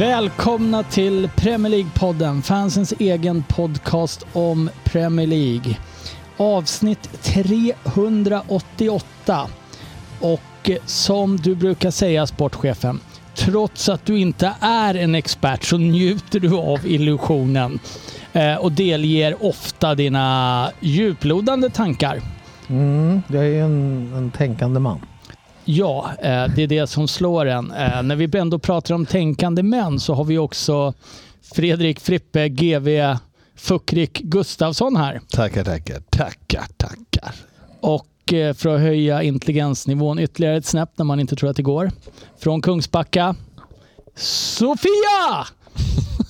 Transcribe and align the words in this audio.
Välkomna 0.00 0.82
till 0.82 1.30
Premier 1.36 1.72
League-podden, 1.72 2.42
fansens 2.42 2.94
egen 2.98 3.44
podcast 3.48 4.26
om 4.32 4.70
Premier 4.84 5.26
League. 5.26 5.76
Avsnitt 6.36 7.22
388. 7.22 9.48
Och 10.20 10.70
som 10.84 11.36
du 11.36 11.54
brukar 11.54 11.90
säga, 11.90 12.26
sportchefen, 12.26 13.00
trots 13.34 13.88
att 13.88 14.06
du 14.06 14.18
inte 14.18 14.54
är 14.60 14.94
en 14.94 15.14
expert 15.14 15.64
så 15.64 15.78
njuter 15.78 16.40
du 16.40 16.56
av 16.56 16.86
illusionen 16.86 17.78
eh, 18.32 18.54
och 18.54 18.72
delger 18.72 19.44
ofta 19.44 19.94
dina 19.94 20.70
djuplodande 20.80 21.70
tankar. 21.70 22.20
Mm, 22.68 23.22
jag 23.28 23.46
är 23.46 23.62
en, 23.62 24.12
en 24.16 24.30
tänkande 24.30 24.80
man. 24.80 25.00
Ja, 25.72 26.10
eh, 26.18 26.44
det 26.56 26.62
är 26.62 26.66
det 26.66 26.86
som 26.86 27.08
slår 27.08 27.46
en. 27.46 27.72
Eh, 27.72 28.02
När 28.02 28.16
vi 28.16 28.38
ändå 28.38 28.58
pratar 28.58 28.94
om 28.94 29.06
tänkande 29.06 29.62
män 29.62 30.00
så 30.00 30.14
har 30.14 30.24
vi 30.24 30.38
också 30.38 30.94
Fredrik 31.54 32.00
Frippe, 32.00 32.48
GV 32.48 33.16
Fuckrik 33.56 34.18
Gustafsson 34.20 34.96
här. 34.96 35.20
Tackar, 35.30 35.64
tackar, 35.64 36.00
tackar, 36.10 36.64
tackar. 36.76 37.34
Och 37.80 38.32
eh, 38.32 38.54
för 38.54 38.74
att 38.74 38.80
höja 38.80 39.22
intelligensnivån 39.22 40.18
ytterligare 40.18 40.56
ett 40.56 40.66
snäpp 40.66 40.90
när 40.96 41.04
man 41.04 41.20
inte 41.20 41.36
tror 41.36 41.50
att 41.50 41.56
det 41.56 41.62
går. 41.62 41.90
Från 42.38 42.62
Kungsbacka, 42.62 43.34
Sofia! 44.16 45.46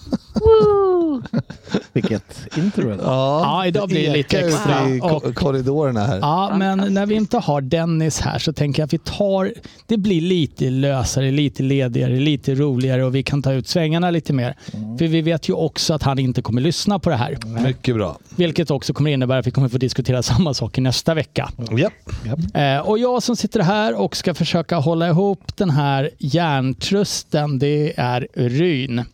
Vilket 1.92 2.56
intro 2.56 2.82
idag. 2.94 3.06
Ja, 3.06 3.66
idag 3.66 3.88
blir 3.88 4.06
det 4.06 4.16
lite 4.16 4.38
extra. 4.40 4.88
i 4.90 5.00
Och- 5.02 5.34
korridorerna 5.34 6.06
här. 6.06 6.18
Ja, 6.18 6.52
men 6.58 6.94
när 6.94 7.06
vi 7.06 7.14
inte 7.14 7.38
har 7.38 7.60
Dennis 7.60 8.20
här 8.20 8.38
så 8.38 8.52
tänker 8.52 8.82
jag 8.82 8.86
att 8.86 8.92
vi 8.92 8.98
tar, 8.98 9.52
det 9.86 9.96
blir 9.96 10.20
lite 10.20 10.70
lösare, 10.70 11.30
lite 11.30 11.62
ledigare, 11.62 12.18
lite 12.20 12.54
roligare 12.54 13.04
och 13.04 13.14
vi 13.14 13.22
kan 13.22 13.42
ta 13.42 13.52
ut 13.52 13.68
svängarna 13.68 14.10
lite 14.10 14.32
mer. 14.32 14.56
För 14.98 15.06
vi 15.06 15.22
vet 15.22 15.48
ju 15.48 15.52
också 15.52 15.94
att 15.94 16.02
han 16.02 16.18
inte 16.18 16.42
kommer 16.42 16.60
lyssna 16.62 16.98
på 16.98 17.10
det 17.10 17.16
här. 17.16 17.38
Mycket 17.64 17.94
bra. 17.94 18.18
Vilket 18.36 18.70
också 18.70 18.92
kommer 18.92 19.10
innebära 19.10 19.38
att 19.38 19.46
vi 19.46 19.50
kommer 19.50 19.68
få 19.68 19.78
diskutera 19.78 20.22
samma 20.22 20.54
saker 20.54 20.82
nästa 20.82 21.14
vecka. 21.14 21.50
Japp. 21.78 21.92
Eh, 22.54 22.78
och 22.88 22.98
jag 22.98 23.22
som 23.22 23.36
sitter 23.36 23.60
här 23.60 24.00
och 24.00 24.16
ska 24.16 24.34
försöka 24.34 24.76
hålla 24.76 25.08
ihop 25.08 25.56
den 25.56 25.70
här 25.70 26.10
järntrusten, 26.18 27.58
det 27.58 27.92
är 27.96 28.28
Ryn. 28.34 29.04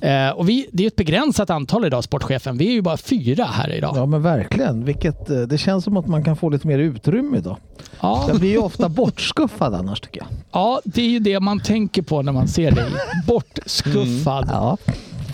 Eh, 0.00 0.30
och 0.30 0.48
vi, 0.48 0.66
det 0.72 0.82
är 0.82 0.86
ett 0.86 0.96
begränsat 0.96 1.50
antal 1.50 1.84
idag, 1.86 2.04
sportchefen. 2.04 2.58
Vi 2.58 2.68
är 2.68 2.72
ju 2.72 2.82
bara 2.82 2.96
fyra 2.96 3.44
här 3.44 3.72
idag. 3.74 3.92
Ja 3.96 4.06
men 4.06 4.22
verkligen. 4.22 4.84
Vilket, 4.84 5.30
eh, 5.30 5.40
det 5.40 5.58
känns 5.58 5.84
som 5.84 5.96
att 5.96 6.06
man 6.06 6.24
kan 6.24 6.36
få 6.36 6.48
lite 6.48 6.66
mer 6.66 6.78
utrymme 6.78 7.38
idag. 7.38 7.56
Ja, 8.00 8.24
Jag 8.28 8.38
blir 8.40 8.50
ju 8.50 8.58
ofta 8.58 8.88
bortskuffad 8.88 9.74
annars 9.74 10.00
tycker 10.00 10.20
jag. 10.20 10.28
ja, 10.52 10.80
det 10.84 11.02
är 11.02 11.08
ju 11.08 11.18
det 11.18 11.40
man 11.40 11.60
tänker 11.60 12.02
på 12.02 12.22
när 12.22 12.32
man 12.32 12.48
ser 12.48 12.70
dig. 12.70 12.84
Bortskuffad. 13.26 14.48
Ja. 14.52 14.76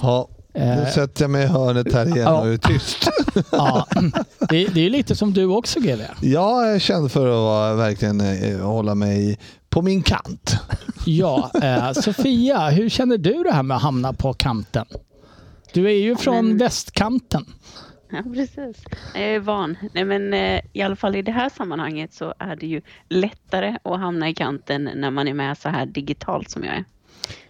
Ja, 0.02 0.28
nu 0.54 0.60
Eh, 0.60 0.86
sätter 0.88 1.22
jag 1.24 1.30
mig 1.30 1.44
i 1.44 1.46
hörnet 1.46 1.92
här 1.92 2.06
igen 2.06 2.18
Ja. 2.18 2.40
och 2.40 2.48
är 2.48 2.56
tyst. 2.56 3.08
ja. 3.52 3.86
Det, 4.48 4.56
är 4.66 4.78
ju 4.78 4.88
lite 4.88 5.16
som 5.16 5.32
du 5.32 5.44
också, 5.46 5.80
GV. 5.80 6.00
Jag 6.20 6.74
är 6.74 6.78
känd 6.78 7.12
för 7.12 7.26
att 7.28 7.34
vara, 7.38 7.74
verkligen 7.74 8.20
eh, 8.20 8.60
hålla 8.60 8.94
mig 8.94 9.38
på 9.74 9.82
min 9.82 10.02
kant. 10.02 10.56
Ja, 11.06 11.50
eh, 11.62 11.92
Sofia, 11.92 12.68
hur 12.68 12.88
känner 12.88 13.18
du 13.18 13.42
det 13.42 13.52
här 13.52 13.62
med 13.62 13.76
att 13.76 13.82
hamna 13.82 14.12
på 14.12 14.32
kanten? 14.32 14.86
Du 15.72 15.86
är 15.86 15.96
ju 15.96 16.16
från 16.16 16.48
men- 16.48 16.58
västkanten. 16.58 17.44
Ja, 18.10 18.22
precis. 18.34 18.84
Jag 19.14 19.22
är 19.22 19.38
van. 19.40 19.76
Nej, 19.94 20.04
men 20.04 20.34
eh, 20.34 20.60
i 20.72 20.82
alla 20.82 20.96
fall 20.96 21.16
i 21.16 21.22
det 21.22 21.32
här 21.32 21.48
sammanhanget 21.48 22.14
så 22.14 22.34
är 22.38 22.56
det 22.56 22.66
ju 22.66 22.80
lättare 23.08 23.76
att 23.84 24.00
hamna 24.00 24.28
i 24.28 24.34
kanten 24.34 24.90
när 24.94 25.10
man 25.10 25.28
är 25.28 25.34
med 25.34 25.58
så 25.58 25.68
här 25.68 25.86
digitalt 25.86 26.50
som 26.50 26.64
jag 26.64 26.74
är. 26.74 26.84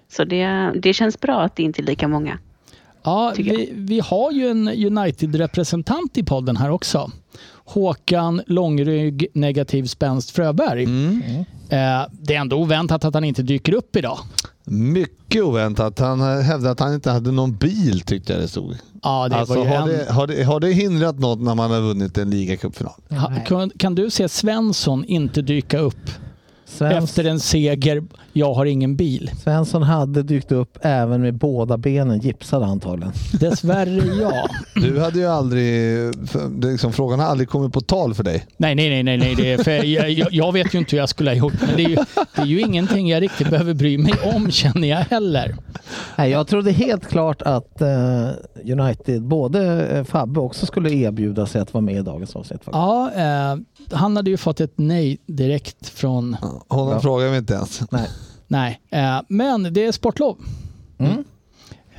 Så 0.09 0.25
det, 0.25 0.73
det 0.83 0.93
känns 0.93 1.21
bra 1.21 1.41
att 1.43 1.56
det 1.56 1.62
inte 1.62 1.83
är 1.83 1.85
lika 1.85 2.09
många. 2.09 2.39
Ja, 3.05 3.33
vi, 3.37 3.73
vi 3.75 4.01
har 4.01 4.33
ju 4.33 4.49
en 4.51 4.69
United-representant 4.69 6.19
i 6.19 6.23
podden 6.23 6.57
här 6.57 6.71
också. 6.71 7.11
Håkan 7.65 8.43
Långrygg 8.47 9.27
Negativ 9.35 9.85
Spänst 9.85 10.31
Fröberg. 10.31 10.85
Mm. 10.85 11.23
Eh, 11.69 12.07
det 12.11 12.35
är 12.35 12.41
ändå 12.41 12.57
oväntat 12.57 13.05
att 13.05 13.15
han 13.15 13.25
inte 13.25 13.43
dyker 13.43 13.75
upp 13.75 13.97
idag. 13.97 14.19
Mycket 14.65 15.43
oväntat. 15.43 15.99
Han 15.99 16.21
hävdade 16.21 16.71
att 16.71 16.81
han 16.81 16.95
inte 16.95 17.11
hade 17.11 17.31
någon 17.33 17.57
bil 17.57 18.01
tyckte 18.01 18.33
jag 18.33 18.43
det 18.43 18.49
stod. 18.49 18.77
Ja, 19.03 19.29
det 19.29 19.37
Alltså, 19.37 19.55
var 19.55 19.65
ju 19.65 19.71
har, 19.71 19.83
en... 19.83 19.89
det, 19.89 20.13
har, 20.13 20.27
det, 20.27 20.43
har 20.45 20.61
det 20.61 20.73
hindrat 20.73 21.19
något 21.19 21.41
när 21.41 21.55
man 21.55 21.71
har 21.71 21.81
vunnit 21.81 22.19
en 22.19 22.31
ligacupfinal? 22.31 22.93
Kan, 23.47 23.71
kan 23.71 23.95
du 23.95 24.11
se 24.11 24.29
Svensson 24.29 25.05
inte 25.05 25.43
dyka 25.43 25.79
upp 25.79 26.11
Svens, 26.79 27.05
efter 27.05 27.25
en 27.25 27.41
seger, 27.41 28.03
jag 28.33 28.55
har 28.55 28.67
ingen 28.67 28.97
bil? 28.97 29.31
Svensson 29.43 29.83
hade 29.83 30.23
dykt 30.23 30.53
upp 30.53 30.79
även 30.83 31.23
med 31.23 31.35
båda 31.35 31.77
benen 31.77 32.21
gipsade 32.21 32.67
antagligen. 32.67 33.12
Dessvärre 33.41 34.03
ja. 34.21 34.49
Du 34.75 35.01
hade 35.01 35.19
ju 35.19 35.27
aldrig, 35.27 35.99
liksom, 36.62 36.93
frågan 36.93 37.21
har 37.21 37.27
aldrig 37.27 37.49
kommit 37.49 37.73
på 37.73 37.81
tal 37.81 38.15
för 38.15 38.25
dig. 38.25 38.47
Nej, 38.57 38.75
nej, 38.75 38.91
nej, 38.91 39.03
nej, 39.03 39.19
nej. 39.19 39.35
Det 39.35 39.53
är 39.53 39.65
för 39.65 39.71
jag, 39.85 40.11
jag, 40.11 40.29
jag 40.33 40.53
vet 40.53 40.75
ju 40.75 40.79
inte 40.79 40.91
hur 40.91 40.99
jag 40.99 41.09
skulle 41.09 41.31
ha 41.31 41.37
gjort, 41.37 41.55
men 41.61 41.77
det 41.77 41.85
är, 41.85 41.89
ju, 41.89 41.97
det 42.37 42.43
är 42.43 42.47
ju 42.47 42.61
ingenting 42.61 43.09
jag 43.09 43.23
riktigt 43.23 43.51
behöver 43.51 43.75
bry 43.75 43.99
mig 43.99 44.15
om 44.35 44.51
känner 44.51 44.89
jag 44.89 44.99
heller. 44.99 45.56
Nej, 46.17 46.31
jag 46.31 46.47
trodde 46.47 46.73
helt 46.73 47.06
klart 47.09 47.43
att 47.43 47.81
eh, 47.81 48.29
United, 48.73 49.23
både 49.23 49.87
eh, 49.87 50.05
Fabbe 50.05 50.41
också 50.41 50.67
skulle 50.67 50.91
erbjuda 50.91 51.47
sig 51.47 51.61
att 51.61 51.75
vara 51.75 51.83
med 51.83 51.95
i 51.95 52.03
dagens 52.03 52.37
avsnitt. 52.37 52.65
faktiskt. 52.65 52.75
Ja, 52.75 53.11
eh, 53.15 53.56
han 53.93 54.17
hade 54.17 54.31
ju 54.31 54.37
fått 54.37 54.61
ett 54.61 54.73
nej 54.77 55.19
direkt 55.27 55.89
från 55.89 56.37
Honom 56.69 56.93
Ja. 56.93 57.01
frågar 57.01 57.29
vi 57.31 57.37
inte 57.37 57.55
ens. 57.55 57.83
Nej. 57.91 58.09
Nej, 58.47 58.81
eh, 58.91 59.21
men 59.29 59.73
det 59.75 59.87
är 59.87 59.93
sportlov. 59.93 60.37
Mm. 60.99 61.25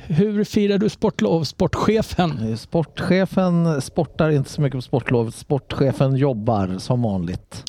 Hur 0.08 0.44
firar 0.44 0.78
du 0.78 0.88
sportlov, 0.88 1.44
sportchefen? 1.44 2.50
Eh, 2.50 2.56
Sportchefen 2.56 3.80
sportar 3.82 4.30
inte 4.30 4.50
så 4.50 4.60
mycket 4.60 4.78
på 4.78 4.82
sportlovet. 4.82 5.34
Sportchefen 5.34 6.16
jobbar 6.16 6.76
som 6.78 7.02
vanligt. 7.02 7.64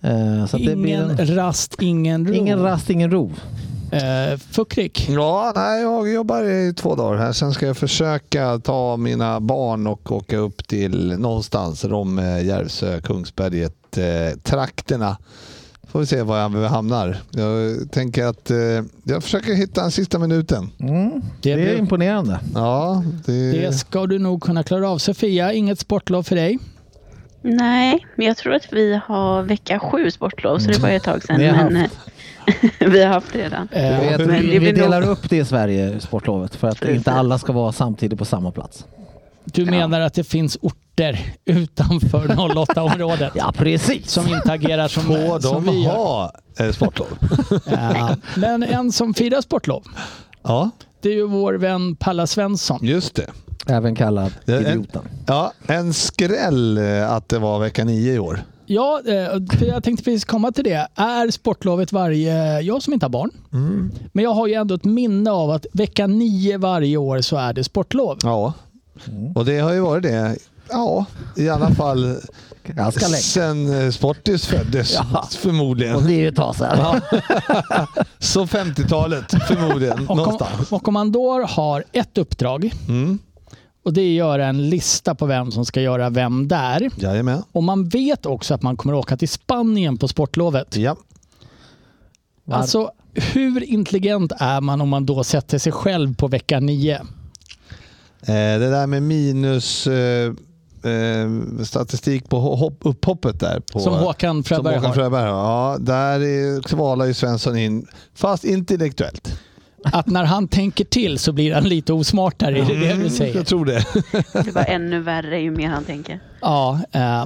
Eh, 0.00 0.46
så 0.46 0.56
att 0.56 0.64
det 0.66 0.76
blir 0.76 0.86
Ingen 0.94 1.10
en, 1.10 1.34
rast, 1.34 1.82
ingen 1.82 2.26
ro. 2.26 2.34
ingen 2.34 2.62
rast, 2.62 2.90
ingen 2.90 3.10
ro. 3.10 3.32
Eh, 3.92 4.38
Fuckrik. 4.50 5.08
Ja, 5.10 5.52
nej, 5.56 5.82
jag 5.82 6.12
jobbar 6.12 6.42
i 6.44 6.74
två 6.74 6.94
dagar 6.94 7.18
här. 7.18 7.32
Sen 7.32 7.52
ska 7.52 7.66
jag 7.66 7.76
försöka 7.76 8.58
ta 8.58 8.96
mina 8.96 9.40
barn 9.40 9.86
och 9.86 10.12
åka 10.12 10.36
upp 10.36 10.66
till 10.68 11.18
någonstans, 11.18 11.84
Romme, 11.84 12.40
Järvsö, 12.40 13.00
Kungsberget, 13.00 13.98
eh, 13.98 14.38
trakterna. 14.42 15.16
Får 15.96 16.00
vi 16.00 16.06
se 16.06 16.22
var 16.22 16.38
jag 16.38 16.50
hamnar. 16.50 17.16
Jag 17.30 17.76
tänker 17.90 18.24
att 18.24 18.50
eh, 18.50 18.56
jag 19.04 19.22
försöker 19.22 19.54
hitta 19.54 19.80
den 19.80 19.90
sista 19.90 20.18
minuten. 20.18 20.70
Mm. 20.80 21.10
Det, 21.42 21.54
Det 21.54 21.70
är 21.72 21.76
imponerande. 21.78 22.40
Ja, 22.54 23.02
det, 23.26 23.52
det 23.52 23.72
ska 23.72 24.06
du 24.06 24.18
nog 24.18 24.42
kunna 24.42 24.62
klara 24.62 24.90
av. 24.90 24.98
Sofia, 24.98 25.52
inget 25.52 25.78
sportlov 25.78 26.22
för 26.22 26.36
dig? 26.36 26.58
Nej, 27.42 28.06
men 28.16 28.26
jag 28.26 28.36
tror 28.36 28.54
att 28.54 28.72
vi 28.72 29.00
har 29.06 29.42
vecka 29.42 29.78
sju 29.78 30.10
sportlov 30.10 30.58
så 30.58 30.70
det 30.70 30.78
var 30.78 30.88
ju 30.88 30.96
ett 30.96 31.02
tag 31.02 31.22
sedan. 31.22 31.36
Ni 31.40 31.46
har 31.48 31.70
Men, 31.70 31.76
eh, 31.76 31.90
vi 32.92 33.02
har 33.02 33.12
haft 33.12 33.32
det 33.32 33.38
redan. 33.38 33.68
Eh, 33.72 34.18
men 34.18 34.28
vi, 34.40 34.50
det 34.50 34.58
vi 34.58 34.72
delar 34.72 35.00
nog- 35.00 35.10
upp 35.10 35.30
det 35.30 35.36
i 35.36 35.44
Sverige, 35.44 36.00
sportlovet, 36.00 36.54
för 36.54 36.68
att 36.68 36.84
inte 36.88 37.12
alla 37.12 37.38
ska 37.38 37.52
vara 37.52 37.72
samtidigt 37.72 38.18
på 38.18 38.24
samma 38.24 38.50
plats. 38.50 38.84
Du 39.46 39.64
menar 39.64 40.00
att 40.00 40.14
det 40.14 40.24
finns 40.24 40.58
orter 40.62 41.32
utanför 41.44 42.26
08-området 42.28 43.32
Ja, 43.34 43.52
precis. 43.56 44.10
som 44.10 44.28
inte 44.28 44.52
agerar 44.52 44.88
som, 44.88 45.02
Får 45.02 45.40
som 45.40 45.64
de 45.64 45.72
vi 45.74 45.84
gör? 45.84 45.92
ha 45.92 46.32
eh, 46.58 46.70
sportlov? 46.72 47.08
Eh, 47.66 48.10
men 48.36 48.62
en 48.62 48.92
som 48.92 49.14
firar 49.14 49.40
sportlov, 49.40 49.82
Ja, 50.42 50.70
det 51.00 51.08
är 51.08 51.14
ju 51.14 51.26
vår 51.26 51.54
vän 51.54 51.96
Palla 51.96 52.26
Svensson. 52.26 52.78
just 52.82 53.14
det. 53.14 53.30
Även 53.68 53.94
kallad 53.94 54.32
är 54.46 54.54
en- 54.56 54.66
idioten. 54.66 55.02
Ja, 55.26 55.52
en 55.66 55.94
skräll 55.94 56.78
eh, 56.78 57.12
att 57.12 57.28
det 57.28 57.38
var 57.38 57.58
vecka 57.58 57.84
nio 57.84 58.14
i 58.14 58.18
år. 58.18 58.42
Ja, 58.68 59.00
eh, 59.06 59.58
för 59.58 59.66
jag 59.66 59.84
tänkte 59.84 60.04
precis 60.04 60.24
komma 60.24 60.52
till 60.52 60.64
det. 60.64 60.88
Är 60.94 61.30
sportlovet 61.30 61.92
varje... 61.92 62.60
Jag 62.60 62.82
som 62.82 62.92
inte 62.92 63.06
har 63.06 63.10
barn, 63.10 63.30
men 64.12 64.24
jag 64.24 64.30
har 64.34 64.46
ju 64.46 64.54
ändå 64.54 64.74
ett 64.74 64.84
minne 64.84 65.30
av 65.30 65.50
att 65.50 65.66
vecka 65.72 66.06
nio 66.06 66.58
varje 66.58 66.96
år 66.96 67.20
så 67.20 67.36
är 67.36 67.52
det 67.52 67.64
sportlov. 67.64 68.18
Ja, 68.22 68.52
och 69.34 69.44
det 69.44 69.58
har 69.58 69.72
ju 69.72 69.80
varit 69.80 70.02
det. 70.02 70.36
Ja, 70.70 71.06
i 71.36 71.48
alla 71.48 71.70
fall 71.70 72.16
Jag 72.76 72.94
ska 72.94 73.06
lägga. 73.06 73.20
Sen 73.20 73.82
eh, 73.84 73.90
Sportis 73.90 74.46
föddes 74.46 74.94
Ja. 74.94 75.28
förmodligen. 75.30 75.96
Och 75.96 76.02
det 76.02 76.12
är 76.14 76.18
ju 76.18 76.28
ett 76.28 76.36
tag 76.36 76.56
sedan. 76.56 76.78
Ja. 76.78 77.00
Så 78.18 78.44
50-talet 78.46 79.24
förmodligen. 79.48 80.08
Och 80.08 80.18
om, 80.28 80.38
och 80.70 80.88
om 80.88 80.94
man 80.94 81.12
då 81.12 81.46
har 81.46 81.84
ett 81.92 82.18
uppdrag 82.18 82.70
Mm. 82.88 83.18
och 83.84 83.92
det 83.92 84.00
är 84.00 84.10
att 84.10 84.16
göra 84.16 84.46
en 84.46 84.68
lista 84.70 85.14
på 85.14 85.26
vem 85.26 85.52
som 85.52 85.64
ska 85.66 85.80
göra 85.80 86.10
vem 86.10 86.48
där. 86.48 86.90
Jajamän. 86.96 87.42
Och 87.52 87.62
man 87.62 87.88
vet 87.88 88.26
också 88.26 88.54
att 88.54 88.62
man 88.62 88.76
kommer 88.76 88.94
åka 88.94 89.16
till 89.16 89.28
Spanien 89.28 89.96
på 89.96 90.08
sportlovet. 90.08 90.76
Ja. 90.76 90.96
Var- 92.44 92.56
Alltså, 92.56 92.90
hur 93.14 93.64
intelligent 93.64 94.32
är 94.38 94.60
man 94.60 94.80
om 94.80 94.88
man 94.88 95.06
då 95.06 95.24
sätter 95.24 95.58
sig 95.58 95.72
själv 95.72 96.14
på 96.16 96.28
vecka 96.28 96.60
nio? 96.60 97.02
Eh, 98.22 98.34
det 98.34 98.70
där 98.70 98.86
med 98.86 99.02
minus 99.02 99.86
eh, 99.86 100.32
eh, 100.84 101.28
statistik 101.64 102.28
på 102.28 102.38
hopp, 102.40 102.78
upphoppet 102.80 103.40
där. 103.40 103.60
På, 103.72 103.80
Som 103.80 103.94
Håkan 103.94 104.44
Fröberg 104.44 104.74
som 104.74 104.84
Håkan 104.84 104.84
har. 104.84 104.94
Fröberg. 104.94 105.28
Ja, 105.28 105.76
där 105.80 106.20
är- 106.20 106.62
kvalar 106.62 107.06
ju 107.06 107.14
Svensson 107.14 107.56
in, 107.58 107.86
fast 108.14 108.44
intellektuellt. 108.44 109.40
Att 109.84 110.06
när 110.06 110.24
han 110.24 110.48
tänker 110.48 110.84
till 110.84 111.18
så 111.18 111.32
blir 111.32 111.54
han 111.54 111.64
lite 111.64 111.92
osmartare, 111.92 112.58
är 112.58 112.64
det 112.64 112.74
det 112.88 112.94
du 113.04 113.10
säger? 113.10 113.30
Mm, 113.30 113.36
Jag 113.40 113.46
tror 113.46 113.64
det. 113.64 113.84
Det 114.44 114.50
var 114.54 114.64
ännu 114.64 115.00
värre 115.00 115.40
ju 115.40 115.50
mer 115.50 115.68
han 115.68 115.84
tänker. 115.84 116.20
Ja, 116.40 116.80
eh, 116.92 117.24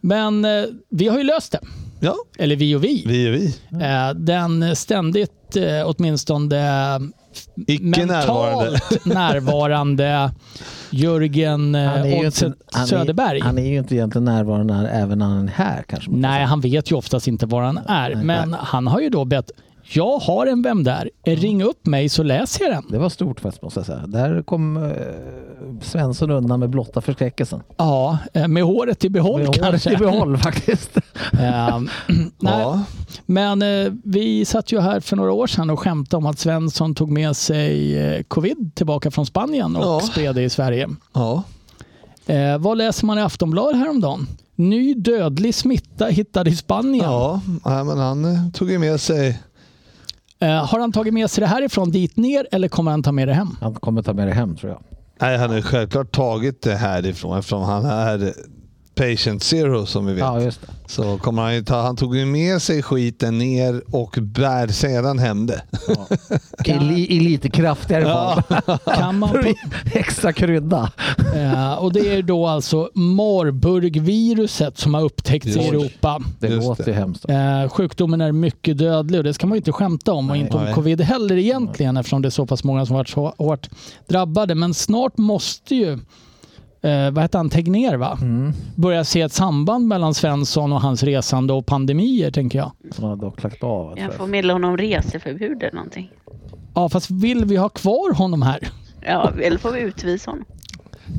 men 0.00 0.44
eh, 0.44 0.64
vi 0.90 1.08
har 1.08 1.18
ju 1.18 1.24
löst 1.24 1.52
det. 1.52 1.60
Ja, 2.00 2.14
Eller 2.38 2.56
vi 2.56 2.74
och 2.74 2.84
vi. 2.84 3.04
vi 3.06 3.26
är 3.26 3.30
vi. 3.30 3.46
Eh, 3.84 4.14
den 4.14 4.76
ständigt, 4.76 5.56
eh, 5.56 5.64
åtminstone 5.84 7.00
Icke 7.66 8.06
närvarande. 8.06 8.70
mentalt 8.70 9.04
närvarande 9.04 10.30
Jörgen 10.90 11.74
Han 11.74 11.74
är 11.74 12.06
eh, 12.06 12.26
inte, 12.26 12.52
han 12.72 12.86
Söderberg. 12.86 13.38
Är, 13.38 13.44
han 13.44 13.58
är 13.58 13.66
ju 13.66 13.78
inte 13.78 13.94
egentligen 13.94 14.24
närvarande 14.24 14.74
när, 14.74 14.88
även 14.88 15.18
när 15.18 15.26
han 15.26 15.48
är 15.48 15.52
här 15.52 15.84
kanske. 15.88 16.10
Nej, 16.10 16.44
han 16.44 16.60
vet 16.60 16.92
ju 16.92 16.96
oftast 16.96 17.28
inte 17.28 17.46
var 17.46 17.62
han 17.62 17.78
är. 17.78 18.14
Nej, 18.14 18.24
men 18.24 18.56
han 18.60 18.86
har 18.86 19.00
ju 19.00 19.08
då 19.08 19.24
bett, 19.24 19.50
jag 19.88 20.18
har 20.18 20.46
en 20.46 20.62
Vem 20.62 20.84
där? 20.84 21.10
Ring 21.24 21.62
upp 21.62 21.86
mig 21.86 22.08
så 22.08 22.22
läser 22.22 22.64
jag 22.64 22.72
den. 22.72 22.84
Det 22.90 22.98
var 22.98 23.08
stort 23.08 23.40
faktiskt 23.40 23.62
måste 23.62 23.78
jag 23.80 23.86
säga. 23.86 24.06
Där 24.06 24.42
kom 24.42 24.76
eh, 24.76 24.90
Svensson 25.82 26.30
undan 26.30 26.60
med 26.60 26.70
blotta 26.70 27.00
förskräckelsen. 27.00 27.62
Ja, 27.76 28.18
eh, 28.32 28.48
med 28.48 28.62
håret 28.62 29.04
i 29.04 29.10
behåll 29.10 29.38
Med 29.38 29.46
håret 29.46 29.60
kanske. 29.62 29.92
i 29.92 29.96
behåll 29.96 30.38
faktiskt. 30.42 30.96
Eh, 31.32 31.80
nej, 32.08 32.26
Ja. 32.40 32.82
Men 33.26 33.62
eh, 33.62 33.92
vi 34.04 34.44
satt 34.44 34.72
ju 34.72 34.80
här 34.80 35.00
för 35.00 35.16
några 35.16 35.32
år 35.32 35.46
sedan 35.46 35.70
och 35.70 35.80
skämtade 35.80 36.16
om 36.18 36.26
att 36.26 36.38
Svensson 36.38 36.94
tog 36.94 37.10
med 37.10 37.36
sig 37.36 37.98
eh, 37.98 38.22
covid 38.22 38.70
tillbaka 38.74 39.10
från 39.10 39.26
Spanien 39.26 39.76
och 39.76 39.82
Ja. 39.84 40.00
spred 40.00 40.34
det 40.34 40.42
i 40.42 40.50
Sverige. 40.50 40.88
Ja. 41.12 41.42
Eh, 42.26 42.58
vad 42.58 42.78
läser 42.78 43.06
man 43.06 43.18
i 43.18 43.22
Aftonbladet 43.22 43.76
häromdagen? 43.76 44.26
Ny 44.54 44.94
dödlig 44.94 45.54
smitta 45.54 46.06
hittad 46.06 46.48
i 46.48 46.56
Spanien. 46.56 47.04
Ja, 47.04 47.40
men 47.64 47.98
han 47.98 48.24
eh, 48.24 48.50
tog 48.54 48.70
ju 48.70 48.78
med 48.78 49.00
sig... 49.00 49.38
Eh, 50.40 50.48
har 50.48 50.80
han 50.80 50.92
tagit 50.92 51.14
med 51.14 51.30
sig 51.30 51.40
det 51.40 51.46
härifrån 51.48 51.90
dit 51.90 52.16
ner 52.16 52.46
eller 52.52 52.68
kommer 52.68 52.90
han 52.90 53.02
ta 53.02 53.12
med 53.12 53.28
det 53.28 53.34
hem? 53.34 53.48
Han 53.60 53.74
kommer 53.74 54.02
ta 54.02 54.12
med 54.12 54.28
det 54.28 54.34
hem 54.34 54.56
tror 54.56 54.72
jag. 54.72 54.82
Nej, 55.20 55.38
han 55.38 55.48
har 55.48 55.56
ju 55.56 55.62
självklart 55.62 56.12
tagit 56.12 56.62
det 56.62 56.74
härifrån 56.74 57.38
eftersom 57.38 57.62
han 57.62 57.84
är 57.84 58.32
patient 58.96 59.42
zero 59.42 59.86
som 59.86 60.06
vi 60.06 60.12
vet. 60.12 60.20
Ja, 60.20 60.40
just 60.40 60.60
det. 60.60 60.68
Så 60.86 61.18
kommer 61.18 61.42
han 61.42 61.54
ju 61.54 61.62
ta, 61.64 61.80
han 61.82 61.96
tog 61.96 62.16
ju 62.16 62.26
med 62.26 62.62
sig 62.62 62.82
skiten 62.82 63.38
ner 63.38 63.82
och 63.90 64.18
bär 64.22 64.68
sedan 64.68 65.18
hem 65.18 65.46
det. 65.46 65.62
I, 66.64 66.72
li, 66.78 67.06
I 67.16 67.20
lite 67.20 67.48
kraftigare. 67.50 68.42
Kan 68.94 69.18
man 69.18 69.30
på, 69.30 69.54
Extra 69.98 70.32
krydda. 70.32 70.92
eh, 71.34 71.72
och 71.74 71.92
det 71.92 72.14
är 72.14 72.22
då 72.22 72.46
alltså 72.46 72.90
Marburg-viruset 72.94 74.78
som 74.78 74.94
har 74.94 75.02
upptäckts 75.02 75.46
i 75.46 75.50
Just 75.50 75.60
det. 75.70 75.76
Europa. 75.76 76.22
Det 76.40 76.48
Just 76.48 76.66
låter 76.66 76.84
det. 76.84 76.92
hemskt. 76.92 77.24
Eh, 77.28 77.68
sjukdomen 77.68 78.20
är 78.20 78.32
mycket 78.32 78.78
dödlig 78.78 79.18
och 79.20 79.24
det 79.24 79.34
ska 79.34 79.46
man 79.46 79.54
ju 79.56 79.58
inte 79.60 79.72
skämta 79.72 80.12
om 80.12 80.30
och 80.30 80.36
Nej. 80.36 80.44
inte 80.44 80.56
om 80.56 80.64
Nej. 80.64 80.74
covid 80.74 81.00
heller 81.00 81.36
egentligen 81.36 81.96
eftersom 81.96 82.22
det 82.22 82.28
är 82.28 82.30
så 82.30 82.46
pass 82.46 82.64
många 82.64 82.86
som 82.86 82.96
varit 82.96 83.08
så 83.08 83.34
hårt 83.38 83.68
drabbade. 84.08 84.54
Men 84.54 84.74
snart 84.74 85.18
måste 85.18 85.74
ju 85.74 85.98
eh, 86.86 87.10
vad 87.10 87.24
heter 87.24 87.38
han, 87.38 87.50
Tegnér 87.50 87.96
va? 87.96 88.18
Mm. 88.20 88.52
Börja 88.76 89.04
se 89.04 89.20
ett 89.20 89.32
samband 89.32 89.86
mellan 89.88 90.14
Svensson 90.14 90.72
och 90.72 90.80
hans 90.80 91.02
resande 91.02 91.52
och 91.52 91.66
pandemier 91.66 92.30
tänker 92.30 92.58
jag. 92.58 92.72
Som 92.90 93.04
han 93.04 93.10
har 93.10 93.16
dock 93.26 93.42
lagt 93.42 93.62
av. 93.64 93.98
Jag 93.98 94.06
jag. 94.06 94.14
får 94.14 94.26
meddela 94.26 94.52
honom 94.52 94.76
reseförbud 94.76 95.62
eller 95.62 95.74
någonting. 95.74 96.10
Ja 96.74 96.88
fast 96.88 97.10
vill 97.10 97.44
vi 97.44 97.56
ha 97.56 97.68
kvar 97.68 98.14
honom 98.14 98.42
här? 98.42 98.58
Ja, 99.00 99.32
eller 99.42 99.58
får 99.58 99.72
vi 99.72 99.80
utvisa 99.80 100.30
honom. 100.30 100.44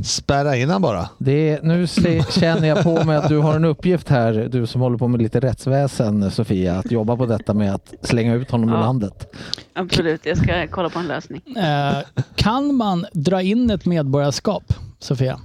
Spärra 0.03 0.55
in 0.57 0.69
han 0.69 0.81
bara. 0.81 1.09
Det 1.17 1.49
är, 1.49 1.61
nu 1.61 1.87
se, 1.87 2.23
känner 2.31 2.67
jag 2.67 2.83
på 2.83 3.03
mig 3.03 3.17
att 3.17 3.27
du 3.29 3.37
har 3.37 3.55
en 3.55 3.65
uppgift 3.65 4.09
här, 4.09 4.49
du 4.51 4.67
som 4.67 4.81
håller 4.81 4.97
på 4.97 5.07
med 5.07 5.21
lite 5.21 5.39
rättsväsen 5.39 6.31
Sofia, 6.31 6.75
att 6.75 6.91
jobba 6.91 7.15
på 7.17 7.25
detta 7.25 7.53
med 7.53 7.75
att 7.75 7.93
slänga 8.01 8.33
ut 8.35 8.51
honom 8.51 8.69
ur 8.69 8.73
Ja. 8.73 8.79
landet. 8.79 9.35
Absolut, 9.73 10.25
jag 10.25 10.37
ska 10.37 10.67
kolla 10.67 10.89
på 10.89 10.99
en 10.99 11.07
lösning. 11.07 11.41
Eh, 11.57 11.97
kan 12.35 12.75
man 12.75 13.05
dra 13.13 13.41
in 13.41 13.69
ett 13.69 13.85
medborgarskap, 13.85 14.73
Sofia? 14.99 15.39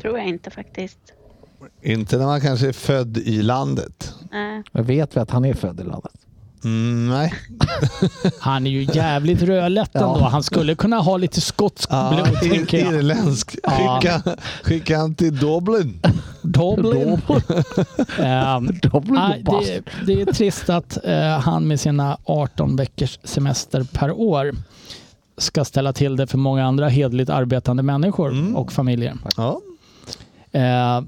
Tror 0.00 0.18
jag 0.18 0.26
inte 0.28 0.50
faktiskt. 0.50 0.98
Inte 1.82 2.18
när 2.18 2.26
man 2.26 2.40
kanske 2.40 2.68
är 2.68 2.72
född 2.72 3.16
i 3.18 3.42
landet. 3.42 4.14
Nej. 4.30 4.62
Jag 4.72 4.82
vet 4.82 5.16
vi 5.16 5.20
att 5.20 5.30
han 5.30 5.44
är 5.44 5.54
född 5.54 5.80
i 5.80 5.84
landet. 5.84 6.12
Mm, 6.64 7.08
nej. 7.08 7.34
Han 8.40 8.66
är 8.66 8.70
ju 8.70 8.82
jävligt 8.94 9.42
rödlätt 9.42 9.90
Ja. 9.92 10.00
ändå. 10.14 10.24
Han 10.28 10.42
skulle 10.42 10.74
kunna 10.74 10.96
ha 10.98 11.16
lite 11.16 11.40
skotsk 11.40 11.88
blod 11.88 12.00
ir- 12.26 12.48
tänker 12.50 12.78
jag. 12.84 12.94
irländsk. 12.98 13.56
Ja. 13.62 14.00
Skicka, 14.02 14.36
skicka 14.62 14.98
han 14.98 15.14
till 15.14 15.36
Dublin. 15.36 16.00
Dublin. 16.42 17.20
Ehm, 18.18 18.66
Dublin 18.66 19.14
nej, 19.14 19.42
Bombast. 19.44 19.68
det, 20.06 20.14
det 20.14 20.22
är 20.22 20.26
trist 20.32 20.70
att 20.70 21.04
eh, 21.04 21.38
han 21.38 21.68
med 21.68 21.80
sina 21.80 22.18
18 22.24 22.76
veckors 22.76 23.18
semester 23.24 23.86
per 23.92 24.10
år 24.20 24.54
ska 25.38 25.64
ställa 25.64 25.92
till 25.92 26.16
det 26.16 26.26
för 26.26 26.38
många 26.38 26.64
andra 26.66 26.88
hedligt 26.88 27.30
arbetande 27.30 27.82
människor 27.82 28.30
Mm. 28.30 28.56
och 28.56 28.72
familjer. 28.72 29.16
Ja. 29.36 29.60
Eh, 30.52 31.02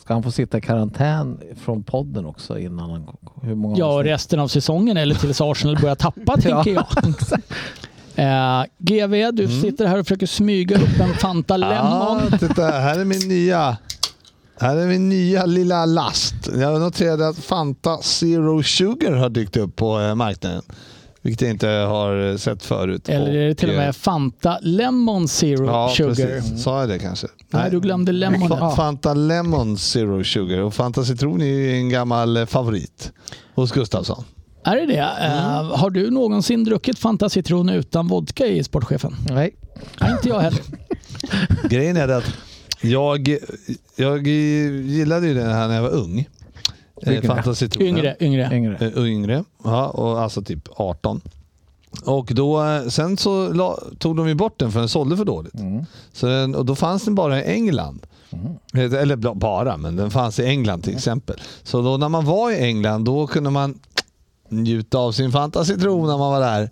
Ska 0.00 0.14
han 0.14 0.22
få 0.22 0.30
sitta 0.30 0.58
i 0.58 0.60
karantän 0.60 1.40
från 1.64 1.82
podden 1.82 2.26
också 2.26 2.58
innan 2.58 2.90
han... 2.90 3.16
Hur 3.42 3.54
många 3.54 3.78
ja, 3.78 3.84
avsnitt? 3.86 4.12
resten 4.12 4.40
av 4.40 4.48
säsongen 4.48 4.96
eller 4.96 5.14
tills 5.14 5.40
Arsenal 5.40 5.76
börjar 5.80 5.94
tappa 5.94 6.36
tänker 6.40 6.70
jag. 6.74 6.86
Eh, 8.14 8.64
GV, 8.78 9.30
du 9.32 9.44
Mm. 9.44 9.60
sitter 9.62 9.86
här 9.86 9.98
och 10.00 10.06
försöker 10.06 10.26
smyga 10.26 10.76
upp 10.76 11.00
en 11.00 11.14
Fanta 11.14 11.56
Lemon. 11.56 12.20
Ja, 12.30 12.38
titta, 12.38 12.62
här 12.66 12.98
är 12.98 13.04
min 13.04 13.28
nya 13.28 13.76
här 14.60 14.76
är 14.76 14.86
min 14.86 15.08
nya 15.08 15.46
lilla 15.46 15.84
last. 15.86 16.34
Jag 16.58 16.80
noterade 16.80 17.28
att 17.28 17.38
Fanta 17.38 17.98
Zero 18.02 18.62
Sugar 18.62 19.12
har 19.12 19.28
dykt 19.28 19.56
upp 19.56 19.76
på 19.76 20.00
eh, 20.00 20.14
marknaden. 20.14 20.62
Vilket 21.22 21.40
jag 21.40 21.50
inte 21.50 21.66
har 21.68 22.30
eh, 22.30 22.36
sett 22.36 22.62
förut. 22.62 23.08
Eller 23.08 23.34
är 23.34 23.48
det 23.48 23.54
till 23.54 23.68
och 23.68 23.74
eh, 23.74 23.80
med 23.80 23.96
Fanta 23.96 24.58
Lemon 24.62 25.28
Zero 25.28 25.66
Ja, 25.66 25.92
Sugar? 25.96 26.14
precis. 26.14 26.62
Sa 26.62 26.80
jag 26.80 26.88
det 26.88 26.98
kanske? 26.98 27.26
Nej, 27.50 27.70
du 27.70 27.80
glömde 27.80 28.12
lemonet. 28.12 28.58
Fa- 28.58 28.76
Fanta 28.76 29.14
Lemon 29.14 29.76
Zero 29.78 30.24
Sugar 30.24 30.58
och 30.58 30.74
Fanta 30.74 31.04
Citron 31.04 31.40
är 31.42 31.46
ju 31.46 31.72
en 31.72 31.88
gammal 31.88 32.36
eh, 32.36 32.46
favorit 32.46 33.12
hos 33.54 33.72
Gustafsson. 33.72 34.24
Är 34.64 34.76
det 34.76 34.86
det? 34.86 34.98
Eh, 34.98 35.58
Mm. 35.58 35.66
har 35.70 35.90
du 35.90 36.10
någonsin 36.10 36.64
druckit 36.64 36.98
Fanta 36.98 37.28
Citron 37.28 37.68
utan 37.68 38.08
vodka 38.08 38.46
i 38.46 38.64
sportchefen? 38.64 39.14
Nej. 39.30 39.54
Nej, 40.00 40.12
inte 40.12 40.28
jag 40.28 40.40
heller. 40.40 40.60
Grejen 41.68 41.96
är 41.96 42.06
det 42.06 42.16
att 42.16 42.34
jag, 42.80 43.36
jag 43.96 44.26
gillade 44.26 45.26
ju 45.26 45.34
den 45.34 45.50
här 45.52 45.68
när 45.68 45.74
jag 45.74 45.82
var 45.82 45.90
ung. 45.94 46.28
Eh, 47.02 47.12
Yngre. 47.80 48.16
Yngre, 48.20 48.48
yngre. 48.50 48.56
Yngre. 48.56 48.86
Eh, 48.86 49.06
yngre, 49.06 49.44
ja, 49.64 49.86
och 49.86 50.20
alltså 50.20 50.42
typ 50.42 50.68
18. 50.76 51.20
Och 52.04 52.30
då, 52.34 52.62
eh, 52.64 52.88
sen 52.88 53.16
så 53.16 53.52
la, 53.52 53.78
tog 53.98 54.16
de 54.16 54.28
ju 54.28 54.34
bort 54.34 54.58
den 54.58 54.72
för 54.72 54.78
den 54.80 54.88
sålde 54.88 55.16
för 55.16 55.24
dåligt. 55.24 55.54
Mm. 55.54 55.84
Så 56.12 56.26
den, 56.26 56.54
och 56.54 56.64
då 56.64 56.74
fanns 56.74 57.04
den 57.04 57.14
bara 57.14 57.40
i 57.40 57.44
England. 57.54 58.06
Eh, 58.74 58.92
Eller 58.92 59.16
bara, 59.16 59.76
men 59.76 59.96
den 59.96 60.10
fanns 60.10 60.38
i 60.38 60.44
England 60.46 60.82
till 60.82 60.94
exempel. 60.94 61.40
Så 61.62 61.82
då 61.82 61.96
när 61.96 62.08
man 62.08 62.24
var 62.24 62.50
i 62.50 62.58
England 62.58 63.04
då 63.04 63.26
kunde 63.26 63.50
man 63.50 63.78
njuta 64.48 64.98
av 64.98 65.12
sin 65.12 65.32
fantacitron 65.32 66.06
när 66.06 66.18
man 66.18 66.32
var 66.32 66.40
där. 66.40 66.70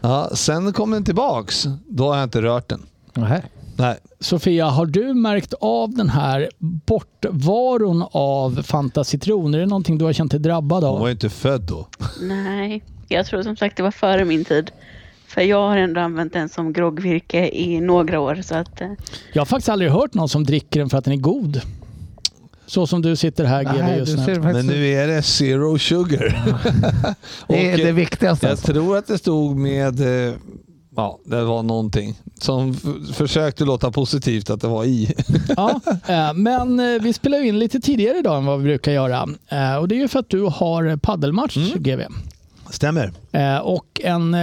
Ja, 0.00 0.30
sen 0.34 0.72
kom 0.72 0.90
den 0.90 1.04
tillbaks. 1.04 1.66
Då 1.88 2.08
har 2.08 2.16
jag 2.16 2.24
inte 2.24 2.42
rört 2.42 2.68
den. 2.68 2.86
Nähä. 3.14 3.42
Nej. 3.78 3.96
Sofia, 4.20 4.66
har 4.66 4.86
du 4.86 5.14
märkt 5.14 5.54
av 5.60 5.90
den 5.94 6.08
här 6.08 6.48
bortvaron 6.58 8.04
av 8.10 8.62
Fanta 8.62 9.04
Citron? 9.04 9.54
Är 9.54 9.58
det 9.58 9.66
någonting 9.66 9.98
du 9.98 10.04
har 10.04 10.12
känt 10.12 10.30
dig 10.30 10.40
drabbad 10.40 10.84
Hon 10.84 10.92
var 10.92 11.00
av? 11.00 11.06
ju 11.06 11.12
inte 11.12 11.28
född 11.30 11.60
då. 11.62 11.88
Nej, 12.22 12.82
jag 13.08 13.26
tror 13.26 13.42
som 13.42 13.56
sagt 13.56 13.76
det 13.76 13.82
var 13.82 13.90
före 13.90 14.24
min 14.24 14.44
tid. 14.44 14.70
För 15.26 15.40
jag 15.40 15.68
har 15.68 15.76
ändå 15.76 16.00
använt 16.00 16.32
den 16.32 16.48
som 16.48 16.72
groggvirke 16.72 17.48
i 17.48 17.80
några 17.80 18.20
år. 18.20 18.40
Så 18.44 18.54
att, 18.54 18.80
eh, 18.80 18.88
Jag 19.32 19.40
har 19.40 19.46
faktiskt 19.46 19.68
aldrig 19.68 19.90
hört 19.90 20.14
någon 20.14 20.28
som 20.28 20.44
dricker 20.44 20.80
den 20.80 20.88
för 20.88 20.98
att 20.98 21.04
den 21.04 21.12
är 21.14 21.18
god. 21.18 21.60
Så 22.66 22.86
som 22.86 23.02
du 23.02 23.16
sitter 23.16 23.44
här 23.44 23.62
Nej, 23.64 23.98
just 23.98 24.16
nu. 24.16 24.24
ser 24.24 24.34
Men 24.34 24.42
faktiskt, 24.42 24.66
nu 24.68 24.88
är 24.88 25.06
det 25.08 25.22
zero 25.22 25.78
sugar. 25.78 26.44
det 27.48 27.70
är 27.72 27.76
det 27.76 27.88
eh, 27.88 27.94
viktigaste. 27.94 28.46
Jag 28.46 28.50
Alltså. 28.50 28.72
tror 28.72 28.96
att 28.96 29.06
det 29.06 29.18
stod 29.18 29.56
med, 29.56 30.28
eh, 30.28 30.34
Ja, 30.98 31.18
det 31.24 31.44
var 31.44 31.62
någonting 31.62 32.14
som 32.40 32.74
försökte 33.14 33.64
låta 33.64 33.90
positivt 33.90 34.50
att 34.50 34.60
det 34.60 34.68
var 34.68 34.84
i. 34.84 35.14
Ja, 35.56 35.80
eh, 36.08 36.34
men 36.34 36.80
eh, 36.80 37.02
vi 37.02 37.12
spelar 37.12 37.44
in 37.44 37.58
lite 37.58 37.80
tidigare 37.80 38.18
idag 38.18 38.36
än 38.38 38.44
vad 38.44 38.58
vi 38.58 38.64
brukar 38.64 38.92
göra. 38.92 39.28
Eh, 39.48 39.74
Och 39.76 39.88
det 39.88 39.94
är 39.94 39.98
ju 39.98 40.08
för 40.08 40.18
att 40.18 40.30
du 40.30 40.42
har 40.42 40.96
paddelmatch, 40.96 41.56
GV. 41.74 42.00
Stämmer. 42.70 43.12
Och 43.62 44.00
en 44.04 44.36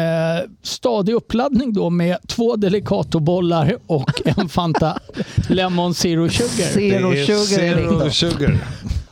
stadig 0.64 1.14
uppladdning 1.14 1.74
då 1.74 1.90
med 1.90 2.18
två 2.28 2.56
Delicato-bollar 2.56 3.78
och 3.88 4.22
en 4.26 4.50
Fanta 4.50 5.00
Lemon 5.50 5.94
Zero 5.94 6.30
Sugar. 6.30 6.70
Zero 6.74 7.12
Det 7.12 7.20
är 7.22 7.26
sugar 7.26 7.64
är 7.64 7.76
Zero 7.88 8.10
sugar. 8.12 8.58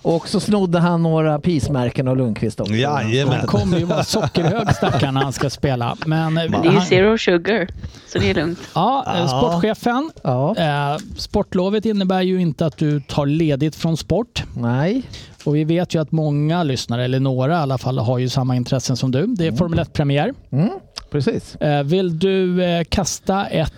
Och 0.04 0.28
så 0.30 0.40
snodde 0.40 0.80
han 0.80 1.04
några 1.04 1.40
pismärken 1.40 2.08
av 2.08 2.18
Lundqvist 2.18 2.60
också. 2.60 2.74
Jajamän. 2.74 3.38
Han 3.38 3.48
kommer 3.48 3.78
ju 3.78 3.86
vara 3.86 4.04
sockerhög 4.04 4.76
stackaren 4.76 5.14
när 5.14 5.22
han 5.22 5.34
ska 5.34 5.50
spela. 5.50 5.98
Men, 6.06 6.38
eh, 6.38 6.50
Men 6.50 6.62
det 6.62 6.68
är 6.68 6.74
ju 6.74 6.82
zero 6.82 7.18
sugar, 7.18 7.68
så 8.08 8.20
det 8.20 8.30
är 8.30 8.34
lugnt. 8.36 8.60
Ja, 8.76 9.06
eh, 9.18 9.28
sportchefen. 9.28 10.12
Ja, 10.24 10.56
Eh, 10.58 10.98
sportlovet 11.18 11.86
innebär 11.86 12.22
ju 12.22 12.42
inte 12.42 12.66
att 12.66 12.78
du 12.78 13.02
tar 13.02 13.26
ledigt 13.26 13.76
från 13.76 13.98
sport. 13.98 14.44
nej. 14.58 15.02
Och 15.46 15.56
vi 15.56 15.64
vet 15.64 15.96
ju 15.96 16.02
att 16.02 16.12
många 16.12 16.64
lyssnare, 16.64 17.04
eller 17.06 17.20
några 17.20 17.54
i 17.54 17.58
alla 17.58 17.78
fall, 17.78 18.00
har 18.00 18.18
ju 18.20 18.30
samma 18.30 18.56
intressen 18.56 18.98
som 18.98 19.12
du. 19.12 19.26
Det 19.28 19.48
är 19.48 19.52
Formel 19.52 19.80
1-premiär. 19.80 20.34
Mm, 20.52 20.70
precis. 21.12 21.56
Eh, 21.56 21.84
vill 21.84 22.20
du 22.20 22.64
eh, 22.64 22.84
kasta 22.90 23.46
ett, 23.46 23.74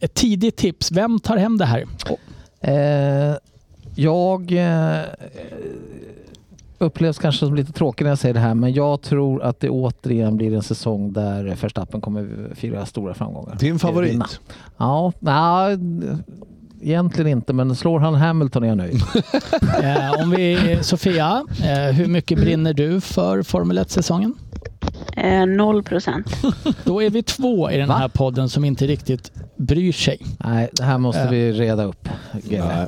ett 0.00 0.14
tidigt 0.14 0.56
tips? 0.56 0.92
Vem 0.92 1.20
tar 1.20 1.36
hem 1.36 1.58
det 1.58 1.64
här? 1.64 1.80
Eh, 2.60 3.36
jag 3.94 4.52
eh, 4.52 5.00
upplevs 6.78 7.18
kanske 7.18 7.46
som 7.46 7.54
lite 7.54 7.72
tråkig 7.72 8.04
när 8.04 8.10
jag 8.10 8.18
säger 8.18 8.34
det 8.34 8.40
här 8.40 8.54
men 8.54 8.72
jag 8.72 9.02
tror 9.02 9.42
att 9.42 9.60
det 9.60 9.70
återigen 9.70 10.36
blir 10.36 10.54
en 10.54 10.62
säsong 10.62 11.12
där 11.12 11.44
Verstappen 11.62 12.00
kommer 12.00 12.48
fira 12.54 12.86
stora 12.86 13.14
framgångar. 13.14 13.56
Din 13.60 13.78
favorit? 13.78 14.12
Vinna. 14.12 14.26
Ja, 14.76 15.12
nej, 15.18 15.78
egentligen 16.82 17.30
inte 17.30 17.52
men 17.52 17.76
slår 17.76 17.98
han 18.00 18.14
Hamilton 18.14 18.62
är 18.64 18.68
jag 18.68 18.76
nöjd. 18.76 19.00
Eh, 19.82 20.22
om 20.22 20.30
vi, 20.30 20.78
Sofia, 20.82 21.44
eh, 21.64 21.94
hur 21.94 22.06
mycket 22.06 22.38
brinner 22.40 22.72
du 22.72 23.00
för 23.00 23.42
Formel 23.42 23.78
1-säsongen? 23.78 24.34
Eh, 25.16 25.46
Noll 25.46 25.82
procent. 25.82 26.26
Då 26.84 27.02
är 27.02 27.10
vi 27.10 27.22
två 27.22 27.70
i 27.70 27.76
den 27.76 27.88
Va? 27.88 27.94
här 27.94 28.08
podden 28.08 28.48
som 28.48 28.64
inte 28.64 28.86
riktigt 28.86 29.32
bryr 29.56 29.92
sig. 29.92 30.18
nej, 30.44 30.68
det 30.72 30.84
här 30.84 30.98
måste 30.98 31.20
Eh. 31.22 31.30
vi 31.30 31.52
reda 31.52 31.84
upp. 31.84 32.08
Nej. 32.32 32.86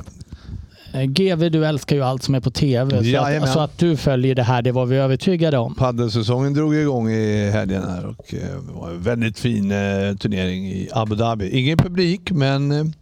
Eh, 0.95 1.03
GV, 1.03 1.49
du 1.49 1.65
älskar 1.65 1.95
ju 1.95 2.01
allt 2.01 2.23
som 2.23 2.35
är 2.35 2.39
på 2.39 2.51
TV. 2.51 2.91
Så 2.91 2.97
att, 2.97 3.05
Jajamän. 3.05 3.47
så 3.47 3.59
att 3.59 3.77
du 3.77 3.97
följer 3.97 4.35
det 4.35 4.43
här, 4.43 4.61
det 4.61 4.71
var 4.71 4.85
vi 4.85 4.95
övertygade 4.97 5.57
om. 5.57 5.75
Paddelsäsongen 5.75 6.53
drog 6.53 6.75
igång 6.75 7.09
i 7.09 7.49
helgen 7.51 7.83
här 7.89 8.05
och 8.05 8.33
eh, 8.33 8.39
det 8.39 8.73
var 8.73 8.89
en 8.89 9.01
väldigt 9.01 9.39
fin 9.39 9.71
eh, 9.71 10.15
turnering 10.19 10.67
i 10.67 10.89
Abu 10.93 11.15
Dhabi. 11.15 11.49
Ingen 11.59 11.77
publik 11.77 12.31
men 12.31 12.93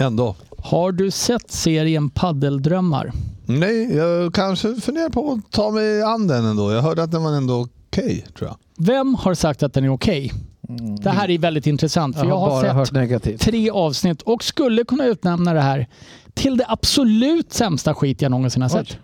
ändå. 0.00 0.36
Har 0.58 0.92
du 0.92 1.10
sett 1.10 1.50
serien 1.50 2.10
Paddeldrömmar? 2.10 3.12
Nej, 3.46 3.96
jag 3.96 4.34
kanske 4.34 4.74
funderar 4.74 5.08
på 5.08 5.32
att 5.32 5.52
ta 5.52 5.70
mig 5.70 6.02
an 6.02 6.26
den 6.26 6.44
ändå. 6.44 6.72
Jag 6.72 6.82
hörde 6.82 7.02
att 7.02 7.10
den 7.10 7.22
var 7.22 7.32
ändå 7.32 7.66
okej 7.90 8.26
tror 8.38 8.48
jag. 8.48 8.86
Vem 8.86 9.14
har 9.14 9.34
sagt 9.34 9.62
att 9.62 9.72
den 9.72 9.84
är 9.84 9.92
okej? 9.92 10.32
Det 11.02 11.10
här 11.10 11.30
är 11.30 11.38
väldigt 11.38 11.66
intressant 11.66 12.16
för 12.16 12.24
Jag 12.24 12.30
jag 12.30 12.38
har 12.38 12.50
har 12.64 12.92
bara 12.92 13.20
sett 13.20 13.40
tre 13.40 13.70
avsnitt 13.70 14.22
och 14.22 14.44
skulle 14.44 14.84
kunna 14.84 15.04
utnämna 15.06 15.54
det 15.54 15.60
här 15.60 15.86
till 16.38 16.56
det 16.56 16.64
absolut 16.68 17.52
sämsta 17.52 17.94
skit 17.94 18.22
jag 18.22 18.30
någonsin 18.30 18.62
har 18.62 18.68
sett. 18.68 18.96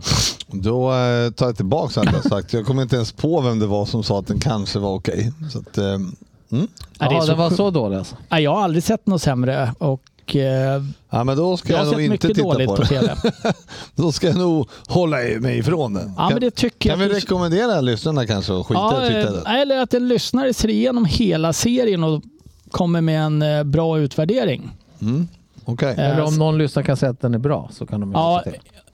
Då 0.47 0.93
eh, 0.93 1.31
tar 1.31 1.47
jag 1.47 1.57
tillbaka 1.57 2.01
allt 2.01 2.13
jag 2.13 2.23
sagt. 2.25 2.53
Jag 2.53 2.67
kommer 2.67 2.83
inte 2.83 2.97
ens 2.97 3.13
på 3.13 3.41
vem 3.41 3.59
det 3.59 3.67
var 3.67 3.87
som 3.87 4.03
sa 4.05 4.19
att 4.19 4.27
den 4.27 4.41
kanske 4.41 4.79
var 4.79 4.95
okej. 4.95 5.33
Så 5.53 5.59
att, 5.59 5.79
eh, 5.79 5.85
mm. 5.85 6.09
Ja, 6.51 7.09
det 7.09 7.17
är 7.17 7.21
så 7.21 7.27
den 7.27 7.39
var 7.39 7.51
så 7.51 7.71
dålig 7.71 7.97
alltså. 7.97 8.17
Jag 8.29 8.55
har 8.55 8.63
aldrig 8.63 8.83
sett 8.85 9.07
något 9.07 9.23
sämre 9.23 9.73
och 9.79 10.37
eh, 10.37 10.83
ja, 11.11 11.25
men 11.25 11.37
då 11.37 11.57
ska 11.57 11.73
jag 11.73 11.81
jag, 11.81 11.85
har 11.85 11.93
nog 11.93 11.95
sett 11.95 12.01
inte 12.13 12.27
mycket 12.27 12.37
titta 12.37 12.49
dåligt 12.49 12.69
på 12.69 12.77
på, 12.77 12.83
det. 12.83 12.89
TV. 12.89 13.15
Då 13.95 14.13
ska 14.13 14.27
jag 14.27 14.37
nog 14.37 14.69
hålla 14.89 15.17
mig 15.17 15.59
ifrån 15.59 15.95
den. 15.95 16.13
Ja, 16.17 16.31
men 16.31 16.41
det 16.41 16.51
tycker 16.51 16.91
kan 16.91 16.91
jag 16.91 16.97
vi 16.97 17.05
att 17.05 17.21
du- 17.21 17.27
rekommendera 17.27 17.81
lyssnarna 17.81 18.27
kanske 18.27 18.61
att 18.61 18.67
skita 18.67 18.81
Ja, 18.81 19.03
i 19.03 19.07
att 19.07 19.09
titta 19.09 19.29
eh, 19.39 19.45
den? 19.45 19.47
eller 19.57 19.79
att 19.79 19.95
en 19.95 20.09
lyssnare 20.09 20.55
ser 20.55 20.69
igenom 20.71 21.05
hela 21.05 21.53
serien 21.53 22.05
och 22.05 22.23
kommer 22.71 23.01
med 23.01 23.21
en 23.21 23.43
eh, 23.43 23.63
bra 23.65 23.99
utvärdering. 23.99 24.71
Mm. 25.03 25.29
Eh, 25.69 25.99
Eller 26.11 26.25
om 26.25 26.35
någon 26.39 26.59
lyssnar 26.59 26.83
kan 26.83 26.97
säga 26.97 27.11
att 27.11 27.21
den 27.21 27.35
är 27.35 27.39
bra 27.39 27.69
så 27.73 27.87
kan 27.87 28.01
de 28.01 28.11
ju 28.11 28.17
Ja, 28.19 28.43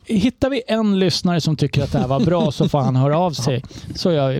hittar 0.04 0.50
vi 0.50 0.62
en 0.66 0.98
lyssnare 0.98 1.40
som 1.40 1.56
tycker 1.56 1.82
att 1.84 1.92
det 1.92 1.98
här 1.98 2.08
var 2.08 2.20
bra 2.20 2.52
så 2.52 2.68
får 2.68 2.80
han 2.80 2.96
höra 2.96 3.18
av 3.18 3.30
sig. 3.30 3.64
Så 3.94 4.12
gör 4.12 4.28
vi. 4.30 4.36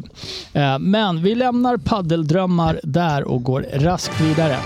Eh, 0.61 0.79
Men 0.79 1.23
vi 1.23 1.35
lämnar 1.35 1.77
paddeldrömmar 1.77 2.81
där 2.83 3.25
och 3.25 3.43
går 3.43 3.67
raskt 3.73 4.21
vidare. 4.21 4.57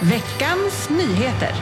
Veckans 0.00 0.90
nyheter. 0.90 1.52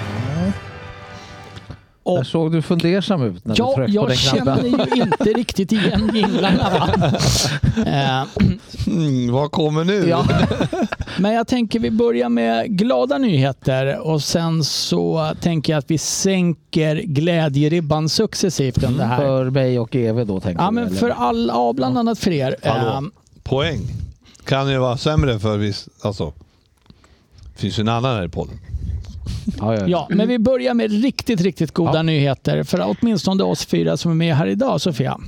Och- 2.03 2.27
såg 2.27 2.53
du 2.53 2.63
fundersam 2.63 3.23
ut 3.23 3.45
när 3.45 3.55
du 3.55 3.63
Ja, 3.63 3.75
tryckte 3.77 3.99
på 3.99 4.07
den 4.07 4.17
jag 4.17 4.43
knappen. 4.43 4.71
känner 4.71 4.97
ju 4.97 5.03
inte 5.03 5.25
riktigt 5.25 5.73
igen 5.73 6.11
jinglarna. 6.15 6.71
Va? 6.71 7.13
Eh, 7.87 8.23
Mm, 8.87 9.33
vad 9.33 9.51
kommer 9.51 9.85
nu? 9.85 10.09
Ja. 10.09 10.27
Men 11.19 11.33
jag 11.33 11.47
tänker 11.47 11.79
vi 11.81 11.91
börjar 11.91 12.29
med 12.29 12.79
glada 12.79 13.19
nyheter 13.19 13.99
och 13.99 14.23
sen 14.23 14.65
så 14.65 15.33
tänker 15.41 15.73
jag 15.73 15.79
att 15.79 15.91
vi 15.91 15.99
sänker 15.99 16.97
glädjeribban 16.97 18.09
successivt 18.09 18.83
under 18.85 19.05
här. 19.07 19.17
För 19.17 19.51
mig 19.51 19.79
och 19.79 19.97
Eve 19.97 20.25
då 20.25 20.41
tänker 20.41 20.63
Ja, 20.63 20.69
du, 20.69 20.75
men 20.75 20.87
eller? 20.87 20.97
för 20.97 21.11
alla, 21.11 21.53
ja, 21.53 21.73
bland 21.73 21.99
annat 21.99 22.19
för 22.19 22.31
er. 22.31 22.57
Hallå. 22.65 22.91
Eh, 22.93 23.01
Poäng. 23.43 23.81
Kan 24.45 24.71
ju 24.71 24.79
vara 24.79 24.97
sämre 24.97 25.39
för 25.39 25.57
viss... 25.59 25.89
Alltså. 26.03 26.33
Det 27.55 27.61
finns 27.61 27.79
ju 27.79 27.81
en 27.81 27.89
annan 27.89 28.17
här 28.17 28.25
i 28.25 28.29
podden. 28.29 28.59
Ja, 29.59 29.75
ja. 29.75 29.87
Ja, 29.89 30.07
men 30.11 30.29
vi 30.29 30.39
börjar 30.39 30.75
med 30.75 31.03
riktigt, 31.03 31.41
riktigt 31.41 31.73
goda 31.75 31.95
Ja. 31.97 32.03
nyheter 32.03 32.63
för 32.63 32.97
åtminstone 33.01 33.43
oss 33.45 33.67
fyra 33.67 33.97
som 33.97 34.11
är 34.11 34.15
med 34.15 34.37
här 34.37 34.47
idag, 34.47 34.81
Sofia. 34.81 35.19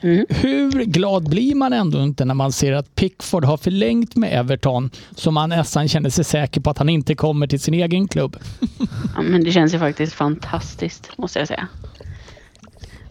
Mm. 0.00 0.26
Hur 0.28 0.70
glad 0.84 1.28
blir 1.30 1.54
man 1.54 1.72
ändå 1.72 2.02
inte 2.02 2.24
när 2.24 2.34
man 2.34 2.52
ser 2.52 2.72
att 2.72 2.94
Pickford 2.94 3.44
har 3.44 3.56
förlängt 3.56 4.16
med 4.16 4.38
Everton 4.40 4.90
så 5.16 5.30
man 5.30 5.48
nästan 5.48 5.88
känner 5.88 6.10
sig 6.10 6.24
säker 6.24 6.60
på 6.60 6.70
att 6.70 6.78
han 6.78 6.88
inte 6.88 7.14
kommer 7.14 7.46
till 7.46 7.60
sin 7.60 7.74
egen 7.74 8.08
klubb? 8.08 8.36
Ja, 9.16 9.22
men 9.22 9.44
det 9.44 9.52
känns 9.52 9.74
ju 9.74 9.78
faktiskt 9.78 10.12
fantastiskt, 10.12 11.10
måste 11.18 11.38
jag 11.38 11.48
säga. 11.48 11.68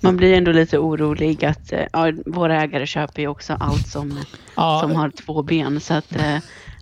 Man 0.01 0.17
blir 0.17 0.33
ändå 0.33 0.51
lite 0.51 0.77
orolig 0.77 1.45
att 1.45 1.71
eh, 1.74 1.79
ja, 1.93 2.12
våra 2.25 2.62
ägare 2.63 2.86
köper 2.88 3.21
ju 3.21 3.27
också 3.27 3.53
allt 3.59 3.88
som, 3.88 4.19
Ja, 4.55 4.79
som 4.83 4.95
har 4.95 5.09
två 5.09 5.43
ben. 5.43 5.79
Så 5.79 5.93
att 5.93 6.15
eh, 6.15 6.38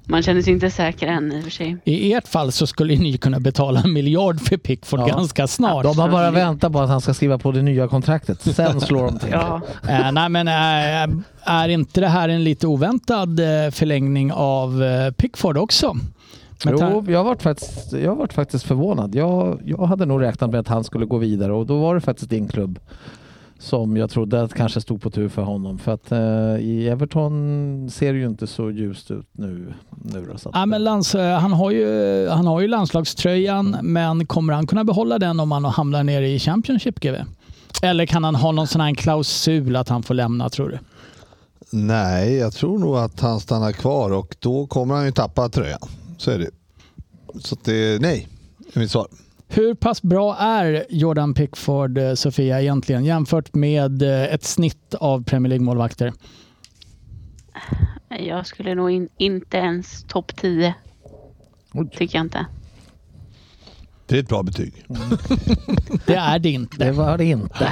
man 0.10 0.24
känner 0.24 0.42
sig 0.42 0.54
inte 0.54 0.70
säker 0.70 1.08
än 1.08 1.32
i 1.32 1.40
och 1.40 1.44
för 1.44 1.52
sig. 1.52 1.78
I 1.84 2.14
ert 2.14 2.28
fall 2.28 2.52
så 2.52 2.68
skulle 2.68 2.96
ni 2.96 3.18
kunna 3.18 3.40
betala 3.40 3.82
en 3.82 3.94
miljard 3.94 4.40
för 4.42 4.58
Pickford 4.58 5.00
Ja. 5.00 5.06
ganska 5.08 5.48
snart. 5.48 5.84
De 5.84 6.00
har 6.00 6.10
bara 6.10 6.32
väntat 6.32 6.74
på 6.74 6.80
att 6.80 6.90
han 6.90 7.02
ska 7.02 7.14
skriva 7.14 7.38
på 7.38 7.52
det 7.52 7.62
nya 7.62 7.88
kontraktet. 7.88 8.42
Sen 8.56 8.82
slår 8.82 9.04
de 9.06 9.20
till. 9.20 9.30
Ja, 9.32 9.62
Eh, 9.90 10.12
nej, 10.12 10.30
men 10.30 10.48
eh, 10.48 11.16
är 11.44 11.70
inte 11.70 12.02
det 12.02 12.08
här 12.08 12.30
en 12.30 12.44
lite 12.44 12.68
oväntad 12.68 13.40
eh, 13.40 13.72
förlängning 13.72 14.32
av 14.34 14.84
Pickford 15.12 15.58
också? 15.58 15.96
Jo, 16.66 17.06
jag 17.08 17.20
har 17.20 17.24
varit 17.24 17.42
faktiskt, 17.44 17.94
jag 17.94 18.10
har 18.12 18.16
varit 18.16 18.34
faktiskt 18.34 18.66
förvånad. 18.66 19.16
Jag, 19.16 19.60
jag 19.66 19.78
hade 19.86 20.06
nog 20.06 20.22
räknat 20.22 20.52
med 20.52 20.60
att 20.60 20.68
han 20.68 20.84
skulle 20.84 21.06
gå 21.06 21.18
vidare 21.18 21.54
och 21.54 21.66
då 21.66 21.80
var 21.80 21.96
det 21.96 22.02
faktiskt 22.02 22.30
din 22.30 22.48
klubb 22.48 22.80
som 23.60 23.98
jag 23.98 24.10
trodde 24.10 24.42
att 24.42 24.54
kanske 24.54 24.82
stod 24.82 25.02
på 25.02 25.10
tur 25.10 25.30
för 25.30 25.42
honom. 25.42 25.78
För 25.78 25.92
att 25.92 26.12
eh, 26.12 26.66
i 26.66 26.88
Everton 26.90 27.90
ser 27.92 28.14
det 28.14 28.20
ju 28.20 28.26
inte 28.26 28.48
så 28.48 28.72
ljust 28.72 29.12
ut 29.12 29.28
nu. 29.32 29.74
nu 30.04 30.26
då, 30.32 30.38
så 30.38 30.50
att, 30.50 30.56
Ja, 30.56 30.66
men 30.66 30.84
lands, 30.84 31.16
eh, 31.16 31.40
han, 31.40 31.54
har 31.54 31.72
ju, 31.72 32.28
han 32.30 32.48
har 32.48 32.62
ju 32.62 32.68
landslagströjan, 32.68 33.78
men 33.82 34.26
kommer 34.26 34.54
han 34.54 34.68
kunna 34.68 34.84
behålla 34.84 35.20
den 35.20 35.40
om 35.40 35.52
han 35.52 35.66
hamnar 35.66 36.04
nere 36.04 36.30
i 36.30 36.40
Championship 36.40 37.00
GW? 37.00 37.18
Eller 37.82 38.06
kan 38.06 38.24
han 38.24 38.36
ha 38.36 38.52
någon 38.52 38.68
sån 38.68 38.82
här 38.82 38.96
klausul 38.96 39.76
att 39.76 39.90
han 39.90 40.04
får 40.04 40.14
lämna 40.14 40.50
tror 40.50 40.70
du? 40.70 40.80
Nej, 41.72 42.36
jag 42.36 42.54
tror 42.54 42.80
nog 42.80 42.98
att 42.98 43.20
han 43.20 43.40
stannar 43.40 43.72
kvar 43.72 44.12
och 44.12 44.36
då 44.40 44.68
kommer 44.68 44.96
han 44.96 45.06
ju 45.06 45.12
tappa 45.12 45.50
tröjan. 45.50 45.80
Så 46.18 46.32
är 46.32 46.40
det. 46.40 46.50
Så 47.40 47.58
det, 47.64 48.02
nej, 48.02 48.28
är 48.74 48.80
mitt 48.80 48.92
svar. 48.92 49.08
Hur 49.48 49.74
pass 49.74 50.02
bra 50.02 50.38
är 50.38 50.86
Jordan 50.90 51.34
Pickford, 51.34 51.98
eh, 51.98 52.14
Sofia, 52.14 52.62
egentligen 52.62 53.06
jämfört 53.06 53.54
med 53.54 54.02
eh, 54.02 54.34
ett 54.34 54.44
snitt 54.44 54.96
av 55.00 55.24
Premier 55.24 55.50
League-målvakter? 55.50 56.14
jag 58.20 58.48
skulle 58.48 58.76
nog 58.76 58.92
in, 58.92 59.10
inte 59.18 59.58
ens 59.58 60.04
topp 60.04 60.36
10. 60.36 60.74
Oj. 61.74 61.90
Tycker 61.98 62.18
jag 62.18 62.26
inte. 62.26 62.46
Det 64.08 64.16
är 64.16 64.20
ett 64.20 64.30
bra 64.30 64.44
betyg. 64.44 64.86
Det 66.06 66.16
är 66.16 66.40
det 66.40 66.50
inte. 66.50 66.78
Det 66.78 66.92
var 66.92 67.18
det 67.18 67.26
inte. 67.26 67.66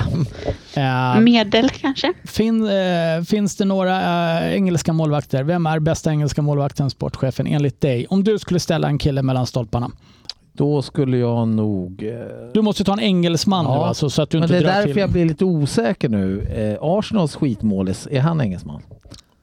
Eh, 0.74 1.20
Medel 1.20 1.70
kanske? 1.70 2.14
fin, 2.24 2.70
eh, 2.70 3.24
finns 3.26 3.56
det 3.56 3.66
några 3.66 4.00
eh, 4.42 4.54
engelska 4.54 4.94
målvakter? 4.94 5.44
Vem 5.44 5.66
är 5.66 5.80
bästa 5.80 6.12
engelska 6.12 6.42
målvakten, 6.42 6.90
sportchefen, 6.90 7.48
enligt 7.48 7.82
dig? 7.82 8.08
Om 8.08 8.24
du 8.24 8.40
skulle 8.40 8.60
ställa 8.60 8.88
en 8.88 8.98
kille 8.98 9.22
mellan 9.22 9.48
stolparna. 9.48 9.92
Då 10.58 10.82
skulle 10.82 11.18
jag 11.18 11.48
nog... 11.48 12.04
Eh, 12.04 12.14
Du 12.54 12.62
måste 12.62 12.84
ta 12.84 12.94
en 12.94 13.00
engelsman 13.00 13.66
Ja, 13.66 13.74
nu 13.76 13.80
alltså, 13.84 14.10
så 14.10 14.22
att 14.22 14.30
du 14.30 14.38
men 14.40 14.44
inte 14.44 14.54
det 14.60 14.70
är 14.70 14.76
därför 14.76 14.88
till. 14.94 14.98
jag 14.98 15.10
blir 15.12 15.26
lite 15.26 15.46
osäker 15.46 16.10
nu. 16.10 16.42
Eh, 16.42 16.78
Arsenals 16.82 17.36
skitmålis, 17.36 18.08
är 18.12 18.20
han 18.20 18.42
engelsman? 18.42 18.82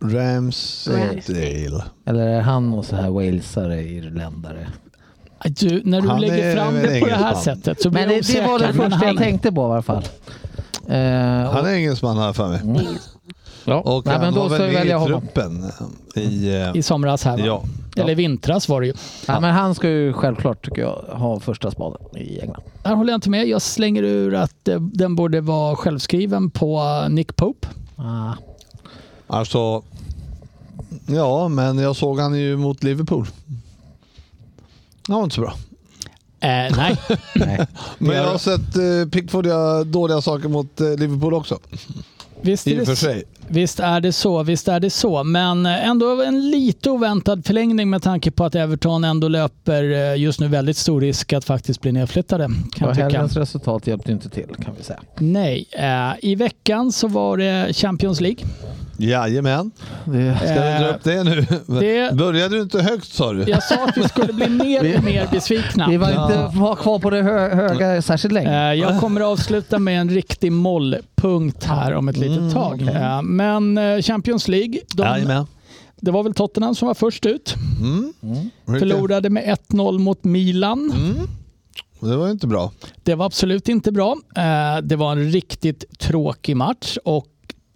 Ramsdale. 0.04 1.83
Eller 2.07 2.26
är 2.28 2.40
han 2.40 2.71
någon 2.71 2.85
så 2.85 2.97
här 2.97 3.11
walesare, 3.11 3.83
irländare? 3.83 4.66
Du, 5.45 5.83
när 5.85 6.00
du 6.00 6.09
Han 6.09 6.21
lägger 6.21 6.57
fram 6.57 6.75
det 6.75 7.00
på 7.00 7.07
det 7.07 7.14
här 7.14 7.35
sättet 7.35 7.83
så 7.83 7.90
blir 7.90 8.07
Men 8.07 8.14
jag 8.14 8.25
det, 8.25 8.33
det 8.33 8.47
var 8.47 8.54
osäker. 8.54 8.73
det 8.73 8.78
första 8.78 8.99
jag 9.00 9.07
han- 9.07 9.16
tänkte 9.16 9.52
på 9.52 9.61
i 9.61 9.64
alla 9.64 9.83
fall. 9.83 10.02
Eh, 10.88 11.52
Han 11.52 11.66
är 11.66 11.75
engelsman 11.75 12.16
har 12.16 12.25
jag 12.25 12.37
för 12.37 12.49
mig. 12.49 12.61
Mm. 12.62 12.76
ja. 13.64 13.75
Och 13.81 14.07
Nej, 14.07 14.14
han 14.14 14.25
men 14.25 14.35
då 14.35 14.40
var 14.40 14.49
väl 14.59 14.73
med 14.73 14.87
i 14.87 15.07
truppen 15.07 15.64
i... 16.16 16.54
eh, 16.57 16.71
I 16.76 16.83
somras 16.83 17.25
här 17.25 17.37
va? 17.38 17.42
Ja. 17.47 17.62
Eller 17.97 18.15
vintras 18.15 18.69
var 18.69 18.81
det 18.81 18.87
ju. 18.87 18.93
Ja, 19.27 19.41
men 19.41 19.55
han 19.55 19.75
ska 19.75 19.89
ju 19.89 20.13
självklart, 20.13 20.65
tycker 20.65 20.83
jag, 20.83 21.05
ha 21.13 21.41
första 21.41 21.71
spaden 21.71 22.17
i 22.17 22.41
England. 22.41 22.63
Där 22.83 22.95
håller 22.95 23.13
jag 23.13 23.17
inte 23.17 23.31
med. 23.31 23.49
Jag 23.49 23.63
slänger 23.63 24.03
ur 24.03 24.35
att 24.35 24.69
eh, 24.69 24.81
den 24.81 25.17
borde 25.17 25.41
vara 25.41 25.77
självskriven 25.77 26.51
på 26.51 26.79
eh, 26.79 27.11
Nick 27.11 27.37
Pope. 27.37 27.69
Ah. 27.97 28.33
Alltså... 29.27 29.83
Ja, 31.07 31.49
men 31.49 31.79
jag 31.79 31.97
såg 31.97 32.21
han 32.21 32.39
ju 32.39 32.57
mot 32.57 32.83
Liverpool. 32.83 33.27
Han 35.09 35.17
var 35.17 35.25
inte 35.25 35.35
så 35.35 35.41
bra. 35.41 35.55
Eh, 36.41 36.77
nej, 36.77 36.97
Nej. 37.35 37.67
Men 37.99 38.17
jag 38.17 38.27
har 38.27 38.39
sett 38.39 38.77
eh, 38.77 39.11
Pickford 39.13 39.47
göra 39.47 39.85
dåliga 39.85 40.21
saker 40.21 40.49
mot 40.49 40.81
eh, 40.81 40.97
Liverpool 40.97 41.35
också. 41.35 41.59
Visst 42.43 42.67
I 42.67 42.75
är, 42.75 42.81
och 42.81 42.87
för 42.87 42.93
det, 42.93 42.97
sig. 42.97 43.25
visst 43.49 43.81
är 43.81 44.01
det 44.01 44.13
så. 44.13 44.43
Visst 44.43 44.69
är 44.69 44.81
det 44.81 44.91
så. 44.91 45.25
Men 45.25 45.67
eh, 45.67 45.89
ändå 45.89 46.23
en 46.23 46.51
lite 46.51 46.91
oväntad 46.91 47.47
förlängning 47.47 47.91
med 47.91 48.03
tanke 48.03 48.31
på 48.31 48.45
att 48.45 48.55
Everton 48.55 49.05
ändå 49.05 49.29
löper 49.29 49.93
eh, 49.93 50.17
just 50.17 50.41
nu 50.41 50.49
väldigt 50.49 50.77
stor 50.77 51.01
risk 51.01 51.33
att 51.33 51.45
faktiskt 51.45 51.81
bli 51.81 51.93
nedflyttade. 51.93 52.51
Kan 52.75 52.89
Och 52.89 52.97
helgens 52.97 53.37
resultat 53.37 53.87
hjälpte 53.87 54.13
inte 54.13 54.29
till 54.29 54.49
kan 54.65 54.75
vi 54.79 54.85
säga. 54.85 55.01
Nej, 55.19 55.67
eh, 55.71 56.13
i 56.23 56.35
veckan 56.35 56.93
så 56.93 57.09
var 57.09 57.37
det 57.37 57.77
Champions 57.77 58.21
League. 58.21 58.45
Jajamän. 58.97 59.71
Det, 60.05 60.37
Ska 60.37 60.47
vi 60.55 60.85
dra 60.85 60.89
upp 60.89 61.05
det 61.05 61.25
nu? 61.25 61.47
det- 61.81 62.15
Började 62.17 62.57
du 62.57 62.63
inte 62.63 62.83
högt 62.83 63.13
sa 63.13 63.33
du? 63.33 63.45
Jag 63.51 63.63
sa 63.63 63.85
att 63.85 63.97
vi 63.97 64.09
skulle 64.09 64.33
bli 64.33 64.49
mer 64.49 64.97
och 64.99 65.05
mer 65.05 65.29
besvikna. 65.33 65.89
vi 65.89 65.97
var 65.97 66.09
inte 66.09 66.59
var 66.59 66.77
kvar 66.77 66.99
på 66.99 67.11
det 67.11 67.23
hö 67.23 67.55
höga 67.55 68.03
särskilt 68.03 68.35
länge. 68.35 68.71
Eh, 68.73 68.75
Jag 68.81 69.01
kommer 69.01 69.21
att 69.21 69.27
avsluta 69.27 69.79
med 69.79 70.01
en 70.01 70.11
riktig 70.11 70.53
mollpunkt 70.53 71.65
här 71.65 71.95
om 71.95 72.09
ett 72.09 72.17
litet 72.17 72.39
Mm, 72.39 72.53
tag. 72.53 72.83
Eh, 72.83 73.23
Men 73.23 73.79
eh, 73.79 74.01
Champions 74.03 74.49
League, 74.49 74.81
de, 74.95 75.03
Jajamän. 75.03 75.47
det 76.01 76.11
var 76.11 76.23
väl 76.23 76.35
Tottenham 76.35 76.75
som 76.75 76.87
var 76.89 76.95
först 76.95 77.27
ut. 77.27 77.55
Mm. 77.81 78.13
Förlorade 78.67 79.31
med 79.31 79.59
1-0 79.71 79.99
mot 79.99 80.25
Milan. 80.25 80.93
Mm. 80.97 81.29
Det 82.11 82.17
var 82.17 82.27
ju 82.27 82.33
inte 82.33 82.47
bra. 82.47 82.73
Det 83.03 83.15
var 83.15 83.27
absolut 83.27 83.69
inte 83.69 83.93
bra. 83.93 84.17
Det 84.83 84.97
var 84.97 85.13
en 85.13 85.31
riktigt 85.33 85.99
tråkig 85.99 86.57
match 86.57 86.97
och 87.05 87.27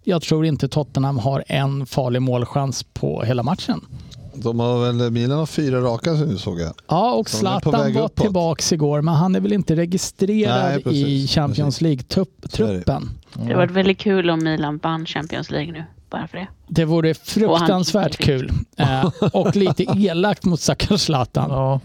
jag 0.07 0.21
tror 0.21 0.45
inte 0.45 0.67
Tottenham 0.67 1.17
har 1.17 1.43
en 1.47 1.85
farlig 1.85 2.21
målchans 2.21 2.83
på 2.83 3.23
hela 3.23 3.43
matchen. 3.43 3.85
De 4.33 4.59
har 4.59 4.85
väl, 4.85 5.11
Milan 5.11 5.39
har 5.39 5.45
fyra 5.45 5.81
raka 5.81 6.11
du 6.11 6.37
såg 6.37 6.59
jag. 6.59 6.73
Ja, 6.87 7.13
och 7.13 7.29
Zlatan 7.29 7.93
var 7.93 8.01
uppåt. 8.01 8.15
tillbaks 8.15 8.73
igår, 8.73 9.01
men 9.01 9.13
han 9.13 9.35
är 9.35 9.39
väl 9.39 9.53
inte 9.53 9.75
registrerad 9.75 10.71
Nej, 10.71 10.83
precis, 10.83 11.07
i 11.07 11.27
Champions. 11.27 11.81
League-truppen. 11.81 13.09
Det 13.33 13.55
var 13.55 13.67
väldigt 13.67 13.97
kul 13.97 14.29
om 14.29 14.43
Milan 14.43 14.79
vann 14.83 15.05
Champions 15.05 15.51
League 15.51 15.71
nu. 15.71 15.83
Bara 16.09 16.27
för 16.27 16.37
det. 16.37 16.47
Det 16.67 16.85
vore 16.85 17.13
fruktansvärt 17.13 18.17
kul 18.17 18.51
eh, 18.77 19.05
och 19.33 19.55
lite 19.55 19.83
elakt 19.83 20.45
mot 20.45 20.59
stackars 20.59 21.01
Zlatan. 21.01 21.49
Ja. 21.51 21.79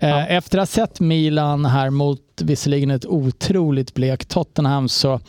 Eh, 0.00 0.32
efter 0.32 0.58
att 0.58 0.68
ha 0.68 0.86
sett 0.86 1.00
Milan 1.00 1.64
här 1.64 1.90
mot 1.90 2.20
visserligen 2.42 2.90
ett 2.90 3.06
otroligt 3.06 3.94
blekt 3.94 4.28
Tottenham 4.28 4.88
så 4.88 5.20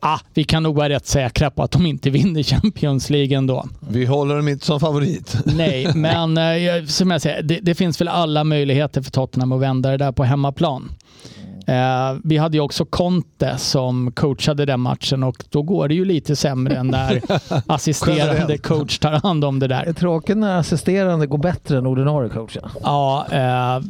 ah, 0.00 0.18
vi 0.34 0.44
kan 0.44 0.62
nog 0.62 0.76
vara 0.76 0.88
rätt 0.88 1.06
säkra 1.06 1.50
på 1.50 1.62
att 1.62 1.70
de 1.70 1.86
inte 1.86 2.10
vinner 2.10 2.42
Champions 2.42 3.10
League 3.10 3.36
ändå. 3.36 3.66
Vi 3.88 4.06
håller 4.06 4.36
dem 4.36 4.48
inte 4.48 4.66
som 4.66 4.80
favorit. 4.80 5.36
Nej, 5.44 5.94
men 5.94 6.38
eh, 6.38 6.84
som 6.86 7.10
jag 7.10 7.22
säger, 7.22 7.42
det, 7.42 7.58
det 7.62 7.74
finns 7.74 8.00
väl 8.00 8.08
alla 8.08 8.44
möjligheter 8.44 9.02
för 9.02 9.10
Tottenham 9.10 9.52
att 9.52 9.60
vända 9.60 9.90
det 9.90 9.96
där 9.96 10.12
på 10.12 10.24
hemmaplan. 10.24 10.92
Eh, 11.66 12.16
vi 12.24 12.36
hade 12.36 12.56
ju 12.56 12.60
också 12.60 12.84
Conte 12.84 13.58
som 13.58 14.12
coachade 14.12 14.64
den 14.64 14.80
matchen 14.80 15.22
och 15.22 15.44
då 15.50 15.62
går 15.62 15.88
det 15.88 15.94
ju 15.94 16.04
lite 16.04 16.36
sämre 16.36 16.82
när 16.82 17.20
assisterande 17.72 18.58
coach 18.58 18.98
tar 18.98 19.12
hand 19.12 19.44
om 19.44 19.58
det 19.58 19.66
Det 19.68 19.74
är 19.74 19.84
där. 19.84 19.92
tråkigt 19.92 20.36
när 20.36 20.56
assisterande 20.58 21.26
går 21.26 21.38
bättre 21.38 21.78
än 21.78 21.86
ordinarie 21.86 22.28
coachen. 22.30 22.62
Ja, 22.82 23.26
eh, 23.32 23.80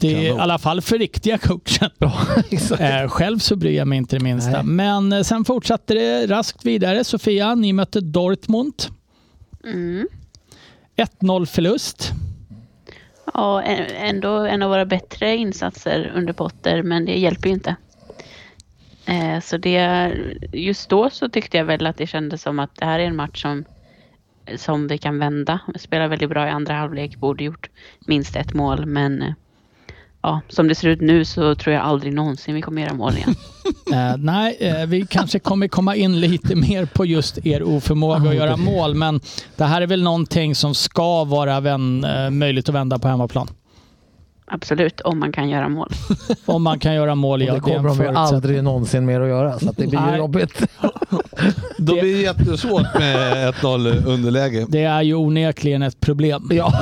det 0.00 0.14
är 0.28 0.36
i 0.36 0.38
alla 0.38 0.58
fall 0.58 0.80
för 0.80 0.98
riktiga 0.98 1.38
coachen. 1.38 1.90
Exakt. 2.50 2.80
Eh, 2.80 3.08
själv 3.08 3.38
så 3.38 3.56
bryr 3.56 3.76
jag 3.76 3.88
mig 3.88 3.98
inte 3.98 4.16
det 4.16 4.22
minsta. 4.24 4.50
Nej. 4.50 4.64
Men 4.64 5.12
eh, 5.12 5.22
sen 5.22 5.44
fortsatte 5.44 5.94
det 5.94 6.26
raskt 6.26 6.64
vidare. 6.64 7.04
Sofia, 7.04 7.54
ni 7.54 7.72
mötte 7.72 8.00
Dortmund. 8.00 8.74
Mm. 9.64 10.08
1-0 10.96 11.46
förlust. 11.46 12.10
Ja, 13.34 13.62
ändå 13.62 14.36
en 14.36 14.62
av 14.62 14.70
våra 14.70 14.84
bättre 14.86 15.36
insatser 15.36 16.12
under 16.14 16.32
Potter, 16.32 16.82
men 16.82 17.04
det 17.04 17.18
hjälper 17.18 17.48
ju 17.48 17.54
inte. 17.54 17.76
Eh, 19.06 19.40
Så 19.40 19.56
det, 19.56 20.12
just 20.52 20.88
då 20.88 21.10
så 21.10 21.28
tyckte 21.28 21.56
jag 21.56 21.64
väl 21.64 21.86
att 21.86 21.96
det 21.96 22.06
kändes 22.06 22.42
som 22.42 22.58
att 22.58 22.74
det 22.76 22.84
här 22.84 22.98
är 22.98 23.04
en 23.04 23.16
match 23.16 23.42
som, 23.42 23.64
som 24.56 24.88
vi 24.88 24.98
kan 24.98 25.18
vända. 25.18 25.60
Vi 25.74 25.78
spelar 25.78 26.08
väldigt 26.08 26.28
bra 26.30 26.46
i 26.46 26.50
andra 26.50 26.74
halvlek, 26.74 27.16
borde 27.16 27.44
gjort 27.44 27.70
minst 28.06 28.36
ett 28.36 28.54
mål, 28.54 28.86
men 28.86 29.22
eh, 29.22 29.32
ja, 30.22 30.40
som 30.48 30.68
det 30.68 30.74
ser 30.74 30.88
ut 30.88 31.00
nu 31.00 31.24
så 31.24 31.54
tror 31.54 31.74
jag 31.74 31.84
aldrig 31.84 32.14
någonsin 32.14 32.54
vi 32.54 32.62
kommer 32.62 32.82
göra 32.82 32.94
mål 32.94 33.16
igen. 33.16 33.34
Eh, 33.92 34.16
nej, 34.18 34.56
eh, 34.60 34.86
vi 34.86 35.06
kanske 35.06 35.38
kommer 35.38 35.68
komma 35.68 35.96
in 35.96 36.20
lite 36.20 36.56
mer 36.56 36.84
på 36.84 37.06
just 37.06 37.46
er 37.46 37.62
oförmåga 37.62 38.30
att 38.30 38.36
göra 38.36 38.56
mål, 38.56 38.94
men 38.94 39.20
det 39.56 39.64
här 39.64 39.82
är 39.82 39.86
väl 39.86 40.02
någonting 40.02 40.54
som 40.54 40.74
ska 40.74 41.24
vara 41.24 41.60
vän, 41.60 42.04
eh, 42.04 42.30
möjligt 42.30 42.68
att 42.68 42.74
vända 42.74 42.98
på 42.98 43.08
hemmaplan. 43.08 43.48
Absolut, 44.46 45.00
om 45.00 45.18
man 45.18 45.32
kan 45.32 45.48
göra 45.48 45.68
mål. 45.68 45.90
Om 46.46 46.62
man 46.62 46.78
kan 46.78 46.94
göra 46.94 47.14
mål, 47.14 47.42
ja, 47.42 47.52
det 47.52 47.58
det 47.58 47.60
kommer 47.60 47.88
de 47.88 48.00
ju 48.00 48.08
aldrig 48.08 48.64
någonsin 48.64 49.06
mer 49.06 49.20
att 49.20 49.28
göra 49.28 49.58
så 49.58 49.70
att 49.70 49.76
det 49.76 49.86
blir 49.86 50.10
ju 50.12 50.16
jobbigt. 50.16 50.62
Då 51.78 51.92
blir 51.92 52.02
det 52.02 52.22
jättesvårt 52.22 52.98
med 52.98 53.54
1-0 53.54 54.06
underläge. 54.06 54.66
Det 54.68 54.82
är 54.82 55.02
ju 55.02 55.14
onekligen 55.14 55.82
ett 55.82 56.00
problem. 56.00 56.50
Ja. 56.52 56.72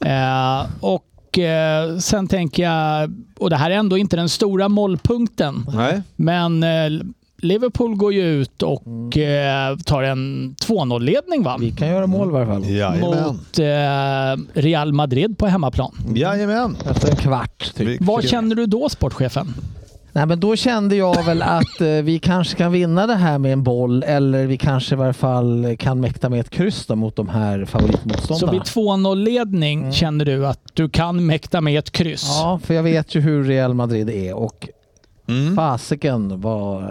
Eh, 0.00 0.66
och 0.80 1.04
eh, 1.38 1.98
sen 1.98 2.28
tänker 2.28 2.62
jag, 2.62 3.12
och 3.38 3.50
det 3.50 3.56
här 3.56 3.70
är 3.70 3.74
ändå 3.74 3.98
inte 3.98 4.16
den 4.16 4.28
stora 4.28 4.68
målpunkten, 4.68 5.66
Nej. 5.74 6.02
men 6.16 6.62
eh, 6.62 7.02
Liverpool 7.42 7.94
går 7.96 8.12
ju 8.12 8.22
ut 8.22 8.62
och 8.62 9.16
eh, 9.18 9.76
tar 9.76 10.02
en 10.02 10.54
2-0-ledning 10.66 11.42
va? 11.42 11.56
Vi 11.60 11.70
kan 11.70 11.88
göra 11.88 12.06
mål 12.06 12.28
i 12.28 12.32
varje 12.32 12.46
fall. 12.46 12.64
Jajamän. 12.64 13.24
mot 13.26 13.58
eh, 13.58 14.60
Real 14.62 14.92
Madrid 14.92 15.38
på 15.38 15.46
hemmaplan. 15.46 15.92
Jajamän. 16.14 16.76
Efter 16.90 17.10
en 17.10 17.16
kvart 17.16 17.74
typ. 17.74 18.00
Vad 18.00 18.24
känner 18.24 18.54
du 18.56 18.66
då 18.66 18.88
sportchefen? 18.88 19.54
Nej, 20.14 20.26
men 20.26 20.40
då 20.40 20.56
kände 20.56 20.96
jag 20.96 21.24
väl 21.24 21.42
att 21.42 21.80
eh, 21.80 21.88
vi 21.88 22.18
kanske 22.18 22.56
kan 22.56 22.72
vinna 22.72 23.06
det 23.06 23.14
här 23.14 23.38
med 23.38 23.52
en 23.52 23.62
boll 23.62 24.02
eller 24.02 24.46
vi 24.46 24.58
kanske 24.58 24.94
i 24.94 24.98
varje 24.98 25.12
fall 25.12 25.76
kan 25.78 26.00
mäkta 26.00 26.28
med 26.28 26.40
ett 26.40 26.50
kryss 26.50 26.86
då 26.86 26.96
mot 26.96 27.16
de 27.16 27.28
här 27.28 27.60
Så 27.60 27.66
favoritmotståndarna. 27.66 28.52
vid 28.52 28.62
2-0-ledning 28.62 29.80
Mm. 29.80 29.92
känner 29.92 30.24
du 30.24 30.46
att 30.46 30.60
du 30.74 30.88
kan 30.88 31.26
mäkta 31.26 31.60
med 31.60 31.78
ett 31.78 31.90
kryss? 31.90 32.26
Ja, 32.40 32.60
för 32.64 32.74
jag 32.74 32.82
vet 32.82 33.14
ju 33.14 33.20
hur 33.20 33.44
Real 33.44 33.74
Madrid 33.74 34.10
är 34.10 34.34
och 34.36 34.68
Mm. 35.28 35.56
fasiken 35.56 36.40
vad 36.40 36.84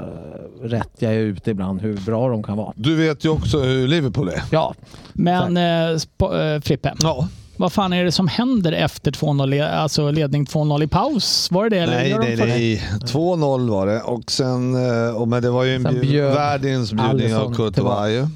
rätt 0.63 0.89
jag 0.99 1.13
är 1.13 1.19
ute 1.19 1.51
ibland 1.51 1.81
hur 1.81 1.97
bra 1.97 2.29
de 2.29 2.43
kan 2.43 2.57
vara. 2.57 2.73
Du 2.75 2.95
vet 2.95 3.25
ju 3.25 3.29
också 3.29 3.60
hur 3.60 3.88
Liverpool 3.88 4.27
är. 4.29 4.41
Ja, 4.51 4.73
Men 5.13 5.57
eh, 5.57 5.89
eh, 5.91 6.62
Frippe, 6.62 6.93
Ja. 7.01 7.27
Vad 7.62 7.74
fan 7.74 7.93
är 7.93 8.04
det 8.06 8.12
som 8.12 8.28
händer 8.28 8.71
efter 8.71 9.12
2-0, 9.12 9.45
le- 9.47 9.69
alltså 9.69 10.12
ledning 10.12 10.45
2-0 10.45 10.84
i 10.84 10.88
paus? 10.88 11.52
Var 11.52 11.63
det 11.63 11.69
det? 11.69 11.82
eller 11.84 11.93
Nej, 11.95 12.10
gör 12.10 12.19
de 12.19 12.26
nej, 12.28 12.38
för- 12.38 12.45
nej. 12.47 12.84
2-0 13.06 13.69
var 13.69 13.88
det. 13.88 14.02
Och 14.02 14.32
sen, 14.32 14.76
eh, 15.08 15.15
och 15.15 15.28
men 15.28 15.41
det 15.43 15.50
var 15.50 15.63
ju 15.63 15.76
en 15.76 15.84
bjud, 15.84 16.02
bjöd 16.02 16.34
världens 16.34 16.93
bjudning 16.93 17.36
av 17.36 18.10
ju. 18.10 18.28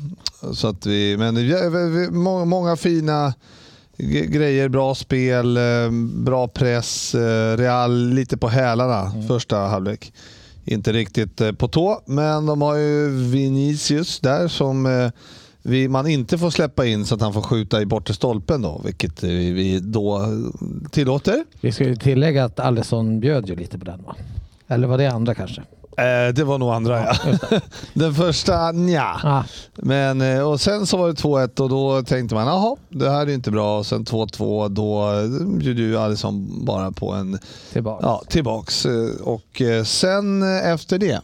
Så 0.53 0.67
att 0.67 0.85
vi, 0.85 1.17
men 1.17 1.35
vi, 1.35 2.07
många, 2.11 2.45
många 2.45 2.75
fina 2.75 3.33
grejer, 4.27 4.69
bra 4.69 4.95
spel, 4.95 5.57
eh, 5.57 5.63
bra 6.13 6.47
press, 6.47 7.15
eh, 7.15 7.57
Real 7.57 8.09
lite 8.09 8.37
på 8.37 8.47
hälarna 8.47 9.11
första 9.27 9.57
halvlek. 9.57 10.13
Inte 10.65 10.93
riktigt 10.93 11.57
på 11.57 11.67
tå, 11.67 12.01
men 12.05 12.45
de 12.45 12.61
har 12.61 12.75
ju 12.75 13.09
Vinicius 13.09 14.19
där 14.19 14.47
som 14.47 14.85
vi, 15.67 15.87
man 15.87 16.07
inte 16.07 16.37
får 16.37 16.49
släppa 16.49 16.85
in 16.85 17.05
så 17.05 17.15
att 17.15 17.21
han 17.21 17.33
får 17.33 17.41
skjuta 17.41 17.81
i 17.81 17.85
bortre 17.85 18.13
stolpen 18.13 18.61
då, 18.61 18.81
vilket 18.85 19.23
eh, 19.23 19.29
vi 19.29 19.79
då 19.83 20.21
tillåter. 20.91 21.45
vi 21.61 21.71
ska 21.71 21.83
ju 21.83 21.95
tillägga 21.95 22.45
att 22.45 22.59
Alisson 22.59 23.19
bjöd 23.19 23.49
ju 23.49 23.55
lite 23.55 23.79
på 23.79 23.85
den 23.85 24.03
va? 24.03 24.15
Eller 24.67 24.87
var 24.87 24.97
det 24.97 25.07
andra 25.07 25.33
kanske? 25.35 25.61
Eh, 25.97 26.33
det 26.33 26.43
var 26.43 26.57
nog 26.57 26.69
andra 26.73 26.99
ja. 26.99 27.15
Den 27.93 28.13
första 28.13 28.71
nja. 28.71 29.19
Ah, 29.23 29.43
Men, 29.75 30.21
eh, 30.21 30.39
och 30.49 30.61
sen 30.61 30.85
så 30.85 30.97
var 30.97 31.07
det 31.07 31.13
2-1 31.13 31.61
och 31.61 31.69
då 31.69 32.03
tänkte 32.03 32.35
man 32.35 32.47
jaha, 32.47 32.75
det 32.89 33.09
här 33.09 33.27
är 33.27 33.33
inte 33.33 33.51
bra. 33.51 33.79
Och 33.79 33.85
sen 33.85 34.05
2-2 34.05 34.69
då 34.69 35.11
eh, 35.11 35.47
bjuder 35.47 35.83
ju 35.83 35.97
Alisson 35.97 36.65
bara 36.65 36.91
på 36.91 37.11
en 37.11 37.39
tillbaka. 37.73 38.05
ja, 38.05 38.23
tillbaks. 38.29 38.85
Och 39.23 39.61
sen 39.85 40.43
efter 40.43 40.97
det 40.97 41.21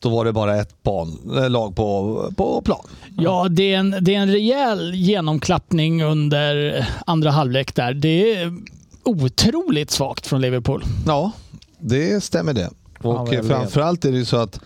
då 0.00 0.08
var 0.08 0.24
det 0.24 0.32
bara 0.32 0.56
ett 0.60 0.82
ban, 0.82 1.36
eh, 1.36 1.50
lag 1.50 1.76
på, 1.76 2.24
på 2.36 2.62
plan. 2.62 2.86
Ja, 3.18 3.46
det 3.50 3.74
är, 3.74 3.78
en, 3.78 3.96
det 4.00 4.14
är 4.14 4.18
en 4.18 4.32
rejäl 4.32 4.94
genomklappning 4.94 6.02
under 6.04 6.86
andra 7.06 7.30
halvlek 7.30 7.74
där. 7.74 7.94
Det 7.94 8.34
är 8.36 8.54
otroligt 9.04 9.90
svagt 9.90 10.26
från 10.26 10.40
Liverpool. 10.40 10.84
Ja, 11.06 11.32
det 11.78 12.24
stämmer 12.24 12.52
det. 12.52 12.70
Och 13.02 13.34
eh, 13.34 13.42
framförallt 13.42 14.04
är 14.04 14.12
det 14.12 14.18
ju 14.18 14.24
så 14.24 14.36
att 14.36 14.60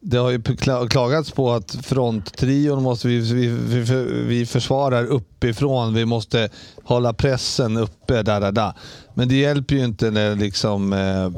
det 0.00 0.16
har 0.16 0.30
ju 0.30 0.38
kla- 0.38 0.88
klagats 0.88 1.30
på 1.30 1.52
att 1.52 1.76
fronttrion 1.82 2.82
måste 2.82 3.08
vi, 3.08 3.18
vi, 3.18 3.46
vi, 3.46 3.82
vi 4.26 4.46
försvarar 4.46 5.06
uppifrån. 5.06 5.94
Vi 5.94 6.04
måste 6.04 6.48
hålla 6.84 7.12
pressen 7.12 7.76
uppe. 7.76 8.22
Där, 8.22 8.40
där, 8.40 8.52
där. 8.52 8.72
Men 9.14 9.28
det 9.28 9.34
hjälper 9.34 9.74
ju 9.74 9.84
inte 9.84 10.10
när 10.10 10.36
liksom, 10.36 10.92
eh, 10.92 11.30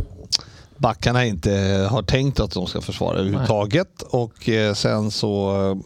backarna 0.82 1.26
inte 1.26 1.50
har 1.90 2.02
tänkt 2.02 2.40
att 2.40 2.50
de 2.50 2.66
ska 2.66 2.80
försvara 2.80 3.18
överhuvudtaget. 3.18 4.02
Och 4.02 4.48
eh, 4.48 4.74
sen 4.74 5.10
så 5.10 5.60
eh, 5.70 5.76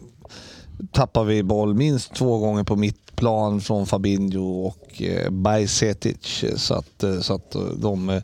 tappar 0.91 1.23
vi 1.23 1.43
boll 1.43 1.73
minst 1.73 2.15
två 2.15 2.37
gånger 2.37 2.63
på 2.63 2.75
mittplan 2.75 3.61
från 3.61 3.85
Fabinho 3.85 4.65
och 4.65 5.01
eh, 5.01 5.29
Bajsetic. 5.29 6.45
Så 6.55 6.73
att, 6.73 7.03
så 7.21 7.33
att 7.33 7.55
de 7.77 8.21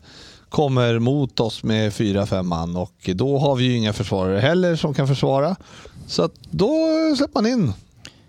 kommer 0.48 0.98
mot 0.98 1.40
oss 1.40 1.62
med 1.62 1.94
fyra, 1.94 2.26
fem 2.26 2.48
man 2.48 2.76
och 2.76 3.10
då 3.14 3.38
har 3.38 3.56
vi 3.56 3.64
ju 3.64 3.76
inga 3.76 3.92
försvarare 3.92 4.40
heller 4.40 4.76
som 4.76 4.94
kan 4.94 5.08
försvara. 5.08 5.56
Så 6.06 6.22
att 6.22 6.34
då 6.50 6.78
släpper 7.16 7.42
man 7.42 7.46
in 7.46 7.72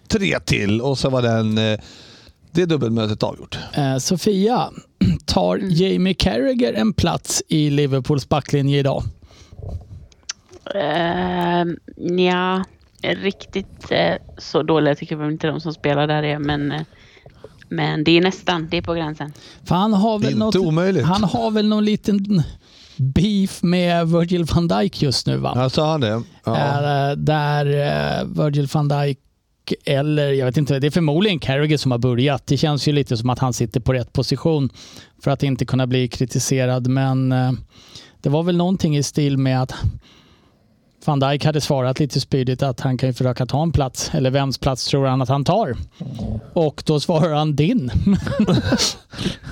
tre 0.08 0.40
till 0.40 0.82
och 0.82 0.98
så 0.98 1.10
var 1.10 1.22
den, 1.22 1.60
det 2.56 2.66
dubbelmötet 2.66 3.24
avgjort. 3.24 3.58
Eh, 3.74 3.98
Sofia, 3.98 4.70
tar 5.26 5.58
Jamie 5.58 6.14
Carragher 6.14 6.74
en 6.74 6.94
plats 6.94 7.44
i 7.48 7.70
Liverpools 7.70 8.30
backlinje 8.30 8.80
idag? 8.80 9.04
Uh, 10.76 11.74
ja, 12.28 12.64
riktigt 13.02 13.92
eh, 13.92 14.16
så 14.38 14.64
dåliga 14.64 14.96
tycker 14.96 15.18
jag 15.18 15.32
inte 15.32 15.48
de 15.48 15.62
som 15.62 15.74
spelar 15.74 16.08
där 16.08 16.24
är, 16.24 16.40
men, 16.40 16.72
eh, 16.72 16.82
men 17.70 18.04
det 18.04 18.12
är 18.12 18.22
nästan, 18.22 18.68
det 18.72 18.78
är 18.78 18.82
på 18.82 18.94
gränsen. 18.94 19.34
För 19.64 19.76
han 19.76 19.94
har 19.94 20.20
väl 20.20 20.28
Inte 20.28 20.40
något, 20.40 20.56
omöjligt. 20.56 21.06
Han 21.06 21.24
har 21.24 21.52
väl 21.52 21.68
någon 21.68 21.86
liten 21.86 22.44
beef 22.98 23.64
med 23.64 24.08
Virgil 24.08 24.44
van 24.44 24.68
Dijk 24.68 25.02
just 25.02 25.28
nu 25.28 25.38
va? 25.38 25.54
Ja, 25.56 25.70
sa 25.70 25.92
han 25.92 26.02
det? 26.02 26.24
Ja. 26.44 26.56
Eh, 26.56 27.16
där 27.18 27.66
eh, 27.66 28.26
Virgil 28.26 28.68
van 28.74 28.88
Dijk 28.88 29.20
eller 29.86 30.32
jag 30.32 30.46
vet 30.46 30.58
inte, 30.58 30.80
det 30.80 30.88
är 30.88 30.92
förmodligen 30.92 31.40
Carragher 31.40 31.78
som 31.78 31.92
har 31.92 31.98
börjat. 31.98 32.48
Det 32.48 32.58
känns 32.58 32.88
ju 32.88 32.92
lite 32.92 33.18
som 33.18 33.30
att 33.30 33.40
han 33.40 33.54
sitter 33.54 33.80
på 33.80 33.94
rätt 33.94 34.14
position 34.14 34.70
för 35.24 35.32
att 35.32 35.44
inte 35.44 35.66
kunna 35.66 35.88
bli 35.88 36.08
kritiserad. 36.08 36.88
Men 36.88 37.32
eh, 37.32 37.52
det 38.22 38.30
var 38.30 38.44
väl 38.44 38.58
någonting 38.58 38.98
i 38.98 39.04
stil 39.04 39.38
med 39.38 39.62
att 39.62 39.74
van 41.08 41.20
Dijk 41.20 41.46
hade 41.46 41.62
svarat 41.62 42.00
lite 42.00 42.20
spydigt 42.20 42.64
att 42.64 42.80
han 42.80 42.98
kan 42.98 43.10
ju 43.10 43.14
försöka 43.14 43.46
ta 43.46 43.64
en 43.64 43.72
plats. 43.72 44.12
Eller 44.14 44.32
vems 44.32 44.58
plats 44.58 44.86
tror 44.86 45.06
han 45.06 45.22
att 45.22 45.30
han 45.30 45.44
tar? 45.44 45.76
Och 46.54 46.84
då 46.86 47.00
svarar 47.00 47.34
han 47.34 47.56
din. 47.56 47.92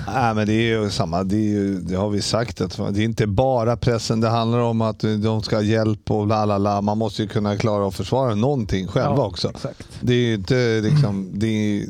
Nej, 0.06 0.34
men 0.34 0.46
det 0.46 0.52
är 0.52 0.82
ju 0.82 0.90
samma, 0.90 1.24
det, 1.24 1.36
ju, 1.36 1.78
det 1.78 1.96
har 1.96 2.10
vi 2.10 2.22
sagt. 2.22 2.60
Att 2.60 2.94
det 2.94 3.00
är 3.00 3.04
inte 3.04 3.26
bara 3.26 3.76
pressen 3.76 4.20
det 4.20 4.28
handlar 4.28 4.58
om 4.58 4.80
att 4.80 5.04
de 5.22 5.42
ska 5.42 5.56
ha 5.56 5.62
hjälp 5.62 6.10
och 6.10 6.26
la 6.26 6.44
la 6.44 6.58
la. 6.58 6.80
Man 6.80 6.98
måste 6.98 7.22
ju 7.22 7.28
kunna 7.28 7.56
klara 7.56 7.88
att 7.88 7.94
försvara 7.94 8.34
någonting 8.34 8.86
själva 8.86 9.22
också. 9.24 9.50
Exakt. 9.50 9.88
Det 10.00 10.12
är 10.12 10.18
ju 10.18 10.34
inte 10.34 10.80
liksom, 10.80 11.30
det 11.34 11.46
är, 11.46 11.86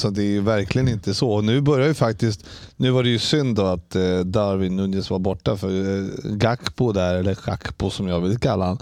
så 0.00 0.10
det 0.10 0.22
är 0.22 0.26
ju 0.26 0.40
verkligen 0.40 0.88
inte 0.88 1.14
så. 1.14 1.30
Och 1.30 1.44
nu 1.44 1.60
börjar 1.60 1.88
ju 1.88 1.94
faktiskt, 1.94 2.46
nu 2.76 2.90
var 2.90 3.02
det 3.02 3.08
ju 3.08 3.18
synd 3.18 3.56
då 3.56 3.66
att 3.66 3.96
eh, 3.96 4.18
Darwin 4.18 4.76
Nunez 4.76 5.10
var 5.10 5.18
borta 5.18 5.56
för 5.56 5.68
eh, 5.68 6.08
Gakpo 6.24 6.92
där, 6.92 7.14
eller 7.14 7.36
Gakpo 7.46 7.90
som 7.90 8.08
jag 8.08 8.20
vill 8.20 8.38
kalla 8.38 8.64
han. 8.64 8.78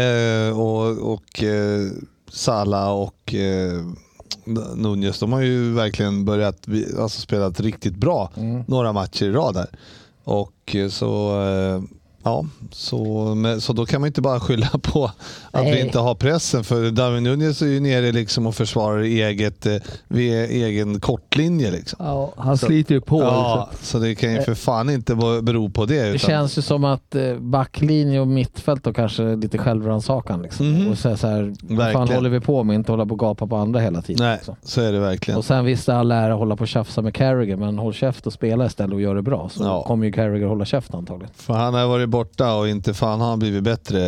Eh, 0.00 0.60
och 0.60 1.12
och 1.12 1.42
eh, 1.42 1.90
Salah 2.32 2.92
och 2.92 3.34
eh, 3.34 3.82
Nunez, 4.76 5.18
de 5.18 5.32
har 5.32 5.40
ju 5.40 5.72
verkligen 5.72 6.24
börjat 6.24 6.66
alltså 6.98 7.20
spelat 7.20 7.60
riktigt 7.60 7.96
bra 7.96 8.30
några 8.66 8.92
matcher 8.92 9.24
i 9.24 9.30
rad 9.30 9.54
där. 9.54 9.68
Och 10.24 10.74
eh, 10.76 10.88
så, 10.88 11.42
eh, 11.42 11.82
ja, 12.24 12.44
så, 12.70 13.04
men, 13.34 13.60
så 13.60 13.72
då 13.72 13.86
kan 13.86 14.00
man 14.00 14.06
inte 14.06 14.20
bara 14.22 14.40
skylla 14.40 14.66
på 14.82 15.04
att 15.50 15.66
vi 15.66 15.70
Nej. 15.70 15.80
inte 15.80 15.98
har 15.98 16.14
pressen. 16.14 16.64
För 16.64 16.90
Darwin 16.90 17.24
Nunez 17.24 17.62
är 17.62 17.66
ju 17.66 17.80
nere 17.80 18.12
liksom 18.12 18.46
och 18.46 18.54
försvarar 18.54 19.00
eget, 19.00 19.66
eh, 19.66 19.76
vid 20.08 20.32
egen 20.34 21.00
kortlinje. 21.00 21.70
Liksom. 21.70 21.98
Ja, 22.06 22.32
han 22.36 22.58
sliter 22.58 22.94
ju 22.94 23.00
på. 23.00 23.20
Ja, 23.22 23.68
liksom. 23.70 23.86
så 23.86 23.98
det 23.98 24.14
kan 24.14 24.32
ju 24.32 24.42
för 24.42 24.54
fan 24.54 24.90
inte 24.90 25.14
bero 25.42 25.70
på 25.70 25.86
det. 25.86 26.02
Det 26.02 26.08
Utan, 26.08 26.18
känns 26.18 26.58
ju 26.58 26.62
som 26.62 26.84
att 26.84 27.14
eh, 27.14 27.34
backlinje 27.38 28.20
och 28.20 28.28
mittfält 28.28 28.86
och 28.86 28.96
kanske 28.96 29.36
lite 29.36 29.58
självrannsakan. 29.58 30.42
Liksom. 30.42 30.70
Mhm. 30.70 30.88
Och 30.90 30.98
så, 30.98 31.16
så 31.16 31.26
här, 31.26 31.54
vad 31.60 31.92
fan 31.92 32.08
håller 32.08 32.30
vi 32.30 32.40
på 32.40 32.64
med? 32.64 32.74
Inte 32.74 32.92
hålla 32.92 33.06
på 33.06 33.12
och 33.12 33.18
gapa 33.20 33.46
på 33.46 33.56
andra 33.56 33.80
hela 33.80 34.02
tiden. 34.02 34.26
Nej, 34.26 34.36
liksom. 34.36 34.56
så 34.62 34.80
är 34.80 34.92
det 34.92 35.00
verkligen. 35.00 35.38
Och 35.38 35.44
sen 35.44 35.64
visst, 35.64 35.88
all 35.88 36.12
ära 36.12 36.32
att 36.32 36.38
hålla 36.38 36.56
på 36.56 36.62
och 36.62 36.68
tjafsa 36.68 37.02
med 37.02 37.14
Carragher, 37.14 37.56
men 37.56 37.78
håll 37.78 37.92
käft 37.94 38.26
och 38.26 38.32
spela 38.32 38.66
istället 38.66 38.94
och 38.94 39.00
gör 39.00 39.14
det 39.14 39.22
bra. 39.22 39.48
Så 39.52 39.64
Ja. 39.64 39.82
kommer 39.82 40.06
ju 40.06 40.12
Carragher 40.12 40.46
hålla 40.46 40.64
käft 40.64 40.94
antagligen. 40.94 41.34
För 41.36 41.54
han 41.54 41.74
har 41.74 41.86
varit 41.86 42.08
borta 42.14 42.54
och 42.54 42.68
inte 42.68 42.94
fan 42.94 43.20
har 43.20 43.28
han 43.28 43.38
blivit 43.38 43.62
bättre. 43.62 44.00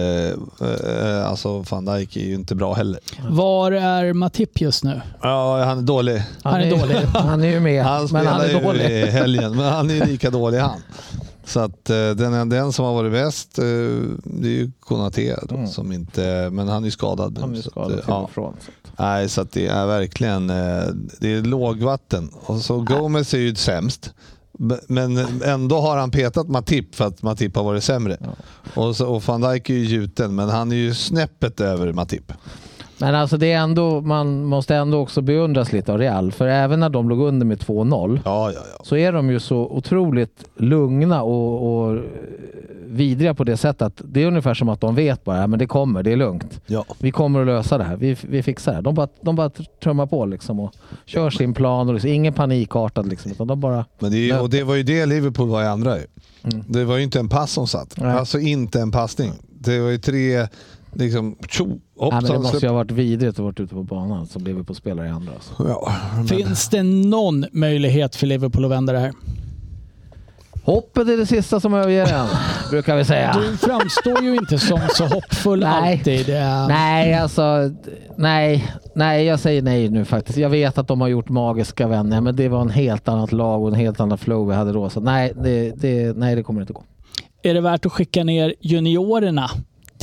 Eh, 0.60 1.26
Alltså 1.30 1.64
van 1.70 1.84
Dijk 1.84 2.16
är 2.16 2.20
ju 2.20 2.34
inte 2.34 2.54
bra 2.54 2.74
heller. 2.74 3.00
Var 3.28 3.72
är 3.72 4.12
Matip 4.12 4.60
just 4.60 4.84
nu? 4.84 5.00
Ja, 5.22 5.64
han 5.64 5.78
är 5.78 5.82
dålig. 5.82 6.22
Han 6.42 6.60
är 6.60 6.70
dålig. 6.70 6.96
Han 7.14 7.42
är 7.42 7.48
ju 7.48 7.60
med, 7.60 7.84
Han 7.84 7.98
men 8.00 8.08
spelar 8.08 8.24
han 8.32 8.40
är 8.40 8.48
ju 8.48 8.60
dålig. 8.60 8.90
i 8.90 9.06
helgen, 9.06 9.56
men 9.56 9.72
han 9.72 9.90
är 9.90 10.06
lika 10.06 10.30
dålig 10.30 10.58
han. 10.58 10.80
Så 11.44 11.60
att 11.60 11.90
eh, 11.90 12.10
den, 12.10 12.48
den 12.48 12.72
som 12.72 12.84
har 12.84 12.94
varit 12.94 13.12
bäst, 13.12 13.58
eh, 13.58 13.64
det 14.24 14.48
är 14.48 14.52
ju 14.52 14.70
Konaté 14.80 15.34
då, 15.48 15.54
Mm. 15.54 15.66
som 15.68 15.92
inte, 15.92 16.48
men 16.52 16.68
han 16.68 16.84
är 16.84 16.90
skadad 16.90 17.34
nu. 17.34 17.40
Han 17.40 17.54
är 17.54 17.58
att, 17.58 17.64
skadad 17.64 17.90
eh, 17.92 17.96
till 17.96 18.04
ja. 18.08 18.16
och 18.20 18.30
från. 18.30 18.52
Så. 18.64 18.70
att- 18.70 18.98
Nej, 18.98 19.28
så 19.28 19.40
att 19.40 19.52
det 19.52 19.66
är 19.66 19.86
verkligen 19.86 20.50
eh, 20.50 20.82
det 21.20 21.32
är 21.34 21.42
lågvatten. 21.42 22.30
Och 22.46 22.58
så 22.58 22.80
Gomez 22.80 23.34
är 23.34 23.38
ju 23.38 23.54
sämst. 23.54 24.12
Men 24.88 25.42
ändå 25.42 25.80
har 25.80 25.96
han 25.96 26.10
petat 26.10 26.48
Matip 26.48 26.94
för 26.94 27.04
att 27.04 27.22
Matip 27.22 27.56
har 27.56 27.64
varit 27.64 27.84
sämre. 27.84 28.18
Och, 28.74 28.96
så, 28.96 29.06
och 29.06 29.22
van 29.22 29.40
Dijk 29.40 29.70
är 29.70 29.74
ju 29.74 29.84
gjuten, 29.84 30.34
men 30.34 30.48
han 30.48 30.72
är 30.72 30.76
ju 30.76 30.94
snäppet 30.94 31.60
över 31.60 31.92
Matip. 31.92 32.32
Men 32.98 33.14
alltså 33.14 33.36
det 33.36 33.52
är 33.52 33.58
ändå, 33.58 34.00
man 34.00 34.44
måste 34.44 34.76
ändå 34.76 34.98
också 34.98 35.20
beundras 35.22 35.72
lite 35.72 35.92
av 35.92 35.98
Real. 35.98 36.32
För 36.32 36.46
även 36.46 36.80
när 36.80 36.88
de 36.88 37.08
låg 37.08 37.20
under 37.20 37.46
med 37.46 37.58
2-0 37.58 38.20
Ja, 38.24 38.50
ja, 38.52 38.60
ja. 38.78 38.84
så 38.84 38.96
är 38.96 39.12
de 39.12 39.30
ju 39.30 39.40
så 39.40 39.56
otroligt 39.56 40.44
lugna 40.56 41.22
och, 41.22 41.82
och 41.86 41.98
vidriga 42.86 43.34
på 43.34 43.44
det 43.44 43.56
sättet 43.56 43.82
att 43.82 44.02
det 44.04 44.22
är 44.22 44.26
ungefär 44.26 44.54
som 44.54 44.68
att 44.68 44.80
de 44.80 44.94
vet 44.94 45.24
bara, 45.24 45.46
men 45.46 45.58
det 45.58 45.66
kommer, 45.66 46.02
det 46.02 46.12
är 46.12 46.16
lugnt. 46.16 46.60
Vi 46.98 47.10
kommer 47.10 47.40
att 47.40 47.46
lösa 47.46 47.78
det 47.78 47.84
här, 47.84 47.96
vi, 47.96 48.16
vi 48.20 48.42
fixar 48.42 48.74
det. 48.74 48.80
De 48.80 48.94
bara, 48.94 49.08
de 49.20 49.36
bara 49.36 49.50
trummar 49.82 50.06
på 50.06 50.26
liksom 50.26 50.60
och 50.60 50.74
kör 51.06 51.30
sin 51.30 51.54
plan 51.54 51.88
och 51.88 51.94
liksom, 51.94 52.10
ingen 52.10 52.32
panikartad 52.32 53.08
liksom, 53.08 53.30
utan 53.32 53.46
de 53.46 53.60
bara... 53.60 53.84
Men 53.98 54.10
det, 54.10 54.30
är, 54.30 54.42
och 54.42 54.50
det 54.50 54.62
var 54.62 54.74
ju 54.74 54.82
det 54.82 55.06
Liverpool 55.06 55.48
var 55.48 55.62
i 55.62 55.66
andra. 55.66 55.96
ju. 55.96 56.06
Mm. 56.44 56.64
Det 56.68 56.84
var 56.84 56.96
ju 56.96 57.02
inte 57.02 57.18
en 57.18 57.28
pass 57.28 57.52
som 57.52 57.66
satt. 57.66 57.94
Nej. 57.96 58.10
Alltså 58.10 58.38
inte 58.38 58.80
en 58.80 58.90
passning. 58.90 59.32
Det 59.58 59.80
var 59.80 59.90
ju 59.90 59.98
tre, 59.98 60.48
liksom, 60.92 61.36
tjo, 61.48 61.66
Nej, 61.66 62.10
men 62.12 62.24
det 62.24 62.38
måste 62.38 62.66
ju 62.66 62.68
ha 62.68 62.74
varit 62.74 62.90
vidrigt 62.90 63.38
att 63.38 63.44
varit 63.44 63.60
ute 63.60 63.74
på 63.74 63.82
banan 63.82 64.26
som 64.26 64.44
blev 64.44 64.64
på 64.64 64.74
spelare 64.74 65.06
i 65.06 65.10
andra. 65.10 65.32
Alltså. 65.32 65.68
Ja, 65.68 65.92
men, 66.16 66.26
Finns 66.26 66.68
det 66.68 66.82
någon 66.82 67.44
möjlighet 67.52 68.16
för 68.16 68.26
Liverpool 68.26 68.64
att 68.64 68.70
vända 68.70 68.92
det 68.92 68.98
här? 68.98 69.12
Hoppet 70.66 71.08
är 71.08 71.16
det 71.16 71.26
sista 71.26 71.60
som 71.60 71.74
överger 71.74 72.14
en, 72.14 72.26
brukar 72.70 72.96
vi 72.96 73.04
säga. 73.04 73.36
Du 73.40 73.56
framstår 73.56 74.22
ju 74.22 74.36
inte 74.36 74.58
som 74.58 74.80
så 74.94 75.06
hoppfull 75.06 75.60
Nej. 75.60 75.92
alltid. 75.92 76.28
Nej, 76.68 77.14
alltså 77.14 77.70
nej, 78.16 78.72
nej, 78.94 79.24
jag 79.24 79.40
säger 79.40 79.62
nej 79.62 79.88
nu 79.88 80.04
faktiskt. 80.04 80.38
Jag 80.38 80.50
vet 80.50 80.78
att 80.78 80.88
de 80.88 81.00
har 81.00 81.08
gjort 81.08 81.28
magiska 81.28 81.86
vänner, 81.86 82.20
men 82.20 82.36
det 82.36 82.48
var 82.48 82.60
en 82.60 82.70
helt 82.70 83.08
annat 83.08 83.32
lag 83.32 83.62
och 83.62 83.68
en 83.68 83.74
helt 83.74 84.00
annan 84.00 84.18
flow 84.18 84.48
vi 84.48 84.54
hade 84.54 84.72
då. 84.72 84.90
Så 84.90 85.00
nej, 85.00 85.32
det, 85.42 85.70
det, 85.70 86.16
nej, 86.16 86.34
det 86.34 86.42
kommer 86.42 86.60
inte 86.60 86.72
gå. 86.72 86.84
Är 87.42 87.54
det 87.54 87.60
värt 87.60 87.86
att 87.86 87.92
skicka 87.92 88.24
ner 88.24 88.54
juniorerna 88.60 89.50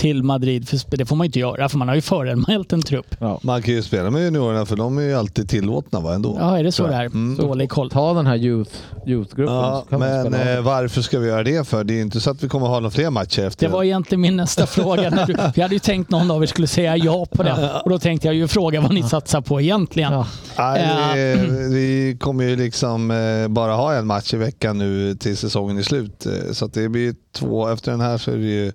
till 0.04 0.24
Madrid? 0.24 0.70
För 0.70 0.98
det 0.98 1.06
får 1.06 1.16
man 1.16 1.26
inte 1.26 1.39
göra 1.39 1.70
för 1.70 1.78
man 1.78 1.88
har 1.88 1.96
ju 1.96 2.02
föranmält 2.02 2.74
en 2.74 2.82
trupp. 2.82 3.16
Ja. 3.20 3.39
man 3.44 3.62
kan 3.62 3.74
ju 3.74 3.82
spela 3.82 4.10
med 4.12 4.22
juniorerna 4.24 4.66
för 4.66 4.76
de 4.76 4.98
är 4.98 5.02
ju 5.02 5.13
alltid 5.13 5.50
tillåtna 5.50 6.00
va, 6.00 6.13
ändå. 6.13 6.38
Ja, 6.39 6.60
är 6.60 6.63
det 6.63 6.72
så 6.72 6.88
det 6.88 6.94
är? 6.96 7.06
Mm. 7.06 7.38
Dålig 7.38 7.70
koll. 7.70 7.89
Ta 7.89 8.13
den 8.13 8.26
här 8.28 8.38
youth, 8.38 8.72
youth-gruppen. 9.08 9.56
Ja, 9.56 9.86
men 9.89 10.34
eh, 10.34 10.62
varför 10.62 11.02
ska 11.02 11.20
vi 11.20 11.28
göra 11.28 11.44
det 11.44 11.68
för? 11.68 11.84
Det 11.84 11.94
är 11.94 11.96
ju 11.96 12.02
inte 12.02 12.20
så 12.22 12.30
att 12.32 12.44
vi 12.44 12.50
kommer 12.50 12.68
ha 12.68 12.76
några 12.80 12.92
fler 12.92 13.10
matcher 13.10 13.46
efter. 13.46 13.68
Det 13.68 13.74
var 13.74 13.84
egentligen 13.84 14.22
min 14.22 14.36
nästa 14.36 14.66
fråga. 14.66 15.10
När 15.10 15.26
du, 15.26 15.34
jag 15.56 15.62
hade 15.63 15.76
ju 15.76 15.80
tänkt 15.80 16.10
någon 16.12 16.32
av 16.32 16.44
er 16.44 16.48
skulle 16.48 16.68
säga 16.68 16.98
ja 16.98 17.26
på 17.32 17.44
det. 17.44 17.72
Och 17.84 17.89
då 17.89 18.00
tänkte 18.00 18.28
jag 18.28 18.36
ju 18.36 18.48
fråga 18.48 18.82
vad 18.82 18.94
ni 18.94 19.04
satsar 19.04 19.42
på 19.42 19.62
egentligen. 19.62 20.13
Ja. 20.13 20.28
Nej, 20.58 21.36
vi, 21.38 21.74
vi 21.74 22.18
kommer 22.20 22.44
ju 22.44 22.56
liksom 22.56 23.12
eh, 23.12 23.48
bara 23.48 23.74
ha 23.74 23.94
en 23.94 24.08
match 24.08 24.34
i 24.34 24.38
veckan 24.38 24.78
nu 24.78 25.16
till 25.16 25.38
säsongen 25.38 25.78
är 25.78 25.82
slut. 25.84 26.26
Eh, 26.26 26.52
Så 26.52 26.66
att 26.66 26.74
det 26.74 26.89
blir 26.89 27.16
två. 27.32 27.68
Efter 27.68 27.92
den 27.92 28.02
här 28.02 28.18
så 28.18 28.32
är 28.32 28.38
det 28.38 28.44
ju 28.44 28.72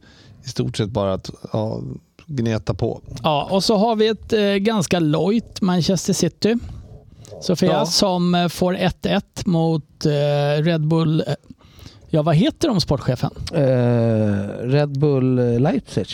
i 0.48 0.50
stort 0.50 0.76
sett 0.76 0.88
bara 0.90 1.14
att 1.14 1.30
ja, 1.52 1.80
gneta 2.26 2.74
på. 2.74 3.00
Ja, 3.22 3.48
och 3.50 3.64
så 3.64 3.76
har 3.76 3.96
vi 3.96 4.08
ett 4.08 4.32
eh, 4.32 4.40
ganska 4.40 4.98
lojt 5.00 5.60
Manchester 5.60 6.12
City. 6.12 6.54
Sofia 7.42 7.72
Ja. 7.72 7.86
som 7.86 8.34
eh, 8.34 8.48
får 8.48 8.74
1-1 8.74 9.22
mot 9.44 10.06
eh, 10.06 10.62
Red 10.62 10.86
Bull. 10.86 11.24
eh, 11.26 11.34
Ja, 12.10 12.22
vad 12.22 12.34
heter 12.36 12.68
de 12.68 12.80
sportchefen? 12.80 13.30
Eh, 13.54 13.62
Red 14.68 14.98
Bull 14.98 15.38
eh, 15.38 15.60
Leipzig. 15.60 16.06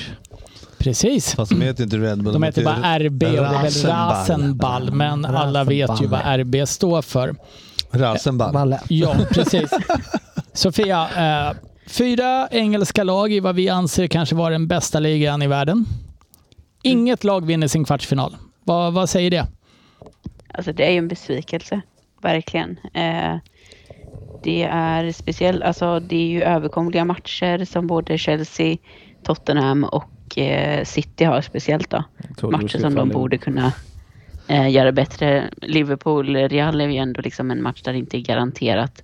Precis. 0.79 1.35
Fast 1.35 1.51
de 1.53 1.61
heter 1.61 1.85
inte 1.85 1.97
Red 1.97 2.23
Bull. 2.23 2.33
De 2.33 2.43
heter 2.43 2.65
bara 2.65 2.99
RB 2.99 3.23
och 3.23 3.31
det 3.31 3.39
är 3.39 3.43
väl 3.43 3.53
Rasenball. 3.63 4.11
Rasenball, 4.11 4.93
men 4.93 5.25
alla 5.25 5.65
vet 5.65 6.03
ju 6.03 6.07
vad 6.07 6.21
RB 6.41 6.69
står 6.69 7.03
för. 7.03 7.35
Rasenball. 7.91 8.77
Ja, 8.89 9.15
precis. 9.31 9.71
Sofia, 10.53 11.09
eh, 11.49 11.57
fyra 11.87 12.49
engelska 12.51 13.05
lag 13.05 13.33
i 13.33 13.41
vad 13.41 13.55
vi 13.55 13.69
anser 13.69 14.07
kanske 14.07 14.35
vara 14.35 14.51
den 14.51 14.67
bästa 14.67 15.01
ligan 15.01 15.43
i 15.43 15.47
världen. 15.47 15.85
Inget 16.83 17.25
lag 17.25 17.47
vinner 17.47 17.69
sin 17.69 17.85
kvartsfinal. 17.85 18.37
Vad, 18.65 18.93
vad 18.93 19.11
säger 19.11 19.31
det? 19.31 19.47
Alltså 20.49 20.73
det 20.73 20.87
är 20.87 20.91
ju 20.91 20.99
en 20.99 21.09
besvikelse, 21.09 21.81
verkligen. 22.23 22.79
Eh, 22.95 23.37
det 24.43 24.63
är 24.63 25.13
speciellt, 25.13 25.63
alltså 25.63 26.01
det 26.01 26.17
är 26.17 26.27
ju 26.27 26.43
överkomliga 26.43 27.05
matcher 27.05 27.65
som 27.65 27.87
både 27.87 28.19
Chelsea, 28.19 28.77
Tottenham 29.23 29.85
och 29.85 30.39
eh, 30.39 30.85
City 30.85 31.25
har 31.25 31.41
speciellt 31.41 31.91
då. 31.91 32.05
Matcher 32.43 32.79
som 32.79 32.95
de 32.95 33.09
borde 33.09 33.39
kunna 33.39 33.73
eh, 34.49 34.71
göra 34.71 34.93
bättre. 34.93 35.51
Liverpool, 35.63 36.37
Real 36.37 36.81
är 36.81 36.89
ju 36.89 36.97
ändå 36.97 37.21
liksom 37.21 37.51
en 37.51 37.63
match 37.63 37.83
där 37.83 37.93
det 37.93 37.99
inte 37.99 38.17
är 38.17 38.21
garanterat 38.21 39.03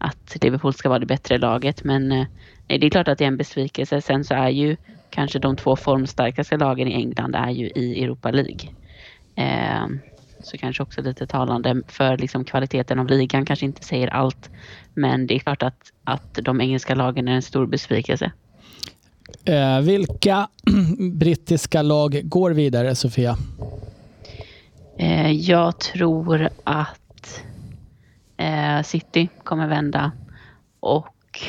att 0.00 0.36
Liverpool 0.42 0.74
ska 0.74 0.88
vara 0.88 0.98
det 0.98 1.06
bättre 1.06 1.38
laget. 1.38 1.84
Men 1.84 2.12
eh, 2.12 2.26
nej, 2.68 2.78
det 2.78 2.86
är 2.86 2.90
klart 2.90 3.08
att 3.08 3.18
det 3.18 3.24
är 3.24 3.28
en 3.28 3.36
besvikelse. 3.36 4.00
Sen 4.00 4.24
så 4.24 4.34
är 4.34 4.48
ju 4.48 4.76
kanske 5.10 5.38
de 5.38 5.56
två 5.56 5.76
formstarkaste 5.76 6.56
lagen 6.56 6.88
i 6.88 6.94
England 6.94 7.34
är 7.34 7.50
ju 7.50 7.66
i 7.66 8.04
Europa 8.04 8.30
League. 8.30 8.68
Eh, 9.34 9.86
så 10.42 10.58
kanske 10.58 10.82
också 10.82 11.02
lite 11.02 11.26
talande 11.26 11.82
för 11.88 12.18
liksom 12.18 12.44
kvaliteten 12.44 12.98
av 12.98 13.06
ligan 13.06 13.44
kanske 13.44 13.66
inte 13.66 13.84
säger 13.84 14.08
allt. 14.08 14.50
Men 14.94 15.26
det 15.26 15.34
är 15.34 15.38
klart 15.38 15.62
att, 15.62 15.92
att 16.04 16.38
de 16.42 16.60
engelska 16.60 16.94
lagen 16.94 17.28
är 17.28 17.32
en 17.32 17.42
stor 17.42 17.66
besvikelse. 17.66 18.32
Eh, 19.44 19.80
vilka 19.80 20.48
brittiska 21.12 21.82
lag 21.82 22.20
går 22.24 22.50
vidare, 22.50 22.94
Sofia? 22.94 23.36
Eh, 24.98 25.30
jag 25.30 25.78
tror 25.78 26.48
att 26.64 27.42
City 28.84 29.28
kommer 29.44 29.66
vända 29.68 30.12
och 30.80 31.40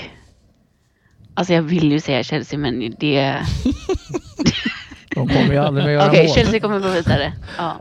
alltså 1.33 1.53
jag 1.53 1.61
vill 1.61 1.91
ju 1.91 1.99
säga 1.99 2.23
Chelsea 2.23 2.59
men 2.59 2.95
det... 2.99 3.37
De 5.15 5.27
kommer 5.27 5.51
ju 5.51 5.57
aldrig 5.57 5.85
mer 5.85 5.91
göra 5.93 6.07
Okej, 6.09 6.27
mål. 6.27 6.35
Chelsea 6.35 6.59
kommer 6.59 6.79
gå 6.79 6.89
vidare. 6.89 7.33
Ja. 7.57 7.79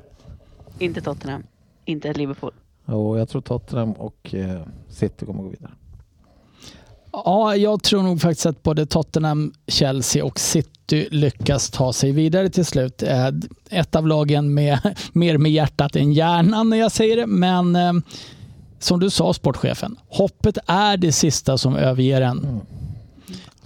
Inte 0.79 1.01
Tottenham. 1.01 1.42
Inte 1.85 2.12
Liverpool. 2.12 2.53
Jo, 2.88 3.18
jag 3.18 3.29
tror 3.29 3.42
Tottenham 3.42 3.92
och 3.92 4.35
eh, 4.35 4.61
City 4.88 5.27
kommer 5.27 5.42
gå 5.42 5.49
vidare. 5.49 5.70
Ja, 7.12 7.57
jag 7.57 7.83
tror 7.83 8.03
nog 8.03 8.20
faktiskt 8.20 8.46
att 8.46 8.62
både 8.62 8.87
Tottenham, 8.87 9.53
Chelsea 9.66 10.25
och 10.25 10.40
City 10.40 11.09
lyckas 11.11 11.70
ta 11.70 11.92
sig 11.92 12.12
vidare 12.12 12.49
till 12.51 12.64
slut. 12.64 13.03
Eh, 13.03 13.29
Ett 13.70 13.96
av 13.96 14.07
lagen 14.07 14.55
med 14.55 14.79
mer 15.12 15.38
med 15.38 15.53
hjärtat 15.53 15.96
än 15.96 16.12
hjärnan 16.12 16.70
när 16.70 16.77
jag 16.77 16.92
säger 16.92 17.16
det, 17.16 17.27
men 17.27 17.77
eh, 17.77 17.92
som 18.81 19.01
du 19.01 19.11
sa 19.11 19.33
sportchefen, 19.33 19.97
hoppet 20.09 20.59
är 20.66 20.97
det 20.97 21.12
sista 21.12 21.59
som 21.59 21.77
överger 21.77 22.21
en. 22.21 22.61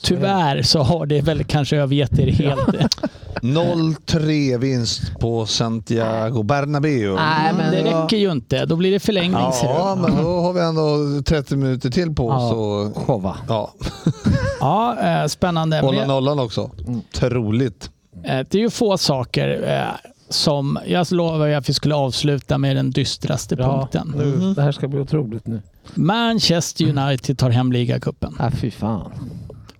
Tyvärr 0.03 0.63
så 0.63 0.83
har 0.83 1.07
det 1.07 1.21
väl 1.21 1.45
kanske 1.45 1.77
övergett 1.77 2.19
er 2.19 2.27
helt. 2.33 2.69
0-3 3.43 4.59
vinst 4.59 5.19
på 5.21 5.47
Santiago 5.47 6.43
Bernabéu. 6.43 7.15
Nej, 7.15 7.53
men 7.57 7.71
det 7.73 7.83
det 7.83 7.91
räcker 8.05 8.17
ju 8.17 8.33
inte. 8.33 8.65
Då 8.67 8.77
blir 8.77 8.93
det 8.93 9.01
förlängning 9.01 9.33
Ja, 9.63 9.99
men 10.01 10.17
då 10.25 10.41
har 10.41 10.53
vi 10.53 10.61
ändå 10.61 11.23
30 11.23 11.57
minuter 11.57 11.91
till 11.91 12.15
på 12.15 12.29
oss. 12.29 12.53
Ja, 12.97 13.03
showa. 13.03 13.37
Ja, 13.49 13.73
Ja, 14.61 14.97
eh, 15.01 15.27
spännande. 15.27 15.81
hålla 15.81 16.07
nollan 16.07 16.39
också. 16.39 16.71
Troligt. 17.13 17.91
Eh, 18.25 18.41
Det 18.51 18.55
är 18.55 18.63
ju 18.63 18.71
få 18.71 18.99
saker 18.99 19.63
eh, 19.69 20.11
som... 20.29 20.79
Jag 20.87 21.07
lovade 21.13 21.57
att 21.59 21.69
vi 21.69 21.73
skulle 21.73 21.95
avsluta 21.95 22.59
med 22.59 22.77
den 22.77 22.91
dystraste 22.91 23.57
Ja, 23.59 23.65
punkten. 23.79 24.15
nu, 24.17 24.55
det 24.55 24.63
här 24.63 24.73
ska 24.73 24.89
bli 24.89 25.01
otroligt 25.01 25.47
nu. 25.47 25.63
Manchester 25.95 26.99
United 26.99 27.39
tar 27.39 27.51
hem 27.51 27.73
ligacupen. 27.73 28.37
Ah, 28.39 28.51
fy 28.51 28.71
fan. 28.71 29.13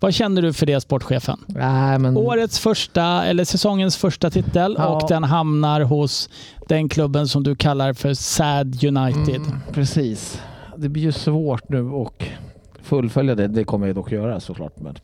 Vad 0.01 0.15
känner 0.15 0.43
du 0.43 0.53
för 0.53 0.67
det, 0.67 0.81
sportchefen? 0.81 1.39
Nej, 1.47 1.99
men... 1.99 2.17
Årets 2.17 2.59
första, 2.59 3.25
eller 3.25 3.45
säsongens 3.45 3.97
första 3.97 4.31
titel 4.31 4.75
Ja. 4.79 4.87
och 4.89 5.09
den 5.09 5.25
hamnar 5.25 5.81
hos 5.81 6.29
den 6.69 6.89
klubben 6.89 7.29
som 7.29 7.43
du 7.43 7.57
kallar 7.57 7.93
för 7.93 8.15
Sad 8.15 8.85
United. 8.85 9.37
Mm, 9.37 9.59
precis. 9.73 10.41
Det 10.77 10.89
blir 10.89 11.03
ju 11.03 11.13
svårt 11.13 11.69
nu 11.69 11.83
och 11.91 12.25
fullfölja 12.83 13.35
det. 13.35 13.49
Det 13.49 13.65
kommer 13.65 13.87
jag 13.87 13.97
dock 13.97 14.13
göra 14.13 14.41
såklart. 14.41 14.73
Men 14.81 14.95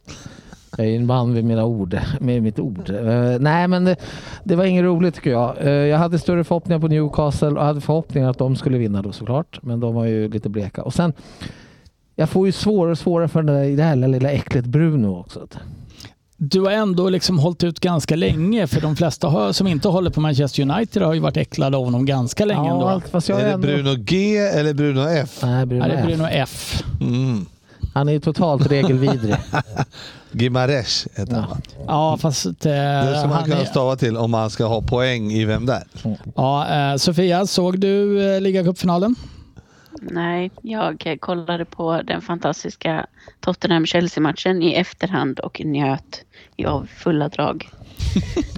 jag 0.81 0.93
är 0.93 0.97
en 0.97 1.07
man 1.07 1.35
vid 1.35 1.45
mina 1.45 1.64
ord, 1.64 1.99
med 2.21 2.43
mitt 2.43 2.59
ord. 2.59 2.90
Eh, 2.90 3.38
nej, 3.40 3.69
men 3.69 3.85
det, 3.85 3.97
det 4.45 4.57
var 4.57 4.64
inget 4.64 4.85
roligt 4.85 5.14
tycker 5.14 5.31
jag. 5.31 5.57
Eh, 5.61 5.71
jag 5.71 5.99
hade 5.99 6.19
större 6.19 6.45
förhoppningar 6.45 6.81
på 6.81 6.88
Newcastle 6.88 7.49
och 7.49 7.64
hade 7.64 7.81
förhoppningar 7.81 8.31
att 8.31 8.38
de 8.38 8.57
skulle 8.57 8.79
vinna 8.79 9.03
då 9.03 9.12
såklart. 9.12 9.59
Men 9.62 9.81
de 9.81 9.95
var 9.95 10.05
ju 10.05 10.29
lite 10.29 10.49
bleka. 10.49 10.83
Och 10.83 10.95
sen, 10.95 11.12
jag 12.16 12.29
får 12.31 12.47
ju 12.47 12.53
svårare 12.53 12.93
och 12.93 12.99
svårare 12.99 13.29
för 13.29 13.43
det, 13.43 13.53
där, 13.53 13.77
det 13.77 13.83
här 13.83 13.97
lilla 13.97 14.31
äcklet 14.31 14.64
Bruno 14.66 15.07
också. 15.21 15.47
Du 16.43 16.61
har 16.61 16.71
ändå 16.71 17.09
liksom 17.09 17.38
hållit 17.38 17.64
ut 17.64 17.81
ganska 17.81 18.16
länge 18.16 18.66
för 18.66 18.81
de 18.81 18.97
flesta 18.97 19.29
har, 19.29 19.53
som 19.53 19.66
inte 19.66 19.88
håller 19.88 20.11
på 20.11 20.21
Manchester 20.21 20.62
United 20.71 21.03
har 21.03 21.14
ju 21.14 21.21
varit 21.21 21.37
äcklade 21.37 21.77
av 21.77 21.85
honom 21.85 22.07
ganska 22.07 22.45
länge 22.45 22.69
Ja, 22.69 22.93
ändå. 22.93 23.03
fast 23.11 23.29
jag 23.29 23.40
är 23.40 23.45
det 23.45 23.51
ändå... 23.53 23.66
Bruno 23.66 23.95
G 23.99 24.37
eller 24.37 24.75
Bruno 24.75 25.01
F? 25.01 25.38
Nej, 25.43 25.66
Bruno, 25.66 25.83
Ja, 25.85 25.88
det 25.88 25.95
är 25.95 25.99
F. 25.99 26.07
Bruno 26.07 26.29
F. 26.31 26.83
Mm. 27.01 27.47
Han 27.94 28.09
är 28.09 28.12
ju 28.12 28.20
totalt 28.20 28.66
regelvidrig. 28.66 29.37
Gimaresh 30.33 31.07
heter 31.14 31.35
han 31.35 31.50
va? 31.50 31.57
Ja, 31.87 32.16
fast... 32.20 32.46
Eh, 32.46 32.53
Det 32.62 33.14
ska 33.18 33.26
man 33.29 33.37
han 33.37 33.44
kunna 33.44 33.61
är, 33.61 33.64
stava 33.64 33.96
till 33.96 34.16
om 34.16 34.31
man 34.31 34.50
ska 34.50 34.64
ha 34.66 34.83
poäng 34.83 35.33
i 35.33 35.44
Vem 35.44 35.66
där? 35.66 35.83
ja, 36.37 36.68
eh, 36.68 36.96
Sofia, 36.96 37.46
såg 37.46 37.79
du 37.79 38.22
eh, 38.35 38.40
ligacupfinalen? 38.40 39.14
Nej, 40.03 40.50
jag 40.62 41.03
eh, 41.07 41.16
kollade 41.16 41.64
på 41.64 42.03
den 42.03 42.20
fantastiska 42.20 43.07
Tottenham-Chelsea-matchen 43.40 44.62
i 44.62 44.74
efterhand 44.74 45.38
och 45.40 45.61
njöt 45.64 46.24
i 46.57 46.64
av 46.64 46.88
fulla 46.96 47.29
drag. 47.29 47.68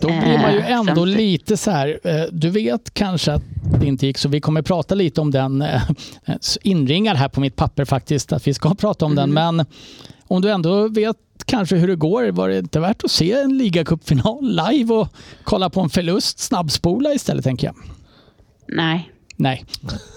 Då 0.00 0.08
blir 0.08 0.38
man 0.38 0.52
ju 0.52 0.58
Eh, 0.58 0.70
ändå 0.70 1.04
lite 1.04 1.56
så 1.56 1.70
här, 1.70 2.00
eh, 2.04 2.24
du 2.32 2.50
vet 2.50 2.94
kanske 2.94 3.32
att 3.32 3.42
det 3.80 3.86
inte 3.86 4.06
gick 4.06 4.18
så 4.18 4.28
vi 4.28 4.40
kommer 4.40 4.62
prata 4.62 4.94
lite 4.94 5.20
om 5.20 5.30
den, 5.30 5.62
eh, 5.62 5.82
inringar 6.62 7.14
här 7.14 7.28
på 7.28 7.40
mitt 7.40 7.56
papper 7.56 7.84
faktiskt, 7.84 8.32
att 8.32 8.46
vi 8.46 8.54
ska 8.54 8.74
prata 8.74 9.04
om 9.04 9.14
den, 9.14 9.32
men 9.32 9.66
om 10.28 10.42
du 10.42 10.50
ändå 10.50 10.88
vet 10.88 11.16
kanske 11.44 11.76
hur 11.76 11.88
det 11.88 11.96
går, 11.96 12.30
var 12.30 12.48
det 12.48 12.58
inte 12.58 12.80
värt 12.80 13.04
att 13.04 13.10
se 13.10 13.32
en 13.32 13.58
ligacupfinal 13.58 14.60
live 14.70 14.94
och 14.94 15.08
kolla 15.44 15.70
på 15.70 15.80
en 15.80 15.90
förlust, 15.90 16.38
snabbspola 16.38 17.12
istället 17.12 17.44
tänker 17.44 17.66
jag. 17.66 17.76
Nej, 18.68 19.11
Nej, 19.42 19.64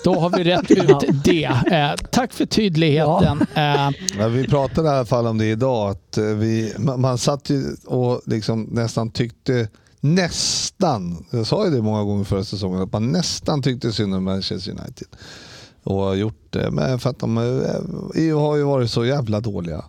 då 0.03 0.19
har 0.19 0.29
vi 0.37 0.43
rätt 0.43 0.71
ut 0.71 1.23
det. 1.23 1.43
Eh, 1.43 1.91
tack 2.11 2.33
för 2.33 2.45
tydligheten. 2.45 3.41
Eh, 3.55 3.89
Ja, 4.19 4.27
vi 4.27 4.47
pratade 4.47 4.87
i 4.87 4.91
alla 4.91 5.05
fall 5.05 5.27
om 5.27 5.37
det 5.37 5.45
idag. 5.45 5.89
Att 5.89 6.17
eh, 6.17 6.23
vi, 6.23 6.73
man, 6.77 7.01
man 7.01 7.17
satt 7.17 7.49
ju 7.49 7.63
och 7.85 8.21
liksom 8.25 8.63
nästan 8.71 9.11
tyckte 9.11 9.67
nästan, 9.99 11.25
jag 11.29 11.47
sa 11.47 11.65
ju 11.65 11.71
det 11.71 11.81
många 11.81 12.03
gånger 12.03 12.23
förra 12.23 12.43
säsongen, 12.43 12.81
att 12.81 12.93
man 12.93 13.11
nästan 13.11 13.61
tyckte 13.61 13.91
synd 13.91 14.15
om 14.15 14.23
Manchester 14.23 14.71
United. 14.71 15.07
Och 15.83 15.95
har 15.95 16.15
gjort 16.15 16.47
det, 16.49 16.71
men 16.71 16.99
för 16.99 17.09
att 17.09 17.19
de 17.19 17.37
eh, 17.37 18.39
har 18.39 18.55
ju 18.55 18.63
varit 18.63 18.91
så 18.91 19.05
jävla 19.05 19.39
dåliga. 19.39 19.85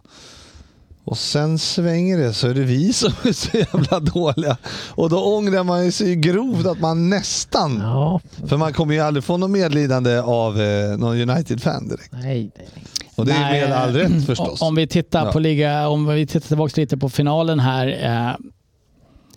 Och 1.07 1.19
sen 1.19 1.59
svänger 1.59 2.19
det 2.19 2.33
så 2.33 2.49
är 2.49 2.55
det 2.55 2.61
vi 2.65 2.93
som 2.93 3.13
är 3.23 3.33
så 3.33 3.57
jävla 3.57 4.01
dåliga. 4.01 4.57
Och 4.89 5.11
då 5.11 5.37
ångrar 5.37 5.65
man 5.65 5.93
sig 5.93 6.17
grovt 6.17 6.67
att 6.67 6.81
man 6.81 7.11
nästan, 7.11 7.79
Ja, 7.83 8.21
för 8.47 8.57
man 8.57 8.73
kommer 8.73 8.95
ju 8.95 9.01
aldrig 9.01 9.25
få 9.25 9.37
något 9.37 9.51
medlidande 9.51 10.19
av 10.19 10.61
eh, 10.61 10.99
någon 10.99 11.31
United-fan 11.31 11.89
direkt. 11.89 12.13
nej, 12.13 12.51
nej. 12.57 12.69
Och 13.15 13.27
det 13.27 13.33
är 13.33 13.41
Nej, 13.41 13.69
med 13.69 13.79
all 13.79 13.93
rätt 13.95 14.27
förstås. 14.27 14.63
Om 14.63 14.75
vi 14.75 14.87
tittar 14.87 15.33
på 15.33 15.39
liga, 15.39 15.89
om 15.89 16.07
vi 16.07 16.27
tittar 16.27 16.49
tillbaka 16.49 16.81
lite 16.81 16.97
på 16.97 17.09
finalen 17.09 17.61
här. 17.61 17.87
Eh, 18.03 18.37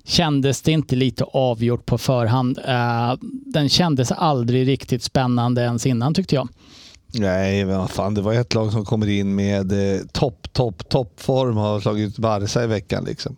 kändes 0.05 0.61
det 0.61 0.71
inte 0.71 0.95
lite 0.95 1.23
avgjort 1.23 1.85
på 1.85 1.97
förhand? 1.97 2.59
Eh, 2.67 3.13
den 3.45 3.69
kändes 3.69 4.11
aldrig 4.11 4.67
riktigt 4.67 5.03
spännande 5.03 5.61
ens 5.61 5.85
innan 5.85 6.13
tyckte 6.13 6.35
jag. 6.35 6.49
Nej, 7.11 7.65
men 7.65 7.77
vad 7.77 7.89
fan, 7.89 8.13
det 8.13 8.21
var 8.21 8.33
ett 8.33 8.53
lag 8.53 8.71
som 8.71 8.85
kommer 8.85 9.09
in 9.09 9.35
med 9.35 9.71
eh, 9.95 10.01
topp, 10.11 10.53
topp, 10.53 10.89
toppform 10.89 11.57
och 11.57 11.63
har 11.63 11.79
slagit 11.79 12.17
Barca 12.17 12.63
i 12.63 12.67
veckan. 12.67 13.03
Liksom. 13.03 13.35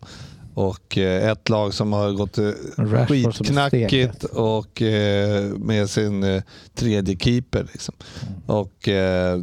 Och 0.54 0.98
eh, 0.98 1.30
ett 1.30 1.48
lag 1.48 1.74
som 1.74 1.92
har 1.92 2.12
gått 2.12 2.38
eh, 2.38 2.44
Rashford 2.76 3.08
skitknackigt 3.34 4.24
och 4.24 4.82
eh, 4.82 5.42
med 5.56 5.90
sin 5.90 6.22
eh, 6.24 6.42
tredje 6.74 7.16
keeper. 7.18 7.66
Liksom. 7.72 7.94
Och 8.46 8.88
eh, 8.88 9.40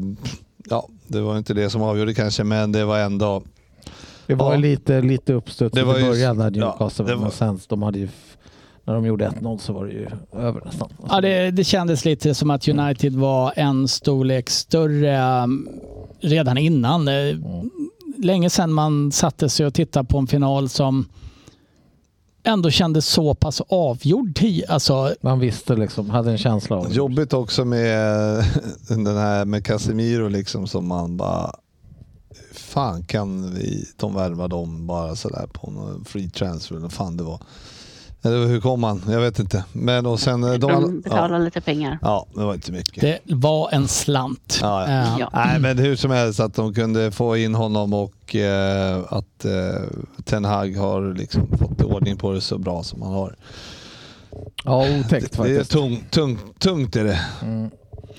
ja, 0.70 0.88
det 1.08 1.22
var 1.22 1.38
inte 1.38 1.54
det 1.54 1.70
som 1.70 1.82
avgjorde 1.82 2.14
kanske, 2.14 2.44
men 2.44 2.72
det 2.72 2.86
var 2.86 3.00
ändå 3.00 3.44
Det 4.28 4.36
var 4.36 4.52
Ja. 4.54 4.58
lite, 4.60 5.02
lite 5.02 5.34
uppstuds 5.34 5.78
i 5.78 5.84
början 5.84 6.38
där 6.38 6.52
ja, 6.56 6.66
Newcastle 6.68 7.06
det 7.06 7.16
var, 7.16 7.22
men 7.22 7.32
sen 7.32 7.60
de 7.68 7.82
hade 7.84 8.00
ju, 8.00 8.08
när 8.90 8.96
de 8.96 9.06
gjorde 9.06 9.30
1-0 9.30 9.58
så 9.58 9.74
var 9.74 9.86
det 9.86 9.92
ju 9.92 10.08
över 10.34 10.62
nästan. 10.66 10.90
Ja, 11.10 11.22
det, 11.22 11.52
det 11.52 11.64
kändes 11.64 12.06
lite 12.06 12.34
som 12.34 12.50
att 12.50 12.68
United 12.68 13.16
var 13.16 13.54
en 13.56 13.88
storlek 13.88 14.50
större 14.50 15.44
um, 15.44 15.70
redan 16.20 16.58
innan. 16.58 17.08
Eh, 17.08 17.36
Länge 18.18 18.50
sedan 18.50 18.74
man 18.74 19.12
satte 19.12 19.50
sig 19.50 19.66
och 19.66 19.74
tittade 19.74 20.08
på 20.08 20.18
en 20.18 20.28
final 20.28 20.70
som 20.70 21.06
ändå 22.44 22.70
kändes 22.70 23.06
så 23.06 23.34
pass 23.34 23.62
avgjord. 23.70 24.40
Alltså, 24.68 25.14
Man 25.22 25.40
visste 25.40 25.76
liksom, 25.76 26.10
hade 26.10 26.32
en 26.32 26.38
känsla 26.38 26.76
av 26.76 26.90
det. 26.90 26.96
Jobbigt 26.96 27.34
också 27.34 27.66
med 27.66 28.44
den 28.88 29.18
här 29.18 29.46
med 29.46 29.66
Casemiro 29.66 30.28
liksom 30.28 30.68
som 30.68 30.88
man 30.88 31.18
bara 31.18 31.52
Fan 32.54 33.04
kan 33.04 33.54
vi, 33.54 33.86
de 33.98 34.16
värva 34.16 34.48
dem 34.48 34.88
bara 34.88 35.16
sådär 35.16 35.48
på 35.54 35.72
någon 35.72 36.06
free 36.06 36.30
transfer 36.30 36.76
eller 36.76 36.90
fan 36.90 37.18
det 37.18 37.24
var. 37.24 37.42
Eller 38.22 38.46
hur 38.48 38.62
kom 38.62 38.84
han? 38.84 39.02
Jag 39.08 39.20
vet 39.22 39.40
inte. 39.40 39.64
Men 39.74 40.06
och 40.06 40.20
sen... 40.20 40.44
eh, 40.44 40.54
De 40.54 41.02
betalar 41.02 41.38
ja, 41.40 41.44
lite 41.46 41.62
pengar. 41.62 42.00
ja, 42.02 42.26
det 42.36 42.44
var 42.44 42.54
inte 42.54 42.72
mycket. 42.72 43.02
det 43.02 43.20
var 43.36 43.70
en 43.72 43.88
slant. 43.88 44.60
Ja, 44.62 44.92
ja. 44.92 45.16
Ja. 45.20 45.30
Nej, 45.34 45.60
men 45.60 45.78
hur 45.78 45.96
som 45.96 46.12
helst 46.12 46.40
att 46.40 46.54
de 46.54 46.74
kunde 46.74 47.12
få 47.12 47.38
in 47.38 47.56
honom 47.56 47.94
och 47.94 48.36
eh, 48.36 49.00
att 49.10 49.46
eh, 49.46 49.82
Ten 50.26 50.46
Hag 50.46 50.78
har 50.78 51.14
liksom 51.14 51.48
fått 51.60 51.82
ordning 51.82 52.18
på 52.18 52.32
det 52.32 52.42
så 52.42 52.58
bra 52.58 52.84
som 52.84 53.02
han 53.02 53.14
har. 53.14 53.36
Ja, 54.64 55.00
otäckt 55.00 55.10
Det 55.32 55.34
är 55.34 55.38
faktiskt. 55.38 55.72
tungt, 55.72 56.12
tungt, 56.12 56.60
tungt 56.60 56.96
är 56.96 57.04
det. 57.04 57.20
Mm. 57.42 57.70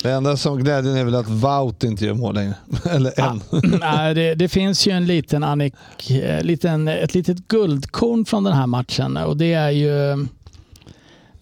Det 0.03 0.11
enda 0.13 0.37
som 0.37 0.59
glädjen 0.59 0.97
är 0.97 1.05
väl 1.05 1.15
att 1.15 1.29
Wout 1.29 1.85
inte 1.85 2.05
gör 2.05 2.15
mål 2.15 2.35
längre. 2.35 2.55
Eller 2.91 3.21
än. 3.21 3.41
Nej, 3.81 4.15
det, 4.15 4.35
det 4.35 4.49
finns 4.49 4.87
ju 4.87 4.93
en 4.93 5.07
liten, 5.07 5.45
annek, 5.45 5.75
eh, 6.11 6.43
liten 6.43 6.89
ett 6.89 7.15
litet 7.15 7.49
guldkorn 7.49 8.25
från 8.25 8.45
den 8.45 8.53
här 8.53 8.67
matchen 8.67 9.17
och 9.17 9.37
det 9.37 9.53
är 9.53 9.71
ju 9.71 10.27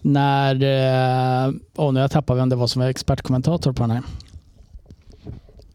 när, 0.01 0.55
eh, 0.55 1.53
åh 1.75 1.93
nu 1.93 1.99
har 1.99 2.03
jag 2.03 2.11
tappat 2.11 2.37
vem 2.37 2.49
det 2.49 2.55
var 2.55 2.67
som 2.67 2.81
var 2.81 2.89
expertkommentator 2.89 3.73
på 3.73 3.83
den 3.83 3.91
här. 3.91 4.03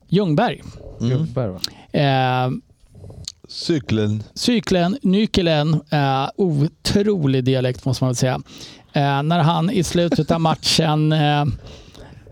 Ljungberg. 0.09 0.63
Mm. 1.01 1.27
Va? 1.35 1.61
Eh, 1.93 2.51
Cykeln. 3.49 4.23
Cyklen, 4.35 4.99
Nykelen, 5.03 5.81
eh, 5.91 6.29
otrolig 6.37 7.45
dialekt 7.45 7.85
måste 7.85 8.05
man 8.05 8.09
väl 8.09 8.17
säga. 8.17 8.41
Eh, 8.93 9.23
när 9.23 9.39
han 9.39 9.71
i 9.71 9.85
slutet 9.85 10.31
av 10.31 10.41
matchen, 10.41 11.13
eh, 11.13 11.45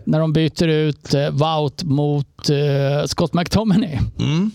när 0.03 0.19
de 0.19 0.33
byter 0.33 0.67
ut 0.67 1.13
eh, 1.13 1.29
Wout 1.29 1.83
mot 1.83 2.49
eh, 2.49 3.05
Scott 3.05 3.33
McTominay. 3.33 3.99
Mm. 4.19 4.51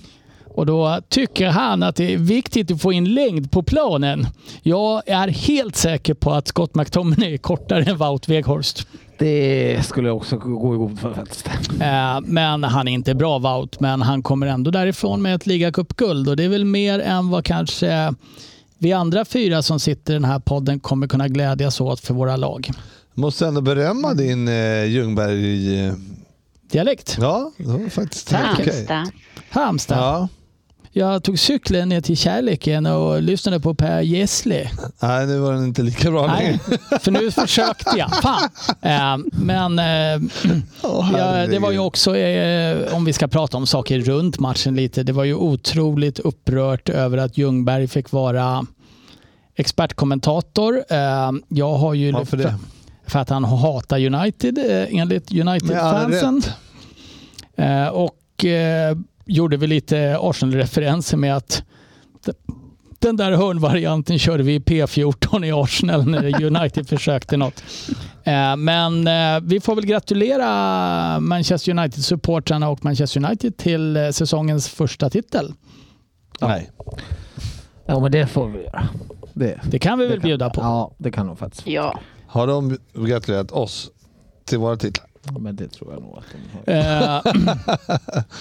Och 0.58 0.66
då 0.66 1.00
tycker 1.08 1.46
han 1.46 1.82
att 1.82 1.96
det 1.96 2.14
är 2.14 2.18
viktigt 2.18 2.70
att 2.70 2.82
få 2.82 2.92
in 2.92 3.14
längd 3.14 3.50
på 3.50 3.62
planen. 3.62 4.26
Jag 4.62 5.02
är 5.06 5.28
helt 5.28 5.76
säker 5.76 6.14
på 6.14 6.32
att 6.32 6.48
Scott 6.48 6.74
McTominay 6.74 7.34
är 7.34 7.38
kortare 7.38 7.82
än 7.82 7.96
Wout 7.96 8.28
Weghorst. 8.28 8.86
Det 9.18 9.86
skulle 9.86 10.10
också 10.10 10.36
gå 10.36 10.74
i 10.74 10.78
god 10.78 10.98
för 10.98 11.14
faktiskt. 11.14 11.48
Eh, 11.80 12.20
men 12.22 12.64
han 12.64 12.88
är 12.88 12.92
inte 12.92 13.14
bra 13.14 13.38
Wout, 13.38 13.80
men 13.80 14.02
han 14.02 14.22
kommer 14.22 14.46
ändå 14.46 14.70
därifrån 14.70 15.22
med 15.22 15.34
ett 15.34 15.46
ligacupguld 15.46 16.28
och 16.28 16.36
det 16.36 16.44
är 16.44 16.48
väl 16.48 16.64
mer 16.64 16.98
än 16.98 17.30
vad 17.30 17.44
kanske 17.44 18.14
vi 18.78 18.92
andra 18.92 19.24
fyra 19.24 19.62
som 19.62 19.80
sitter 19.80 20.12
i 20.12 20.16
den 20.16 20.24
här 20.24 20.38
podden 20.38 20.80
kommer 20.80 21.06
kunna 21.06 21.28
glädjas 21.28 21.80
åt 21.80 22.00
för 22.00 22.14
våra 22.14 22.36
lag. 22.36 22.70
Måste 23.18 23.46
ändå 23.46 23.60
berömma 23.60 24.14
din 24.14 24.48
eh, 24.48 24.84
Ljungberg. 24.84 25.86
Eh, 25.86 25.94
Dialekt. 26.70 27.16
ja, 27.20 27.52
det 27.56 27.64
var 27.64 27.88
faktiskt 27.88 28.32
helt 28.32 28.60
okej. 28.60 28.86
Halmstad. 28.88 29.12
Halmstad. 29.50 29.98
Ja. 29.98 30.28
Jag 30.92 31.22
tog 31.22 31.38
cykeln 31.38 31.88
ner 31.88 32.00
till 32.00 32.16
kärleken 32.16 32.86
och 32.86 33.22
lyssnade 33.22 33.60
på 33.60 33.74
Per 33.74 34.00
Gessle. 34.00 34.70
Nej, 35.02 35.26
nu 35.26 35.38
var 35.38 35.52
den 35.52 35.64
inte 35.64 35.82
lika 35.82 36.10
bra 36.10 36.26
längre. 36.26 36.58
Nej, 36.68 37.00
för 37.00 37.10
nu 37.10 37.30
försökte 37.30 37.98
jag. 37.98 38.10
Fan. 38.22 38.48
Eh, 38.82 39.26
men 39.32 39.78
eh, 39.78 40.28
Åh, 40.82 41.10
ja, 41.18 41.46
det 41.46 41.58
var 41.58 41.72
ju 41.72 41.78
också, 41.78 42.16
eh, 42.16 42.94
om 42.94 43.04
vi 43.04 43.12
ska 43.12 43.28
prata 43.28 43.56
om 43.56 43.66
saker 43.66 43.98
runt 44.00 44.38
matchen 44.38 44.76
lite, 44.76 45.02
det 45.02 45.12
var 45.12 45.24
ju 45.24 45.34
otroligt 45.34 46.18
upprört 46.18 46.88
över 46.88 47.18
att 47.18 47.38
Ljungberg 47.38 47.88
fick 47.88 48.12
vara 48.12 48.66
expertkommentator. 49.56 50.84
Eh, 50.88 51.32
jag 51.48 51.74
har 51.74 51.94
ju 51.94 52.12
Varför 52.12 52.36
det? 52.36 52.54
För 53.08 53.18
att 53.18 53.28
han 53.30 53.44
hatar 53.44 54.04
United 54.06 54.58
eh, 54.58 55.00
enligt 55.00 55.32
United-fansen. 55.32 56.42
Eh, 57.56 57.88
och 57.88 58.44
eh, 58.44 58.96
gjorde 59.26 59.56
vi 59.56 59.66
lite 59.66 60.18
Arsenal-referenser 60.20 61.16
med 61.16 61.36
att 61.36 61.62
den 63.00 63.16
där 63.16 63.32
hörnvarianten 63.32 64.18
körde 64.18 64.42
vi 64.42 64.54
i 64.54 64.58
P14 64.58 65.44
i 65.46 65.52
Arsenal 65.52 66.06
när 66.10 66.44
United 66.44 66.88
försökte 66.88 67.36
något. 67.36 67.62
Men 68.58 69.04
vi 69.48 69.60
får 69.60 69.74
väl 69.74 69.86
gratulera 69.86 71.20
Manchester 71.20 71.72
United-supportrarna 71.72 72.68
och 72.68 72.84
Manchester 72.84 73.24
United 73.24 73.56
till 73.56 74.10
säsongens 74.12 74.68
första 74.68 75.10
titel. 75.10 75.52
Nej. 76.40 76.70
Ja, 77.86 78.00
men 78.00 78.12
det 78.12 78.26
får 78.26 78.48
vi 78.48 78.62
göra. 78.62 78.88
Det, 79.34 79.60
Det 79.70 79.78
kan 79.78 79.98
vi 79.98 80.04
det 80.04 80.10
väl 80.10 80.20
kan- 80.20 80.28
bjuda 80.28 80.50
på. 80.50 80.60
Ja, 80.60 80.94
det 80.98 81.10
kan 81.10 81.26
de 81.26 81.36
faktiskt. 81.36 81.66
Ja. 81.66 81.98
Har 82.28 82.46
de 82.46 82.76
gratulerat 82.94 83.50
oss 83.52 83.90
till 84.44 84.58
våra 84.58 84.76
titlar? 84.76 85.06
Ja, 85.22 85.38
men 85.38 85.56
det 85.56 85.68
tror 85.68 85.92
jag 85.92 86.02
nog 86.02 86.18
att 86.18 86.24
de 86.64 86.72
har. 86.72 87.16
Eh, 87.86 88.22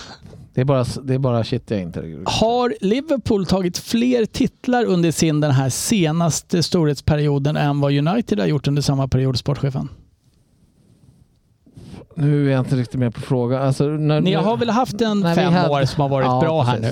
Det 0.54 0.62
är 0.62 0.66
bara, 0.66 0.86
det 1.04 1.14
är 1.14 1.18
bara 1.20 1.44
shit 1.44 1.72
jag 1.72 1.82
inte... 1.82 2.00
har 2.26 2.76
Liverpool 2.82 3.46
tagit 3.46 3.78
fler 3.78 4.26
titlar 4.26 4.86
under 4.86 5.12
sin 5.12 5.42
den 5.42 5.52
här 5.52 5.70
senaste 5.70 6.64
storhetsperioden 6.64 7.58
än 7.58 7.80
vad 7.80 7.94
United 7.94 8.40
har 8.40 8.48
gjort 8.48 8.68
under 8.68 8.82
samma 8.82 9.08
period, 9.08 9.38
sportchefen? 9.38 9.90
Nu 12.16 12.48
är 12.48 12.52
jag 12.52 12.60
inte 12.62 12.76
riktigt 12.76 13.00
med 13.00 13.16
på 13.16 13.22
frågan. 13.22 13.62
Alltså, 13.62 13.84
när, 13.84 14.22
Ni 14.22 14.34
har 14.34 14.58
väl 14.58 14.70
haft 14.70 15.02
en 15.02 15.36
fem 15.36 15.54
hade- 15.54 15.70
år 15.70 15.86
som 15.86 16.02
har 16.02 16.10
varit 16.10 16.26
Ja, 16.26 16.40
bra 16.42 16.62
här 16.62 16.80
nu? 16.80 16.92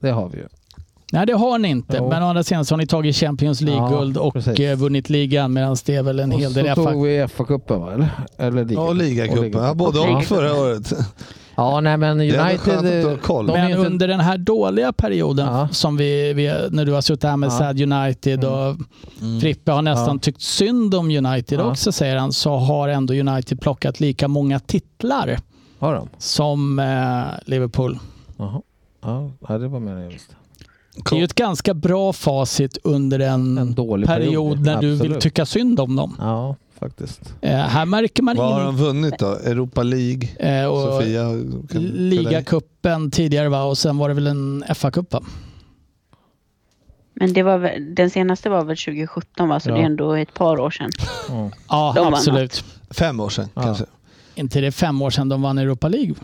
Det 0.00 0.10
har 0.10 0.28
vi 0.28 0.38
ju. 0.38 0.46
Nej, 1.14 1.26
det 1.26 1.32
har 1.32 1.58
ni 1.58 1.68
inte. 1.68 1.96
Jo. 1.96 2.08
Men 2.08 2.22
å 2.22 2.26
andra 2.26 2.42
sidan 2.42 2.64
så 2.64 2.72
har 2.74 2.78
ni 2.78 2.86
tagit 2.86 3.16
Champions 3.16 3.60
League-guld 3.60 4.16
Ja, 4.16 4.20
och 4.20 4.32
precis. 4.34 4.60
eh, 4.60 4.76
vunnit 4.76 5.10
ligan 5.10 5.52
medan 5.52 5.76
det 5.86 5.94
är 5.94 6.02
väl 6.02 6.20
en 6.20 6.32
Och 6.32 6.40
hel 6.40 6.52
så 6.54 6.60
del 6.62 6.74
tog 6.74 6.84
FA. 6.84 6.90
vi 6.92 7.18
FA-cupen 7.26 7.78
va? 7.80 7.92
Eller? 7.92 8.08
Eller 8.38 8.64
liga. 8.64 8.80
Ja, 8.80 8.88
och 8.88 8.94
ligacupen. 8.94 9.64
Ja, 9.64 9.74
både 9.74 9.98
Och 10.00 10.16
och 10.16 10.24
förra 10.24 10.54
året. 10.60 10.92
Ja, 11.56 11.80
nej 11.80 11.96
men 11.96 12.20
United... 12.20 12.34
är 12.68 13.42
Men 13.52 13.70
inte- 13.70 13.86
under 13.86 14.08
den 14.08 14.20
här 14.20 14.38
dåliga 14.38 14.92
perioden 14.92 15.46
Ja. 15.46 15.68
som 15.72 15.96
vi, 15.96 16.32
vi, 16.32 16.52
när 16.70 16.84
du 16.84 16.92
har 16.92 17.00
suttit 17.00 17.24
här 17.24 17.36
med 17.36 17.46
Ja. 17.46 17.50
Sad 17.58 17.80
United 17.80 18.44
och 18.44 18.76
Frippe 19.40 19.72
har 19.72 19.82
nästan 19.82 20.14
Ja. 20.16 20.20
tyckt 20.22 20.42
synd 20.42 20.94
om 20.94 21.10
United 21.10 21.60
Ja. 21.60 21.64
också 21.70 21.92
säger 21.92 22.16
han, 22.16 22.32
så 22.32 22.56
har 22.56 22.88
ändå 22.88 23.14
United 23.14 23.60
plockat 23.60 24.00
lika 24.00 24.28
många 24.28 24.58
titlar 24.60 25.38
Har 25.78 25.94
de? 25.94 26.08
som 26.18 26.78
eh, 26.78 27.22
Liverpool. 27.46 27.98
Jaha. 28.36 28.60
Ja, 29.02 29.30
ja, 29.48 29.58
det 29.58 29.68
var 29.68 29.80
mer 29.80 29.92
än 29.92 30.02
jag 30.02 30.10
visste. 30.10 30.34
Det 30.94 31.12
är 31.16 31.18
ju 31.18 31.24
ett 31.24 31.34
ganska 31.34 31.74
bra 31.74 32.12
facit 32.12 32.78
under 32.84 33.18
en, 33.20 33.58
En 33.58 33.74
dålig 33.74 34.06
period, 34.08 34.26
period, 34.54 34.60
när 34.66 34.80
du 34.80 34.88
vill 34.88 35.00
absolut. 35.00 35.20
tycka 35.20 35.46
synd 35.46 35.80
om 35.80 35.96
dem. 35.96 36.16
Ja, 36.18 36.56
faktiskt. 36.78 37.34
Eh, 37.40 37.50
här 37.56 37.86
märker 37.86 38.22
man 38.22 38.36
Vad 38.36 38.52
har 38.54 38.64
de 38.64 38.76
vunnit 38.76 39.18
då? 39.18 39.26
Europa 39.26 39.82
League? 39.82 40.28
eh, 40.38 40.66
och 40.66 40.80
Sofia? 40.82 41.28
ligacupen 41.92 43.10
tidigare 43.10 43.48
va? 43.48 43.62
och 43.64 43.78
sen 43.78 43.96
var 43.98 44.08
det 44.08 44.14
väl 44.14 44.26
en 44.26 44.64
FA-cup 44.68 45.12
va? 45.12 45.22
Men 47.14 47.32
det 47.32 47.42
var 47.42 47.58
väl, 47.58 47.94
den 47.94 48.10
senaste 48.10 48.50
var 48.50 48.64
väl 48.64 48.76
2017 48.76 49.48
va? 49.48 49.60
Så 49.60 49.70
Ja. 49.70 49.74
det 49.74 49.80
är 49.80 49.84
ändå 49.86 50.12
ett 50.12 50.34
par 50.34 50.60
år 50.60 50.70
sedan. 50.70 50.90
Mm. 51.30 51.50
Ja, 51.68 51.92
vann 51.96 52.14
absolut. 52.14 52.64
Fem 52.90 53.20
år 53.20 53.28
sedan 53.28 53.48
Ja. 53.54 53.62
kanske? 53.62 53.84
Inte 54.34 54.60
det 54.60 54.72
fem 54.72 55.02
år 55.02 55.10
sedan 55.10 55.28
de 55.28 55.42
vann 55.42 55.58
Europa 55.58 55.88
League? 55.88 56.14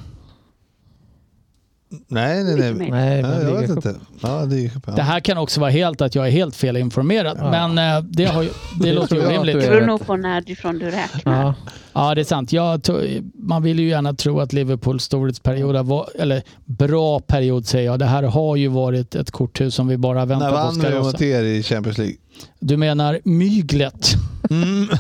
Nej, 2.09 2.45
nej, 2.45 2.55
nej. 2.75 2.91
Nej, 2.91 3.21
Ja, 3.21 3.29
men 3.29 3.43
jag 3.49 3.61
vet 3.61 3.71
inte. 3.71 3.95
Ja. 4.21 4.45
Det 4.47 4.71
Ja. 4.97 5.03
här 5.03 5.21
kan 5.21 5.39
också 5.39 5.61
vara 5.61 5.71
helt 5.71 6.01
att 6.01 6.15
jag 6.15 6.27
är 6.27 6.31
helt 6.31 6.57
felinformerad. 6.57 7.37
Ja. 7.41 7.51
Men 7.51 7.97
eh, 7.97 8.03
det, 8.05 8.25
har 8.25 8.43
ju, 8.43 8.49
det, 8.81 8.85
Det 8.89 8.93
låter 8.93 9.09
tror 9.09 9.21
ju 9.21 9.27
orimligt. 9.27 9.55
du 9.55 9.61
Det 9.61 9.69
beror 9.69 9.87
nog 9.87 10.07
på 10.07 10.17
närifrån 10.17 10.79
du 10.79 10.91
räknar. 10.91 11.43
Ja. 11.43 11.55
Ja, 11.93 12.15
det 12.15 12.21
är 12.21 12.25
sant. 12.25 12.53
Jag 12.53 12.81
to- 12.81 13.31
man 13.35 13.63
vill 13.63 13.79
ju 13.79 13.89
gärna 13.89 14.15
tro 14.15 14.41
att 14.41 14.53
Liverpools 14.53 15.05
storhetsperiod, 15.05 15.87
var, 15.87 16.09
eller 16.19 16.43
bra 16.65 17.21
period 17.21 17.67
säger 17.67 17.87
jag, 17.87 17.99
det 17.99 18.05
här 18.07 18.23
har 18.23 18.57
ju 18.57 18.69
varit 18.69 19.15
ett 19.15 19.31
korthus 19.31 19.75
som 19.75 19.89
vi 19.89 19.97
bara 19.97 20.25
väntar 20.25 20.47
När 20.47 20.57
på 20.57 20.63
vann 20.63 20.75
ska 20.75 20.83
Real 20.83 20.93
rasa. 20.95 21.03
Montier 21.07 21.43
i 21.45 21.63
Champions 21.63 21.99
League? 21.99 22.17
Du 22.61 22.77
menar 22.77 23.21
myglet? 23.25 24.11
Mm. 24.51 24.89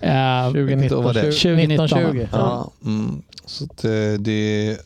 Eh, 0.00 0.46
2019, 0.46 1.04
var 1.04 1.14
det? 1.14 1.20
2019, 1.32 1.88
20. 1.88 2.28
Ja. 2.32 2.70
Mm. 2.84 3.22
Så 3.46 3.64
eh, 3.64 4.18
det... 4.18 4.76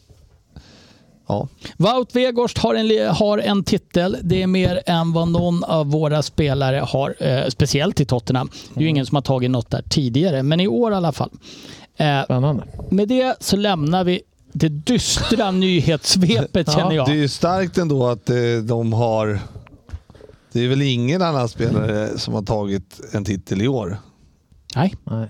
Ja. 1.26 1.48
Wout 1.76 2.16
Weghorst 2.16 2.58
har 2.58 2.74
en, 2.74 3.14
har 3.14 3.38
en 3.38 3.64
titel. 3.64 4.16
Det 4.22 4.42
är 4.42 4.46
mer 4.46 4.82
än 4.86 5.12
vad 5.12 5.28
någon 5.28 5.64
av 5.64 5.90
våra 5.90 6.22
spelare 6.22 6.76
har, 6.76 7.14
eh, 7.18 7.48
speciellt 7.48 8.00
i 8.00 8.04
Tottenham. 8.04 8.50
Det 8.74 8.80
är 8.80 8.82
ju 8.82 8.88
ingen 8.88 9.06
som 9.06 9.14
har 9.14 9.22
tagit 9.22 9.50
något 9.50 9.70
där 9.70 9.82
tidigare, 9.88 10.42
men 10.42 10.60
i 10.60 10.68
år 10.68 10.92
i 10.92 10.94
alla 10.94 11.12
fall. 11.12 11.30
Eh, 11.96 12.24
Spännande. 12.24 12.64
med 12.90 13.08
det 13.08 13.36
så 13.40 13.56
lämnar 13.56 14.04
vi 14.04 14.22
det 14.52 14.68
dystra 14.68 15.50
nyhetssvepet 15.90 16.66
Ja, 16.66 16.72
känner 16.72 16.92
jag. 16.96 17.06
Det 17.06 17.12
är 17.12 17.16
ju 17.16 17.28
starkt 17.28 17.78
ändå 17.78 18.06
att 18.06 18.30
eh, 18.30 18.36
de 18.62 18.92
har... 18.92 19.40
Det 20.52 20.64
är 20.64 20.68
väl 20.68 20.82
ingen 20.82 21.22
annan 21.22 21.48
spelare 21.48 22.18
som 22.18 22.34
har 22.34 22.42
tagit 22.42 23.00
en 23.12 23.24
titel 23.24 23.62
i 23.62 23.68
år? 23.68 23.98
Nej, 24.76 24.94
Nej. 25.04 25.28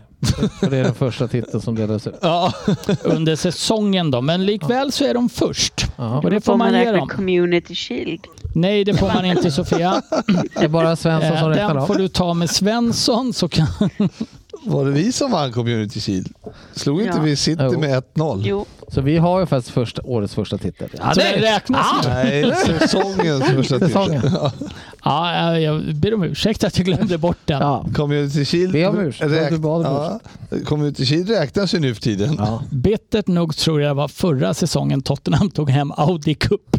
För 0.60 0.70
det 0.70 0.78
är 0.78 0.84
den 0.84 0.94
första 0.94 1.28
titeln 1.28 1.60
som 1.60 1.74
delas 1.74 2.06
ut. 2.06 2.14
Ja. 2.22 2.52
under 3.04 3.36
säsongen 3.36 4.10
då. 4.10 4.20
Men 4.20 4.46
likväl 4.46 4.92
så 4.92 5.04
är 5.04 5.14
de 5.14 5.28
först. 5.28 5.86
Ja. 5.96 6.18
Och 6.18 6.30
det 6.30 6.40
får 6.40 6.56
man 6.56 6.74
ge 6.74 6.92
dem. 6.92 7.08
Community 7.08 7.74
Shield? 7.74 8.20
Nej, 8.54 8.84
det 8.84 8.94
får 8.94 9.06
man 9.06 9.24
inte 9.24 9.50
Sofia. 9.50 10.02
Det 10.54 10.64
är 10.64 10.68
bara 10.68 10.96
Svensson 10.96 11.32
Eh, 11.32 11.40
som 11.40 11.48
räknar 11.50 11.74
Den 11.74 11.86
får 11.86 11.94
du 11.94 12.08
ta 12.08 12.34
med 12.34 12.50
Svensson. 12.50 13.32
Så 13.32 13.48
kan... 13.48 13.66
Var 14.64 14.84
det 14.84 14.90
vi 14.90 15.12
som 15.12 15.30
vann 15.30 15.52
Community 15.52 16.00
Shield? 16.00 16.28
Slog 16.74 17.00
inte 17.02 17.16
Ja. 17.16 17.22
vi 17.22 17.36
City 17.36 17.62
Jo. 17.72 17.80
med 17.80 18.02
1-0? 18.14 18.42
Jo, 18.44 18.66
Så 18.88 19.00
vi 19.00 19.16
har 19.18 19.40
ju 19.40 19.46
faktiskt 19.46 19.74
första, 19.74 20.02
årets 20.04 20.34
första 20.34 20.58
titel. 20.58 20.88
Ja, 20.98 21.14
Så 21.14 21.20
det 21.20 21.40
räknas 21.40 21.86
inte. 21.96 22.14
Nej, 22.14 22.52
säsongens 22.66 23.44
första 23.44 23.78
Säsongen. 23.78 24.22
titel. 24.22 24.38
Ja. 24.42 24.52
Ja, 25.04 25.58
jag 25.58 25.94
ber 25.94 26.14
om 26.14 26.22
ursäkt 26.22 26.64
att 26.64 26.78
jag 26.78 26.86
glömde 26.86 27.18
bort 27.18 27.36
den. 27.44 27.60
Ja. 27.60 27.86
Community 27.94 28.44
Shield, 28.44 28.72
Be 28.72 28.86
om 28.86 28.98
ursäkt. 29.00 29.30
räk- 29.32 29.50
Du 29.50 29.58
bad 29.58 29.86
om 29.86 29.92
ja. 29.94 30.20
Community 30.64 31.06
Shield 31.06 31.30
räknas 31.30 31.74
ju 31.74 31.78
nu 31.78 31.94
för 31.94 32.02
tiden. 32.02 32.34
Ja. 32.38 32.62
Bittert 32.70 33.26
nog 33.26 33.56
tror 33.56 33.80
jag 33.82 33.94
var 33.94 34.08
förra 34.08 34.54
säsongen 34.54 35.02
Tottenham 35.02 35.50
tog 35.50 35.70
hem 35.70 35.92
Audi 35.96 36.34
Cup. 36.34 36.78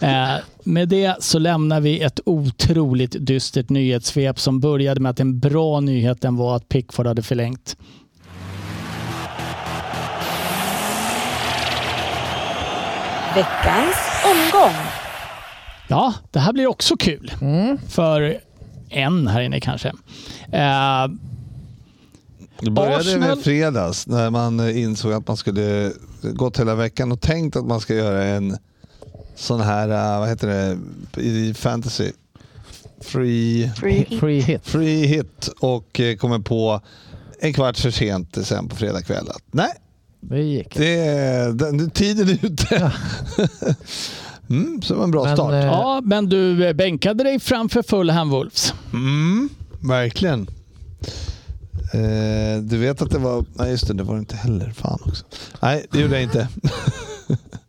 eh, 0.00 0.34
med 0.64 0.88
det 0.88 1.14
så 1.20 1.38
lämnar 1.38 1.80
vi 1.80 2.00
ett 2.00 2.20
otroligt 2.26 3.16
dystert 3.20 3.68
nyhetssvep 3.68 4.40
som 4.40 4.60
började 4.60 5.00
med 5.00 5.10
att 5.10 5.20
en 5.20 5.38
bra 5.38 5.80
nyheten 6.02 6.36
var 6.36 6.56
att 6.56 6.68
Pickford 6.68 7.06
hade 7.06 7.22
förlängt. 7.22 7.76
Veckans 13.34 13.96
omgång. 14.24 14.76
Ja, 15.88 16.14
det 16.30 16.38
här 16.38 16.52
blir 16.52 16.66
också 16.66 16.96
kul. 16.96 17.32
Mm. 17.40 17.78
För 17.88 18.38
en 18.88 19.26
här 19.26 19.40
inne 19.40 19.60
kanske. 19.60 19.88
Eh, 20.52 21.08
Det 22.60 22.70
började 22.70 22.96
Arsenal- 23.04 23.18
med 23.28 23.38
fredags 23.38 24.06
när 24.06 24.30
man 24.30 24.60
eh, 24.60 24.82
insåg 24.82 25.12
att 25.12 25.28
man 25.28 25.36
skulle 25.36 25.92
gått 26.22 26.60
hela 26.60 26.74
veckan 26.74 27.12
och 27.12 27.20
tänkt 27.20 27.56
att 27.56 27.64
man 27.66 27.80
ska 27.80 27.94
göra 27.94 28.24
en 28.24 28.56
sån 29.36 29.60
här, 29.60 29.88
eh, 29.88 30.20
vad 30.20 30.28
heter 30.28 30.48
det, 30.48 31.22
i 31.22 31.54
fantasy. 31.54 32.12
Free, 33.02 33.70
free 33.76 33.92
hit. 34.04 34.20
Free 34.20 34.40
hit. 34.40 34.60
free 34.66 35.06
hit 35.06 35.48
och 35.60 36.00
eh, 36.00 36.16
kommer 36.16 36.38
på 36.38 36.80
en 37.40 37.52
kvart 37.52 37.76
för 37.78 37.90
sent 37.90 38.38
sen 38.46 38.68
på 38.68 38.76
fredag 38.76 39.02
kväll 39.02 39.28
att 39.28 39.42
nej, 39.50 39.70
Det 40.20 40.42
gick. 40.42 40.74
det 40.76 40.94
är, 40.98 41.52
den, 41.52 41.90
tiden 41.90 42.28
är 42.28 42.38
ute. 42.46 42.76
mm, 44.50 44.82
så 44.82 44.92
det 44.92 44.98
var 44.98 45.04
en 45.04 45.10
bra 45.10 45.24
Men, 45.24 45.36
start. 45.36 45.52
eh, 45.52 45.58
ja, 45.64 46.00
men 46.04 46.28
du 46.28 46.66
eh, 46.66 46.72
bänkade 46.72 47.24
dig 47.24 47.40
framför 47.40 47.82
Fulham 47.82 48.30
Wolves. 48.30 48.74
Mm, 48.92 49.48
verkligen. 49.80 50.46
Eh, 51.94 52.62
du 52.62 52.76
vet 52.78 53.02
att 53.02 53.10
det 53.10 53.18
var... 53.18 53.44
Nej 53.54 53.70
just 53.70 53.86
det, 53.88 53.94
det 53.94 54.02
var 54.02 54.14
det 54.14 54.18
inte 54.20 54.36
heller. 54.36 54.70
Fan 54.76 54.98
också. 55.04 55.24
Nej, 55.60 55.86
det 55.90 56.00
gjorde 56.00 56.14
jag 56.14 56.22
inte. 56.22 56.48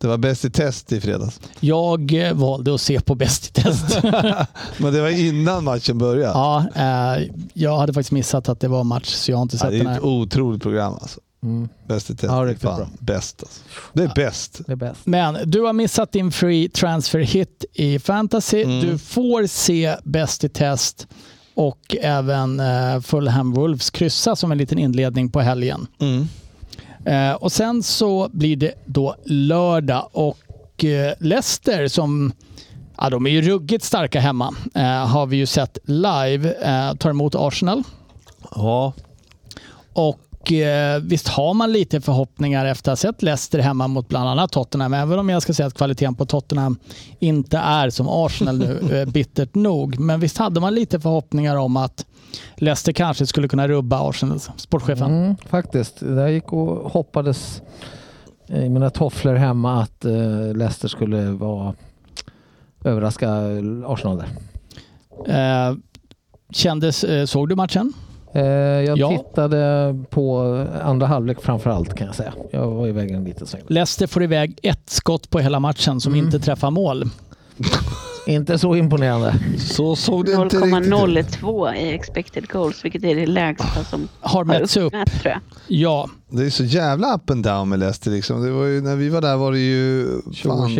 det 0.00 0.08
var 0.08 0.18
bäst 0.18 0.44
i 0.44 0.50
test 0.50 0.92
i 0.92 1.00
fredags. 1.00 1.40
Jag 1.60 2.12
eh, 2.28 2.34
valde 2.34 2.74
att 2.74 2.80
se 2.80 3.00
på 3.00 3.14
Bäst 3.14 3.46
i 3.58 3.62
test. 3.62 4.02
Men 4.78 4.92
det 4.92 5.00
var 5.00 5.08
innan 5.08 5.64
matchen 5.64 5.98
började. 5.98 6.32
ja, 6.32 6.64
eh, 6.74 7.26
jag 7.54 7.78
hade 7.78 7.92
faktiskt 7.92 8.12
missat 8.12 8.48
att 8.48 8.60
det 8.60 8.68
var 8.68 8.84
match 8.84 9.08
så 9.14 9.30
jag 9.30 9.36
har 9.36 9.42
inte 9.42 9.56
Ja, 9.56 9.60
sett 9.60 9.70
det 9.70 9.76
den 9.78 9.86
är 9.86 9.90
här. 9.90 9.98
ett 9.98 10.04
otroligt 10.04 10.62
program 10.62 10.92
alltså. 11.00 11.20
Mm. 11.42 11.68
Bäst 11.88 12.10
i 12.10 12.14
test. 12.16 12.24
Ja, 12.24 12.34
det 12.34 12.40
är 12.42 12.46
riktigt 12.46 12.62
fan 12.68 12.76
bra. 12.78 12.88
bäst 13.00 13.42
alltså. 13.42 13.60
Det 13.92 14.02
är 14.02 14.12
bäst. 14.14 14.60
Det 14.66 14.72
är 14.72 14.76
bäst. 14.76 15.00
Men 15.04 15.38
du 15.50 15.60
har 15.60 15.72
missat 15.72 16.12
din 16.12 16.32
free 16.32 16.68
transfer 16.68 17.18
hit 17.20 17.64
i 17.72 17.98
fantasy. 17.98 18.62
Mm. 18.62 18.80
Du 18.80 18.98
får 18.98 19.46
se 19.46 19.96
Bäst 20.04 20.44
i 20.44 20.48
test 20.48 21.06
och 21.54 21.96
även 22.02 22.60
eh, 22.60 23.00
Fulham 23.00 23.52
Wolves 23.52 23.90
kryssa 23.90 24.36
som 24.36 24.52
en 24.52 24.58
liten 24.58 24.78
inledning 24.78 25.30
på 25.30 25.40
helgen. 25.40 25.86
Mm. 25.98 26.28
Eh, 27.04 27.32
och 27.32 27.52
sen 27.52 27.82
så 27.82 28.28
blir 28.32 28.56
det 28.56 28.74
då 28.86 29.16
lördag 29.24 30.08
och 30.12 30.84
eh, 30.84 31.14
Leicester 31.18 31.88
som 31.88 32.32
Ja, 33.02 33.10
de 33.10 33.26
är 33.26 33.30
ju 33.30 33.42
ruggigt 33.42 33.84
starka 33.84 34.20
hemma. 34.20 34.54
Eh, 34.74 35.06
har 35.06 35.26
vi 35.26 35.36
ju 35.36 35.46
sett 35.46 35.78
live. 35.84 36.52
Tar 36.98 37.10
emot 37.10 37.34
Arsenal. 37.34 37.82
Ja, 38.54 38.92
Och 39.92 40.20
eh, 40.48 41.00
visst 41.02 41.28
har 41.28 41.54
man 41.54 41.72
lite 41.72 42.00
förhoppningar 42.00 42.66
efter 42.66 42.92
att 42.92 43.02
ha 43.02 43.12
sett 43.12 43.22
Leicester 43.22 43.58
hemma 43.58 43.88
mot 43.88 44.08
bland 44.08 44.28
annat 44.28 44.52
Tottenham. 44.52 44.94
Även 44.94 45.18
om 45.18 45.28
jag 45.28 45.42
ska 45.42 45.54
säga 45.54 45.66
att 45.66 45.74
kvaliteten 45.74 46.14
på 46.14 46.26
Tottenham 46.26 46.78
inte 47.18 47.58
är 47.58 47.90
som 47.90 48.08
Arsenal 48.08 48.58
nu, 48.58 48.80
eh, 49.00 49.08
bittert 49.08 49.54
nog. 49.54 49.98
Men 49.98 50.20
visst 50.20 50.38
hade 50.38 50.60
man 50.60 50.74
lite 50.74 51.00
förhoppningar 51.00 51.56
om 51.56 51.76
att 51.76 52.06
Leicester 52.56 52.92
kanske 52.92 53.26
skulle 53.26 53.48
kunna 53.48 53.68
rubba 53.68 54.08
Arsenal, 54.08 54.40
sportchefen. 54.56 55.14
Mm, 55.14 55.36
faktiskt. 55.36 56.00
Det 56.00 56.14
där 56.14 56.28
gick 56.28 56.52
och 56.52 56.90
hoppades 56.90 57.62
i 58.48 58.68
mina 58.68 58.90
tofflor 58.90 59.34
hemma 59.34 59.82
att 59.82 60.04
uh, 60.04 60.54
Leicester 60.54 60.88
skulle 60.88 61.30
vara 61.30 61.74
överraska 62.84 63.30
Arsenal 63.86 64.16
där. 64.18 64.28
Eh, 65.26 65.76
kändes, 66.52 67.04
eh, 67.04 67.24
såg 67.26 67.48
du 67.48 67.56
matchen? 67.56 67.92
Eh, 68.34 68.42
jag 68.42 68.98
Ja. 68.98 69.08
tittade 69.10 69.94
på 70.10 70.40
andra 70.82 71.06
halvlek 71.06 71.40
framför 71.42 71.70
allt 71.70 71.94
kan 71.94 72.06
jag 72.06 72.16
säga. 72.16 72.32
Jag 72.50 72.66
var 72.70 72.86
iväg 72.88 73.10
en 73.10 73.24
liten 73.24 73.46
sväng. 73.46 73.62
Leicester 73.66 74.06
får 74.06 74.22
iväg 74.22 74.58
ett 74.62 74.90
skott 74.90 75.30
på 75.30 75.38
hela 75.38 75.60
matchen 75.60 76.00
som 76.00 76.12
Mm. 76.12 76.24
inte 76.24 76.38
träffar 76.40 76.70
mål. 76.70 77.10
Inte 78.26 78.58
så 78.58 78.76
imponerande. 78.76 79.34
så 79.58 79.96
såg 79.96 80.24
det 80.26 80.32
inte 80.32 80.56
riktigt 80.56 80.86
ut. 80.86 80.92
0,02 80.92 81.74
i 81.74 81.94
expected 81.94 82.48
goals, 82.48 82.84
vilket 82.84 83.04
är 83.04 83.14
det 83.16 83.26
lägsta 83.26 83.84
som 83.84 84.08
Har 84.20 84.44
mätts 84.44 84.76
upp. 84.76 84.92
jag. 85.24 85.38
Ja, 85.66 86.08
Det 86.28 86.44
är 86.46 86.50
så 86.50 86.64
jävla 86.64 87.14
up 87.14 87.30
and 87.30 87.44
down 87.44 87.68
med 87.68 87.78
Leicester. 87.78 88.10
Liksom. 88.10 88.42
Det 88.42 88.50
var 88.50 88.64
ju, 88.64 88.80
när 88.80 88.96
vi 88.96 89.08
var 89.08 89.20
där 89.20 89.36
var 89.36 89.52
det 89.52 89.58
ju 89.58 90.06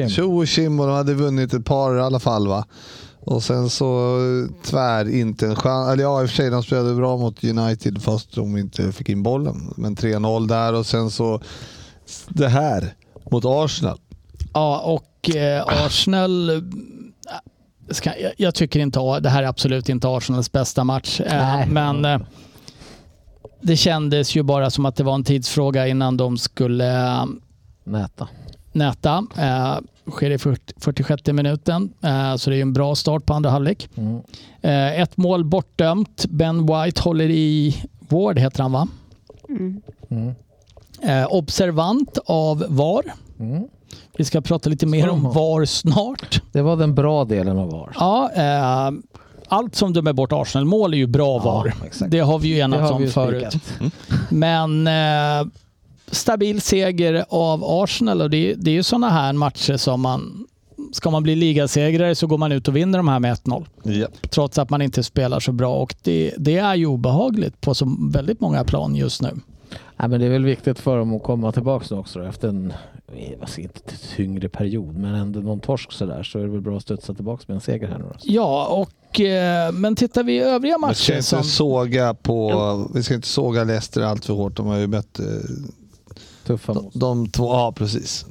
Tjo 0.09 0.39
och 0.39 0.47
tjim 0.49 0.81
och 0.81 0.87
de 0.87 0.97
hade 0.97 1.15
vunnit 1.15 1.55
ett 1.55 1.65
par 1.65 1.97
i 1.97 2.01
alla 2.01 2.19
fall. 2.21 2.49
Va? 2.49 2.65
Och 3.25 3.43
sen 3.43 3.71
så 3.71 4.19
eh, 4.19 4.63
tvär 4.65 5.09
inte 5.15 5.47
en 5.47 5.57
chans. 5.57 5.93
Eller 5.93 6.03
ja, 6.03 6.23
i 6.23 6.25
och 6.25 6.29
för 6.29 6.37
sig 6.37 6.51
de 6.51 6.63
spelade 6.63 6.95
bra 6.95 7.17
mot 7.17 7.45
United 7.45 8.03
fast 8.03 8.35
de 8.35 8.57
inte 8.57 8.93
fick 8.93 9.09
in 9.09 9.23
bollen. 9.23 9.75
Men 9.77 9.97
3-0 9.97 10.49
där 10.49 10.73
och 10.75 10.87
sen 10.87 11.11
så 11.11 11.41
det 12.29 12.49
här 12.49 12.95
mot 13.31 13.45
Arsenal. 13.47 13.99
Ja, 14.53 14.79
och 14.81 15.37
eh, 15.37 15.65
Arsenal... 15.87 16.51
eh, 16.51 16.57
Ska, 17.91 18.19
jag, 18.19 18.33
jag 18.37 18.55
tycker 18.55 18.81
inte 18.81 19.01
det 19.21 19.29
här 19.29 19.43
är 19.43 19.47
absolut 19.47 19.89
inte 19.89 20.09
Arsenals 20.09 20.53
bästa 20.53 20.85
match. 20.85 21.21
Eh, 21.21 21.33
Nej. 21.57 21.67
men 21.71 22.05
eh, 22.05 22.21
det 23.63 23.77
kändes 23.77 24.37
ju 24.37 24.43
bara 24.43 24.71
som 24.71 24.87
att 24.87 24.97
det 24.97 25.05
var 25.05 25.15
en 25.15 25.25
tidsfråga 25.25 25.87
innan 25.89 26.17
de 26.17 26.39
skulle 26.39 27.07
eh, 27.07 27.25
Näta. 27.85 28.29
näta. 28.73 29.27
Sker 30.11 30.31
i 30.31 30.39
40, 30.39 30.75
46 30.77 31.33
minuten, 31.33 31.93
eh, 32.03 32.37
så 32.37 32.51
det 32.51 32.55
är 32.55 32.57
ju 32.57 32.63
en 32.63 32.73
bra 32.73 32.95
start 32.95 33.27
på 33.27 33.35
andra 33.35 33.51
halvlek. 33.51 33.89
Mm. 33.97 34.21
Eh, 34.63 35.01
ett 35.01 35.17
mål 35.17 35.45
bortdömt. 35.45 36.27
Ben 36.29 36.67
White 36.67 37.03
håller 37.03 37.31
i 37.31 37.77
Ward, 38.09 38.39
heter 38.39 38.63
han 38.63 38.73
va? 38.73 38.89
Mm. 39.49 39.83
Mm. 40.11 40.35
Eh, 41.03 41.27
observant 41.31 42.19
av 42.27 42.65
VAR. 42.69 43.03
Mm. 43.39 43.65
Vi 44.17 44.25
ska 44.25 44.41
prata 44.41 44.71
lite 44.71 44.87
mer 44.87 45.09
om. 45.09 45.23
VAR 45.23 45.65
snart. 45.65 46.43
Det 46.53 46.63
var 46.63 46.77
den 46.77 46.95
bra 46.95 47.25
delen 47.25 47.59
av 47.59 47.71
VAR. 47.71 47.93
Ja, 47.95 48.31
allt 49.49 49.75
som 49.75 49.93
dömer 49.93 50.13
bort 50.13 50.33
Arsenal-mål 50.33 50.95
är 50.95 50.99
ju 50.99 51.07
bra 51.07 51.39
VAR. 51.39 51.75
exakt. 51.87 52.11
Det 52.11 52.19
har 52.21 52.39
vi 52.39 52.49
ju 52.49 52.59
enats 52.59 52.91
om 52.91 53.09
förut. 53.09 53.57
Men 54.29 54.89
stabil 56.11 56.61
seger 56.61 57.25
av 57.29 57.65
Arsenal 57.65 58.23
och 58.23 58.31
det, 58.31 58.55
det 58.55 58.71
är 58.71 58.75
ju 58.75 58.83
sådana 58.83 59.11
här 59.11 59.33
matcher 59.33 59.77
som 59.77 60.01
man 60.01 60.47
Ska 60.93 61.11
man 61.11 61.23
bli 61.23 61.37
ligasegrare 61.37 62.15
så 62.15 62.27
går 62.27 62.39
man 62.39 62.53
ut 62.53 62.69
och 62.69 62.77
vinner 62.77 62.99
de 62.99 63.09
här 63.09 63.19
med 63.19 63.35
1-0. 63.35 63.67
Yep. 63.85 64.31
Trots 64.31 64.59
att 64.59 64.71
man 64.71 64.83
inte 64.83 65.03
spelar 65.03 65.41
så 65.41 65.53
bra 65.53 65.75
och 65.75 65.95
det, 66.03 66.35
det 66.39 66.57
är 66.57 66.75
ju 66.75 66.87
obehagligt 66.87 67.61
på 67.61 67.75
så 67.75 67.97
väldigt 68.13 68.41
många 68.41 68.65
plan 68.65 68.97
just 68.97 69.23
nu. 69.23 69.29
Nej, 69.97 70.09
men 70.09 70.21
det 70.21 70.27
är 70.27 70.31
väl 70.31 70.45
viktigt 70.45 70.79
för 70.79 70.99
dem 70.99 71.17
att 71.17 71.23
komma 71.23 71.53
tillbaka 71.53 71.87
nu 71.91 71.97
också 71.97 72.19
då, 72.19 72.25
efter 72.25 72.49
en, 72.49 72.73
jag 73.41 73.49
ska 73.49 73.63
inte 73.63 73.81
tyngre 74.17 74.49
period, 74.49 74.97
men 74.97 75.15
ändå 75.15 75.41
någon 75.41 75.61
torsk 75.61 75.93
sådär 75.93 76.23
så 76.23 76.39
är 76.39 76.43
det 76.43 76.49
väl 76.49 76.61
bra 76.61 76.77
att 76.77 76.83
studsa 76.83 77.15
tillbaka 77.15 77.45
med 77.47 77.55
en 77.55 77.61
seger 77.61 77.89
här 77.89 77.99
nu 77.99 78.05
då. 78.05 78.15
Ja, 78.23 78.67
och, 78.67 79.21
eh, 79.21 79.73
men 79.73 79.97
tittar 79.97 80.23
vi 80.23 80.33
i 80.33 80.41
övriga 80.41 80.79
Man 80.79 80.95
ska 80.95 81.13
matcher 81.13 81.17
inte 81.17 81.29
som... 81.29 81.45
såga 81.45 82.15
på, 82.15 82.91
vi 82.95 83.03
ska 83.03 83.15
inte 83.15 83.29
såga 83.29 83.65
Leicester 83.65 84.03
allt 84.03 84.25
för 84.25 84.35
hårt. 84.35 84.57
De 84.57 84.67
har 84.67 84.79
ju 84.79 84.87
mött 84.87 85.21
Tuffa 86.47 86.75
de, 86.75 86.91
de 86.95 87.29
två, 87.29 87.53
ja 87.53 87.73
precis. 87.77 88.27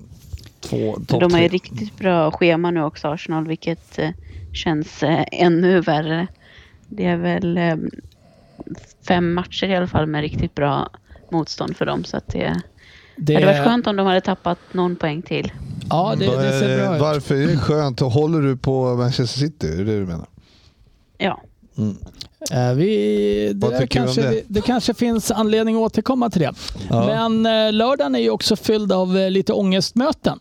Två, 0.59 0.97
de 0.99 1.33
har 1.33 1.41
ju 1.41 1.47
riktigt 1.47 1.97
bra 1.97 2.31
schema 2.31 2.71
nu 2.71 2.83
också, 2.83 3.07
Arsenal, 3.07 3.47
vilket 3.47 3.99
eh, 3.99 4.09
känns 4.53 5.03
eh, 5.03 5.25
ännu 5.31 5.81
värre. 5.81 6.27
Det 6.87 7.05
är 7.05 7.17
väl 7.17 7.57
eh, 7.57 7.75
fem 9.07 9.33
matcher 9.33 9.67
i 9.67 9.75
alla 9.75 9.87
fall 9.87 10.05
med 10.07 10.21
riktigt 10.21 10.55
bra 10.55 10.89
motstånd 11.31 11.77
för 11.77 11.85
dem. 11.85 12.03
Så 12.03 12.17
att 12.17 12.27
det, 12.27 12.39
det, 12.39 12.53
det 13.15 13.33
hade 13.33 13.45
varit 13.45 13.63
skönt 13.63 13.87
om 13.87 13.95
de 13.95 14.07
hade 14.07 14.21
tappat 14.21 14.59
någon 14.71 14.95
poäng 14.95 15.21
till. 15.21 15.51
Ja, 15.89 16.15
det, 16.17 16.25
det 16.25 16.59
ser 16.59 16.85
bra 16.85 16.95
ut. 16.95 17.01
Varför 17.01 17.35
är 17.35 17.47
det 17.47 17.57
skönt? 17.57 17.99
Håller 17.99 18.41
du 18.41 18.57
på 18.57 18.95
Manchester 18.95 19.39
City? 19.39 19.67
Är 19.67 19.77
det 19.77 19.83
det 19.83 19.99
du 19.99 20.05
menar? 20.05 20.27
Ja, 21.17 21.41
Mm. 21.77 21.95
Eh, 22.51 22.71
Vi, 22.73 23.53
det, 23.55 23.87
kanske, 23.87 24.21
det? 24.21 24.43
det? 24.47 24.61
kanske 24.61 24.93
finns 24.93 25.31
anledning 25.31 25.75
att 25.75 25.81
återkomma 25.81 26.29
till 26.29 26.41
det. 26.41 26.53
Ja. 26.89 27.05
Men 27.05 27.45
eh, 27.67 27.73
lördagen 27.73 28.15
är 28.15 28.19
ju 28.19 28.29
också 28.29 28.55
fylld 28.55 28.91
av 28.91 29.17
eh, 29.17 29.29
lite 29.29 29.53
ångestmöten. 29.53 30.39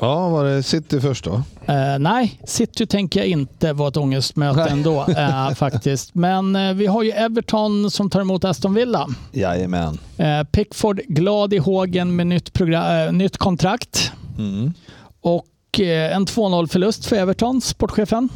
Ja, 0.00 0.28
var 0.28 0.44
det 0.44 0.62
City 0.62 1.00
först 1.00 1.24
då? 1.24 1.42
Eh, 1.66 1.98
nej, 1.98 2.40
City 2.46 2.86
tänker 2.86 3.20
jag 3.20 3.28
inte 3.28 3.72
var 3.72 3.88
ett 3.88 3.96
ångestmöte 3.96 4.60
Nej. 4.60 4.68
ändå 4.72 5.04
eh, 5.16 5.50
faktiskt. 5.54 6.14
Men 6.14 6.56
eh, 6.56 6.72
vi 6.74 6.86
har 6.86 7.02
ju 7.02 7.10
Everton 7.10 7.90
som 7.90 8.10
tar 8.10 8.20
emot 8.20 8.44
Aston 8.44 8.74
Villa. 8.74 9.06
Jajamän. 9.32 9.98
Eh, 10.16 10.42
Pickford 10.44 11.00
glad 11.08 11.54
i 11.54 11.58
hågen 11.58 12.16
med 12.16 12.26
nytt, 12.26 12.52
progra- 12.52 13.06
eh, 13.06 13.12
nytt 13.12 13.36
kontrakt. 13.36 14.12
Mm. 14.38 14.72
Och 15.20 15.44
en 15.80 16.26
2-0 16.26 16.66
förlust 16.66 17.06
för 17.06 17.16
Everton, 17.16 17.60
sportchefen. 17.60 18.28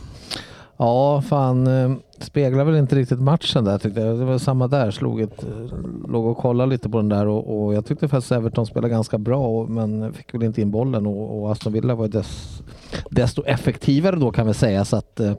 Ja, 0.77 1.23
fan. 1.23 1.67
eh, 1.67 1.93
Speglar 2.19 2.65
väl 2.65 2.77
inte 2.77 2.97
riktigt 2.97 3.21
matchen 3.21 3.65
där 3.65 3.79
tyckte 3.79 4.01
jag. 4.01 4.19
Det 4.19 4.25
var 4.25 4.39
samma 4.39 4.69
där. 4.69 4.91
Slog 4.91 5.21
ett, 5.21 5.43
eh, 5.43 5.79
låg 6.09 6.27
och 6.27 6.37
kollade 6.39 6.71
lite 6.71 6.89
på 6.89 6.97
den 6.97 7.09
där 7.09 7.27
och, 7.27 7.65
och 7.65 7.75
jag 7.75 7.87
tyckte 7.87 8.09
faktiskt 8.09 8.33
Everton 8.33 8.67
spelade 8.67 8.89
ganska 8.89 9.19
bra 9.19 9.47
och, 9.47 9.71
men 9.71 10.13
fick 10.13 10.35
väl 10.35 10.43
inte 10.43 10.61
in 10.63 10.71
bollen 10.71 11.07
och, 11.07 11.43
och 11.43 11.53
Aston 11.53 11.73
Villa 11.73 11.95
var 11.95 12.09
dess, 12.09 12.63
desto 13.11 13.45
effektivare 13.45 14.17
då 14.17 14.31
kan 14.31 14.47
vi 14.47 14.55
säga. 14.55 14.85
Så 14.85 14.97
att, 14.97 15.21
eh, 15.21 15.33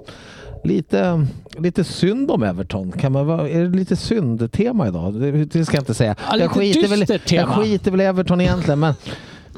lite, 0.63 1.25
lite 1.57 1.83
synd 1.83 2.31
om 2.31 2.43
Everton. 2.43 2.91
Kan 2.91 3.11
man 3.11 3.25
vara, 3.27 3.49
är 3.49 3.61
det 3.61 3.77
lite 3.77 3.95
synd-tema 3.95 4.87
idag? 4.87 5.13
Det, 5.13 5.31
det 5.45 5.65
ska 5.65 5.77
jag 5.77 5.81
inte 5.81 5.93
säga. 5.93 6.15
Ja, 6.31 6.37
jag, 6.37 6.51
skiter 6.51 6.87
väl, 6.87 7.19
jag 7.37 7.47
skiter 7.47 7.91
väl 7.91 8.01
i 8.01 8.03
Everton 8.03 8.41
egentligen 8.41 8.79
men 8.79 8.93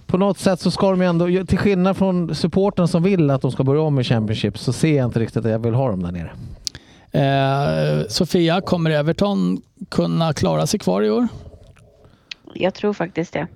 på 0.08 0.18
något 0.18 0.38
sätt 0.38 0.60
så 0.60 0.72
ska 0.72 0.90
de 0.92 1.02
ju 1.02 1.08
ändå, 1.08 1.46
till 1.46 1.58
skillnad 1.58 1.98
från 1.98 2.36
supporten 2.36 2.88
som 2.88 3.04
vill 3.04 3.30
att 3.30 3.42
de 3.42 3.52
ska 3.52 3.64
börja 3.64 3.82
om 3.82 4.00
i 4.00 4.04
Championship 4.04 4.58
så 4.58 4.74
ser 4.74 4.98
jag 4.98 5.06
inte 5.06 5.20
riktigt 5.20 5.46
att 5.46 5.52
jag 5.52 5.60
vill 5.60 5.74
ha 5.74 5.90
dem 5.90 6.04
där 6.04 6.12
nere. 6.12 6.32
Eh, 7.16 8.08
Sofia, 8.08 8.62
kommer 8.62 8.90
Everton 8.90 9.62
kunna 9.90 10.34
klara 10.34 10.68
sig 10.68 10.80
kvar 10.80 11.02
i 11.02 11.10
år? 11.10 11.28
Jag 12.54 12.74
tror 12.74 12.94
faktiskt 12.94 13.34
det. 13.34 13.48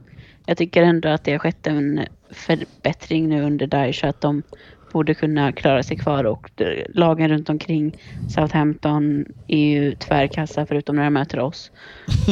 Jag 0.45 0.57
tycker 0.57 0.83
ändå 0.83 1.09
att 1.09 1.23
det 1.23 1.31
har 1.31 1.39
skett 1.39 1.67
en 1.67 2.05
förbättring 2.31 3.29
nu 3.29 3.43
under 3.43 3.67
Daesh 3.67 4.05
att 4.05 4.21
de 4.21 4.43
borde 4.91 5.13
kunna 5.13 5.51
klara 5.51 5.83
sig 5.83 5.97
kvar 5.97 6.23
och 6.23 6.51
de- 6.55 6.85
lagen 6.89 7.29
runt 7.29 7.49
omkring 7.49 7.97
Southampton 8.29 9.25
är 9.47 9.65
ju 9.67 9.95
tvärkassa 9.95 10.65
förutom 10.65 10.95
när 10.95 11.03
de 11.03 11.13
möter 11.13 11.39
oss. 11.39 11.71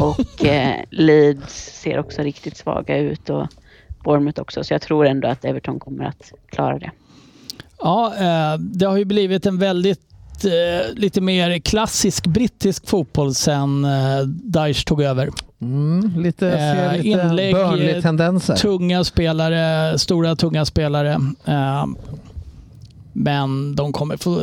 Och 0.01 0.45
eh, 0.45 0.76
Leeds 0.89 1.80
ser 1.82 1.99
också 1.99 2.22
riktigt 2.22 2.57
svaga 2.57 2.97
ut 2.97 3.30
och 3.30 3.47
Bournemouth 4.08 4.41
också 4.41 4.64
så 4.64 4.74
jag 4.74 4.82
tror 4.82 5.05
ändå 5.08 5.28
att 5.28 5.45
Everton 5.45 5.80
kommer 5.80 6.05
att 6.05 6.32
klara 6.49 6.80
det. 6.80 6.91
Ja, 7.80 8.14
eh, 8.16 8.60
det 8.60 8.86
har 8.86 8.97
ju 8.97 9.05
blivit 9.05 9.45
en 9.45 9.58
väldigt 9.58 9.99
eh, 10.45 10.93
lite 10.95 11.22
mer 11.22 11.60
klassisk 11.60 12.28
brittisk 12.28 12.88
fotboll 12.88 13.34
sen 13.36 13.86
eh, 13.86 14.22
Daesh 14.28 14.86
tog 14.86 15.01
över. 15.01 15.30
Mm, 15.62 16.14
lite, 16.18 16.51
Eh, 16.51 16.97
lite 16.97 17.08
inlägg, 17.10 17.55
Burnley-tendenser. 17.55 18.55
Tunga 18.55 19.03
spelare, 19.03 19.99
stora 19.99 20.36
tunga 20.36 20.66
spelare. 20.66 21.20
Men 23.14 23.76
de 23.76 23.93
kommer 23.93 24.18
få, 24.18 24.41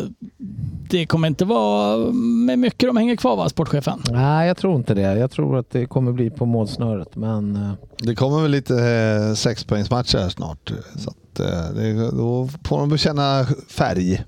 det 0.90 1.06
kommer 1.06 1.28
inte 1.28 1.44
vara 1.44 2.10
med 2.12 2.58
mycket 2.58 2.88
de 2.88 2.96
hänger 2.96 3.16
kvar 3.16 3.36
va, 3.36 3.48
sportchefen? 3.48 4.02
Nej, 4.10 4.48
jag 4.48 4.56
tror 4.56 4.76
inte 4.76 4.94
det. 4.94 5.00
Jag 5.18 5.30
tror 5.30 5.58
att 5.58 5.70
det 5.70 5.86
kommer 5.86 6.12
bli 6.12 6.30
på 6.30 6.46
målsnöret. 6.46 7.16
Men 7.16 7.56
eh, 7.56 7.72
Det 7.98 8.14
kommer 8.14 8.42
väl 8.42 8.50
lite 8.50 8.74
eh, 8.84 9.34
sexpoängsmatcher 9.34 10.18
här 10.18 10.28
snart. 10.28 10.72
Så 10.96 11.10
att, 11.10 11.40
eh, 11.40 11.74
det, 11.74 12.10
då 12.10 12.48
får 12.64 12.78
de 12.78 12.88
bekänna 12.88 13.46
färg. 13.68 14.24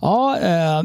Ja, 0.00 0.38
eh, 0.38 0.82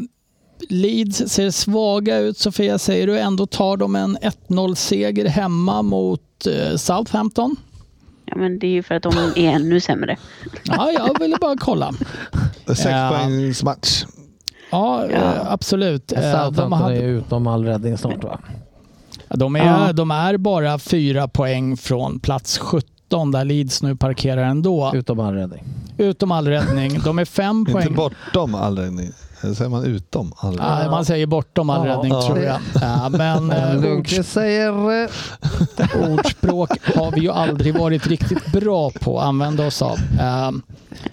Leeds 0.68 1.18
ser 1.28 1.50
svaga 1.50 2.18
ut. 2.18 2.38
Sofia, 2.38 2.78
säger 2.78 3.06
du 3.06 3.18
ändå 3.18 3.46
tar 3.46 3.76
de 3.76 3.96
en 3.96 4.16
1-0-seger 4.18 5.28
hemma 5.28 5.82
mot 5.82 6.46
eh, 6.46 6.76
Southampton? 6.76 7.56
Ja 8.24 8.36
men 8.36 8.58
det 8.58 8.66
är 8.66 8.70
ju 8.70 8.82
för 8.82 8.94
att 8.94 9.02
de 9.02 9.12
är 9.18 9.32
ännu 9.36 9.80
sämre. 9.80 10.16
Ja, 10.64 10.90
jag 10.92 11.18
ville 11.18 11.36
bara 11.40 11.56
kolla. 11.60 11.92
Sexpoängsmatch. 12.66 14.04
Ja, 14.70 15.06
eh, 15.06 15.52
absolut. 15.52 16.12
Eh, 16.12 16.20
De, 16.20 16.32
Southampton 16.32 16.72
hade, 16.72 16.96
är 16.96 17.02
utom 17.02 17.46
all 17.46 17.64
räddning 17.64 17.98
snart 17.98 18.24
va? 18.24 18.38
de, 19.28 19.56
är, 19.56 19.66
Ja. 19.86 19.92
de 19.92 20.10
är 20.10 20.36
bara 20.36 20.78
fyra 20.78 21.28
poäng 21.28 21.76
från 21.76 22.20
plats 22.20 22.58
17 22.58 23.30
där 23.32 23.44
Leeds 23.44 23.82
nu 23.82 23.96
parkerar 23.96 24.42
ändå. 24.44 24.90
Utom 24.94 25.20
all 25.20 25.34
räddning. 25.34 25.64
Utom 25.98 26.32
all 26.32 26.48
räddning. 26.48 26.98
De 27.04 27.18
är 27.18 27.24
fem 27.24 27.58
Inte 27.68 27.72
poäng. 27.72 27.94
bortom 27.94 28.54
all 28.54 28.78
räddning. 28.78 29.10
Eller 29.42 29.54
säger 29.54 29.68
man 29.70 29.84
utom 29.84 30.32
all 30.36 30.50
räddning? 30.58 30.66
Ja, 30.84 30.90
man 30.90 31.04
säger 31.04 31.26
bortom 31.26 31.70
all 31.70 31.86
Ja, 31.88 31.94
räddning 31.96 32.12
ja. 32.12 32.22
tror 32.26 32.38
jag. 32.38 32.60
Ja, 32.80 33.08
men 33.08 33.50
eh, 33.52 33.80
Lundqvist 33.82 34.32
säger... 34.32 35.02
eh, 35.02 35.10
ordspråk 36.10 36.70
har 36.96 37.12
vi 37.12 37.20
ju 37.20 37.30
aldrig 37.30 37.74
varit 37.78 38.06
riktigt 38.06 38.52
bra 38.52 38.90
på 38.90 39.18
att 39.20 39.26
använda 39.26 39.66
oss 39.66 39.82
av. 39.82 39.98
Eh, 40.20 40.50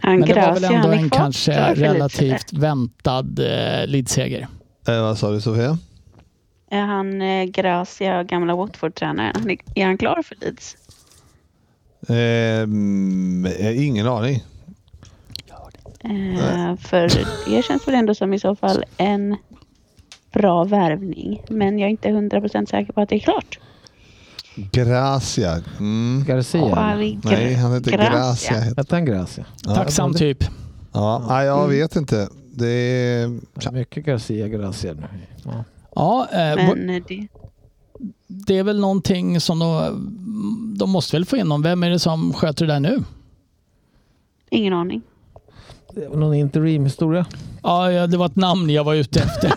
Men 0.04 0.22
det 0.22 0.34
var 0.34 0.54
väl 0.54 0.64
ändå 0.64 0.88
en 0.92 1.10
kanske 1.10 1.74
relativt 1.74 2.54
väntad 2.54 3.20
eh, 3.40 3.88
Leeds-seger. 3.88 4.48
Eh, 4.88 5.02
vad 5.02 5.18
sa 5.18 5.32
du 5.32 5.42
Sofia? 5.42 5.78
Är 6.72 6.82
han 6.82 7.22
eh, 7.22 7.44
Gracia, 7.46 8.24
gamla 8.24 8.56
Watford-tränaren? 8.56 9.58
Är 9.76 9.86
han 9.86 9.98
klar 9.98 10.22
för 10.24 10.36
Leeds? 10.42 10.76
Eh, 12.10 12.64
mm, 12.64 13.52
ingen 13.84 14.08
aning. 14.08 14.44
Eh, 16.00 16.76
för 16.76 17.10
det 17.50 17.62
känns 17.62 17.88
väl 17.88 17.96
ändå 17.96 18.16
som 18.16 18.34
i 18.34 18.40
så 18.40 18.56
fall 18.56 18.84
en 18.98 19.38
bra 20.34 20.64
värvning. 20.64 21.42
Men 21.50 21.80
jag 21.80 21.88
är 21.88 21.92
inte 21.92 22.10
100% 22.10 22.66
säker 22.70 22.94
på 22.94 23.02
att 23.02 23.10
det 23.10 23.16
är 23.16 23.20
klart. 23.20 23.60
Gracia. 24.72 25.62
Mm. 25.80 26.24
Garcia. 26.28 26.96
Nej, 27.24 27.54
han 27.54 27.74
heter 27.74 27.92
Gracia. 27.92 28.60
heter- 28.60 28.76
Hette 28.78 28.96
han 28.96 29.06
Gracia? 29.06 29.46
Ja. 29.64 29.76
Tacksam 29.76 30.14
typ. 30.14 30.44
Ja, 30.94 31.26
nej, 31.30 31.46
jag 31.46 31.68
vet 31.68 31.96
inte. 31.96 32.30
Det 32.54 32.68
är... 32.68 33.28
Det 33.54 33.66
är 33.66 33.72
Mycket 33.72 34.06
Garcia, 34.06 34.48
Gracia 34.48 34.94
nu. 34.94 35.04
Ja. 35.44 35.64
Ja, 35.96 36.28
eh, 36.32 36.56
Men 36.56 37.04
det, 37.08 37.28
det 38.28 38.58
är 38.58 38.64
väl 38.64 38.80
någonting 38.80 39.42
som 39.42 39.60
de, 39.60 40.76
de 40.80 40.90
måste 40.90 41.16
väl 41.16 41.26
få 41.26 41.38
in 41.38 41.48
någon. 41.48 41.62
Vem 41.62 41.84
är 41.84 41.90
det 41.90 42.00
som 42.00 42.34
sköter 42.34 42.66
det 42.68 42.74
där 42.74 42.80
nu? 42.80 43.04
ingen 44.50 44.74
aning. 44.74 45.02
Någon 46.14 46.34
interimhistoria? 46.34 47.26
Ja, 47.64 47.92
ja, 47.92 48.08
det 48.08 48.18
var 48.18 48.26
ett 48.26 48.36
namn 48.36 48.70
jag 48.70 48.84
var 48.84 48.94
ute 48.96 49.20
efter. 49.20 49.54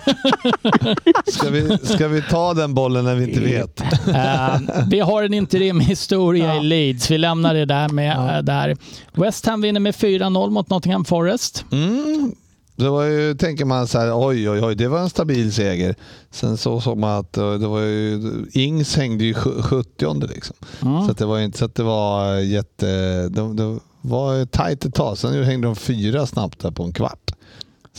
Ska 1.30 1.51
vi, 1.51 1.78
ska 1.82 2.09
vi 2.09 2.22
ta 2.22 2.55
den 2.55 2.74
bollen 2.74 3.05
när 3.05 3.14
vi 3.14 3.28
inte 3.28 3.41
vet? 3.41 3.80
Eh, 4.09 4.61
vi 4.91 5.01
har 5.01 5.22
en 5.22 5.34
interimhistoria 5.34 6.55
Ja. 6.55 6.61
i 6.61 6.64
Leeds. 6.64 7.11
Vi 7.11 7.18
lämnar 7.18 7.55
det 7.55 7.64
där 7.64 7.88
med 7.88 8.16
Ja. 8.16 8.36
eh, 8.36 8.43
där. 8.43 8.76
West 9.12 9.47
Ham 9.47 9.61
vinner 9.61 9.80
med 9.80 9.95
4-0 9.95 10.51
mot 10.51 10.70
Nottingham 10.70 11.05
Forest. 11.05 11.64
Mm. 11.72 12.32
Var 12.77 13.05
ju, 13.05 13.35
tänker 13.35 13.64
man 13.64 13.87
så 13.87 13.99
här, 13.99 14.27
oj 14.27 14.51
oj 14.51 14.64
oj, 14.64 14.75
det 14.75 14.89
var 14.89 14.99
en 15.01 15.11
stabil 15.11 15.53
seger. 15.53 15.95
Sen 16.31 16.57
så 16.57 16.81
såg 16.81 16.99
man 16.99 17.18
att 17.18 17.37
eh, 17.37 17.53
det 17.53 17.66
var 17.66 17.81
ju, 17.81 18.47
Ings 18.53 18.97
hängde 18.97 19.25
ju 19.25 19.35
sju- 19.35 19.62
70 19.62 20.27
liksom. 20.35 20.57
Mm. 20.83 21.05
Så 21.05 21.11
att 21.11 21.18
det 21.18 21.27
var 21.27 21.39
inte 21.41 21.59
så 21.59 21.64
att 21.64 21.75
det 21.75 21.83
var 21.83 22.35
jätte... 22.37 22.87
Det, 23.29 23.55
det 23.55 23.79
var 24.01 24.47
tajt 24.47 24.85
ett 24.85 24.95
tag, 24.95 25.18
sen 25.18 25.45
hängde 25.45 25.66
de 25.66 25.77
fyra 25.77 26.27
snabbt 26.27 26.61
där 26.61 26.71
på 26.71 26.83
en 26.83 26.93
kvart. 26.93 27.31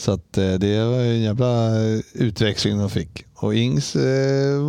Så 0.01 0.11
att 0.11 0.37
eh, 0.37 0.51
det 0.53 0.83
var 0.85 0.97
en 0.99 1.21
jävla 1.21 1.69
utväxling 2.13 2.79
de 2.79 2.89
fick. 2.89 3.25
Och 3.35 3.55
Ings 3.55 3.95
eh, 3.95 4.59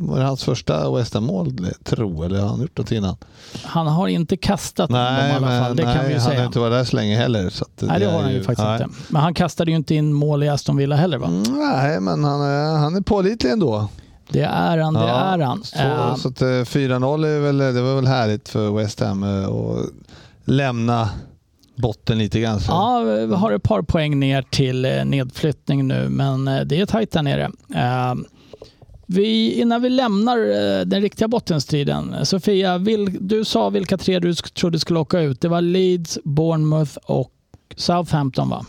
var 0.00 0.18
det 0.18 0.24
hans 0.24 0.44
första 0.44 0.90
West 0.96 1.14
Ham-mål, 1.14 1.66
tro, 1.84 2.22
eller 2.22 2.40
har 2.40 2.48
han 2.48 2.60
gjort 2.60 2.78
något 2.78 2.92
innan? 2.92 3.16
Han 3.64 3.86
har 3.86 4.08
inte 4.08 4.36
kastat 4.36 4.88
dem 4.88 4.96
i 4.96 5.00
Nej, 5.00 5.32
alla 5.32 5.46
fall, 5.46 5.60
men 5.68 5.76
det 5.76 5.82
kan 5.82 5.96
nej, 5.96 6.06
vi 6.06 6.12
ju 6.12 6.18
han 6.18 6.26
har 6.26 6.32
säga. 6.34 6.44
inte 6.46 6.58
varit 6.58 6.72
där 6.72 6.84
så 6.84 6.96
länge 6.96 7.16
heller. 7.16 7.50
Så 7.50 7.64
Nej, 7.80 8.00
det 8.00 8.06
är 8.06 8.12
har 8.12 8.22
han 8.22 8.32
ju 8.32 8.42
faktiskt 8.42 8.66
nej. 8.68 8.82
inte. 8.82 8.96
Men 9.08 9.22
han 9.22 9.34
kastade 9.34 9.70
ju 9.70 9.76
inte 9.76 9.94
in 9.94 10.12
mål 10.12 10.42
i 10.42 10.48
Aston 10.48 10.76
Villa 10.76 10.96
heller 10.96 11.18
va? 11.18 11.26
Mm, 11.26 11.42
Nej, 11.58 12.00
men 12.00 12.24
han 12.24 12.40
är, 12.40 12.78
han 12.78 12.96
är 12.96 13.00
pålitlig 13.00 13.50
ändå. 13.50 13.88
Det 14.30 14.42
är 14.42 14.78
han, 14.78 14.94
det 14.94 15.00
är 15.00 15.38
han. 15.38 15.64
Så, 15.64 15.78
Eh, 15.78 16.16
så 16.16 16.28
att, 16.28 16.42
eh, 16.42 16.46
4-0 16.46 17.24
är 17.26 17.40
väl, 17.40 17.58
det 17.58 17.82
var 17.82 17.94
väl 17.96 18.06
härligt 18.06 18.48
för 18.48 18.70
West 18.70 19.00
Ham 19.00 19.22
eh, 19.22 19.48
att 19.48 19.86
lämna 20.44 21.08
botten 21.80 22.18
lite 22.18 22.40
grann. 22.40 22.60
Så. 22.60 22.72
Ja, 22.72 23.00
vi 23.00 23.34
har 23.34 23.52
ett 23.52 23.62
par 23.62 23.82
poäng 23.82 24.18
ner 24.20 24.42
till 24.42 24.84
eh, 24.84 25.04
nedflyttning 25.04 25.88
nu, 25.88 26.08
men 26.08 26.48
eh, 26.48 26.60
det 26.60 26.80
är 26.80 26.86
tajt 26.86 27.10
där 27.12 27.22
nere. 27.22 27.50
Eh, 27.74 28.14
Vi, 29.06 29.52
innan 29.60 29.82
vi 29.82 29.88
lämnar 29.88 30.38
den 30.84 31.02
riktiga 31.02 31.28
bottenstriden, 31.28 32.26
Sofia, 32.26 32.78
vil, 32.78 33.28
du 33.28 33.44
sa 33.44 33.70
vilka 33.70 33.98
tre 33.98 34.18
du 34.18 34.34
trodde 34.34 34.78
skulle 34.78 34.98
åka 34.98 35.20
ut. 35.20 35.40
Det 35.40 35.48
var 35.48 35.60
Leeds, 35.60 36.18
Bournemouth 36.24 36.96
och 37.04 37.32
Southampton 37.76 38.48
va? 38.50 38.66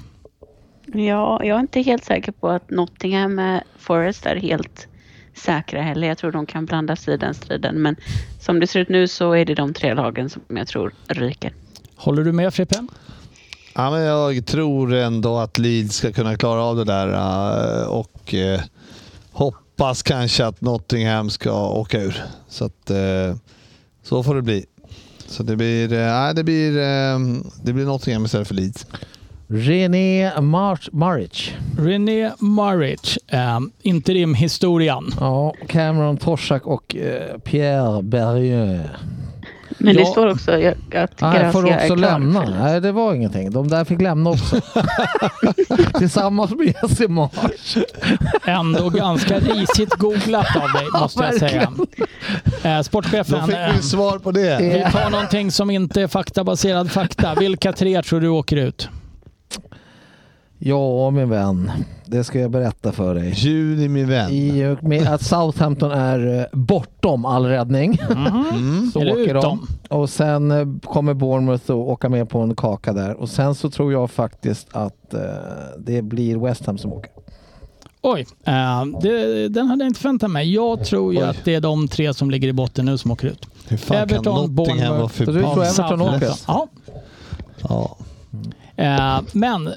Ja, 0.93 1.41
jag 1.43 1.55
är 1.55 1.59
inte 1.59 1.81
helt 1.81 2.03
säker 2.03 2.31
på 2.31 2.49
att 2.49 2.69
Nottingham 2.69 3.35
med 3.35 3.63
Forest 3.79 4.25
är 4.25 4.35
helt 4.35 4.87
säkra 5.35 5.81
heller. 5.81 6.07
Jag 6.07 6.17
tror 6.17 6.31
de 6.31 6.45
kan 6.45 6.65
blanda 6.65 6.95
sig 6.95 7.13
i 7.13 7.17
den 7.17 7.33
striden. 7.33 7.81
Men 7.81 7.95
som 8.39 8.59
det 8.59 8.67
ser 8.67 8.79
ut 8.79 8.89
nu 8.89 9.07
så 9.07 9.31
är 9.33 9.45
det 9.45 9.55
de 9.55 9.73
tre 9.73 9.93
lagen 9.93 10.29
som 10.29 10.41
jag 10.47 10.67
tror 10.67 10.93
ryker. 11.07 11.53
Håller 12.01 12.23
du 12.23 12.31
med 12.31 12.53
Frippe? 12.53 12.87
Ja, 13.75 13.91
men 13.91 14.01
jag 14.01 14.45
tror 14.45 14.93
ändå 14.93 15.37
att 15.37 15.57
Leeds 15.57 15.95
ska 15.95 16.11
kunna 16.11 16.37
klara 16.37 16.63
av 16.63 16.75
det 16.75 16.83
där. 16.83 17.07
eh, 17.81 17.87
Och, 17.87 18.33
eh, 18.33 18.61
hoppas 19.31 20.03
kanske 20.03 20.45
att 20.45 20.61
Nottingham 20.61 21.29
ska 21.29 21.67
åka 21.69 22.01
ur. 22.01 22.23
Så 22.49 22.65
att 22.65 22.89
eh, 22.89 23.35
så 24.03 24.23
får 24.23 24.35
det 24.35 24.41
bli. 24.41 24.65
Så 25.27 25.43
det 25.43 25.55
blir, 25.55 25.87
nej, 25.89 26.33
det 26.35 26.43
blir, 26.43 26.71
det 27.65 27.73
blir 27.73 27.85
Nottingham 27.85 28.25
istället 28.25 28.47
för 28.47 28.55
Leeds. 28.55 28.85
René 29.47 30.31
Mar- 30.37 30.89
Maric. 30.91 31.51
René 31.79 32.31
Maric, 32.39 33.17
eh, 33.27 33.59
interimhistorian. 33.81 35.13
Ja, 35.19 35.53
Cameron 35.67 36.17
Torsak 36.17 36.65
och 36.67 36.95
eh, 36.95 37.37
Pierre 37.37 38.01
Berrieux. 38.03 38.89
Men 39.77 39.95
det 39.95 40.01
Ja. 40.01 40.05
står 40.11 40.27
också 40.31 40.57
jag- 40.59 40.95
att 40.95 41.21
Nej, 41.21 41.51
får 41.51 41.61
Gracia 41.61 41.75
också 41.75 41.93
är 41.93 41.97
klar. 41.97 41.97
lämna. 41.97 42.43
Nej, 42.63 42.81
det 42.81 42.91
var 42.91 43.13
ingenting. 43.13 43.51
De 43.51 43.67
där 43.67 43.85
fick 43.85 44.01
lämna 44.01 44.29
också. 44.29 44.61
Tillsammans 45.97 46.51
med 46.51 46.67
Jesse 46.81 47.07
March. 47.07 47.77
Ändå 48.45 48.89
ganska 48.89 49.39
risigt 49.39 49.93
googlat 49.93 50.55
av 50.55 50.71
dig 50.73 50.87
måste 51.01 51.23
jag 51.23 51.35
säga. 51.35 51.71
Eh, 52.63 52.77
Då 52.77 52.83
sportchefen, 52.83 53.45
fick 53.47 53.55
eh, 53.55 53.71
vi 53.75 53.81
svar 53.81 54.19
på 54.19 54.31
det. 54.31 54.57
vi 54.59 54.91
tar 54.91 55.09
någonting 55.09 55.51
som 55.51 55.69
inte 55.69 56.01
är 56.01 56.07
faktabaserad 56.07 56.91
fakta. 56.91 57.35
Vilka 57.35 57.73
tre 57.73 58.01
tror 58.03 58.19
du 58.21 58.27
åker 58.27 58.55
ut? 58.57 58.89
Ja, 60.63 61.09
min 61.09 61.29
vän. 61.29 61.71
Det 62.05 62.23
ska 62.23 62.39
jag 62.39 62.51
berätta 62.51 62.91
för 62.91 63.15
dig. 63.15 63.33
Juni 63.35 63.87
min 63.87 64.07
vän. 64.09 64.29
I 64.31 64.65
och 64.65 64.83
med 64.83 65.07
att 65.07 65.21
Southampton 65.23 65.91
är 65.91 66.39
eh, 66.39 66.45
bortom 66.59 67.25
all 67.25 67.45
räddning 67.45 67.99
Mm. 68.11 68.91
så 68.93 68.99
Är 68.99 69.05
det 69.05 69.11
åker 69.11 69.33
de. 69.33 69.67
Och 69.89 70.09
sen 70.09 70.51
eh, 70.51 70.67
kommer 70.83 71.13
Bournemouth 71.13 71.63
att 71.63 71.69
åka 71.69 72.09
med 72.09 72.29
på 72.29 72.39
en 72.39 72.55
kaka 72.55 72.93
där. 72.93 73.13
Och 73.13 73.29
sen 73.29 73.55
så 73.55 73.69
tror 73.69 73.91
jag 73.91 74.11
faktiskt 74.11 74.67
att 74.71 75.13
eh, 75.13 75.19
det 75.79 76.01
blir 76.01 76.37
West 76.37 76.65
Ham 76.65 76.77
som 76.77 76.93
åker. 76.93 77.11
Oj, 78.01 78.27
det, 79.01 79.47
den 79.47 79.67
hade 79.67 79.83
jag 79.83 79.89
inte 79.89 79.99
förväntat 79.99 80.31
mig. 80.31 80.53
Jag 80.53 80.85
tror 80.85 81.13
ju 81.13 81.19
Oj. 81.19 81.25
att 81.25 81.37
det 81.45 81.55
är 81.55 81.61
de 81.61 81.87
tre 81.87 82.13
som 82.13 82.31
ligger 82.31 82.47
i 82.47 82.53
botten 82.53 82.85
nu 82.85 82.97
som 82.97 83.11
åker 83.11 83.27
ut. 83.27 83.45
Hur 83.67 83.77
fan 83.77 83.97
Everton, 83.97 84.45
kan 84.45 84.55
Bournemouth. 84.55 84.89
vara 84.97 85.09
för 85.09 85.25
Så 85.25 85.31
du 85.31 85.39
tror? 85.41 85.51
Everton 85.51 85.73
Southampton. 85.73 86.15
åker? 86.15 86.31
Ja. 86.47 86.67
Ja. 88.75 89.21
Men 89.33 89.73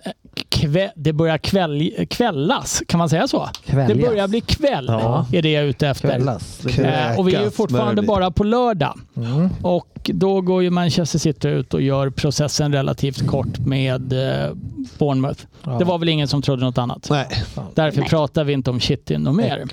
kve, 0.64 0.90
det 0.96 1.12
börjar 1.12 1.38
kväll, 1.38 1.90
kvällas, 2.10 2.82
kan 2.88 2.98
man 2.98 3.08
säga 3.08 3.28
så? 3.28 3.48
Kväljas. 3.66 3.88
Det 3.98 4.08
börjar 4.08 4.28
bli 4.28 4.40
kväll, 4.40 4.84
Ja. 4.88 5.26
är 5.32 5.42
det 5.42 5.50
jag 5.52 5.62
är 5.64 5.66
ute 5.68 5.88
efter. 5.88 6.08
Kvällas. 6.08 6.60
Blir- 6.62 6.84
Eh, 6.84 7.18
och 7.18 7.28
vi 7.28 7.32
är 7.34 7.36
ju 7.38 7.42
Kräkas 7.42 7.54
fortfarande 7.56 8.02
bara 8.02 8.30
på 8.30 8.44
lördag. 8.44 8.98
Mm. 9.16 9.48
Och 9.62 10.10
då 10.14 10.40
går 10.40 10.62
ju 10.62 10.70
Manchester 10.70 11.18
City 11.18 11.48
ut 11.48 11.74
och 11.74 11.82
gör 11.82 12.10
processen 12.10 12.72
relativt 12.72 13.26
kort 13.26 13.58
med 13.58 14.12
eh, 14.12 14.50
Bournemouth. 14.98 15.40
Ja. 15.64 15.70
Det 15.78 15.84
var 15.84 15.98
väl 15.98 16.08
ingen 16.08 16.28
som 16.28 16.42
trodde 16.42 16.64
något 16.64 16.78
annat. 16.78 17.06
Nej. 17.10 17.26
Därför 17.74 18.00
Nej. 18.00 18.08
pratar 18.08 18.44
vi 18.44 18.52
inte 18.52 18.70
om 18.70 18.80
City 18.80 19.18
något 19.18 19.34
mer. 19.36 19.64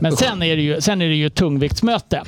Men 0.00 0.16
sen 0.16 0.42
är 0.42 0.56
det 0.56 0.62
ju, 0.62 0.80
sen 0.80 1.02
är 1.02 1.08
det 1.08 1.14
ju 1.14 1.30
tungviktsmöte. 1.30 2.22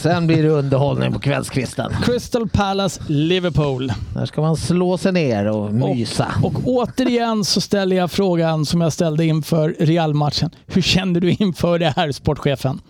Sen 0.00 0.26
blir 0.26 0.42
det 0.42 0.48
underhållning 0.48 1.12
på 1.12 1.18
kvällskvisten. 1.18 1.92
Crystal 2.04 2.48
Palace, 2.48 3.02
Liverpool. 3.06 3.92
Där 4.14 4.26
ska 4.26 4.40
man 4.40 4.56
slå 4.56 4.98
sig 4.98 5.12
ner 5.12 5.46
och 5.50 5.72
mysa. 5.74 6.26
Och 6.42 6.54
återigen 6.94 7.44
så 7.44 7.60
ställer 7.60 7.96
jag 7.96 8.10
frågan 8.10 8.66
som 8.66 8.80
jag 8.80 8.92
ställde 8.92 9.24
inför 9.24 9.76
Real-matchen. 9.78 10.50
Hur 10.66 10.82
kände 10.82 11.20
du 11.20 11.30
inför 11.30 11.78
det 11.78 11.92
här, 11.96 12.12
sportchefen? 12.12 12.80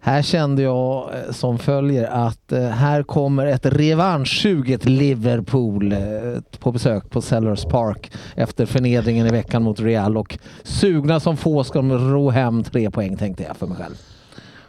Här 0.00 0.22
kände 0.22 0.62
jag 0.62 1.10
eh, 1.14 1.32
som 1.32 1.58
följer 1.58 2.04
att 2.04 2.52
eh, 2.52 2.60
här 2.60 3.02
kommer 3.02 3.46
ett 3.46 3.66
revanschsuget 3.66 4.84
Liverpool 4.84 5.92
eh, 5.92 5.98
på 6.58 6.72
besök 6.72 7.10
på 7.10 7.22
Sellers 7.22 7.64
Park 7.64 8.12
efter 8.34 8.66
förnedringen 8.66 9.26
i 9.26 9.30
veckan 9.30 9.62
mot 9.62 9.80
Real 9.80 10.16
och 10.16 10.38
sugna 10.62 11.20
som 11.20 11.36
få 11.36 11.64
ska 11.64 11.78
de 11.78 12.12
ro 12.12 12.30
hem 12.30 12.64
tre 12.64 12.90
poäng 12.90 13.16
tänkte 13.16 13.42
jag 13.42 13.56
för 13.56 13.66
mig 13.66 13.76
själv. 13.76 13.94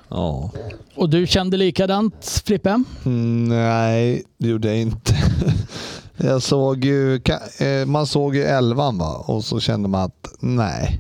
Ja. 0.10 0.52
Och 0.96 1.10
du 1.10 1.28
kände 1.28 1.58
likadant, 1.58 2.42
Frippe? 2.46 2.84
Mm, 3.06 3.44
nej, 3.44 4.24
det 4.38 4.48
gjorde 4.48 4.68
jag 4.68 4.78
inte. 4.78 5.14
Jag 6.24 6.42
såg 6.42 6.86
ju, 6.86 7.16
eh, 7.60 7.86
man 7.86 8.08
såg 8.08 8.36
ju 8.36 8.44
elvan 8.44 8.98
va? 8.98 9.24
och 9.28 9.44
så 9.44 9.60
kände 9.60 9.90
man 9.90 10.02
att 10.02 10.28
nej. 10.40 11.00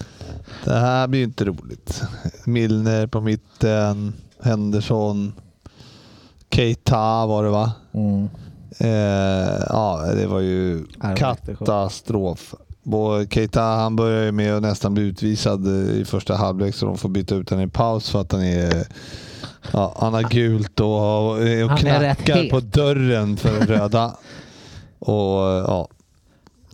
Det 0.64 0.78
här 0.78 1.08
blir 1.08 1.22
inte 1.22 1.44
roligt. 1.44 2.02
Milner 2.44 3.06
på 3.06 3.20
mitten, 3.20 4.12
Henderson, 4.42 5.32
Keita 6.50 7.26
var 7.26 7.44
det 7.44 7.50
va? 7.50 7.72
Mm. 7.92 8.28
Eh, 8.78 9.64
ja, 9.68 10.02
det 10.14 10.26
var 10.26 10.40
ju 10.40 10.86
katastrof. 11.16 12.54
Keita 13.30 13.62
han 13.62 13.96
börjar 13.96 14.24
ju 14.24 14.32
med 14.32 14.56
att 14.56 14.62
nästan 14.62 14.94
bli 14.94 15.02
utvisad 15.02 15.68
i 15.68 16.04
första 16.04 16.34
halvlek 16.34 16.74
så 16.74 16.86
de 16.86 16.98
får 16.98 17.08
byta 17.08 17.34
ut 17.34 17.50
honom 17.50 17.64
i 17.64 17.70
paus 17.70 18.10
för 18.10 18.20
att 18.20 18.32
han 18.32 18.44
är 18.44 18.86
Ja, 19.72 19.96
han 19.98 20.14
har 20.14 20.22
gult 20.22 20.80
och, 20.80 21.30
och, 21.30 21.36
och 21.38 21.78
knackar 21.78 22.50
på 22.50 22.60
dörren 22.60 23.36
för 23.36 23.52
den 23.52 23.66
röda. 23.66 24.16
och 25.12 25.40
ja. 25.42 25.88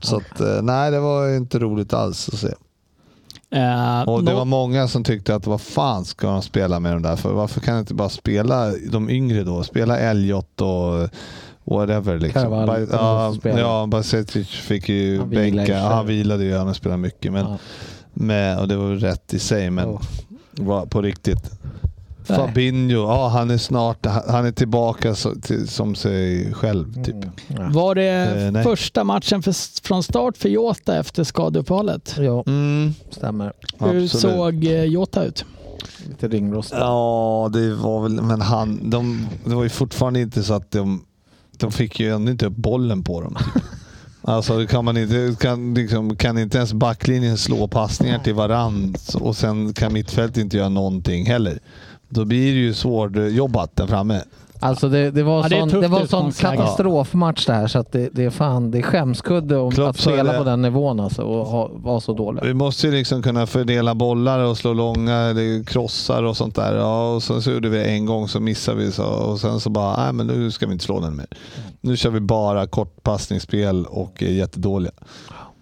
Så 0.00 0.16
att, 0.16 0.40
eh, 0.40 0.62
nej, 0.62 0.90
det 0.90 1.00
var 1.00 1.36
inte 1.36 1.58
roligt 1.58 1.92
alls 1.92 2.28
att 2.28 2.38
se. 2.38 2.54
Eh, 3.50 4.02
Och 4.02 4.24
det 4.24 4.30
nå- 4.32 4.38
var 4.38 4.44
många 4.44 4.88
som 4.88 5.04
tyckte 5.04 5.34
att 5.34 5.46
vad 5.46 5.60
fan 5.60 6.04
ska 6.04 6.26
de 6.26 6.42
spela 6.42 6.80
med 6.80 6.92
de 6.92 7.02
där 7.02 7.16
för? 7.16 7.32
Varför 7.32 7.60
kan 7.60 7.74
de 7.74 7.80
inte 7.80 7.94
bara 7.94 8.08
spela 8.08 8.72
de 8.90 9.10
yngre 9.10 9.44
då? 9.44 9.62
Spela 9.62 9.98
Elliot 9.98 10.60
och 10.60 11.08
whatever. 11.64 12.18
Liksom. 12.18 12.42
Carvalho, 12.42 12.86
ja, 12.92 13.34
ja, 13.58 13.86
Bajsetic 13.88 14.48
fick 14.48 14.88
ju 14.88 15.18
Han 15.18 15.30
bänka. 15.30 15.66
sig. 15.66 15.74
Han 15.76 16.06
vilade 16.06 16.44
ju, 16.44 16.56
han 16.56 16.74
spelat 16.74 16.98
mycket. 16.98 17.32
Men, 17.32 17.44
Ja. 17.46 17.58
med, 18.12 18.58
och 18.58 18.68
det 18.68 18.76
var 18.76 18.88
väl 18.88 19.00
rätt 19.00 19.34
i 19.34 19.38
sig, 19.38 19.70
men 19.70 19.98
Oh. 20.58 20.84
på 20.84 21.02
riktigt. 21.02 21.50
Nej. 22.36 22.46
Fabinho, 22.46 22.94
ja 23.02 23.28
han 23.28 23.50
är 23.50 23.58
snart, 23.58 24.06
han 24.28 24.46
är 24.46 24.52
tillbaka 24.52 25.14
så, 25.14 25.34
till, 25.34 25.68
som 25.68 25.94
sig 25.94 26.52
själv 26.54 27.04
typ. 27.04 27.14
Mm. 27.14 27.30
Ja. 27.48 27.68
Var 27.72 27.94
det 27.94 28.02
Eh, 28.56 28.62
första 28.62 29.04
matchen 29.04 29.42
för, 29.42 29.82
från 29.86 30.02
start 30.02 30.36
för 30.36 30.48
Jota 30.48 30.98
efter 30.98 31.24
skadeuppehållet? 31.24 32.14
Ja, 32.18 32.44
Mm, 32.46 32.94
stämmer. 33.10 33.52
Hur 33.78 33.86
absolut. 34.04 34.10
såg 34.10 34.64
eh, 34.64 34.84
Jota 34.84 35.24
ut? 35.24 35.44
Lite 36.08 36.28
ringrostig. 36.28 36.76
Ja, 36.76 37.50
det 37.52 37.74
var 37.74 38.02
väl, 38.02 38.22
men 38.22 38.40
han, 38.40 38.90
de, 38.90 39.26
det 39.44 39.54
var 39.54 39.62
ju 39.62 39.68
fortfarande 39.68 40.20
inte 40.20 40.42
så 40.42 40.54
att 40.54 40.70
de, 40.70 41.04
de 41.56 41.72
fick 41.72 42.00
ju 42.00 42.14
ändå 42.14 42.30
inte 42.30 42.46
upp 42.46 42.56
bollen 42.56 43.02
på 43.02 43.20
dem. 43.20 43.34
Typ. 43.54 43.62
Alltså 44.24 44.66
kan 44.66 44.84
man 44.84 44.96
inte, 44.96 45.36
kan, 45.40 45.74
liksom, 45.74 46.16
kan 46.16 46.38
inte 46.38 46.58
ens 46.58 46.72
backlinjen 46.72 47.38
slå 47.38 47.68
passningar 47.68 48.18
till 48.18 48.34
varann 48.34 48.94
och 49.14 49.36
sen 49.36 49.74
kan 49.74 49.92
mittfältet 49.92 50.36
inte 50.36 50.56
göra 50.56 50.68
någonting 50.68 51.26
heller. 51.26 51.58
Då 52.14 52.24
blir 52.24 52.54
det 52.54 52.60
ju 52.60 52.74
svårjobbat 52.74 53.76
där 53.76 53.86
framme. 53.86 54.22
Alltså 54.60 54.88
det, 54.88 55.10
det 55.10 55.22
var 55.22 55.42
Ja, 55.42 55.48
det 55.48 55.56
sån, 55.60 55.70
tufft 55.70 55.82
det 55.82 55.88
var 55.88 56.06
sån 56.06 56.32
katastrofmatch 56.32 57.46
det 57.46 57.52
här 57.52 57.66
så 57.66 57.78
att 57.78 57.92
det, 57.92 58.08
det 58.12 58.24
är 58.24 58.30
fan, 58.30 58.70
det 58.70 58.78
är 58.78 58.82
skämskudde 58.82 59.56
om 59.56 59.70
Klopp 59.70 59.88
att 59.88 60.00
spela 60.00 60.32
det. 60.32 60.38
på 60.38 60.44
den 60.44 60.62
nivån 60.62 61.00
alltså 61.00 61.22
och 61.22 61.46
ha, 61.46 61.70
vara 61.74 62.00
så 62.00 62.12
dålig. 62.12 62.42
Vi 62.44 62.54
måste 62.54 62.86
ju 62.86 62.92
liksom 62.92 63.22
kunna 63.22 63.46
fördela 63.46 63.94
bollar 63.94 64.38
och 64.38 64.58
slå 64.58 64.72
långa 64.72 65.14
eller 65.16 65.64
krossar 65.64 66.22
och 66.22 66.36
sånt 66.36 66.54
där. 66.54 66.76
Ja, 66.76 67.14
och 67.14 67.22
sen 67.22 67.42
så 67.42 67.50
gjorde 67.50 67.68
vi 67.68 67.78
det 67.78 67.84
en 67.84 68.06
gång 68.06 68.28
så 68.28 68.40
missade 68.40 68.76
vi 68.78 68.92
så, 68.92 69.04
och 69.04 69.40
sen 69.40 69.60
så 69.60 69.70
bara, 69.70 70.04
nej 70.04 70.12
men 70.12 70.26
nu 70.26 70.50
ska 70.50 70.66
vi 70.66 70.72
inte 70.72 70.84
slå 70.84 71.00
den 71.00 71.16
mer. 71.16 71.26
Nu 71.80 71.96
kör 71.96 72.10
vi 72.10 72.20
bara 72.20 72.66
kortpassningsspel 72.66 73.86
och 73.86 74.22
är 74.22 74.30
jättedåliga. 74.30 74.92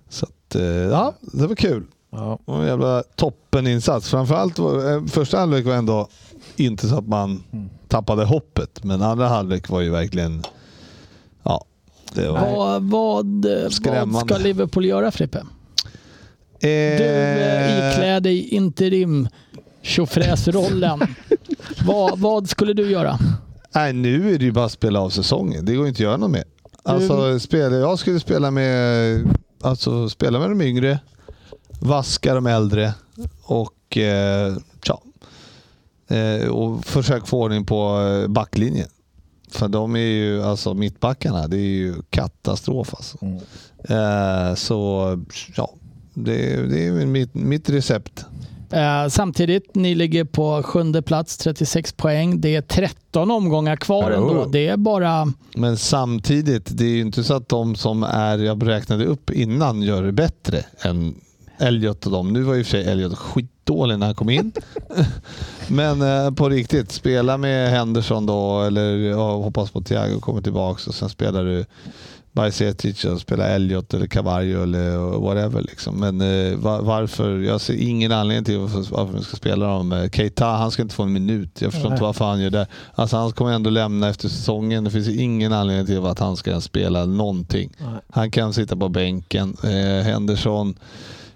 Så 0.09 0.27
att, 0.27 0.55
eh, 0.55 0.63
ja, 0.65 1.13
det 1.21 1.47
var 1.47 1.55
kul. 1.55 1.85
Ja. 2.13 2.39
Det 2.47 2.53
var 2.53 2.61
en 2.61 2.67
jävla 2.67 3.03
toppeninsats. 3.17 4.11
Framförallt 4.11 4.59
eh, 4.59 4.65
första 5.09 5.39
halvlek 5.39 5.67
var 5.67 5.75
ändå 5.75 6.09
inte 6.65 6.89
så 6.89 6.99
att 6.99 7.09
man 7.09 7.43
tappade 7.89 8.25
hoppet, 8.25 8.85
men 8.85 9.03
andra 9.03 9.29
halvlek 9.29 9.69
var 9.69 9.81
ju 9.81 9.91
verkligen, 9.91 10.43
ja, 11.43 11.65
det 12.15 12.29
var... 12.29 12.41
Vad, 12.41 12.83
vad, 12.83 13.45
eh, 13.45 13.63
vad 13.63 13.73
Skrämmande. 13.73 14.35
ska 14.35 14.43
Liverpool 14.45 14.85
göra 14.85 15.11
Frippe? 15.11 15.43
Du 16.61 16.69
eh, 16.69 17.81
Eh, 17.81 17.93
iklär 17.93 18.21
dig 18.21 18.49
interim 18.49 19.29
tjofräsrollen. 19.83 21.01
vad, 21.87 22.19
vad 22.19 22.49
skulle 22.49 22.73
du 22.73 22.91
göra? 22.91 23.19
Nej, 23.75 23.93
nu 23.93 24.35
är 24.35 24.39
det 24.39 24.45
ju 24.45 24.53
bara 24.53 24.65
att 24.65 24.73
spela 24.73 25.01
av 25.01 25.11
säsongen. 25.11 25.65
Det 25.65 25.75
går 25.75 25.89
inte 25.89 25.97
att 25.97 26.01
göra 26.01 26.17
något 26.17 26.31
mer. 26.31 26.45
Alltså, 26.83 27.41
spela, 27.41 27.77
jag 27.77 27.99
skulle 27.99 28.21
spela 28.21 28.51
med, 28.51 29.21
alltså, 29.63 30.09
spela 30.09 30.39
med 30.39 30.51
de 30.51 30.63
yngre, 30.63 30.99
vaska 31.81 32.35
de 32.35 32.47
äldre 32.47 32.95
och, 33.43 33.97
eh, 33.97 34.57
ja, 34.85 35.03
eh, 35.05 35.10
och 36.51 36.85
försök 36.85 37.27
få 37.27 37.43
ordning 37.43 37.67
på 37.67 38.01
eh, 38.01 38.29
backlinjen. 38.29 38.89
För 39.51 39.69
de 39.69 39.97
är 39.97 40.01
ju, 40.01 40.43
alltså 40.43 40.75
mittbackarna, 40.75 41.49
det 41.49 41.57
är 41.57 41.77
ju 41.77 41.95
katastrof 42.11 42.95
alltså. 42.95 43.19
Mm. 43.23 43.37
Eh, 43.89 44.55
så 44.55 45.19
ja, 45.57 45.75
det, 46.15 46.69
det 46.71 46.87
är 46.87 47.07
mitt, 47.07 47.35
mitt 47.35 47.71
recept. 47.71 48.25
Eh, 48.73 49.09
samtidigt, 49.09 49.75
ni 49.75 49.95
ligger 49.95 50.25
på 50.25 50.63
sjunde 50.63 51.03
plats, 51.03 51.37
36 51.37 51.93
poäng. 51.93 52.41
Det 52.41 52.57
är 52.57 52.63
13 52.63 53.31
omgångar 53.31 53.77
kvar 53.77 54.11
ändå. 54.11 54.45
Det 54.45 54.69
är 54.69 54.77
bara... 54.77 55.33
Men 55.55 55.77
samtidigt, 55.77 56.79
det 56.79 56.85
är 56.85 56.89
ju 56.89 57.01
inte 57.01 57.25
så 57.25 57.35
att 57.35 57.49
de 57.49 57.75
som 57.75 58.03
är, 58.03 58.39
jag 58.39 58.69
räknade 58.69 59.05
upp 59.05 59.31
innan, 59.31 59.83
gör 59.83 60.03
det 60.03 60.13
bättre 60.13 60.65
än 60.81 61.15
Elliot 61.61 62.07
och 62.07 62.13
dem. 62.13 62.33
Nu 62.33 62.43
var 62.43 62.55
ju 62.55 62.65
för 62.65 62.71
sig 62.71 62.85
Elliot 62.85 63.19
skitdålig 63.19 63.99
när 63.99 64.07
han 64.07 64.15
kom 64.15 64.31
in. 64.31 64.53
Men 65.69 66.03
eh, 66.03 66.31
på 66.35 66.49
riktigt, 66.49 66.93
spela 66.93 67.37
med 67.39 67.71
Henderson 67.71 68.27
då 68.27 68.63
eller 68.63 68.97
ja, 68.97 69.37
hoppas 69.37 69.71
på 69.71 69.81
Thiago 69.81 70.21
kommer 70.21 70.41
tillbaka 70.43 70.83
och 70.87 70.95
sen 70.95 71.09
spelar 71.09 71.45
du 71.45 71.65
Bajsetic 72.33 73.05
och 73.05 73.21
spelar 73.21 73.49
Elliot 73.49 73.95
eller 73.95 74.07
Cavallo 74.07 74.63
eller 74.63 74.97
whatever. 75.21 75.63
Liksom. 75.63 75.97
Men 76.01 76.21
eh, 76.21 76.57
va- 76.59 76.81
varför? 76.81 77.39
Jag 77.39 77.61
ser 77.61 77.75
ingen 77.75 78.13
anledning 78.13 78.45
till 78.45 78.59
varför, 78.59 78.95
varför 78.97 79.19
vi 79.19 79.25
ska 79.25 79.37
spela 79.37 79.67
dem. 79.67 79.93
Eh, 79.93 80.11
Keita, 80.11 80.47
han 80.47 80.71
ska 80.71 80.83
inte 80.83 80.95
få 80.95 81.03
en 81.03 81.13
minut. 81.13 81.63
Jag 81.63 81.73
förstår 81.73 81.89
Nej. 81.89 81.97
inte 81.97 82.05
varför 82.05 82.25
han 82.25 82.41
gör 82.41 82.51
det. 82.51 82.67
Alltså, 82.95 83.17
han 83.17 83.33
kommer 83.33 83.53
ändå 83.53 83.71
lämna 83.71 84.09
efter 84.09 84.29
säsongen. 84.29 84.85
Det 84.85 84.91
finns 84.91 85.09
ingen 85.09 85.53
anledning 85.53 85.87
till 85.87 86.07
att 86.07 86.19
han 86.19 86.37
ska 86.37 86.61
spela 86.61 87.05
någonting. 87.07 87.73
Nej. 87.79 87.89
Han 88.11 88.31
kan 88.31 88.53
sitta 88.53 88.77
på 88.77 88.89
bänken. 88.89 89.57
Eh, 89.65 90.05
Henderson, 90.05 90.75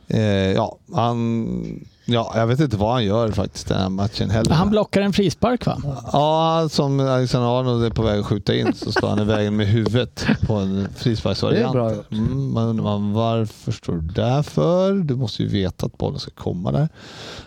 eh, 0.08 0.52
ja, 0.52 0.78
han, 0.94 1.86
ja, 2.04 2.32
jag 2.34 2.46
vet 2.46 2.60
inte 2.60 2.76
vad 2.76 2.92
han 2.92 3.04
gör 3.04 3.30
faktiskt 3.30 3.68
den 3.68 3.78
här 3.78 3.88
matchen 3.88 4.30
heller. 4.30 4.54
Han 4.54 4.70
blockar 4.70 5.00
en 5.00 5.12
frispark 5.12 5.66
va? 5.66 5.82
Ja, 6.12 6.68
som 6.70 7.00
Alexander 7.00 7.60
Arnold 7.60 7.84
är 7.84 7.90
på 7.90 8.02
väg 8.02 8.20
att 8.20 8.26
skjuta 8.26 8.54
in 8.54 8.74
så 8.74 8.92
står 8.92 9.08
han 9.08 9.18
i 9.18 9.24
vägen 9.24 9.56
med 9.56 9.66
huvudet 9.66 10.26
på 10.46 10.54
en 10.54 10.88
frisparksvariant. 10.96 11.72
Det 11.72 11.78
är 11.78 11.82
bra 11.82 11.94
gjort. 11.94 12.12
Mm, 12.12 12.52
man 12.52 12.68
undrar 12.68 12.84
man, 12.84 13.12
varför 13.12 13.72
står 13.72 13.92
du 13.92 14.00
där 14.00 14.42
för? 14.42 14.92
Du 14.92 15.14
måste 15.14 15.42
ju 15.42 15.48
veta 15.48 15.86
att 15.86 15.98
bollen 15.98 16.18
ska 16.18 16.30
komma 16.30 16.72
där. 16.72 16.88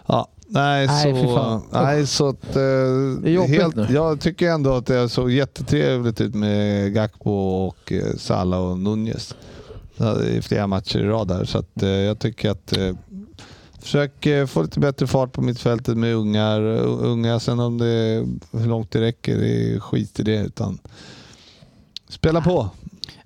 Ja, 0.05 0.27
nej, 0.47 0.87
så, 0.87 1.61
nej, 1.71 2.07
så 2.07 2.29
att, 2.29 2.55
eh, 2.55 2.61
är 2.61 3.29
jobbigt 3.29 3.75
nu. 3.75 3.87
Jag 3.89 4.19
tycker 4.19 4.49
ändå 4.49 4.73
att 4.75 4.85
det 4.85 5.09
såg 5.09 5.31
jättetrevligt 5.31 6.21
ut 6.21 6.35
med 6.35 6.93
Gakpo 6.93 7.31
och 7.67 7.91
eh, 7.91 8.15
Salah 8.17 8.59
och 8.59 8.79
Nunez. 8.79 9.35
I 10.27 10.41
flera 10.41 10.67
matcher 10.67 10.99
i 10.99 11.03
rad 11.03 11.27
där. 11.27 11.45
Så 11.45 11.57
att, 11.57 11.83
eh, 11.83 11.89
jag 11.89 12.19
tycker 12.19 12.49
att 12.49 12.77
eh, 12.77 12.93
Försök 13.79 14.25
eh, 14.25 14.45
få 14.45 14.61
lite 14.61 14.79
bättre 14.79 15.07
fart 15.07 15.31
på 15.31 15.41
mittfältet 15.41 15.97
med 15.97 16.15
ungar. 16.15 16.61
Unga, 16.85 17.39
sen 17.39 17.59
om 17.59 17.77
det 17.77 18.25
hur 18.51 18.67
långt 18.67 18.91
det 18.91 19.01
räcker, 19.01 19.37
det 19.37 19.75
är 19.75 19.79
skit 19.79 20.19
i 20.19 20.23
det. 20.23 20.39
Utan 20.39 20.79
spela 22.09 22.41
på. 22.41 22.69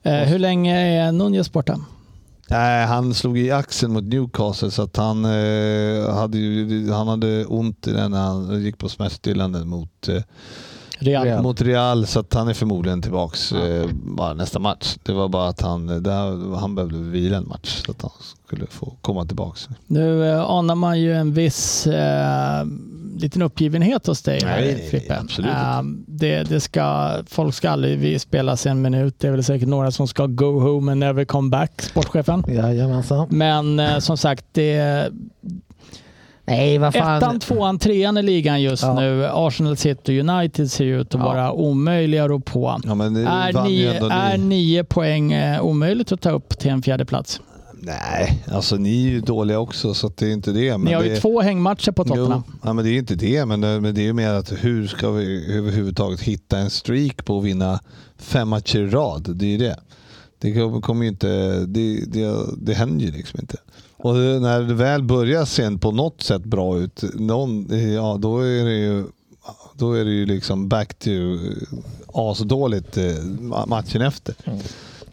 Eh, 0.03 0.13
hur 0.13 0.39
länge 0.39 0.79
är 0.79 1.11
Nunez 1.11 1.51
borta? 1.51 1.79
Nej, 2.49 2.85
han 2.85 3.13
slog 3.13 3.37
i 3.37 3.51
axeln 3.51 3.93
mot 3.93 4.03
Newcastle 4.03 4.71
så 4.71 4.81
att 4.81 4.97
han, 4.97 5.25
eh, 5.25 6.15
hade, 6.15 6.37
han 6.93 7.07
hade 7.07 7.45
ont 7.45 7.87
i 7.87 7.91
den 7.91 8.11
när 8.11 8.21
han 8.21 8.63
gick 8.63 8.77
på 8.77 8.89
smärtstillande 8.89 9.65
mot, 9.65 10.07
eh, 10.07 10.23
Real. 11.01 11.25
Real. 11.25 11.43
mot 11.43 11.61
Real. 11.61 12.07
Så 12.07 12.19
att 12.19 12.33
han 12.33 12.47
är 12.47 12.53
förmodligen 12.53 13.01
tillbaks 13.01 13.51
eh, 13.51 13.89
bara 13.93 14.33
nästa 14.33 14.59
match. 14.59 14.97
Det 15.03 15.13
var 15.13 15.27
bara 15.29 15.47
att 15.47 15.61
han, 15.61 15.87
där, 16.03 16.55
han 16.55 16.75
behövde 16.75 16.97
vila 16.97 17.37
en 17.37 17.47
match 17.47 17.83
så 17.85 17.91
att 17.91 18.01
han 18.01 18.11
skulle 18.47 18.65
få 18.67 18.93
komma 19.01 19.25
tillbaks. 19.25 19.69
Nu 19.87 20.29
eh, 20.29 20.41
anar 20.41 20.75
man 20.75 20.99
ju 21.01 21.13
en 21.13 21.33
viss 21.33 21.87
eh, 21.87 22.65
liten 23.17 23.41
uppgivenhet 23.41 24.07
hos 24.07 24.21
dig 24.21 24.39
här, 24.43 24.61
Nej, 24.61 24.87
Frippe. 24.91 25.19
absolut. 25.19 25.51
Eh, 25.51 25.81
det, 26.07 26.43
det 26.43 26.59
ska, 26.59 27.11
folk 27.27 27.55
ska 27.55 27.69
aldrig 27.69 28.21
spela 28.21 28.57
sig 28.57 28.71
en 28.71 28.81
minut. 28.81 29.15
Det 29.19 29.27
är 29.27 29.31
väl 29.31 29.43
säkert 29.43 29.67
några 29.67 29.91
som 29.91 30.07
ska 30.07 30.25
go 30.25 30.59
home 30.59 30.91
and 30.91 30.99
never 30.99 31.25
come 31.25 31.49
back, 31.49 31.81
sportchefen. 31.81 32.43
Jajamensan. 32.47 33.27
Men 33.29 33.79
eh, 33.79 33.99
som 33.99 34.17
sagt, 34.17 34.45
det, 34.51 35.11
Nej, 36.45 36.77
vad 36.77 36.93
fan. 36.93 37.17
ettan, 37.17 37.39
tvåan, 37.39 37.79
trean 37.79 38.17
i 38.17 38.21
ligan 38.23 38.61
just 38.61 38.83
Ja. 38.83 38.93
nu. 38.99 39.25
Arsenal 39.33 39.77
City 39.77 40.19
United 40.19 40.71
ser 40.71 40.85
ju 40.85 41.01
ut 41.01 41.15
att 41.15 41.21
Ja. 41.21 41.25
vara 41.27 41.51
omöjliga 41.51 42.23
att 42.23 42.29
rå 42.29 42.39
på. 42.39 42.79
Ja, 42.83 42.95
men 42.95 43.13
det 43.13 43.21
Är, 43.21 43.63
nio, 43.67 43.91
ni. 44.01 44.07
är 44.11 44.37
nio 44.37 44.83
poäng 44.83 45.31
eh, 45.33 45.61
omöjligt 45.61 46.11
att 46.11 46.21
ta 46.21 46.29
upp 46.31 46.59
till 46.59 46.71
en 46.71 46.81
fjärde 46.81 47.05
plats? 47.05 47.41
Nej, 47.83 48.43
alltså 48.51 48.75
ni 48.75 49.05
är 49.05 49.09
ju 49.09 49.21
dåliga 49.21 49.59
också 49.59 49.93
så 49.93 50.11
det 50.17 50.25
är 50.25 50.31
inte 50.33 50.51
det. 50.51 50.77
Men 50.77 50.81
Ni 50.81 50.93
har 50.93 51.03
det, 51.03 51.09
ju 51.09 51.15
två 51.15 51.41
hängmatcher 51.41 51.91
på 51.91 52.03
Tottenham. 52.03 52.43
Jo, 52.47 52.53
ja, 52.63 52.73
men 52.73 52.85
det 52.85 52.91
är 52.91 52.97
inte 52.97 53.15
det, 53.15 53.45
men 53.45 53.61
det, 53.61 53.81
men 53.81 53.95
det 53.95 54.01
är 54.01 54.05
ju 54.05 54.13
mer 54.13 54.33
att 54.33 54.53
hur 54.59 54.87
ska 54.87 55.11
vi 55.11 55.57
överhuvudtaget 55.57 56.21
hitta 56.21 56.57
en 56.57 56.69
streak 56.69 57.25
på 57.25 57.37
att 57.39 57.43
vinna 57.45 57.79
fem 58.17 58.49
matcher 58.49 58.79
i 58.79 58.87
rad? 58.87 59.35
Det 59.35 59.45
är 59.45 59.49
ju 59.49 59.57
det. 59.57 59.79
Det 60.39 60.53
kommer 60.53 60.81
kommer 60.81 61.03
ju 61.03 61.09
inte, 61.09 61.27
det, 61.65 62.05
det, 62.05 62.35
det 62.57 62.73
händer 62.73 63.05
ju 63.05 63.11
liksom 63.11 63.39
inte. 63.39 63.57
Och 64.03 64.15
när 64.15 64.59
det 64.61 64.73
väl 64.73 65.03
börjar 65.03 65.45
sen 65.45 65.79
på 65.79 65.91
något 65.91 66.21
sätt 66.21 66.43
bra 66.43 66.77
ut, 66.77 67.03
någon, 67.13 67.67
ja, 67.93 68.17
då 68.19 68.39
är 68.39 68.65
det 68.65 68.77
ju 68.77 69.03
då 69.73 69.93
är 69.93 70.05
det 70.05 70.11
ju 70.11 70.25
liksom 70.25 70.69
back 70.69 70.93
to 70.93 71.09
asdåligt 72.13 72.97
eh, 72.97 73.03
ma- 73.03 73.67
matchen 73.67 74.01
efter. 74.01 74.35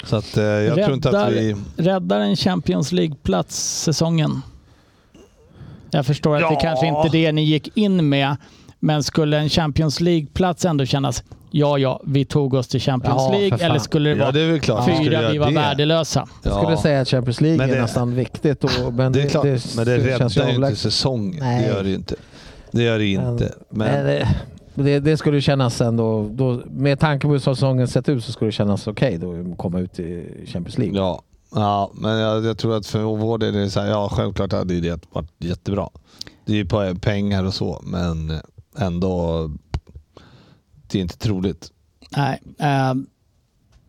Så 0.04 0.16
att 0.16 0.36
eh, 0.36 0.44
jag 0.44 0.74
tror 0.84 0.94
inte 0.94 1.20
att 1.20 1.32
vi... 1.32 1.56
räddar 1.76 2.20
en 2.20 2.36
Champions 2.36 2.92
League-plats 2.92 3.82
säsongen? 3.82 4.40
Jag 5.90 6.06
förstår 6.06 6.34
att 6.36 6.40
det 6.50 6.54
Ja. 6.54 6.60
kanske 6.60 6.86
inte 6.86 7.00
är 7.18 7.22
det 7.22 7.32
ni 7.32 7.42
gick 7.44 7.76
in 7.76 8.08
med, 8.08 8.36
men 8.80 9.02
skulle 9.02 9.38
en 9.38 9.48
Champions 9.48 10.00
League-plats 10.00 10.64
ändå 10.68 10.84
kännas, 10.86 11.22
ja, 11.50 11.78
ja, 11.78 12.00
vi 12.06 12.24
tog 12.24 12.54
oss 12.54 12.68
till 12.68 12.80
Champions 12.80 13.22
Ja, 13.22 13.30
League, 13.38 13.58
eller 13.66 13.78
skulle 13.78 14.10
det 14.10 14.16
Ja, 14.16 14.22
vara 14.24 14.32
det 14.32 14.40
är 14.40 14.50
väl 14.50 14.60
klart. 14.60 14.86
fyra, 14.86 15.30
vi 15.30 15.38
var 15.38 15.46
det. 15.48 15.54
värdelösa? 15.54 16.28
Jag 16.42 16.52
skulle 16.54 16.72
Ja. 16.72 16.82
säga 16.82 17.00
att 17.00 17.08
Champions 17.08 17.40
League 17.40 17.58
Men 17.58 17.68
det- 17.68 17.76
är 17.76 17.82
nästan 17.82 18.14
viktigt. 18.14 18.64
Och, 18.64 18.70
men 18.94 19.12
Det 19.12 19.22
är 19.22 19.28
klart, 19.28 19.44
men 19.76 19.84
det 19.84 20.18
känns 20.18 20.36
ju 20.36 20.40
räddar 20.40 20.52
ju 20.52 20.54
inte 20.66 20.76
säsongen. 20.76 21.36
Nej. 21.40 21.62
Det 21.62 21.68
gör 21.68 21.82
det 21.82 21.88
ju 21.88 21.94
inte. 21.94 22.14
Det 22.70 22.82
gör 22.82 22.98
det 22.98 23.06
inte. 23.06 23.52
Men, 23.70 23.92
Men, 23.92 24.04
det, 24.06 24.28
det, 24.74 25.00
det 25.00 25.16
skulle 25.16 25.40
kännas 25.40 25.80
ändå, 25.80 26.28
då, 26.32 26.62
med 26.70 27.00
tanke 27.00 27.26
på 27.26 27.32
hur 27.32 27.38
säsongen 27.38 27.88
sett 27.88 28.08
ut 28.08 28.24
så 28.24 28.32
skulle 28.32 28.48
det 28.48 28.52
kännas 28.52 28.86
okej 28.86 29.18
då 29.18 29.32
att 29.52 29.58
komma 29.58 29.78
ut 29.80 29.98
i 30.00 30.24
Champions 30.46 30.78
League. 30.78 30.96
ja, 30.98 31.22
ja, 31.54 31.90
men 31.94 32.18
jag, 32.18 32.44
jag 32.44 32.58
tror 32.58 32.76
att 32.76 32.86
för 32.86 32.98
vår 33.02 33.38
del 33.38 33.54
är 33.54 33.60
det 33.60 33.70
så 33.70 33.80
här, 33.80 33.88
ja 33.88 34.08
självklart 34.12 34.52
hade 34.52 34.74
ju 34.74 34.80
det 34.80 35.00
varit 35.12 35.30
jättebra. 35.38 35.88
Det 36.46 36.52
är 36.52 36.56
ju 36.56 36.64
på 36.66 36.94
pengar 37.00 37.44
och 37.44 37.54
så, 37.54 37.80
men 37.84 38.32
ändå, 38.76 39.50
det 40.86 40.98
är 40.98 41.02
inte 41.02 41.18
troligt. 41.18 41.72
Nej. 42.16 42.42
eh, 42.58 42.94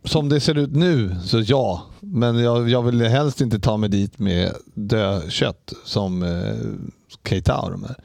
Som 0.04 0.28
det 0.28 0.40
ser 0.40 0.58
ut 0.58 0.72
nu, 0.72 1.16
så 1.24 1.40
ja. 1.40 1.82
Men 2.00 2.38
jag, 2.38 2.68
jag 2.68 2.82
vill 2.82 3.02
helst 3.02 3.40
inte 3.40 3.58
ta 3.58 3.76
mig 3.76 3.88
dit 3.88 4.18
med 4.18 4.52
dödkött 4.74 5.72
som 5.84 6.22
eh, 6.22 6.54
Keita 7.28 7.60
och 7.60 7.70
de 7.70 7.84
här. 7.84 7.96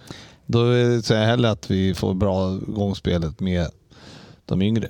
Då 0.45 0.57
säger 1.01 1.21
jag 1.21 1.28
hellre 1.28 1.51
att 1.51 1.71
vi 1.71 1.93
får 1.93 2.13
bra 2.13 2.49
gångspelet 2.67 3.39
med 3.39 3.67
de 4.45 4.61
yngre. 4.61 4.89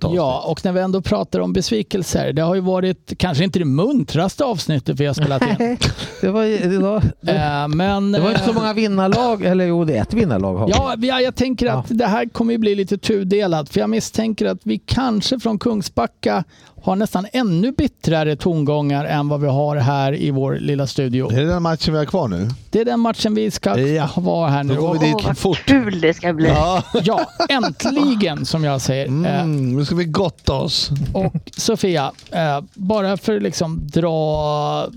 Ja, 0.00 0.44
och 0.46 0.64
när 0.64 0.72
vi 0.72 0.80
ändå 0.80 1.02
pratar 1.02 1.40
om 1.40 1.52
besvikelser, 1.52 2.32
det 2.32 2.42
har 2.42 2.54
ju 2.54 2.60
varit 2.60 3.12
kanske 3.16 3.44
inte 3.44 3.58
det 3.58 3.64
muntraste 3.64 4.44
avsnittet 4.44 5.00
vi 5.00 5.06
har 5.06 5.14
spelat 5.14 5.42
in. 5.42 5.56
Det 6.20 6.28
var, 6.28 6.68
det 6.68 6.78
var, 6.78 7.02
det, 7.20 7.32
Eh, 7.40 7.68
men, 7.68 8.12
det 8.12 8.20
var 8.20 8.30
inte 8.30 8.44
så 8.44 8.50
eh, 8.50 8.54
många 8.54 8.72
vinnarlag, 8.72 9.44
eller 9.44 9.66
jo 9.66 9.84
det 9.84 9.96
är 9.96 10.02
ett 10.02 10.14
vinnarlag 10.14 10.56
har 10.56 10.66
vi. 10.66 10.72
Ja, 10.72 10.94
ja, 10.98 11.20
jag 11.20 11.34
tänker 11.34 11.66
att 11.66 11.86
det 11.88 12.06
här 12.06 12.28
kommer 12.28 12.52
ju 12.52 12.58
bli 12.58 12.74
lite 12.74 12.98
tudelat. 12.98 13.68
För 13.68 13.80
jag 13.80 13.90
misstänker 13.90 14.46
att 14.46 14.60
vi 14.62 14.78
kanske 14.78 15.40
från 15.40 15.58
Kungsbacka 15.58 16.44
har 16.82 16.96
nästan 16.96 17.26
ännu 17.32 17.72
bittrare 17.72 18.36
tongångar 18.36 19.04
än 19.04 19.28
vad 19.28 19.40
vi 19.40 19.46
har 19.46 19.76
här 19.76 20.14
i 20.14 20.30
vår 20.30 20.58
lilla 20.60 20.86
studio. 20.86 21.32
Är 21.32 21.36
det 21.40 21.46
den 21.46 21.62
matchen 21.62 21.92
vi 21.92 21.98
har 21.98 22.04
kvar 22.04 22.28
nu? 22.28 22.48
Det 22.70 22.80
är 22.80 22.84
den 22.84 23.00
matchen 23.00 23.34
vi 23.34 23.50
ska 23.50 23.78
Ja. 23.80 24.08
vara 24.16 24.50
här 24.50 24.64
nu. 24.64 24.74
Då 24.74 24.80
går 24.80 24.92
vi 24.92 24.98
dit 25.06 25.14
Åh, 25.18 25.32
vad 25.44 25.56
kul 25.56 26.00
det 26.00 26.14
ska 26.14 26.32
bli. 26.32 26.48
Ja, 26.48 26.82
Ja, 27.04 27.26
äntligen 27.48 28.46
som 28.46 28.64
jag 28.64 28.80
säger. 28.80 29.06
Eh, 29.06 29.40
mm, 29.42 29.76
nu 29.76 29.84
ska 29.84 29.94
vi 29.94 30.04
gotta 30.04 30.52
oss. 30.52 30.90
Och 31.14 31.34
Sofia, 31.56 32.12
eh, 32.32 32.60
bara 32.74 33.16
för 33.16 33.36
att 33.36 33.42
liksom 33.42 33.86
dra 33.86 34.88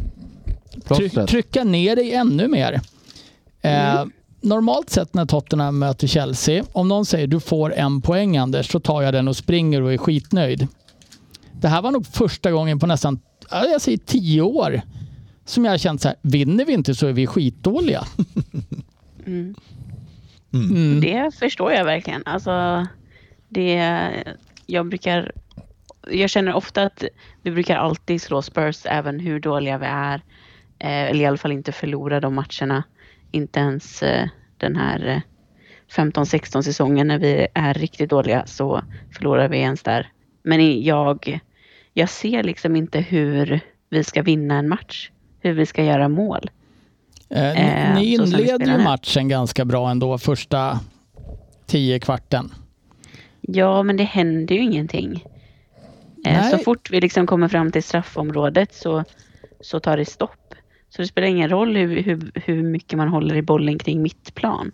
try, 0.73 0.81
Plåstret. 0.97 1.29
trycka 1.29 1.63
ner 1.63 1.95
dig 1.95 2.13
ännu 2.13 2.47
mer. 2.47 2.81
Eh, 3.61 4.05
Normalt 4.41 4.89
sett 4.89 5.13
när 5.13 5.25
Tottenham 5.25 5.79
möter 5.79 6.07
Chelsea, 6.07 6.63
om 6.71 6.87
någon 6.87 7.05
säger 7.05 7.27
du 7.27 7.39
får 7.39 7.73
en 7.73 8.01
poäng 8.01 8.37
Anders, 8.37 8.71
så 8.71 8.79
tar 8.79 9.01
jag 9.01 9.13
den 9.13 9.27
och 9.27 9.35
springer 9.35 9.81
och 9.81 9.93
är 9.93 9.97
skitnöjd. 9.97 10.67
Det 11.63 11.69
här 11.69 11.81
var 11.81 11.91
nog 11.91 12.05
första 12.05 12.51
gången 12.51 12.79
på 12.79 12.87
nästan, 12.87 13.19
ja, 13.51 13.65
jag 13.65 13.81
säger 13.81 13.97
tio 13.97 14.41
år, 14.41 14.81
som 15.45 15.65
jag 15.65 15.71
har 15.71 15.77
känt 15.77 16.01
så 16.01 16.07
här, 16.07 16.17
vinner 16.21 16.65
vi 16.65 16.73
inte 16.73 16.95
så 16.95 17.07
är 17.07 17.13
vi 17.13 17.27
skitdåliga. 17.27 18.03
Mm. 19.25 19.55
Mm. 20.53 21.01
Det 21.01 21.35
förstår 21.35 21.71
jag 21.71 21.85
verkligen. 21.85 22.23
Alltså, 22.25 22.87
det, 23.49 23.73
jag 24.65 24.87
brukar... 24.87 25.31
Jag 26.11 26.29
känner 26.29 26.53
ofta 26.53 26.83
att 26.83 27.03
vi 27.43 27.51
brukar 27.51 27.75
alltid 27.75 28.21
slå 28.21 28.41
Spurs 28.41 28.85
även 28.85 29.19
hur 29.19 29.39
dåliga 29.39 29.77
vi 29.77 29.85
är. 29.85 30.15
Eh, 30.79 31.09
eller 31.09 31.23
i 31.23 31.25
alla 31.25 31.37
fall 31.37 31.51
inte 31.51 31.71
förlora 31.71 32.19
de 32.19 32.35
matcherna. 32.35 32.83
Inte 33.31 33.59
ens 33.59 34.03
eh, 34.03 34.27
den 34.57 34.75
här 34.75 35.07
eh, 35.07 35.21
15-16 35.95 36.61
säsongen 36.61 37.07
när 37.07 37.19
vi 37.19 37.47
är 37.53 37.73
riktigt 37.73 38.09
dåliga 38.09 38.45
så 38.45 38.81
förlorar 39.17 39.49
vi 39.49 39.57
ens 39.57 39.83
där. 39.83 40.11
Men 40.43 40.83
jag, 40.83 41.39
jag 41.93 42.09
ser 42.09 42.43
liksom 42.43 42.75
inte 42.75 42.99
hur 42.99 43.59
vi 43.89 44.03
ska 44.03 44.21
vinna 44.21 44.55
en 44.55 44.69
match. 44.69 45.09
Hur 45.39 45.53
vi 45.53 45.65
ska 45.65 45.83
göra 45.83 46.09
mål. 46.09 46.51
Eh, 47.29 47.89
Eh, 47.89 47.95
ni 47.95 48.13
inleder 48.13 48.77
ju 48.77 48.83
matchen 48.83 49.27
ganska 49.27 49.65
bra 49.65 49.91
ändå, 49.91 50.17
första 50.17 50.79
tio 51.65 51.99
kvarten. 51.99 52.53
Ja, 53.41 53.83
men 53.83 53.97
det 53.97 54.03
händer 54.03 54.55
ju 54.55 54.61
ingenting. 54.61 55.25
Eh. 56.25 56.49
Så 56.49 56.57
fort 56.57 56.89
vi 56.91 57.01
liksom 57.01 57.27
kommer 57.27 57.47
fram 57.47 57.71
till 57.71 57.83
straffområdet 57.83 58.73
så, 58.73 59.03
så 59.61 59.79
tar 59.79 59.97
det 59.97 60.05
stopp. 60.05 60.55
Så 60.89 61.01
det 61.01 61.07
spelar 61.07 61.27
ingen 61.27 61.49
roll 61.49 61.75
hur, 61.75 62.03
hur, 62.03 62.31
hur 62.35 62.63
mycket 62.63 62.97
man 62.97 63.07
håller 63.07 63.35
i 63.35 63.41
bollen 63.41 63.79
kring 63.79 64.01
mittplan. 64.01 64.71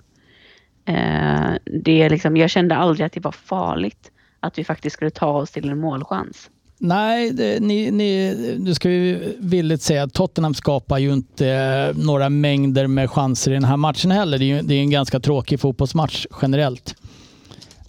Eh, 0.86 1.52
det 1.66 2.02
är 2.02 2.10
liksom, 2.10 2.38
jag 2.38 2.50
kände 2.50 2.76
aldrig 2.76 3.06
att 3.06 3.14
det 3.14 3.20
var 3.20 3.32
farligt 3.32 4.12
att 4.40 4.58
vi 4.58 4.64
faktiskt 4.64 4.94
skulle 4.94 5.12
ta 5.12 5.32
oss 5.32 5.52
till 5.52 5.70
en 5.70 5.80
målchans. 5.80 6.50
Nej, 6.82 7.32
det, 7.32 7.60
ni, 7.60 7.92
ni, 7.92 8.36
nu 8.60 8.74
ska 8.74 8.90
vi 8.90 9.36
villigt 9.40 9.82
säga 9.82 10.04
att 10.04 10.14
Tottenham 10.14 10.54
skapar 10.54 10.98
ju 10.98 11.14
inte 11.14 11.48
eh, 11.48 11.98
några 12.04 12.30
mängder 12.30 12.88
med 12.88 13.12
chanser 13.12 13.52
i 13.52 13.54
den 13.54 13.64
här 13.64 13.78
matchen 13.78 14.12
heller. 14.12 14.38
Det 14.38 14.46
är, 14.46 14.56
ju, 14.56 14.62
det 14.62 14.74
är 14.74 14.80
en 14.80 14.90
ganska 14.90 15.20
tråkig 15.20 15.60
fotbollsmatch 15.60 16.26
generellt. 16.42 16.96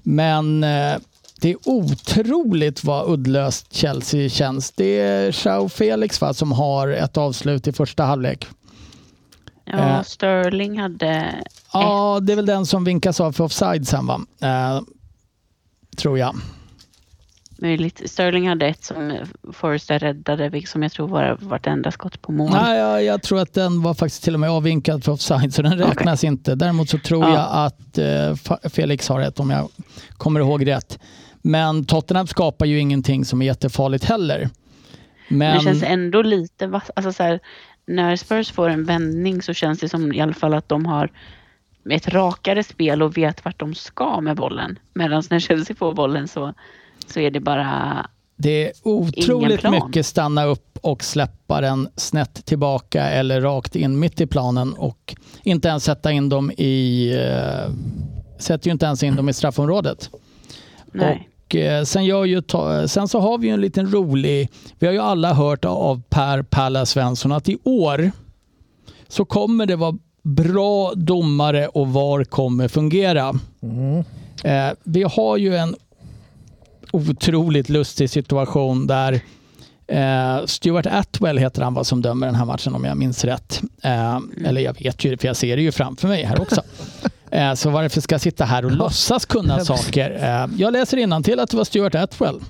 Men 0.03 0.65
eh, 0.65 0.95
det 1.41 1.51
är 1.51 1.57
otroligt 1.65 2.85
vad 2.85 3.13
uddlöst 3.13 3.73
Chelsea 3.75 4.29
känns. 4.29 4.73
Det 4.73 5.01
är 5.01 5.47
Joao 5.47 5.69
Felix 5.69 6.21
va, 6.21 6.35
som 6.35 6.53
har 6.53 6.89
ett 6.89 7.17
avslut 7.17 7.67
i 7.67 7.73
första 7.73 8.05
halvlek. 8.05 8.47
Ja, 9.65 9.79
Eh. 9.79 10.03
Sterling 10.03 10.79
hade... 10.79 11.35
Ja, 11.73 12.21
det 12.23 12.33
är 12.33 12.37
väl 12.37 12.47
den 12.47 12.67
som 12.67 12.85
vinkas 12.85 13.21
av 13.21 13.33
för 13.33 13.45
offside 13.45 13.89
sen 13.89 14.07
va? 14.07 14.21
Eh, 14.41 14.81
tror 15.97 16.19
jag. 16.19 16.37
Möjligt. 17.63 18.11
Sterling 18.11 18.49
hade 18.49 18.67
ett 18.67 18.85
som 18.85 19.19
Forrester 19.53 19.99
räddade, 19.99 20.67
som 20.67 20.83
jag 20.83 20.93
tror 20.93 21.09
var 21.09 21.39
vartenda 21.41 21.91
skott 21.91 22.23
på 22.23 22.33
mål. 22.33 22.51
Nej, 22.53 22.79
jag, 22.79 23.05
jag 23.05 23.23
tror 23.23 23.41
att 23.41 23.55
den 23.55 23.83
var 23.83 23.95
faktiskt 23.95 24.23
till 24.23 24.35
och 24.35 24.41
med 24.41 24.51
avvinkad 24.51 25.05
för 25.05 25.13
offside, 25.13 25.55
så 25.55 25.63
den 25.63 25.79
räknas 25.79 26.25
inte. 26.25 26.55
Däremot 26.55 26.89
så 26.89 26.99
tror 26.99 27.25
Ja. 27.25 27.35
jag 27.35 27.49
att 27.67 27.99
eh, 27.99 28.71
Felix 28.71 29.09
har 29.09 29.19
rätt, 29.21 29.41
om 29.41 29.51
jag 29.51 29.69
kommer 30.17 30.41
ihåg 30.41 30.67
rätt. 30.67 30.99
Men 31.43 31.85
Tottenham 31.85 32.27
skapar 32.27 32.67
ju 32.67 32.79
ingenting 32.79 33.25
som 33.25 33.43
är 33.43 33.47
jättefarligt 33.47 34.05
heller. 34.05 34.49
Men 35.29 35.39
Men, 35.39 35.57
det 35.57 35.65
känns 35.65 35.83
ändå 35.83 36.23
lite 36.23 36.67
vass. 36.67 36.91
Alltså 36.97 37.13
så 37.13 37.23
här, 37.23 37.41
när 37.87 38.17
Spurs 38.17 38.51
får 38.53 38.69
en 38.69 38.85
vändning 38.85 39.43
så 39.43 39.55
känns 39.55 39.81
det 39.81 39.89
som 39.89 40.13
i 40.13 40.21
alla 40.21 40.35
fall 40.35 40.55
att 40.55 40.69
de 40.69 40.87
har 40.87 41.11
ett 41.91 42.09
rakare 42.09 42.63
spel 42.65 43.03
och 43.03 43.17
vet 43.17 43.45
vart 43.45 43.59
de 43.61 43.75
ska 43.75 44.21
med 44.21 44.37
bollen. 44.37 44.79
Medan 44.95 45.23
när 45.31 45.39
Chelsea 45.39 45.77
får 45.77 45.95
bollen 45.95 46.29
så, 46.29 46.55
så 47.13 47.21
är 47.21 47.31
det 47.31 47.41
bara... 47.41 48.07
det 48.37 48.67
är 48.67 48.73
otroligt 48.83 49.71
mycket 49.71 50.07
stanna 50.07 50.45
upp 50.45 50.79
och 50.83 51.05
släppa 51.05 51.61
den 51.61 51.89
snett 51.97 52.47
tillbaka 52.47 53.05
eller 53.05 53.41
rakt 53.41 53.77
in 53.77 53.99
mitt 53.99 54.21
i 54.21 54.27
planen 54.27 54.73
och 54.73 55.15
inte 55.43 55.69
ens 55.69 55.85
sätta 55.85 56.13
in 56.13 56.29
dem 56.29 56.51
i... 56.51 57.11
Eh, 57.15 57.73
sätter 58.39 58.67
ju 58.67 58.73
inte 58.73 58.87
ens 58.87 59.03
in 59.03 59.17
dem 59.17 59.29
i 59.29 59.33
straffområdet. 59.33 60.11
Nej. 60.93 61.29
Och 61.45 61.57
eh, 61.57 61.85
sen, 61.85 62.05
gör 62.05 62.25
ju, 62.25 62.41
ta- 62.43 62.89
sen 62.89 63.09
så 63.09 63.21
har 63.21 63.39
vi 63.39 63.47
ju 63.47 63.55
en 63.55 63.61
liten 63.61 63.93
rolig, 63.93 64.49
vi 64.79 64.87
har 64.87 64.95
ju 64.95 65.01
alla 65.01 65.33
hört 65.35 65.65
av 65.65 66.03
Per 66.09 66.43
Palla 66.43 66.87
Svensson 66.87 67.33
att 67.33 67.49
i 67.49 67.59
år 67.65 68.11
så 69.09 69.25
kommer 69.25 69.67
det 69.67 69.77
vara 69.77 69.99
bra 70.23 70.93
domare 70.95 71.69
och 71.69 71.89
VAR 71.89 72.25
kommer 72.25 72.69
fungera. 72.69 73.35
Eh, 74.45 74.69
vi 74.85 75.03
har 75.03 75.37
ju 75.37 75.57
en 75.57 75.77
otroligt 76.93 77.69
lustig 77.69 78.11
situation 78.11 78.87
där 78.87 79.21
eh, 79.87 80.45
Stuart 80.47 80.87
Atwell 80.87 81.39
heter 81.39 81.63
han 81.63 81.75
vad 81.75 81.87
som 81.87 82.03
dömer 82.03 82.27
den 82.27 82.35
här 82.35 82.45
matchen 82.45 82.75
om 82.75 82.85
jag 82.85 82.97
minns 82.97 83.25
rätt. 83.25 83.63
Eh, 83.83 84.19
eller 84.45 84.61
jag 84.61 84.83
vet 84.83 85.05
ju 85.05 85.17
för 85.17 85.27
jag 85.27 85.37
ser 85.37 85.57
det 85.57 85.63
ju 85.63 85.73
framför 85.73 86.09
mig 86.09 86.25
här 86.25 86.41
också. 86.41 86.63
Eh, 87.33 87.55
så 87.55 87.71
varför 87.71 88.01
ska 88.01 88.15
jag 88.15 88.21
sitta 88.21 88.45
här 88.45 88.65
och 88.65 88.71
låtsas 88.71 89.27
kunna 89.27 89.65
saker? 89.65 90.11
Eh, 90.11 90.59
jag 90.59 90.73
läser 90.73 91.23
till 91.23 91.41
att 91.41 91.51
det 91.51 91.57
var 91.57 91.65
Stuart 91.65 91.95
Atwell. 91.95 92.41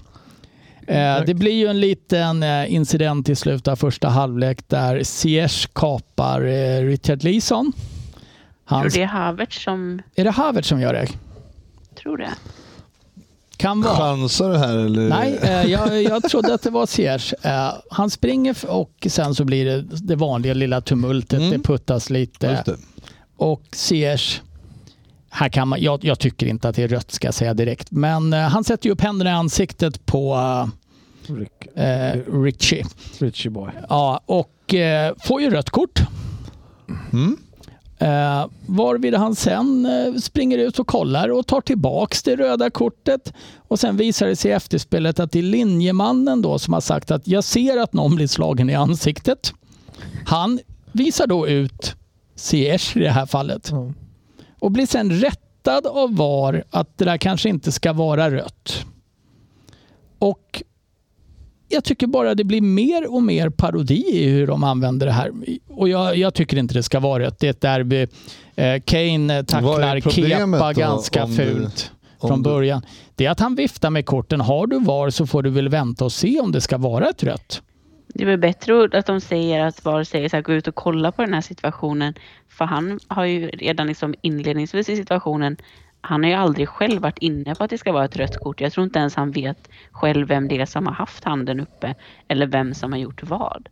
Eh, 0.87 1.25
det 1.27 1.35
blir 1.35 1.53
ju 1.53 1.67
en 1.67 1.81
liten 1.81 2.43
eh, 2.43 2.75
incident 2.75 3.29
i 3.29 3.37
slutet 3.37 3.69
av 3.69 3.77
första 3.77 4.09
halvlek 4.09 4.69
där 4.69 5.03
Ziyech 5.03 5.69
kapar 5.73 6.41
eh, 6.41 6.83
Richard 6.83 7.23
Leeson. 7.25 7.73
Tror 7.73 8.79
Hans, 8.79 8.95
det 8.95 9.03
är 9.03 9.07
Havertz 9.07 9.63
som... 9.63 10.03
är 10.15 10.25
det 10.25 10.31
Havertz 10.31 10.69
som 10.69 10.81
gör 10.81 10.93
det? 10.93 11.07
Tror 12.03 12.17
det. 12.17 12.31
Kan 13.61 13.81
vara. 13.81 13.97
Chansar 13.97 14.51
du 14.51 14.59
här 14.59 14.79
eller? 14.79 15.09
Nej, 15.09 15.39
eh, 15.43 15.67
jag, 15.67 16.03
jag 16.03 16.23
trodde 16.23 16.55
att 16.55 16.63
det 16.63 16.71
var 16.71 16.87
Ziyech. 16.87 17.35
Eh, 17.43 17.73
han 17.91 18.11
springer 18.11 18.57
och 18.69 19.07
sen 19.07 19.35
så 19.35 19.45
blir 19.45 19.65
det 19.65 19.83
det 19.83 20.17
vanliga 20.17 20.55
lilla 20.55 20.81
tumultet. 20.81 21.39
Mm. 21.39 21.51
Det 21.51 21.59
puttas 21.59 22.11
lite. 22.11 22.47
Just 22.47 22.65
det. 22.65 22.77
Och 23.37 23.63
Ziyech, 23.73 24.41
här 25.31 25.49
kan 25.49 25.69
man, 25.69 25.83
jag, 25.83 26.05
jag 26.05 26.19
tycker 26.19 26.47
inte 26.47 26.69
att 26.69 26.77
det 26.77 26.83
är 26.83 26.89
rött 26.89 27.11
ska 27.11 27.27
jag 27.27 27.35
säga 27.35 27.55
direkt, 27.55 27.91
men 27.91 28.33
eh, 28.33 28.41
han 28.41 28.65
sätter 28.65 28.87
ju 28.87 28.93
upp 28.93 29.01
händerna 29.01 29.31
i 29.31 29.35
ansiktet 29.35 30.07
på 30.07 30.39
Rick, 31.27 31.77
eh, 31.77 32.21
Richie. 32.43 32.85
Richie 33.19 33.51
boy. 33.51 33.71
Ja, 33.89 34.21
och 34.27 34.75
eh, 34.75 35.15
får 35.19 35.43
ju 35.43 35.51
rött 35.51 35.71
kort. 35.71 36.01
Mm. 37.13 37.37
Eh, 38.01 38.47
varvid 38.67 39.15
han 39.15 39.35
sen 39.35 39.87
eh, 39.87 40.15
springer 40.15 40.59
ut 40.59 40.79
och 40.79 40.87
kollar 40.87 41.29
och 41.29 41.47
tar 41.47 41.61
tillbaks 41.61 42.23
det 42.23 42.37
röda 42.37 42.71
kortet. 42.71 43.33
Och 43.69 43.81
sen 43.81 43.97
visar 43.97 44.27
det 44.27 44.37
sig 44.37 44.51
i 44.51 44.55
efterspelet 44.55 45.21
att 45.21 45.33
det 45.33 45.39
är 45.39 45.43
linjemannen 45.43 46.43
då 46.43 46.59
som 46.59 46.75
har 46.75 46.81
sagt 46.81 47.11
att 47.11 47.29
jag 47.29 47.45
ser 47.45 47.77
att 47.83 47.93
någon 47.93 48.17
blir 48.17 48.27
slagen 48.27 48.71
i 48.71 48.75
ansiktet. 48.75 49.53
Han 50.27 50.61
visar 50.93 51.27
då 51.27 51.49
ut 51.49 51.95
Ziyech 52.35 52.97
i 52.97 53.01
det 53.01 53.11
här 53.11 53.27
fallet 53.27 53.73
och 54.59 54.71
blir 54.71 54.87
sen 54.87 55.11
rättad 55.11 55.87
av 55.87 56.17
VAR 56.17 56.65
att 56.71 56.99
det 56.99 57.05
där 57.05 57.17
kanske 57.17 57.49
inte 57.49 57.73
ska 57.73 57.93
vara 57.93 58.31
rött. 58.31 58.85
Och 60.19 60.63
jag 61.71 61.85
tycker 61.85 62.07
bara 62.07 62.35
det 62.35 62.45
blir 62.45 62.61
mer 62.61 63.15
och 63.15 63.23
mer 63.23 63.49
parodi 63.51 64.05
i 64.13 64.29
hur 64.29 64.47
de 64.47 64.65
använder 64.65 65.07
det 65.07 65.13
här. 65.13 65.31
Och 65.69 65.89
jag, 65.89 66.17
jag 66.17 66.35
tycker 66.35 66.57
inte 66.57 66.75
det 66.75 66.83
ska 66.83 67.01
vara 67.01 67.23
rött. 67.23 67.39
Det 67.39 67.47
är 67.47 67.51
ett 67.51 67.61
derby. 67.61 68.07
Eh, 68.55 68.81
Kane 68.85 69.45
tacklar 69.45 70.01
Kepa 70.11 70.73
då, 70.73 70.81
ganska 70.81 71.27
du- 71.27 71.33
fult 71.35 71.93
om 72.19 72.29
från 72.29 72.43
du- 72.43 72.51
början. 72.51 72.83
Det 73.15 73.27
är 73.27 73.31
att 73.31 73.41
han 73.41 73.55
viftar 73.55 73.91
med 73.91 74.07
korten. 74.07 74.41
Har 74.41 74.67
du 74.67 74.79
VAR 74.79 75.11
så 75.11 75.27
får 75.27 75.43
du 75.43 75.51
väl 75.51 75.69
vänta 75.69 76.05
och 76.05 76.13
se 76.13 76.41
om 76.41 76.53
det 76.53 76.61
ska 76.61 76.79
vara 76.79 77.09
ett 77.09 77.23
rött. 77.23 77.63
Det 78.15 78.23
är 78.23 78.27
väl 78.27 78.39
bättre 78.39 78.89
att 78.99 79.07
de 79.07 79.21
säger 79.21 79.61
att 79.67 79.85
VAR 79.85 80.05
säger 80.05 80.29
så 80.29 80.37
här, 80.37 80.43
gå 80.43 80.53
ut 80.53 80.69
och 80.69 80.75
kolla 80.75 81.13
på 81.13 81.23
den 81.23 81.35
här 81.35 81.41
situationen. 81.41 82.15
För 82.49 82.65
han 82.65 83.01
har 83.09 83.25
ju 83.25 83.49
redan 83.49 83.87
liksom 83.87 84.15
inledningsvis 84.23 84.89
i 84.89 84.97
situationen, 84.97 85.57
han 86.01 86.23
har 86.23 86.31
ju 86.31 86.37
aldrig 86.37 86.69
själv 86.69 87.03
varit 87.03 87.19
inne 87.19 87.55
på 87.55 87.65
att 87.65 87.71
det 87.71 87.79
ska 87.79 87.93
vara 87.93 88.05
ett 88.05 88.17
rött 88.17 88.37
kort. 88.41 88.61
Jag 88.61 88.73
tror 88.73 88.85
inte 88.85 88.99
ens 88.99 89.15
han 89.15 89.31
vet 89.31 89.69
själv 89.91 90.29
vem 90.29 90.49
det 90.49 90.61
är 90.61 90.67
som 90.67 90.87
har 90.87 90.95
haft 90.95 91.25
handen 91.25 91.61
uppe 91.61 91.95
eller 92.29 92.47
vem 92.47 92.75
som 92.75 92.93
har 92.93 92.99
gjort 92.99 93.23
vad. 93.23 93.69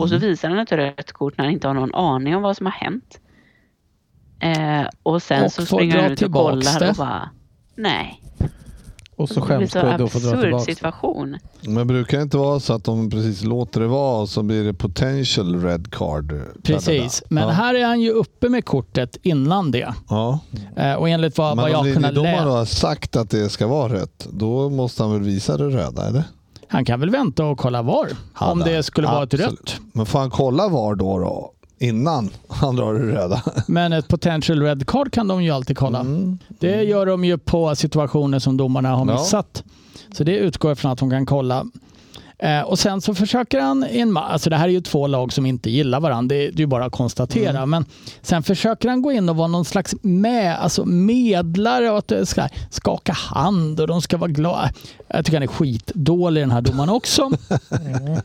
Och 0.00 0.08
så 0.08 0.18
visar 0.18 0.48
han 0.48 0.58
ett 0.58 0.72
rött 0.72 1.12
kort 1.12 1.38
när 1.38 1.44
han 1.44 1.54
inte 1.54 1.66
har 1.66 1.74
någon 1.74 1.94
aning 1.94 2.36
om 2.36 2.42
vad 2.42 2.56
som 2.56 2.66
har 2.66 2.72
hänt. 2.72 3.20
Eh, 4.40 4.88
och 5.02 5.22
sen 5.22 5.44
Och 5.44 5.52
så 5.52 5.66
springer 5.66 6.02
han 6.02 6.12
ut 6.12 6.22
och 6.22 6.32
kollar 6.32 6.80
det. 6.80 6.90
och 6.90 6.96
bara, 6.96 7.30
nej. 7.74 8.22
Och 9.20 9.28
så 9.28 9.34
Det 9.34 9.40
blir 9.46 9.56
skäms 9.58 9.72
så 9.72 9.80
Gudde 9.80 10.04
och 10.04 10.12
får 10.12 10.20
dra 10.20 10.40
tillbaka. 10.42 10.64
situation. 10.64 11.36
Men 11.62 11.86
brukar 11.86 12.16
det 12.16 12.22
inte 12.22 12.36
vara 12.36 12.60
så 12.60 12.72
att 12.72 12.84
de 12.84 13.10
precis 13.10 13.44
låter 13.44 13.80
det 13.80 13.86
vara 13.86 14.20
och 14.20 14.28
så 14.28 14.42
blir 14.42 14.64
det 14.64 14.74
potential 14.74 15.62
red 15.62 15.90
card? 15.94 16.40
Precis. 16.62 17.22
Men 17.28 17.42
ja. 17.42 17.50
här 17.50 17.74
är 17.74 17.84
han 17.86 18.00
ju 18.00 18.10
uppe 18.10 18.48
med 18.48 18.64
kortet 18.64 19.16
innan 19.22 19.70
det. 19.70 19.94
Ja. 20.08 20.38
Eh, 20.76 20.94
och 20.94 21.08
enligt 21.08 21.38
vad, 21.38 21.48
vad 21.48 21.56
Men 21.56 21.72
jag 21.72 21.80
om 21.80 21.86
har 21.86 21.94
kunnat 21.94 22.14
läsa. 22.14 22.42
har 22.50 22.64
sagt 22.64 23.16
att 23.16 23.30
det 23.30 23.48
ska 23.48 23.66
vara 23.66 23.92
rött, 23.92 24.28
då 24.32 24.70
måste 24.70 25.02
han 25.02 25.12
väl 25.12 25.22
visa 25.22 25.56
det 25.56 25.64
röda, 25.68 26.08
eller? 26.08 26.24
Han 26.68 26.84
kan 26.84 27.00
väl 27.00 27.10
vänta 27.10 27.44
och 27.44 27.58
kolla 27.58 27.82
VAR. 27.82 28.08
om 28.34 28.58
Hade 28.58 28.64
det 28.70 28.74
han. 28.74 28.82
skulle 28.82 29.06
vara 29.06 29.22
ett 29.22 29.34
Absolut. 29.34 29.50
rött. 29.70 29.80
Men 29.92 30.06
får 30.06 30.18
han 30.18 30.30
kolla 30.30 30.68
var 30.68 30.94
då, 30.94 31.18
då? 31.18 31.52
Innan 31.82 32.30
han 32.48 32.76
drar 32.76 32.94
det 32.94 33.00
röda? 33.00 33.42
Men 33.66 33.92
ett 33.92 34.08
potential 34.08 34.62
red 34.62 34.86
card 34.86 35.12
kan 35.12 35.28
de 35.28 35.42
ju 35.44 35.50
alltid 35.50 35.76
kolla. 35.78 36.00
Mm. 36.00 36.38
Det 36.48 36.82
gör 36.82 37.06
de 37.06 37.24
ju 37.24 37.38
på 37.38 37.76
situationer 37.76 38.38
som 38.38 38.56
domarna 38.56 38.88
har 38.88 39.06
Ja. 39.06 39.12
missat. 39.12 39.64
Så 40.12 40.24
det 40.24 40.36
utgår 40.36 40.74
från 40.74 40.90
att 40.92 40.98
de 40.98 41.10
kan 41.10 41.26
kolla. 41.26 41.66
Eh, 42.42 42.60
och 42.60 42.78
sen 42.78 43.00
så 43.00 43.14
försöker 43.14 43.60
han, 43.60 43.86
i 43.90 43.98
en 43.98 44.16
alltså 44.16 44.50
det 44.50 44.56
här 44.56 44.68
är 44.68 44.72
ju 44.72 44.80
två 44.80 45.06
lag 45.06 45.32
som 45.32 45.46
inte 45.46 45.70
gillar 45.70 46.00
varandra, 46.00 46.36
det, 46.36 46.50
det 46.50 46.56
är 46.56 46.60
ju 46.60 46.66
bara 46.66 46.84
att 46.84 46.92
konstatera. 46.92 47.56
Mm. 47.56 47.70
Men 47.70 47.84
sen 48.22 48.42
försöker 48.42 48.88
han 48.88 49.02
gå 49.02 49.12
in 49.12 49.28
och 49.28 49.36
vara 49.36 49.48
någon 49.48 49.64
slags 49.64 49.94
med, 50.02 50.58
alltså 50.58 50.84
medlare 50.84 51.90
och 51.90 51.98
att 51.98 52.08
det 52.08 52.26
ska 52.26 52.48
skaka 52.70 53.12
hand 53.12 53.80
och 53.80 53.86
de 53.86 54.02
ska 54.02 54.16
vara 54.16 54.30
glada. 54.30 54.70
Jag 55.08 55.24
tycker 55.24 55.36
han 55.36 55.42
är 55.42 55.46
skitdålig 55.46 56.42
den 56.42 56.50
här 56.50 56.60
domaren 56.60 56.90
också. 56.90 57.22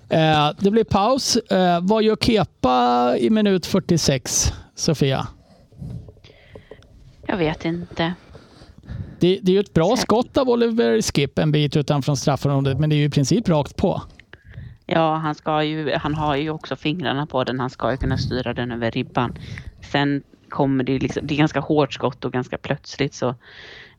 eh, 0.09 0.49
det 0.59 0.71
blir 0.71 0.83
paus. 0.83 1.35
Eh, 1.35 1.79
vad 1.81 2.03
gör 2.03 2.15
Kepa 2.15 3.13
i 3.17 3.29
minut 3.29 3.65
46, 3.65 4.53
Sofia? 4.75 5.27
Jag 7.27 7.37
vet 7.37 7.65
inte. 7.65 8.13
Det, 9.19 9.39
det 9.41 9.51
är 9.51 9.53
ju 9.53 9.59
ett 9.59 9.73
bra 9.73 9.95
skott 9.97 10.37
av 10.37 10.49
Oliver 10.49 11.01
Skip 11.01 11.39
en 11.39 11.51
bit 11.51 11.75
utanför 11.75 12.15
straffområdet, 12.15 12.79
men 12.79 12.89
det 12.89 12.95
är 12.95 12.97
ju 12.97 13.05
i 13.05 13.09
princip 13.09 13.49
rakt 13.49 13.75
på. 13.75 14.01
Ja, 14.85 15.15
han, 15.15 15.35
ska 15.35 15.63
ju, 15.63 15.93
han 15.95 16.15
har 16.15 16.35
ju 16.35 16.49
också 16.49 16.75
fingrarna 16.75 17.25
på 17.25 17.43
den. 17.43 17.59
Han 17.59 17.69
ska 17.69 17.91
ju 17.91 17.97
kunna 17.97 18.17
styra 18.17 18.53
den 18.53 18.71
över 18.71 18.91
ribban. 18.91 19.37
Sen 19.91 20.23
kommer 20.49 20.83
det 20.83 20.91
ju 20.91 20.99
liksom, 20.99 21.27
det 21.27 21.33
är 21.33 21.37
ganska 21.37 21.59
hårt 21.59 21.93
skott 21.93 22.25
och 22.25 22.33
ganska 22.33 22.57
plötsligt 22.57 23.13
så 23.13 23.35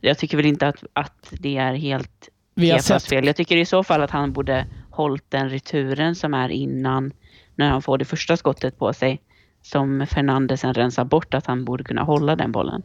jag 0.01 0.19
tycker 0.19 0.37
väl 0.37 0.47
inte 0.47 0.69
att, 0.69 0.85
att 0.93 1.33
det 1.41 1.57
är 1.57 1.75
helt 1.75 2.29
Vi 2.55 2.71
har 2.71 2.79
Kepas 2.79 3.03
sett, 3.03 3.11
fel. 3.11 3.27
Jag 3.27 3.37
tycker 3.37 3.57
i 3.57 3.65
så 3.65 3.85
fall 3.85 4.03
att 4.03 4.11
han 4.11 4.33
borde 4.33 4.67
hållit 4.91 5.31
den 5.31 5.51
returen 5.51 6.15
som 6.15 6.35
är 6.35 6.49
innan 6.49 7.13
när 7.55 7.71
han 7.71 7.83
får 7.83 7.99
det 7.99 8.05
första 8.05 8.37
skottet 8.37 8.79
på 8.79 8.93
sig 8.93 9.21
som 9.63 10.07
Fernandes 10.07 10.61
sen 10.61 10.75
rensar 10.75 11.05
bort 11.05 11.35
att 11.35 11.47
han 11.47 11.65
borde 11.65 11.85
kunna 11.85 12.03
hålla 12.03 12.37
den 12.37 12.53
bollen 12.53 12.83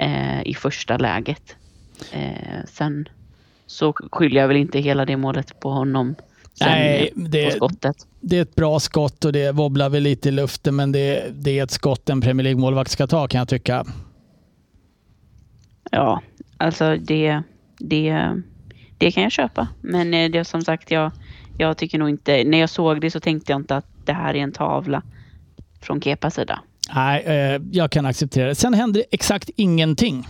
eh, 0.00 0.42
i 0.46 0.54
första 0.54 0.96
läget. 0.96 1.56
Eh, 2.12 2.64
sen 2.72 3.08
så 3.66 3.92
skyller 3.92 4.40
jag 4.40 4.48
väl 4.48 4.56
inte 4.56 4.78
hela 4.80 5.04
det 5.04 5.16
målet 5.16 5.60
på 5.60 5.70
honom. 5.70 6.14
Sen, 6.54 6.68
Nej, 6.68 7.12
det- 7.14 7.44
på 7.50 7.56
skottet. 7.56 7.96
Det 8.20 8.38
är 8.38 8.42
ett 8.42 8.54
bra 8.54 8.80
skott 8.80 9.24
och 9.24 9.32
det 9.32 9.52
wobblar 9.52 9.88
väl 9.90 10.02
lite 10.02 10.28
i 10.28 10.32
luften 10.32 10.76
men 10.76 10.92
det, 10.92 11.24
det 11.34 11.58
är 11.58 11.64
ett 11.64 11.70
skott 11.70 12.08
en 12.10 12.20
Premier 12.20 12.44
League-målvakt 12.44 12.90
ska 12.90 13.06
ta 13.06 13.28
kan 13.28 13.38
jag 13.38 13.48
tycka. 13.48 13.84
Ja, 15.90 16.22
alltså 16.56 16.96
det, 16.96 17.42
det, 17.78 18.34
det 18.98 19.12
kan 19.12 19.22
jag 19.22 19.32
köpa. 19.32 19.68
Men 19.80 20.14
eh, 20.14 20.30
det 20.30 20.44
som 20.44 20.62
sagt, 20.62 20.90
jag, 20.90 21.12
jag 21.58 21.76
tycker 21.76 21.98
nog 21.98 22.08
inte... 22.10 22.44
När 22.44 22.58
jag 22.58 22.70
såg 22.70 23.00
det 23.00 23.10
så 23.10 23.20
tänkte 23.20 23.52
jag 23.52 23.60
inte 23.60 23.76
att 23.76 23.86
det 24.04 24.12
här 24.12 24.34
är 24.34 24.38
en 24.38 24.52
tavla 24.52 25.02
från 25.80 26.00
Kepas 26.00 26.34
sida. 26.34 26.60
Nej, 26.94 27.22
eh, 27.22 27.60
jag 27.72 27.90
kan 27.90 28.06
acceptera 28.06 28.48
det. 28.48 28.54
Sen 28.54 28.74
händer 28.74 29.04
exakt 29.10 29.50
ingenting 29.56 30.28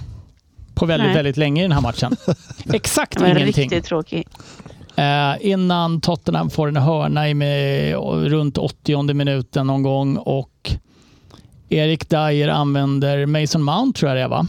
på 0.74 0.86
väldigt, 0.86 1.06
Nej. 1.06 1.16
väldigt 1.16 1.36
länge 1.36 1.60
i 1.60 1.64
den 1.64 1.72
här 1.72 1.80
matchen. 1.80 2.16
exakt 2.72 3.12
Det 3.12 3.20
var 3.20 3.28
ingenting. 3.28 3.62
riktigt 3.62 3.84
tråkig. 3.84 4.28
Eh, 4.96 5.34
innan 5.40 6.00
Tottenham 6.00 6.50
får 6.50 6.68
en 6.68 6.76
hörna 6.76 7.28
i 7.28 7.34
med, 7.34 7.94
runt 8.30 8.58
80 8.58 9.14
minuten 9.14 9.66
någon 9.66 9.82
gång 9.82 10.16
och 10.16 10.72
Erik 11.68 12.10
Dyer 12.10 12.48
använder 12.48 13.26
Mason 13.26 13.62
Mount 13.62 13.98
tror 13.98 14.08
jag 14.08 14.16
det 14.18 14.22
är 14.22 14.28
va? 14.28 14.46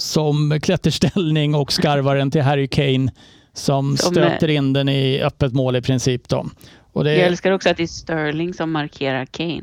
Som 0.00 0.60
klätterställning 0.62 1.54
och 1.54 1.72
skarvar 1.72 2.16
den 2.16 2.30
till 2.30 2.42
Harry 2.42 2.68
Kane 2.68 3.12
som 3.52 3.96
Som, 3.96 4.12
stöter 4.12 4.48
in 4.48 4.72
den 4.72 4.88
i 4.88 5.22
öppet 5.22 5.52
mål 5.52 5.76
i 5.76 5.82
princip. 5.82 6.28
Då. 6.28 6.46
Och 6.92 7.04
det, 7.04 7.14
Jag 7.16 7.26
älskar 7.26 7.52
också 7.52 7.70
att 7.70 7.76
det 7.76 7.82
är 7.82 7.86
Sterling 7.86 8.54
som 8.54 8.72
markerar 8.72 9.26
Kane 9.26 9.62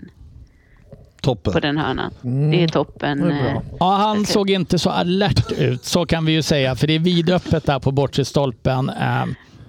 Toppen. 1.22 1.54
på 1.54 1.60
den 1.60 1.78
hörnan. 1.78 2.12
Mm. 2.24 2.52
Det 2.52 2.64
är 2.64 2.68
toppen. 2.68 3.20
Det 3.20 3.34
är 3.34 3.56
eh, 3.56 3.62
Ja, 3.80 3.96
han 3.96 4.26
såg 4.26 4.50
inte 4.50 4.80
så 4.80 4.90
alert 4.90 5.52
ut, 5.52 5.86
så 5.86 6.06
kan 6.06 6.26
vi 6.26 6.32
ju 6.32 6.42
säga, 6.42 6.76
för 6.76 6.88
det 6.88 6.94
är 6.94 7.00
vidöppet 7.00 7.66
där 7.66 7.80
på 7.80 7.92
bortre 7.92 8.26
stolpen. 8.26 8.90
Eh, 8.90 9.26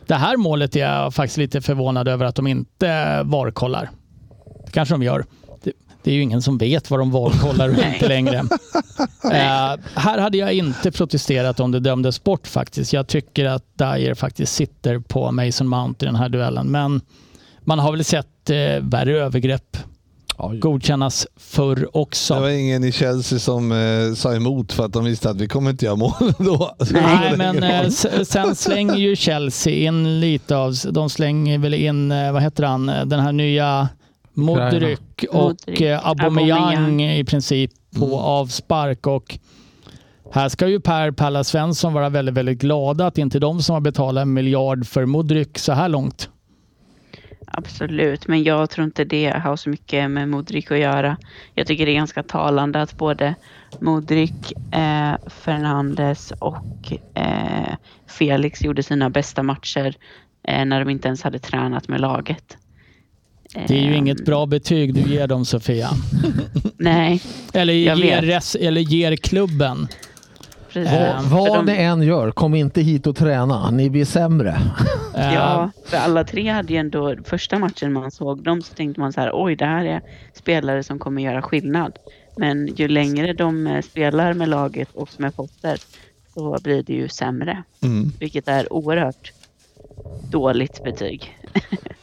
Det 0.07 0.15
här 0.15 0.37
målet 0.37 0.77
är 0.77 0.81
jag 0.81 1.15
faktiskt 1.15 1.39
lite 1.39 1.61
förvånad 1.61 2.09
över 2.09 2.25
att 2.27 2.35
de 2.35 2.47
inte 2.47 3.23
VAR-kollar. 3.23 3.91
Det 4.67 4.73
kanske 4.73 4.95
de 4.95 5.03
gör. 5.03 5.25
Det, 6.05 6.11
är 6.11 6.15
ju 6.15 6.23
ingen 6.23 6.43
som 6.43 6.59
vet 6.59 6.91
vad 6.91 7.01
de 7.01 7.11
VAR-kollar 7.11 7.69
och 7.69 7.85
inte 7.95 8.09
längre. 8.09 8.43
Eh, 9.25 9.77
här 9.95 10.19
hade 10.19 10.39
jag 10.39 10.53
inte 10.53 10.91
protesterat 10.91 11.61
om 11.61 11.71
det 11.71 11.81
dömdes 11.81 12.25
bort 12.25 12.47
faktiskt. 12.47 12.93
Jag 12.93 13.07
tycker 13.07 13.45
att 13.45 13.65
Dyer 13.79 14.15
faktiskt 14.15 14.55
sitter 14.55 14.99
på 14.99 15.33
Mason 15.33 15.69
Mount 15.69 16.05
i 16.05 16.07
den 16.07 16.17
här 16.17 16.29
duellen, 16.29 16.71
men 16.71 17.01
man 17.61 17.79
har 17.79 17.93
väl 17.93 18.05
sett 18.05 18.51
eh, 18.51 18.57
värre 18.81 19.19
övergrepp 19.19 19.77
Oj. 20.39 20.59
godkännas 20.59 21.27
förr 21.37 21.89
också. 21.97 22.35
Det 22.35 22.41
var 22.41 22.49
ingen 22.49 22.85
i 22.85 22.93
Chelsea 22.93 23.39
som 23.39 23.73
eh, 23.73 24.15
sa 24.15 24.35
emot 24.35 24.73
för 24.73 24.85
att 24.85 24.93
de 24.93 25.05
visste 25.05 25.31
att 25.31 25.41
vi 25.41 25.49
kommer 25.49 25.71
inte 25.71 25.85
göra 25.85 25.97
mål 25.97 26.13
då. 26.39 26.75
Nej, 26.93 27.37
men 27.37 27.63
eh, 27.63 27.89
sen 28.25 28.55
slänger 28.57 28.97
ju 28.97 29.17
Chelsea 29.17 29.73
in 29.89 30.21
lite 30.21 30.57
av, 30.57 30.75
de 30.91 31.11
slänger 31.11 31.59
väl 31.59 31.75
in, 31.75 32.13
eh, 32.13 32.33
vad 32.33 32.43
heter 32.43 32.65
han, 32.65 32.87
den 32.87 33.21
här 33.21 33.33
nya 33.33 33.89
Modryk 34.35 35.25
och 35.31 35.43
Modric, 35.43 35.81
eh, 35.81 36.07
Aubameyang 36.09 36.63
Aubameyang. 36.75 37.03
i 37.03 37.25
princip 37.25 37.71
på 37.99 38.05
Mm. 38.05 38.19
avspark 38.19 39.07
och 39.07 39.39
här 40.33 40.49
ska 40.49 40.69
ju 40.69 40.81
Per 40.81 41.11
Palla 41.11 41.45
Svensson 41.45 41.93
vara 41.93 42.09
väldigt, 42.09 42.35
väldigt 42.35 42.59
glada 42.59 43.07
att 43.07 43.15
det 43.15 43.21
inte 43.23 43.39
är 43.39 43.41
de 43.41 43.63
som 43.63 43.73
har 43.75 43.81
betalat 43.81 44.23
en 44.23 44.33
miljard 44.33 44.87
för 44.87 45.07
Modryk 45.07 45.59
så 45.59 45.73
här 45.73 45.89
långt. 45.89 46.29
Absolut, 47.55 48.29
men 48.29 48.43
jag 48.43 48.71
tror 48.71 48.85
inte 48.85 49.05
det 49.05 49.31
har 49.31 49.57
så 49.57 49.71
mycket 49.71 50.11
med 50.11 50.29
Modric 50.29 50.71
att 50.71 50.79
göra. 50.79 51.17
Jag 51.55 51.67
tycker 51.67 51.87
det 51.87 51.93
är 51.93 51.95
ganska 51.95 52.23
talande 52.23 52.83
att 52.83 52.97
både 52.97 53.35
Modric, 53.81 54.53
eh, 54.73 55.15
Fernandes 55.27 56.33
och 56.39 56.93
eh, 57.15 57.77
Felix 58.07 58.63
gjorde 58.63 58.83
sina 58.83 59.11
bästa 59.11 59.43
matcher 59.43 59.95
eh, 60.49 60.65
när 60.65 60.81
de 60.81 60.91
inte 60.91 61.09
ens 61.09 61.23
hade 61.23 61.39
tränat 61.39 61.89
med 61.89 62.01
laget. 62.01 62.57
Det 63.55 63.79
är 63.79 63.83
ju 63.83 63.97
inget 63.97 64.25
bra 64.25 64.47
betyg 64.47 64.95
du 64.95 65.01
ger 65.01 65.27
dem 65.27 65.45
Sofia. 65.45 65.91
Nej, 66.77 67.23
Eller 67.53 67.73
ger, 67.73 68.23
res, 68.23 68.55
eller 68.55 68.81
ger 68.81 69.17
klubben. 69.17 69.89
Precis. 70.73 70.91
För 70.93 71.23
Vad 71.37 71.55
de- 71.55 71.73
ni 71.73 71.83
än 71.83 72.03
gör, 72.03 72.31
kom 72.31 72.55
inte 72.55 72.81
hit 72.81 73.07
och 73.07 73.17
träna. 73.17 73.71
Ni 73.71 73.91
blir 73.91 74.05
sämre. 74.05 74.59
Ja, 75.15 75.71
för 75.85 75.97
alla 75.97 76.25
tre 76.25 76.49
hade 76.49 76.73
ju 76.73 76.79
ändå, 76.79 77.17
första 77.25 77.59
matchen 77.59 77.93
man 77.93 78.11
såg 78.11 78.43
dem 78.43 78.63
så 78.63 78.75
tänkte 78.75 79.01
man 79.01 79.13
så 79.13 79.21
här, 79.21 79.31
oj 79.35 79.57
det 79.57 79.65
här 79.65 79.85
är 79.85 80.01
spelare 80.35 80.83
som 80.83 80.99
kommer 80.99 81.23
göra 81.23 81.43
skillnad. 81.43 81.99
Men 82.37 82.67
ju 82.67 82.89
längre 82.89 83.33
de 83.33 83.67
eh, 83.67 83.83
spelar 83.83 84.35
med 84.35 84.49
laget 84.49 84.89
och 84.95 85.09
med 85.17 85.37
Potter 85.37 85.79
så 86.35 86.59
blir 86.63 86.83
det 86.83 86.93
ju 86.93 87.09
sämre. 87.09 87.63
Mm. 87.83 88.13
Vilket 88.21 88.49
är 88.49 88.73
oerhört 88.73 89.33
dåligt 90.31 90.85
betyg. 90.85 91.39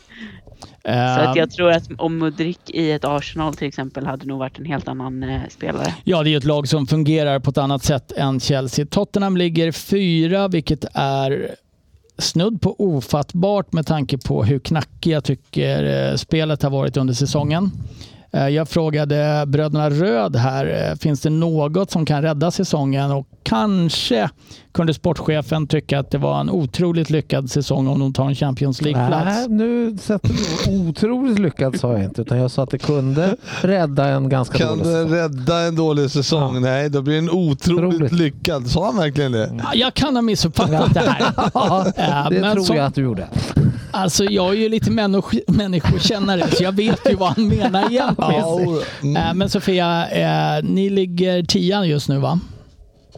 Så 0.93 1.29
att 1.29 1.35
jag 1.35 1.51
tror 1.51 1.71
att 1.71 1.83
om 1.97 2.17
Mudrik 2.17 2.59
i 2.69 2.91
ett 2.91 3.05
Arsenal 3.05 3.55
till 3.55 3.67
exempel 3.67 4.05
hade 4.05 4.25
nog 4.25 4.39
varit 4.39 4.59
en 4.59 4.65
helt 4.65 4.87
annan 4.87 5.23
eh, 5.23 5.41
spelare. 5.49 5.93
Ja, 6.03 6.23
det 6.23 6.33
är 6.33 6.37
ett 6.37 6.43
lag 6.43 6.67
som 6.67 6.87
fungerar 6.87 7.39
på 7.39 7.49
ett 7.49 7.57
annat 7.57 7.83
sätt 7.83 8.11
än 8.11 8.39
Chelsea. 8.39 8.85
Tottenham 8.85 9.37
ligger 9.37 9.71
fyra, 9.71 10.47
vilket 10.47 10.85
är 10.93 11.55
snudd 12.17 12.61
på 12.61 12.75
ofattbart 12.79 13.73
med 13.73 13.87
tanke 13.87 14.17
på 14.17 14.43
hur 14.43 14.59
knackig 14.59 15.11
jag 15.11 15.23
tycker 15.23 16.09
eh, 16.09 16.15
spelet 16.15 16.63
har 16.63 16.69
varit 16.69 16.97
under 16.97 17.13
säsongen. 17.13 17.71
Eh, 18.31 18.47
Jag 18.47 18.69
frågade 18.69 19.43
bröderna 19.47 19.89
Röd 19.89 20.35
här, 20.35 20.89
eh, 20.91 20.95
finns 20.95 21.21
det 21.21 21.29
något 21.29 21.91
som 21.91 22.05
kan 22.05 22.21
rädda 22.21 22.51
säsongen? 22.51 23.11
Och 23.11 23.27
kanske 23.43 24.29
kunde 24.71 24.93
sportchefen 24.93 25.67
tycka 25.67 25.99
att 25.99 26.11
det 26.11 26.17
var 26.17 26.39
en 26.41 26.49
otroligt 26.49 27.09
lyckad 27.09 27.49
säsong 27.51 27.87
om 27.87 27.99
de 27.99 28.13
tar 28.13 28.25
en 28.25 28.35
Champions 28.35 28.81
League-plats. 28.81 29.25
Nej, 29.25 29.47
nu 29.49 29.97
sätter 30.01 30.29
du 30.29 30.89
otroligt 30.89 31.39
lyckat 31.39 31.77
sa 31.79 31.91
jag 31.93 32.03
inte. 32.03 32.21
Utan 32.21 32.37
jag 32.37 32.51
sa 32.51 32.63
att 32.63 32.69
det 32.69 32.77
kunde 32.77 33.35
rädda 33.61 34.05
en 34.07 34.29
ganska 34.29 34.57
Kan 34.57 34.67
dålig 34.67 34.85
säsong. 34.85 35.11
rädda 35.13 35.59
en 35.59 35.75
dålig 35.75 36.11
säsong? 36.11 36.61
Nej, 36.61 36.89
då 36.89 37.01
blir 37.01 37.15
den 37.15 37.29
otroligt 37.29 37.85
Otroligt. 37.95 38.11
lyckad. 38.11 38.67
Sa 38.67 38.85
han 38.85 38.97
verkligen 38.97 39.31
det? 39.31 39.51
Ja, 39.63 39.71
Jag 39.75 39.93
kan 39.93 40.15
ha 40.15 40.21
missuppfattat 40.21 40.93
det 40.93 40.99
här. 40.99 41.25
Ja, 41.53 41.85
Eh, 41.97 42.29
det 42.29 42.41
men 42.41 42.53
tror 42.55 42.63
som- 42.63 42.75
jag 42.75 42.85
att 42.85 42.95
du 42.95 43.01
gjorde. 43.01 43.27
Alltså 43.91 44.23
jag 44.23 44.49
är 44.49 44.53
ju 44.57 44.69
lite 44.69 44.91
människ- 44.91 45.43
människokännare 45.47 46.47
så 46.51 46.63
jag 46.63 46.71
vet 46.71 46.99
ju 47.09 47.15
vad 47.15 47.29
han 47.33 47.47
menar 47.47 47.79
egentligen. 47.91 48.31
Ja, 48.33 48.59
mm. 49.01 49.15
Eh, 49.17 49.33
Men 49.33 49.49
Sofia, 49.49 50.09
eh, 50.09 50.63
ni 50.63 50.89
ligger 50.89 51.43
tian 51.43 51.87
just 51.89 52.09
nu 52.09 52.17
va? 52.17 52.39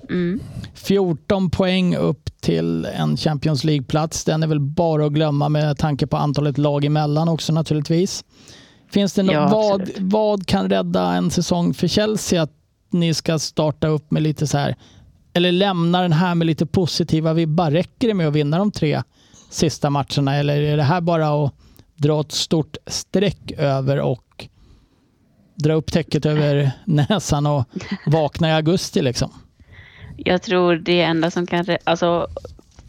Mm. 0.09 0.39
14 0.73 1.49
poäng 1.49 1.95
upp 1.95 2.29
till 2.41 2.85
en 2.85 3.17
Champions 3.17 3.63
League-plats. 3.63 4.23
Den 4.23 4.43
är 4.43 4.47
väl 4.47 4.59
bara 4.59 5.05
att 5.05 5.11
glömma 5.13 5.49
med 5.49 5.77
tanke 5.77 6.07
på 6.07 6.17
antalet 6.17 6.57
lag 6.57 6.85
emellan 6.85 7.29
också 7.29 7.53
naturligtvis. 7.53 8.23
Finns 8.91 9.13
det 9.13 9.23
något, 9.23 9.33
Ja, 9.33 9.47
vad, 9.51 9.89
vad 9.97 10.45
kan 10.47 10.69
rädda 10.69 11.13
en 11.13 11.31
säsong 11.31 11.73
för 11.73 11.87
Chelsea 11.87 12.41
att 12.41 12.51
ni 12.91 13.13
ska 13.13 13.39
starta 13.39 13.87
upp 13.87 14.11
med 14.11 14.23
lite 14.23 14.47
så 14.47 14.57
här 14.57 14.75
eller 15.33 15.51
lämna 15.51 16.01
den 16.01 16.13
här 16.13 16.35
med 16.35 16.47
lite 16.47 16.65
positiva 16.65 17.33
vibbar? 17.33 17.71
Räcker 17.71 18.07
det 18.07 18.13
med 18.13 18.27
att 18.27 18.33
vinna 18.33 18.57
de 18.57 18.71
tre 18.71 19.01
sista 19.51 19.89
matcherna 19.89 20.35
eller 20.35 20.61
är 20.61 20.77
det 20.77 20.83
här 20.83 21.01
bara 21.01 21.45
att 21.45 21.53
dra 21.95 22.21
ett 22.21 22.31
stort 22.31 22.77
streck 22.87 23.51
över 23.57 23.99
och 23.99 24.47
dra 25.55 25.73
upp 25.73 25.91
täcket 25.91 26.25
över 26.25 26.71
näsan 26.85 27.45
och 27.45 27.65
vakna 28.05 28.49
i 28.49 28.51
augusti 28.51 29.01
liksom? 29.01 29.31
Jag 30.17 30.41
tror 30.41 30.75
det 30.75 31.01
enda 31.01 31.31
som 31.31 31.47
kan, 31.47 31.65
alltså 31.83 32.27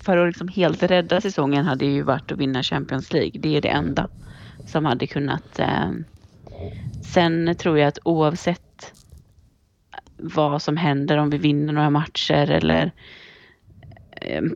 för 0.02 0.16
att 0.16 0.28
liksom 0.28 0.48
helt 0.48 0.82
rädda 0.82 1.20
säsongen 1.20 1.64
hade 1.64 1.84
ju 1.84 2.02
varit 2.02 2.32
att 2.32 2.38
vinna 2.38 2.62
Champions 2.62 3.12
League. 3.12 3.40
Det 3.40 3.56
är 3.56 3.60
det 3.60 3.68
enda 3.68 4.08
som 4.66 4.84
hade 4.84 5.06
kunnat. 5.06 5.58
Eh, 5.58 5.90
sen 7.02 7.54
tror 7.58 7.78
jag 7.78 7.88
att 7.88 7.98
oavsett 8.02 8.92
vad 10.16 10.62
som 10.62 10.76
händer 10.76 11.18
om 11.18 11.30
vi 11.30 11.38
vinner 11.38 11.72
några 11.72 11.90
matcher 11.90 12.50
eller 12.50 12.84
eh, 12.84 12.90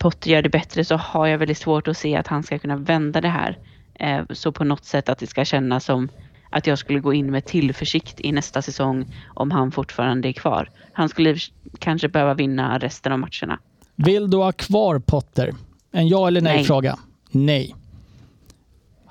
Potter 0.01 0.31
gör 0.31 0.43
det 0.43 0.49
bättre 0.49 0.85
så 0.85 0.97
har 0.97 1.27
jag 1.27 1.39
väldigt 1.39 1.59
svårt 1.59 1.89
att 1.89 1.97
se 1.97 2.17
att 2.17 2.27
han 2.27 2.43
ska 2.43 2.59
kunna 2.59 2.77
vända 2.77 3.21
det 3.21 3.29
här. 3.29 3.59
Eh, 3.95 4.25
så 4.31 4.53
på 4.53 4.65
något 4.65 4.85
sätt 4.85 5.09
att 5.09 5.19
det 5.19 5.27
ska 5.27 5.45
kännas 5.45 5.85
som 5.85 6.09
att 6.51 6.67
jag 6.67 6.79
skulle 6.79 7.01
gå 7.01 7.15
in 7.15 7.31
med 7.31 7.45
tillförsikt 7.45 8.21
i 8.21 8.33
nästa 8.33 8.63
säsong 8.63 9.07
om 9.35 9.51
han 9.51 9.73
fortfarande 9.73 10.29
är 10.29 10.33
kvar. 10.33 10.71
Han 10.93 11.09
skulle 11.09 11.37
kanske 11.79 12.09
behöva 12.09 12.35
vinna 12.35 12.79
resten 12.79 13.13
av 13.13 13.19
matcherna. 13.19 13.59
Vill 13.97 14.31
du 14.31 14.37
ha 14.37 14.53
kvar 14.53 14.99
Potter? 14.99 15.55
En 15.93 16.09
ja 16.09 16.27
eller 16.27 16.41
nej, 16.41 16.57
Nej. 16.57 16.65
fråga. 16.65 16.99
Nej. 17.31 17.75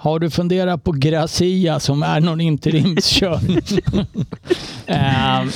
Har 0.06 0.20
du 0.20 0.30
funderat 0.30 0.84
på 0.84 0.92
Gracia 0.92 1.80
som 1.80 2.04
är 2.04 2.20
någon 2.20 2.42
interimskörning? 2.42 3.62
Ehm, 4.88 5.50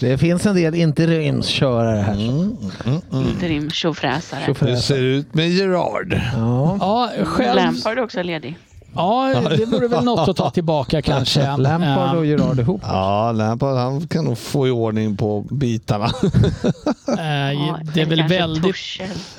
Det 0.00 0.18
finns 0.18 0.46
en 0.46 0.56
del 0.56 0.74
interimskörare 0.74 2.00
här. 2.00 2.14
Mm, 2.14 2.56
mm, 2.86 3.00
mm. 3.12 3.28
Interim 3.28 3.70
tjofräsare. 3.70 4.54
Hur 4.60 4.76
ser 4.76 4.96
det 4.96 5.02
ut 5.02 5.34
med 5.34 5.50
Gerard? 5.50 6.20
Ja. 6.34 6.76
ja, 6.80 7.24
själv, 7.24 7.56
Lampard 7.56 7.98
är 7.98 8.02
också 8.02 8.22
ledig. 8.22 8.58
Ja, 8.94 9.42
det 9.56 9.64
vore 9.66 9.88
väl 9.88 10.04
något 10.04 10.28
att 10.28 10.36
ta 10.36 10.50
tillbaka 10.50 11.02
kanske. 11.02 11.56
Lampard 11.56 12.16
och 12.16 12.26
Gerard 12.26 12.58
ihop. 12.60 12.80
Ja, 12.84 13.32
Lampard 13.32 13.76
han 13.76 14.06
kan 14.06 14.24
nog 14.24 14.38
få 14.38 14.68
i 14.68 14.70
ordning 14.70 15.16
på 15.16 15.40
bitarna. 15.50 16.04
eh, 17.08 17.76
det 17.94 18.00
är 18.00 18.06
väl 18.06 18.22
väldigt, 18.22 18.76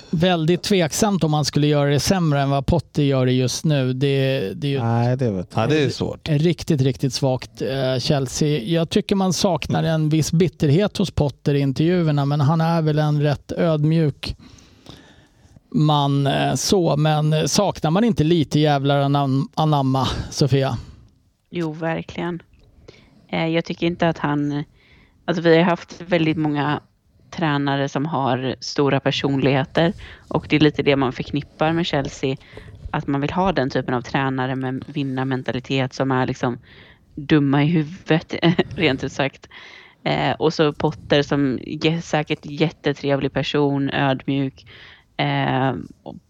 väldigt 0.09 0.63
tveksamt 0.63 1.23
om 1.23 1.31
man 1.31 1.45
skulle 1.45 1.67
göra 1.67 1.89
det 1.89 1.99
sämre 1.99 2.41
än 2.41 2.49
vad 2.49 2.65
Potter 2.65 3.03
gör 3.03 3.25
det 3.25 3.33
just 3.33 3.65
nu. 3.65 3.93
Det, 3.93 4.39
det 4.55 4.67
är 4.67 4.71
ju 4.71 4.83
Nej, 4.83 5.17
det 5.17 5.31
vet. 5.31 5.51
Ja, 5.55 5.67
det 5.67 5.83
är 5.83 5.89
svårt. 5.89 6.29
riktigt, 6.29 6.81
riktigt 6.81 7.13
svagt 7.13 7.61
eh, 7.61 7.99
Chelsea. 7.99 8.59
Jag 8.59 8.89
tycker 8.89 9.15
man 9.15 9.33
saknar 9.33 9.83
en 9.83 10.09
viss 10.09 10.31
bitterhet 10.31 10.97
hos 10.97 11.11
Potter 11.11 11.53
i 11.53 11.59
intervjuerna, 11.59 12.25
men 12.25 12.41
han 12.41 12.61
är 12.61 12.81
väl 12.81 12.99
en 12.99 13.21
rätt 13.21 13.51
ödmjuk 13.51 14.35
man 15.73 16.27
eh, 16.27 16.53
så. 16.53 16.97
Men 16.97 17.33
eh, 17.33 17.45
saknar 17.45 17.91
man 17.91 18.03
inte 18.03 18.23
lite 18.23 18.59
jävlar 18.59 18.99
anamma, 19.55 20.05
Sofia? 20.29 20.77
Jo, 21.49 21.71
verkligen. 21.71 22.41
Eh, 23.27 23.47
jag 23.47 23.65
tycker 23.65 23.87
inte 23.87 24.09
att 24.09 24.17
han... 24.17 24.63
Alltså 25.25 25.41
vi 25.43 25.57
har 25.57 25.63
haft 25.63 26.01
väldigt 26.01 26.37
många 26.37 26.81
tränare 27.31 27.89
som 27.89 28.05
har 28.05 28.55
stora 28.59 28.99
personligheter 28.99 29.93
och 30.27 30.45
det 30.49 30.55
är 30.55 30.59
lite 30.59 30.83
det 30.83 30.95
man 30.95 31.13
förknippar 31.13 31.73
med 31.73 31.85
Chelsea. 31.85 32.35
Att 32.91 33.07
man 33.07 33.21
vill 33.21 33.29
ha 33.29 33.51
den 33.51 33.69
typen 33.69 33.93
av 33.93 34.01
tränare 34.01 34.55
med 34.55 34.83
vinnarmentalitet 34.87 35.93
som 35.93 36.11
är 36.11 36.27
liksom 36.27 36.57
dumma 37.15 37.63
i 37.63 37.67
huvudet, 37.67 38.35
rent 38.75 39.03
ut 39.03 39.11
sagt. 39.11 39.47
Eh, 40.03 40.31
och 40.31 40.53
så 40.53 40.73
Potter 40.73 41.21
som 41.21 41.59
är 41.61 42.01
säkert 42.01 42.39
jättetrevlig 42.43 43.33
person, 43.33 43.89
ödmjuk, 43.89 44.65
eh, 45.17 45.73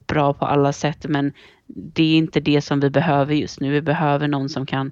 bra 0.07 0.34
på 0.34 0.45
alla 0.45 0.73
sätt. 0.73 1.05
Men 1.09 1.34
det 1.67 2.03
är 2.03 2.17
inte 2.17 2.39
det 2.39 2.61
som 2.61 2.79
vi 2.79 2.89
behöver 2.89 3.34
just 3.36 3.59
nu. 3.59 3.71
Vi 3.71 3.81
behöver 3.81 4.27
någon 4.27 4.49
som 4.49 4.65
kan, 4.65 4.91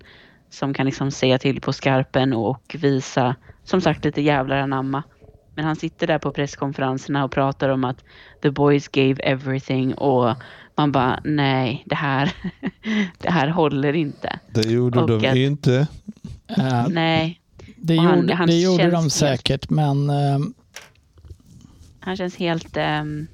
som 0.49 0.73
kan 0.73 0.85
liksom 0.85 1.11
säga 1.11 1.37
till 1.39 1.61
på 1.61 1.73
skarpen 1.73 2.33
och 2.33 2.75
visa, 2.79 3.35
som 3.63 3.81
sagt, 3.81 4.05
lite 4.05 4.21
jävlar 4.21 4.57
anamma. 4.57 5.03
Men 5.55 5.65
han 5.65 5.75
sitter 5.75 6.07
där 6.07 6.19
på 6.19 6.31
presskonferenserna 6.31 7.23
och 7.23 7.31
pratar 7.31 7.69
om 7.69 7.83
att 7.83 8.03
the 8.41 8.51
boys 8.51 8.87
gave 8.87 9.15
everything 9.23 9.93
och 9.93 10.35
man 10.75 10.91
bara 10.91 11.19
nej, 11.23 11.83
det 11.85 11.95
här, 11.95 12.31
det 13.19 13.29
här 13.31 13.47
håller 13.47 13.93
inte. 13.93 14.39
Det 14.53 14.61
gjorde 14.71 14.99
Och 14.99 15.07
de 15.19 15.29
att- 15.29 15.35
inte. 15.35 15.87
Eh, 16.57 16.87
Nej, 16.89 17.41
det 17.77 17.97
och 17.97 18.03
han- 18.03 18.19
gjorde, 18.19 18.33
han 18.33 18.47
det 18.47 18.61
gjorde 18.61 18.83
de 18.91 18.95
helt- 18.95 19.13
säkert, 19.13 19.69
men 19.69 20.09
eh, 20.09 20.39
han 21.99 22.17
känns 22.17 22.35
helt 22.37 22.77
ehm, 22.77 23.27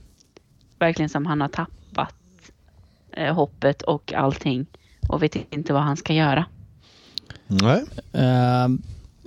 verkligen 0.79 1.09
som 1.09 1.25
han 1.25 1.41
har 1.41 1.47
tappat 1.47 2.15
eh, 3.11 3.35
hoppet 3.35 3.81
och 3.81 4.13
allting 4.13 4.65
och 5.09 5.23
vet 5.23 5.35
inte 5.53 5.73
vad 5.73 5.81
han 5.81 5.97
ska 5.97 6.13
göra. 6.13 6.45
Nej. 7.47 7.83
eh, 8.13 8.67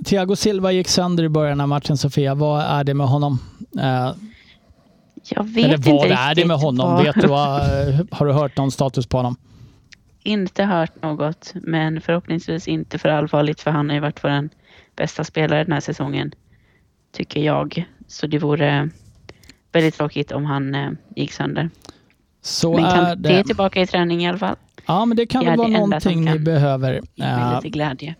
Thiago 0.04 0.36
Silva 0.36 0.72
gick 0.72 0.88
sönder 0.88 1.24
i 1.24 1.28
början 1.28 1.60
av 1.60 1.68
matchen, 1.68 1.96
Sofia. 1.96 2.34
Vad 2.34 2.62
är 2.62 2.84
det 2.84 2.94
med 2.94 3.06
honom? 3.06 3.38
Eh, 3.80 4.12
Jag 5.24 5.44
vet 5.44 5.64
eller 5.64 5.74
inte 5.76 5.90
vad 5.90 6.06
är 6.06 6.08
det 6.08 6.30
riktigt 6.30 6.46
med 6.46 6.56
honom? 6.56 6.92
vad- 6.94 7.04
Vet 7.04 7.14
du 7.20 7.26
vad, 7.26 7.60
eh, 7.88 8.00
har 8.10 8.26
du 8.26 8.32
hört 8.32 8.56
någon 8.56 8.70
status 8.70 9.06
på 9.06 9.16
honom? 9.16 9.36
Inte 10.22 10.64
hört 10.64 11.02
något, 11.02 11.52
men 11.54 12.00
förhoppningsvis 12.00 12.68
inte 12.68 12.98
för 12.98 13.08
allvarligt 13.08 13.60
för 13.60 13.70
han 13.70 13.88
har 13.88 13.94
ju 13.94 14.00
varit 14.00 14.24
vår 14.24 14.48
bästa 14.96 15.24
spelare 15.24 15.64
den 15.64 15.72
här 15.72 15.80
säsongen. 15.80 16.32
Tycker 17.12 17.40
jag. 17.40 17.84
Så 18.06 18.26
det 18.26 18.38
vore 18.38 18.90
väldigt 19.72 19.94
tråkigt 19.94 20.32
om 20.32 20.44
han 20.44 20.74
eh, 20.74 20.90
gick 21.16 21.32
sönder. 21.32 21.70
Så 22.42 22.72
men 22.74 22.84
är 22.84 22.90
kan, 22.90 23.22
det 23.22 23.28
är 23.28 23.36
det. 23.36 23.44
tillbaka 23.44 23.82
i 23.82 23.86
träning 23.86 24.22
i 24.24 24.28
alla 24.28 24.38
fall. 24.38 24.56
Ja, 24.86 25.04
men 25.04 25.16
det 25.16 25.26
kan 25.26 25.44
det 25.44 25.50
väl 25.50 25.58
vara 25.58 25.68
det 25.68 25.74
någonting 25.74 26.20
ni 26.24 26.26
kan. 26.32 26.44
behöver. 26.44 26.92
Det 26.92 27.00
blir 27.16 27.26
Eh, 27.26 27.54
lite 27.56 27.68
glädje. 27.68 28.14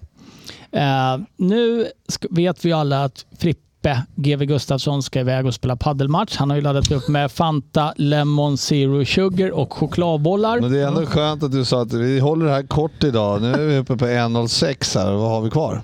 Eh, 0.73 1.19
nu 1.37 1.87
vet 2.31 2.65
vi 2.65 2.73
alla 2.73 3.05
att 3.05 3.25
Frippe 3.39 4.03
GW 4.15 4.45
Gustafsson 4.45 5.03
ska 5.03 5.21
iväg 5.21 5.47
och 5.47 5.55
spela 5.55 5.77
paddelmatch. 5.77 6.37
Han 6.37 6.51
har 6.51 6.57
ju 6.57 6.63
laddat 6.63 6.91
upp 6.91 7.09
med 7.09 7.33
Fanta, 7.33 7.95
Lemon 7.97 8.59
Zero 8.59 9.05
Sugar 9.05 9.51
och 9.51 9.73
chokladbollar. 9.73 10.61
Men 10.61 10.73
det 10.73 10.79
är 10.81 10.87
ändå 10.89 11.07
skönt 11.07 11.43
att 11.43 11.53
du 11.53 11.65
sa 11.65 11.83
att 11.83 11.93
vi 11.93 12.19
håller 12.21 12.47
det 12.47 12.53
här 12.53 12.63
kort 12.63 13.05
idag. 13.05 13.43
Nu 13.43 13.53
är 13.53 13.67
vi 13.67 13.79
uppe 13.79 13.97
på 13.97 14.05
1.06 14.07 14.99
här. 14.99 15.13
Vad 15.13 15.31
har 15.31 15.41
vi 15.41 15.51
kvar? 15.51 15.83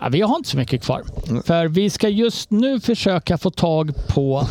Ja, 0.00 0.08
vi 0.08 0.20
har 0.20 0.36
inte 0.36 0.48
så 0.50 0.56
mycket 0.56 0.82
kvar. 0.84 1.02
Mm. 1.28 1.42
För 1.42 1.68
vi 1.68 1.90
ska 1.90 2.08
just 2.08 2.50
nu 2.50 2.80
försöka 2.80 3.38
få 3.38 3.50
tag 3.50 3.92
på 4.08 4.46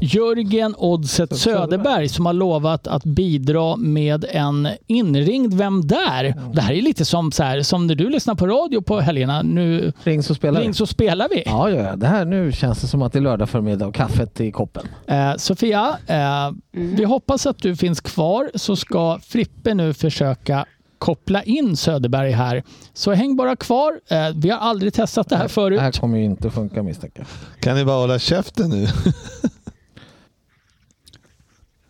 Jörgen 0.00 0.74
Oddset 0.78 1.36
Söderberg 1.36 2.08
som 2.08 2.26
har 2.26 2.32
lovat 2.32 2.86
att 2.86 3.04
bidra 3.04 3.76
med 3.76 4.24
en 4.30 4.68
inringd 4.86 5.54
Vem 5.54 5.86
där? 5.86 6.34
Det 6.54 6.60
här 6.60 6.72
är 6.74 6.82
lite 6.82 7.04
som, 7.04 7.32
så 7.32 7.42
här, 7.42 7.62
som 7.62 7.86
när 7.86 7.94
du 7.94 8.08
lyssnar 8.10 8.34
på 8.34 8.46
radio 8.46 8.80
på 8.80 9.00
helgerna. 9.00 9.42
Nu 9.42 9.92
Ring 10.04 10.22
så 10.22 10.34
spelar 10.34 10.60
vi. 10.60 10.66
ring 10.66 10.74
så 10.74 10.86
spelar 10.86 11.28
vi. 11.30 11.42
Ja, 11.46 11.70
ja. 11.70 11.96
Det 11.96 12.06
här 12.06 12.24
nu 12.24 12.52
känns 12.52 12.80
det 12.80 12.86
som 12.86 13.02
att 13.02 13.12
det 13.12 13.18
är 13.18 13.20
lördag 13.20 13.48
förmiddag 13.50 13.86
och 13.86 13.94
kaffet 13.94 14.40
i 14.40 14.52
koppen. 14.52 14.86
Eh, 15.06 15.34
Sofia, 15.36 15.98
eh, 16.06 16.50
vi 16.72 17.04
hoppas 17.04 17.46
att 17.46 17.58
du 17.58 17.76
finns 17.76 18.00
kvar 18.00 18.50
så 18.54 18.76
ska 18.76 19.18
Frippe 19.22 19.74
nu 19.74 19.94
försöka 19.94 20.64
koppla 20.98 21.42
in 21.42 21.76
Söderberg 21.76 22.30
här. 22.32 22.62
Så 22.94 23.12
häng 23.12 23.36
bara 23.36 23.56
kvar. 23.56 23.92
Eh, 24.08 24.28
vi 24.36 24.50
har 24.50 24.58
aldrig 24.58 24.94
testat 24.94 25.28
det 25.28 25.36
här 25.36 25.42
Det 25.42 25.48
förut. 25.48 25.80
här 25.80 25.92
kommer 25.92 26.18
ju 26.18 26.24
inte 26.24 26.50
funka 26.50 26.82
misstänker. 26.82 27.26
Kan 27.60 27.76
ni 27.76 27.84
bara 27.84 27.96
hålla 28.00 28.18
käften 28.18 28.70
nu? 28.70 28.86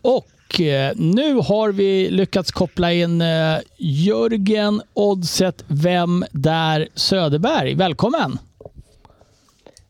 Och 0.01 0.61
eh, 0.61 0.93
nu 0.95 1.35
har 1.35 1.71
vi 1.71 2.09
lyckats 2.09 2.51
koppla 2.51 2.93
in 2.93 3.21
eh, 3.21 3.57
Jörgen 3.77 4.81
Oddset 4.93 5.63
Vem 5.67 6.25
där 6.31 6.87
Söderberg. 6.95 7.75
Välkommen! 7.75 8.39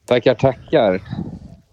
Tackar, 0.06 0.36
tackar. 0.36 1.02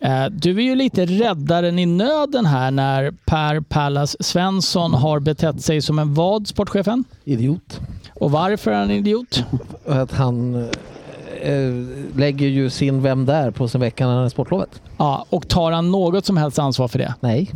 Eh, 0.01 0.26
du 0.30 0.57
är 0.57 0.62
ju 0.62 0.74
lite 0.74 1.07
räddaren 1.07 1.78
i 1.78 1.86
nöden 1.86 2.47
här 2.47 2.70
när 2.70 3.11
Per 3.11 3.61
Pallas 3.61 4.16
Svensson 4.24 4.95
har 4.95 5.20
betett 5.20 5.61
sig 5.61 5.82
som 5.82 5.99
en 5.99 6.14
vad, 6.14 6.49
sportchefen? 6.49 7.05
Idiot. 7.24 7.80
Och 8.14 8.30
varför 8.30 8.70
är 8.70 8.78
han 8.78 8.91
idiot? 8.91 9.45
Att 9.86 10.12
han 10.12 10.68
lägger 12.16 12.47
ju 12.47 12.70
sin 12.70 13.03
Vem 13.03 13.26
där 13.26 13.51
på 13.51 13.68
sin 13.68 13.80
vecka 13.80 14.07
när 14.07 14.14
han 14.14 14.24
är 14.24 14.28
sportlovet. 14.28 14.82
Ja, 14.97 15.26
och 15.30 15.49
tar 15.49 15.72
han 15.72 15.91
något 15.91 16.26
som 16.26 16.36
helst 16.36 16.59
ansvar 16.59 16.89
för 16.89 16.99
det? 16.99 17.14
Nej. 17.20 17.51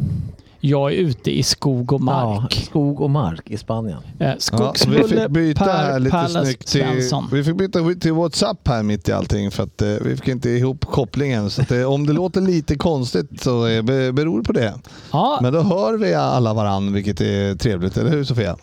Jag 0.65 0.93
är 0.93 0.97
ute 0.97 1.31
i 1.39 1.43
skog 1.43 1.93
och 1.93 2.01
Ja, 2.01 2.05
mark. 2.05 2.53
skog 2.71 3.01
och 3.01 3.11
mark 3.11 3.51
i 3.51 3.57
Spanien. 3.57 3.99
Eh, 4.19 4.27
Ja, 4.29 4.35
vi 4.35 4.41
Skogsbulle 4.41 5.09
fick 5.09 5.29
byta 5.29 5.65
här 5.65 5.93
Per 5.93 5.99
lite 5.99 6.11
Pallas 6.11 6.33
snyggt 6.47 6.67
till, 6.69 6.85
vi 7.33 7.45
fick 7.45 7.57
byta 7.57 7.95
till 8.01 8.13
WhatsApp 8.13 8.69
här 8.69 8.83
mitt 8.83 9.09
i 9.09 9.13
allting 9.13 9.51
för 9.51 9.63
att 9.63 9.83
eh, 9.83 9.89
vi 9.89 10.17
fick 10.17 10.29
inte 10.29 10.51
ihop 10.51 10.85
kopplingen. 10.85 11.51
Så 11.51 11.63
att, 11.63 11.71
eh, 11.71 11.93
om 11.93 12.07
det 12.07 12.13
låter 12.13 12.41
lite 12.41 12.75
konstigt 12.77 13.43
så 13.43 13.67
eh, 13.67 13.83
be, 13.83 14.13
beror 14.13 14.39
det 14.39 14.45
på 14.45 14.53
det. 14.53 14.75
Ja, 15.13 15.39
Men 15.43 15.53
då 15.53 15.61
hör 15.61 15.97
vi 15.99 16.15
alla 16.15 16.55
varann 16.55 16.93
vilket 16.93 17.21
är 17.21 17.55
trevligt, 17.55 17.97
eller 17.97 18.11
hur 18.11 18.25
Sofia? 18.25 18.57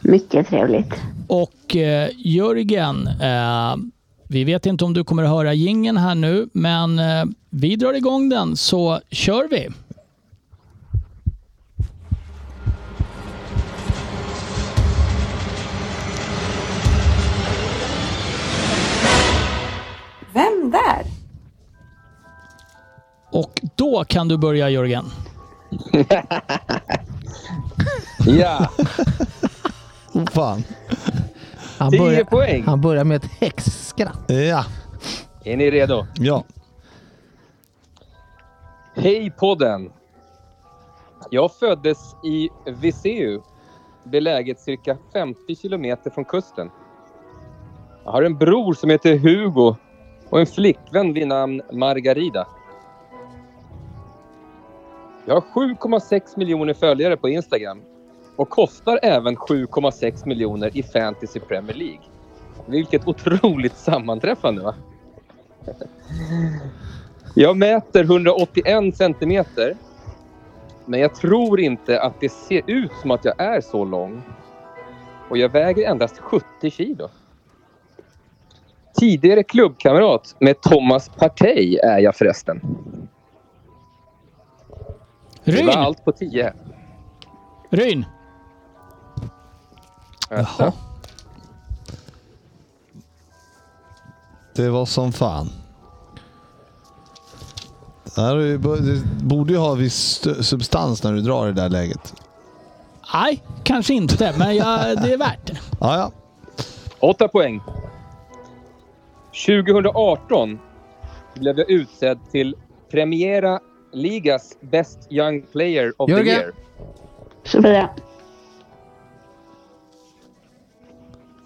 Mycket 0.00 0.48
trevligt. 0.48 0.94
och 1.28 1.76
eh, 1.76 2.08
Jörgen, 2.16 3.06
eh, 3.06 3.76
vi 4.28 4.44
vet 4.44 4.66
inte 4.66 4.84
om 4.84 4.94
du 4.94 5.04
kommer 5.04 5.22
att 5.22 5.30
höra 5.30 5.54
gingen 5.54 5.96
här 5.96 6.14
nu, 6.14 6.48
men 6.52 6.98
eh, 6.98 7.24
vi 7.50 7.76
drar 7.76 7.94
igång 7.94 8.28
den 8.28 8.56
så 8.56 9.00
kör 9.10 9.48
vi. 9.50 9.68
Vem 20.32 20.70
där? 20.70 21.04
Och 23.32 23.60
då 23.76 24.04
kan 24.04 24.28
du 24.28 24.38
börja 24.38 24.70
Jörgen. 24.70 25.04
Ja, 28.26 28.68
Oh, 30.14 30.26
fan. 30.30 30.64
Han 31.78 31.90
10 31.90 32.00
börjar, 32.00 32.24
poäng. 32.24 32.62
han 32.66 32.80
börjar 32.80 33.04
med 33.04 33.16
ett 33.16 33.30
häxskratt. 33.40 34.24
Ja, 34.30 34.64
Är 35.44 35.56
ni 35.56 35.70
redo? 35.70 36.06
ja. 36.14 36.44
Hej 38.94 39.30
podden! 39.30 39.90
Jag 41.30 41.52
föddes 41.54 41.98
i 42.24 42.48
Viseu, 42.66 43.40
beläget 44.04 44.60
cirka 44.60 44.96
50 45.12 45.56
kilometer 45.56 46.10
från 46.10 46.24
kusten. 46.24 46.70
Jag 48.04 48.12
har 48.12 48.22
en 48.22 48.38
bror 48.38 48.74
som 48.74 48.90
heter 48.90 49.16
Hugo 49.18 49.76
och 50.30 50.40
en 50.40 50.46
flickvän 50.46 51.12
vid 51.12 51.28
namn 51.28 51.62
Margarida. 51.72 52.46
Jag 55.26 55.34
har 55.34 55.40
7,6 55.40 56.38
miljoner 56.38 56.74
följare 56.74 57.16
på 57.16 57.28
Instagram 57.28 57.82
och 58.36 58.50
kostar 58.50 58.98
även 59.02 59.36
7,6 59.36 60.26
miljoner 60.26 60.76
i 60.76 60.82
Fantasy 60.82 61.40
Premier 61.40 61.76
League. 61.76 62.02
Vilket 62.66 63.08
otroligt 63.08 63.76
sammanträffande 63.76 64.62
va? 64.62 64.74
Jag 67.34 67.56
mäter 67.56 68.04
181 68.04 68.96
centimeter. 68.96 69.76
Men 70.84 71.00
jag 71.00 71.14
tror 71.14 71.60
inte 71.60 72.02
att 72.02 72.20
det 72.20 72.28
ser 72.28 72.62
ut 72.66 72.92
som 73.02 73.10
att 73.10 73.24
jag 73.24 73.40
är 73.40 73.60
så 73.60 73.84
lång. 73.84 74.22
och 75.28 75.38
jag 75.38 75.48
väger 75.48 75.90
endast 75.90 76.18
70 76.18 76.70
kilo. 76.70 77.08
Tidigare 78.94 79.42
klubbkamrat 79.42 80.36
med 80.38 80.60
Thomas 80.60 81.08
Partey 81.08 81.76
är 81.76 81.98
jag 81.98 82.14
förresten. 82.16 82.60
Det 85.44 85.52
var 85.52 85.58
Ryn! 85.58 85.78
allt 85.78 86.04
på 86.04 86.12
10. 86.12 86.52
Ryn! 87.70 88.04
Jaha. 90.30 90.72
Det 94.54 94.68
var 94.68 94.86
som 94.86 95.12
fan. 95.12 95.48
Det 98.14 98.58
borde 99.22 99.52
ju 99.52 99.58
ha 99.58 99.74
viss 99.74 99.94
st- 100.26 100.42
substans 100.42 101.02
när 101.02 101.12
du 101.12 101.20
drar 101.20 101.48
i 101.48 101.52
det 101.52 101.62
där 101.62 101.68
läget. 101.68 102.14
Nej, 103.14 103.42
kanske 103.64 103.94
inte, 103.94 104.34
men 104.38 104.56
jag, 104.56 105.02
det 105.02 105.12
är 105.12 105.18
värt 105.18 105.46
det. 105.46 105.58
Ja, 105.80 105.96
ja. 105.98 106.10
8 107.00 107.28
poäng. 107.28 107.60
2018 109.46 110.58
blev 111.34 111.58
jag 111.58 111.70
utsedd 111.70 112.18
till 112.32 112.54
Premiera 112.90 113.60
Ligas 113.92 114.52
Best 114.60 114.98
Young 115.10 115.42
Player 115.52 115.92
of 115.96 116.10
Jörgen. 116.10 116.24
the 116.26 116.30
Year. 116.32 116.52
Sofia. 117.44 117.88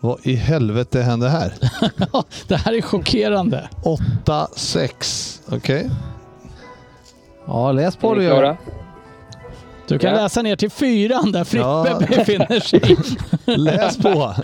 Vad 0.00 0.18
i 0.26 0.34
helvete 0.34 1.00
hände 1.02 1.28
här? 1.28 1.52
Det 2.48 2.56
här 2.56 2.72
är 2.72 2.80
chockerande. 2.82 3.68
8-6. 4.24 5.40
Okej. 5.56 5.90
Ja, 7.46 7.72
läs 7.72 7.96
på 7.96 8.14
du 8.14 8.20
ni 8.20 8.26
gör. 8.26 8.38
klara? 8.38 8.56
Du 9.88 9.98
kan 9.98 10.10
Ja. 10.14 10.16
läsa 10.22 10.42
ner 10.42 10.56
till 10.56 10.70
fyran 10.70 11.32
där 11.32 11.44
Frippe 11.44 11.64
Ja. 11.66 11.98
befinner 12.08 12.60
sig. 12.60 12.96
Läs 13.56 13.96
på. 13.98 14.34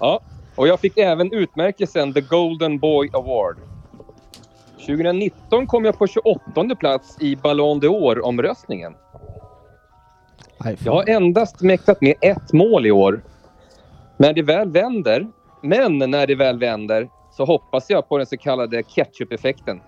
Ja, 0.00 0.20
och 0.56 0.68
jag 0.68 0.80
fick 0.80 0.98
även 0.98 1.32
utmärkelsen 1.32 2.12
The 2.12 2.20
Golden 2.20 2.78
Boy 2.78 3.10
Award. 3.12 3.56
2019 4.86 5.66
kom 5.66 5.84
jag 5.84 5.98
på 5.98 6.06
28 6.06 6.74
plats 6.80 7.16
i 7.20 7.36
Ballon 7.36 7.80
d'Or-omröstningen. 7.80 8.94
Jag 10.84 10.92
har 10.92 11.08
endast 11.08 11.62
mäktat 11.62 12.00
med 12.00 12.14
ett 12.20 12.52
mål 12.52 12.86
i 12.86 12.90
år. 12.90 13.22
När 14.16 14.32
det 14.32 14.42
väl 14.42 14.70
vänder, 14.70 15.28
men 15.62 15.98
när 15.98 16.26
det 16.26 16.34
väl 16.34 16.58
vänder, 16.58 17.08
så 17.36 17.44
hoppas 17.44 17.90
jag 17.90 18.08
på 18.08 18.18
den 18.18 18.26
så 18.26 18.36
kallade 18.36 18.82
ketchup-effekten. 18.82 19.80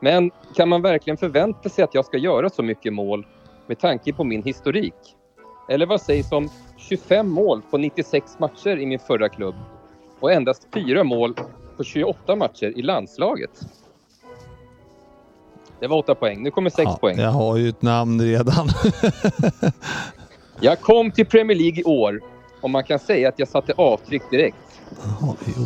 Men 0.00 0.30
kan 0.56 0.68
man 0.68 0.82
verkligen 0.82 1.16
förvänta 1.16 1.68
sig 1.68 1.84
att 1.84 1.94
jag 1.94 2.04
ska 2.04 2.16
göra 2.16 2.50
så 2.50 2.62
mycket 2.62 2.92
mål 2.92 3.26
med 3.66 3.78
tanke 3.78 4.12
på 4.12 4.24
min 4.24 4.42
historik? 4.42 5.16
Eller 5.68 5.86
vad 5.86 6.00
sägs 6.00 6.32
om 6.32 6.48
25 6.76 7.28
mål 7.28 7.62
på 7.70 7.78
96 7.78 8.38
matcher 8.38 8.78
i 8.78 8.86
min 8.86 8.98
förra 8.98 9.28
klubb 9.28 9.54
och 10.22 10.32
endast 10.32 10.66
4 10.74 11.04
mål 11.04 11.34
på 11.76 11.84
28 11.84 12.36
matcher 12.36 12.72
i 12.78 12.82
landslaget? 12.82 13.50
Det 15.80 15.86
var 15.86 15.96
8 15.98 16.14
poäng. 16.14 16.42
Nu 16.42 16.50
kommer 16.50 16.70
6 16.70 16.82
Ja, 16.84 16.98
poäng. 17.00 17.18
jag 17.18 17.30
har 17.30 17.56
ju 17.56 17.68
ett 17.68 17.82
namn 17.82 18.20
redan. 18.20 18.68
Jag 20.60 20.80
kom 20.80 21.10
till 21.10 21.26
Premier 21.26 21.56
League 21.56 21.80
i 21.80 21.84
år 21.84 22.20
och 22.60 22.70
man 22.70 22.84
kan 22.84 22.98
säga 22.98 23.28
att 23.28 23.38
jag 23.38 23.48
satte 23.48 23.72
avtryck 23.76 24.22
direkt. 24.30 24.56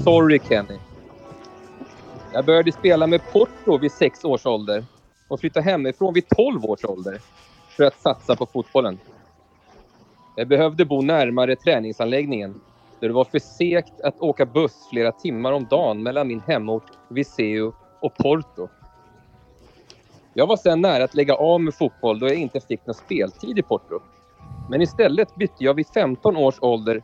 Sorry 0.05 0.41
Kenny. 0.49 0.79
Jag 2.33 2.45
började 2.45 2.73
spela 2.73 3.07
med 3.07 3.21
Porto 3.33 3.79
vid 3.79 3.93
sex 3.93 4.25
års 4.25 4.47
ålder 4.47 4.85
och 5.29 5.41
flyttade 5.41 5.65
hemifrån 5.71 6.15
vid 6.15 6.29
12 6.29 6.65
års 6.65 6.85
ålder 6.85 7.21
för 7.77 7.85
att 7.85 8.01
satsa 8.01 8.37
på 8.37 8.47
fotbollen. 8.47 8.99
Jag 10.35 10.49
behövde 10.49 10.85
bo 10.85 11.03
närmare 11.03 11.57
träningsanläggningen 11.57 12.61
det 13.01 13.13
var 13.13 13.25
för 13.25 13.39
segt 13.39 14.01
att 14.01 14.21
åka 14.21 14.47
buss 14.47 14.89
flera 14.91 15.13
timmar 15.13 15.53
om 15.53 15.65
dagen 15.65 16.03
mellan 16.03 16.29
min 16.29 16.41
hemort 16.41 16.91
Viseu 17.09 17.73
och 18.01 18.15
Porto. 18.15 18.69
Jag 20.35 20.47
var 20.47 20.57
sedan 20.57 20.81
nära 20.81 21.05
att 21.05 21.15
lägga 21.15 21.35
av 21.35 21.61
med 21.61 21.75
fotboll 21.75 22.19
då 22.19 22.27
jag 22.27 22.37
inte 22.37 22.61
fick 22.61 22.87
någon 22.87 22.95
speltid 22.95 23.59
i 23.59 23.63
Porto. 23.63 24.01
Men 24.71 24.83
istället 24.83 25.35
bytte 25.35 25.65
jag 25.65 25.75
vid 25.75 25.87
15 25.87 26.37
års 26.37 26.59
ålder 26.61 27.03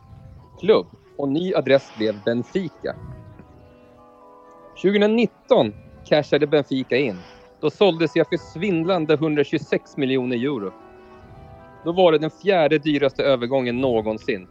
klubb 0.59 0.87
och 1.17 1.29
ny 1.29 1.53
adress 1.55 1.91
blev 1.97 2.23
Benfica. 2.23 2.95
2019 4.81 5.73
cashade 6.05 6.47
Benfica 6.47 6.97
in. 6.97 7.17
Då 7.61 7.69
såldes 7.69 8.15
jag 8.15 8.29
för 8.29 8.37
svindlande 8.37 9.13
126 9.13 9.97
miljoner 9.97 10.35
euro. 10.35 10.71
Då 11.85 11.91
var 11.91 12.11
det 12.11 12.17
den 12.17 12.31
fjärde 12.31 12.77
dyraste 12.77 13.23
övergången 13.23 13.77
någonsin. 13.77 14.47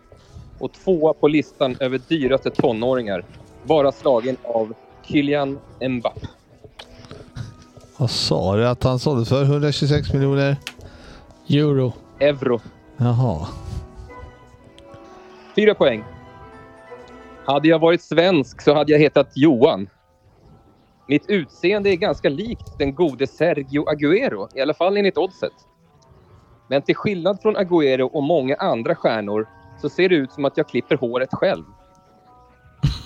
Och 0.63 0.73
tvåa 0.73 1.13
på 1.13 1.29
listan 1.29 1.77
över 1.81 2.01
dyraste 2.09 2.51
tonåringar. 2.51 3.25
Bara 3.63 3.93
slagen 3.93 4.37
av 4.43 4.75
Kylian 5.03 5.59
Mbappé. 5.89 6.27
Vad 7.97 8.11
sa 8.11 8.57
du 8.57 8.69
att 8.69 8.85
han 8.85 8.99
sålde 8.99 9.25
för? 9.25 9.43
126 9.45 10.13
miljoner? 10.13 10.57
Euro. 11.49 11.93
Euro. 12.19 12.61
Jaha. 12.97 13.47
Fyra 15.57 15.75
poäng. 15.75 16.05
Hade 17.45 17.69
jag 17.69 17.79
varit 17.79 18.03
svensk 18.03 18.63
så 18.63 18.75
hade 18.75 18.93
jag 18.93 18.99
hetat 18.99 19.33
Johan. 19.35 19.89
Mitt 21.09 21.25
utseende 21.29 21.91
är 21.91 21.97
ganska 21.97 22.29
likt 22.29 22.79
den 22.79 22.95
gode 22.95 23.27
Sergio 23.27 23.85
Agüero, 23.85 24.49
i 24.55 24.61
alla 24.61 24.75
fall 24.75 24.97
enligt 24.97 25.19
oddset. 25.19 25.53
Men 26.69 26.83
till 26.83 26.97
skillnad 26.97 27.43
från 27.43 27.57
Agüero 27.57 28.03
och 28.03 28.23
många 28.23 28.57
andra 28.57 28.95
stjärnor 28.95 29.47
så 29.81 29.89
ser 29.89 30.09
det 30.09 30.15
ut 30.15 30.33
som 30.33 30.45
att 30.45 30.57
jag 30.57 30.69
klipper 30.69 30.97
håret 30.97 31.29
själv. 31.33 31.65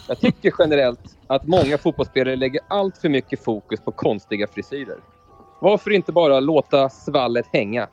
Jag 0.09 0.21
tycker 0.21 0.53
generellt 0.59 1.17
att 1.27 1.47
många 1.47 1.79
fotbollsspelare 1.79 2.37
lägger 2.37 2.61
allt 2.69 2.99
för 2.99 3.09
mycket 3.09 3.45
fokus 3.45 3.81
på 3.81 3.93
konstiga 3.93 4.47
frisyrer. 4.47 4.97
Varför 5.61 5.91
inte 5.91 6.13
bara 6.13 6.41
låta 6.41 6.89
svallet 6.89 7.47
hänga? 7.53 7.89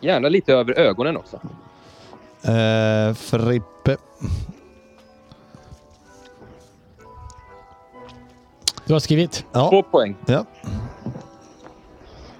Gärna 0.00 0.28
lite 0.28 0.52
över 0.54 0.78
ögonen 0.78 1.16
också. 1.16 1.36
Eh, 2.50 3.14
Frippe. 3.14 3.96
Du 8.86 8.92
har 8.92 9.00
skrivit? 9.00 9.44
Ja. 9.52 9.70
Två 9.70 9.82
poäng. 9.82 10.16
ja. 10.26 10.44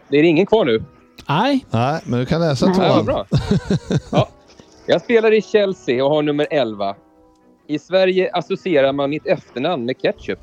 Det 0.09 0.17
är 0.19 0.23
ingen 0.23 0.47
kvar 0.47 0.65
nu. 0.65 0.85
Nej. 1.29 1.67
Nej, 1.71 2.01
men 2.05 2.19
du 2.21 2.27
kan 2.27 2.41
läsa 2.41 2.67
Ja, 2.67 2.73
vad 2.79 2.93
tvåan. 2.93 3.05
bra. 3.05 3.27
Ja. 4.13 4.29
Jag 4.87 5.01
spelar 5.01 5.33
i 5.33 5.43
Chelsea 5.43 6.05
och 6.05 6.11
har 6.11 6.23
nummer 6.23 6.47
11. 6.51 6.97
I 7.67 7.79
Sverige 7.79 8.31
associerar 8.33 8.93
man 8.93 9.11
mitt 9.11 9.27
efternamn 9.27 9.85
med 9.85 9.99
ketchup. 10.03 10.39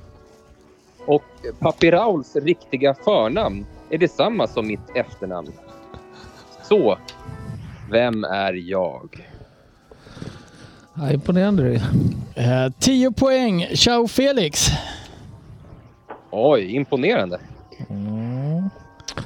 Och 1.05 1.23
Papi 1.59 1.91
Rauls 1.91 2.35
riktiga 2.35 2.93
förnamn 2.93 3.65
är 3.89 3.97
detsamma 3.97 4.47
som 4.47 4.67
mitt 4.67 4.95
efternamn. 4.95 5.51
Så, 6.63 6.97
vem 7.91 8.23
är 8.23 8.53
jag? 8.53 9.27
Ja, 10.93 11.11
imponerande 11.11 11.63
du. 11.63 11.75
Eh, 12.41 12.71
10 12.79 13.11
poäng. 13.11 13.67
Ciao 13.75 14.07
Felix. 14.07 14.67
Oj, 16.31 16.75
imponerande. 16.75 17.39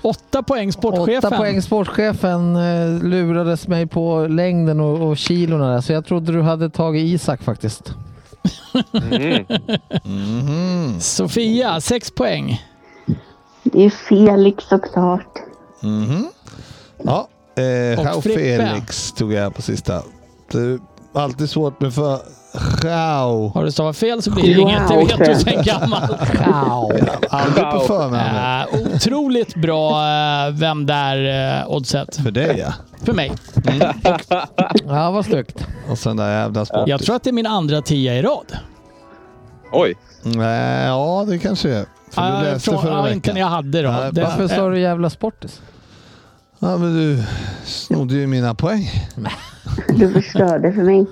8 0.05 0.43
poäng 0.43 0.71
sportchefen. 0.71 1.17
Åtta 1.17 1.37
poäng. 1.37 1.61
Sportchefen 1.61 2.55
eh, 2.55 3.03
lurades 3.03 3.67
mig 3.67 3.87
på 3.87 4.27
längden 4.27 4.79
och, 4.79 5.09
och 5.09 5.17
kilorna 5.17 5.73
där, 5.73 5.81
så 5.81 5.93
jag 5.93 6.05
trodde 6.05 6.31
du 6.31 6.41
hade 6.41 6.69
tagit 6.69 7.05
Isak 7.05 7.43
faktiskt. 7.43 7.93
Mm. 8.93 9.45
Mhm. 10.03 10.99
Sofia, 10.99 11.81
6 11.81 12.11
poäng. 12.11 12.61
Det 13.63 13.85
är 13.85 13.89
Felix 13.89 14.63
såklart. 14.63 15.39
Mhm. 15.81 16.27
Ja, 17.03 17.27
eh, 17.55 18.17
Och. 18.17 18.23
Felix 18.23 19.11
tog 19.11 19.33
jag 19.33 19.55
på 19.55 19.61
sista. 19.61 20.03
Det 20.51 20.59
är 20.59 20.79
alltid 21.13 21.49
svårt 21.49 21.81
med 21.81 21.93
för... 21.93 22.19
Jao. 22.83 23.51
Har 23.53 23.63
du 23.63 23.71
stavat 23.71 23.97
fel 23.97 24.21
så 24.21 24.31
blir 24.31 24.55
det 24.55 24.61
Wow, 24.61 24.69
inget. 24.69 24.87
Det 24.87 24.97
vet 24.97 25.25
du 25.29 25.35
sen 25.35 25.63
gammalt. 25.63 26.11
Aldrig 27.29 27.71
på 27.71 27.79
förnamnet. 27.79 28.67
Eh, 28.73 28.95
otroligt 28.95 29.55
bra 29.55 29.91
eh, 30.07 30.51
Vem 30.53 30.85
där 30.85 31.59
eh, 31.61 31.69
oddset. 31.71 32.15
För 32.15 32.31
dig 32.31 32.57
ja. 32.59 32.73
För 33.03 33.13
mig. 33.13 33.31
Ja, 34.87 35.11
vad 35.11 35.25
snyggt. 35.25 35.67
Och 35.89 35.97
sen 35.97 36.17
där 36.17 36.31
jävla 36.41 36.65
sportis. 36.65 36.89
Jag 36.89 37.01
tror 37.01 37.15
att 37.15 37.23
det 37.23 37.29
är 37.29 37.33
min 37.33 37.47
andra 37.47 37.81
tia 37.81 38.15
i 38.15 38.21
rad. 38.21 38.57
Oj, 39.71 39.93
Nej, 40.23 40.85
ja 40.85 41.25
det 41.27 41.39
kanske 41.39 41.69
är. 41.69 41.85
För 42.11 42.21
du 42.21 42.27
Uh, 42.37 42.43
läste 42.43 42.71
från, 42.71 42.81
förra 42.81 42.91
ja, 42.91 43.01
veckan. 43.01 43.13
inte 43.15 43.33
när 43.33 43.39
jag 43.41 43.47
hade 43.47 43.81
då. 43.81 43.91
Nej, 43.91 44.09
Det- 44.13 44.21
Varför 44.23 44.47
sa 44.47 44.69
du 44.69 44.79
jävla 44.79 45.09
sportis? 45.09 45.61
Ja, 46.59 46.77
men 46.77 46.93
du 46.95 47.23
snodde 47.65 48.13
ju 48.13 48.27
mina 48.27 48.55
poäng. 48.55 48.91
Du 49.89 50.13
förstörde 50.13 50.73
för 50.73 50.81
mig. 50.81 51.05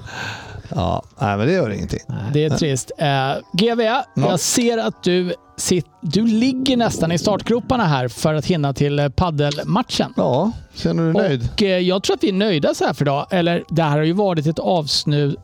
Ja, 0.76 1.04
nej, 1.22 1.38
men 1.38 1.48
det 1.48 1.54
gör 1.54 1.70
ingenting. 1.70 2.00
Det 2.34 2.44
är 2.46 2.50
trist. 2.50 2.92
Eh, 2.98 3.32
GV, 3.54 3.82
jag 4.16 4.40
ser 4.40 4.78
att 4.78 5.04
du, 5.04 5.34
sit, 5.58 5.86
du 6.02 6.28
ligger 6.28 6.78
nästan 6.78 7.12
i 7.12 7.18
startgroparna 7.18 7.86
här 7.86 8.08
för 8.08 8.34
att 8.34 8.46
hinna 8.46 8.74
till 8.74 9.00
eh, 9.00 9.10
paddelmatchen. 9.10 10.14
Ja, 10.18 10.52
känner 10.76 11.04
du 11.04 11.14
dig 11.14 11.22
nöjd? 11.30 11.50
Och 11.54 11.64
eh, 11.64 11.80
jag 11.80 12.04
tror 12.04 12.16
att 12.16 12.24
vi 12.24 12.30
är 12.30 12.34
nöjda 12.34 12.74
så 12.74 12.86
här 12.86 12.94
för 12.94 13.04
idag. 13.06 13.28
Eller 13.32 13.64
det 13.70 13.84
här 13.84 13.98
har 13.98 14.04
ju 14.04 14.14
varit 14.14 14.48
ett 14.48 14.60
avsnu, 14.60 15.36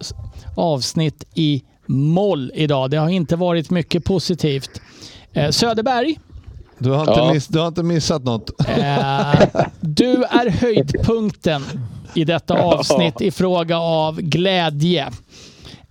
avsnitt 0.56 1.24
i 1.34 1.64
moll 1.86 2.52
idag. 2.56 2.90
Det 2.92 2.98
har 2.98 3.10
inte 3.10 3.36
varit 3.36 3.70
mycket 3.70 4.04
positivt. 4.06 4.82
Eh, 5.34 5.50
Söderberg, 5.50 6.20
Du 6.78 6.90
har 6.92 7.00
inte, 7.00 7.12
Ja. 7.12 7.34
miss, 7.34 7.48
du 7.48 7.60
har 7.60 7.68
inte 7.68 7.84
missat 7.84 8.24
något. 8.24 8.50
eh, 8.60 9.34
du 9.80 10.24
är 10.24 10.50
höjdpunkten 10.50 11.64
i 12.16 12.24
detta 12.24 12.54
avsnitt 12.62 13.22
i 13.22 13.32
fråga 13.32 13.78
av 13.80 14.22
glädje. 14.22 15.08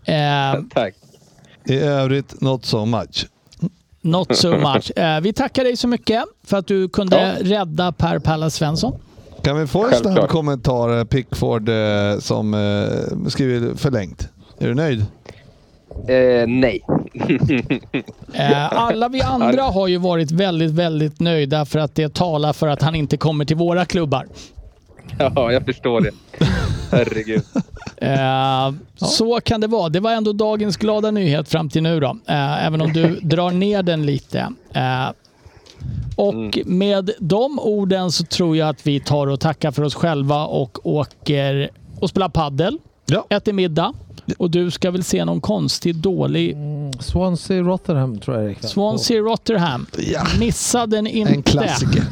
Eh, 0.05 0.15
Tack. 0.75 0.95
I 1.65 1.77
övrigt, 1.79 2.41
not 2.41 2.65
so 2.65 2.85
much. 2.85 3.27
not 4.01 4.37
so 4.37 4.57
much. 4.75 4.91
Eh, 4.99 5.21
vi 5.21 5.33
tackar 5.33 5.65
dig 5.65 5.77
så 5.77 5.89
mycket 5.89 6.25
för 6.47 6.57
att 6.57 6.67
du 6.67 6.89
kunde 6.89 7.17
Ja. 7.41 7.59
rädda 7.61 7.93
Per 7.93 8.19
Pallas 8.19 8.55
Svensson. 8.55 8.93
Kan 9.43 9.59
vi 9.61 9.67
få 9.67 9.87
en 9.87 9.95
snabb 9.95 10.29
kommentar, 10.29 10.99
eh, 10.99 11.05
Pickford, 11.05 11.69
eh, 11.69 12.19
som 12.19 12.55
eh, 12.55 13.29
skriver 13.29 13.75
förlängt? 13.75 14.29
Är 14.59 14.69
du 14.69 14.75
nöjd? 14.75 15.01
Eh, 16.09 16.47
nej. 16.47 16.81
Eh, 18.35 18.73
alla 18.73 19.09
vi 19.09 19.21
andra 19.23 19.63
har 19.63 19.87
ju 19.89 19.97
varit 19.99 20.31
väldigt, 20.31 20.71
väldigt 20.71 21.21
nöjda 21.21 21.65
för 21.65 21.79
att 21.79 21.95
det 21.95 22.15
talar 22.15 22.53
för 22.53 22.69
att 22.69 22.83
han 22.83 22.95
inte 22.95 23.17
kommer 23.17 23.45
till 23.45 23.57
våra 23.57 23.85
klubbar. 23.85 24.27
Ja, 25.19 25.53
jag 25.53 25.65
förstår 25.65 26.01
det. 26.01 26.11
Herregud. 26.93 27.43
Eh, 28.01 28.73
Så 28.97 29.41
kan 29.41 29.61
det 29.61 29.67
vara. 29.67 29.89
Det 29.89 30.01
var 30.01 30.13
ändå 30.13 30.33
dagens 30.33 30.77
glada 30.77 31.11
nyhet 31.11 31.49
fram 31.49 31.69
till 31.69 31.83
nu 31.83 32.01
då. 32.01 32.19
Eh, 32.27 32.67
även 32.67 32.81
om 32.81 32.93
du 32.93 33.09
drar 33.23 33.51
ner 33.51 33.83
den 33.83 34.07
lite. 34.07 34.39
Eh, 34.73 35.09
och 36.17 36.59
med 36.67 37.11
de 37.19 37.59
orden 37.59 38.13
så 38.13 38.25
tror 38.25 38.57
jag 38.57 38.69
att 38.69 38.87
vi 38.87 39.01
tar 39.01 39.27
och 39.27 39.41
tackar 39.41 39.71
för 39.71 39.83
oss 39.83 39.95
själva 39.95 40.45
och 40.47 40.87
åker 40.87 41.71
och 42.01 42.09
spelar 42.11 42.29
paddel. 42.29 42.79
Ja. 43.07 43.27
Äter 43.31 43.53
middag. 43.53 43.93
Och 44.39 44.51
du 44.51 44.71
ska 44.71 44.91
väl 44.91 45.05
se 45.05 45.25
någon 45.25 45.41
konstig, 45.41 45.95
dålig 45.97 46.57
Swansea 47.01 47.63
Rotherham 47.63 48.19
tror 48.19 48.37
jag 48.43 48.57
det. 48.61 48.69
Swansea 48.69 49.19
Rotherham. 49.21 49.87
Ja. 49.99 50.23
Missa 50.39 50.87
den 50.87 51.07
inte. 51.07 51.33
En 51.33 51.43
klassiker. 51.43 52.03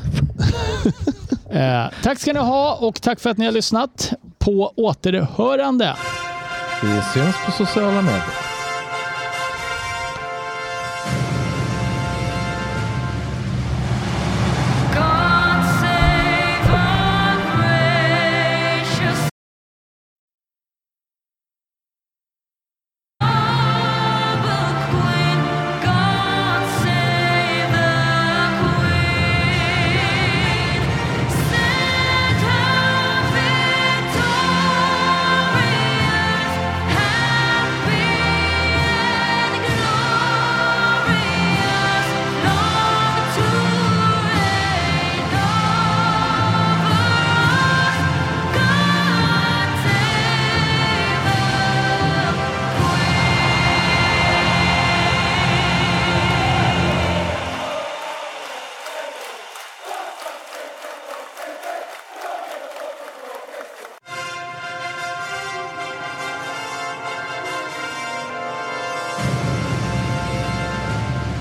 Eh, 1.56 1.90
tack 2.02 2.18
ska 2.18 2.32
ni 2.32 2.40
ha 2.40 2.74
och 2.74 3.02
tack 3.02 3.20
för 3.20 3.30
att 3.30 3.38
ni 3.38 3.44
har 3.44 3.52
lyssnat. 3.52 4.12
På 4.38 4.72
återhörande. 4.76 5.96
Vi 6.82 7.02
syns 7.14 7.36
på 7.46 7.52
sociala 7.52 8.02
medier. 8.02 8.45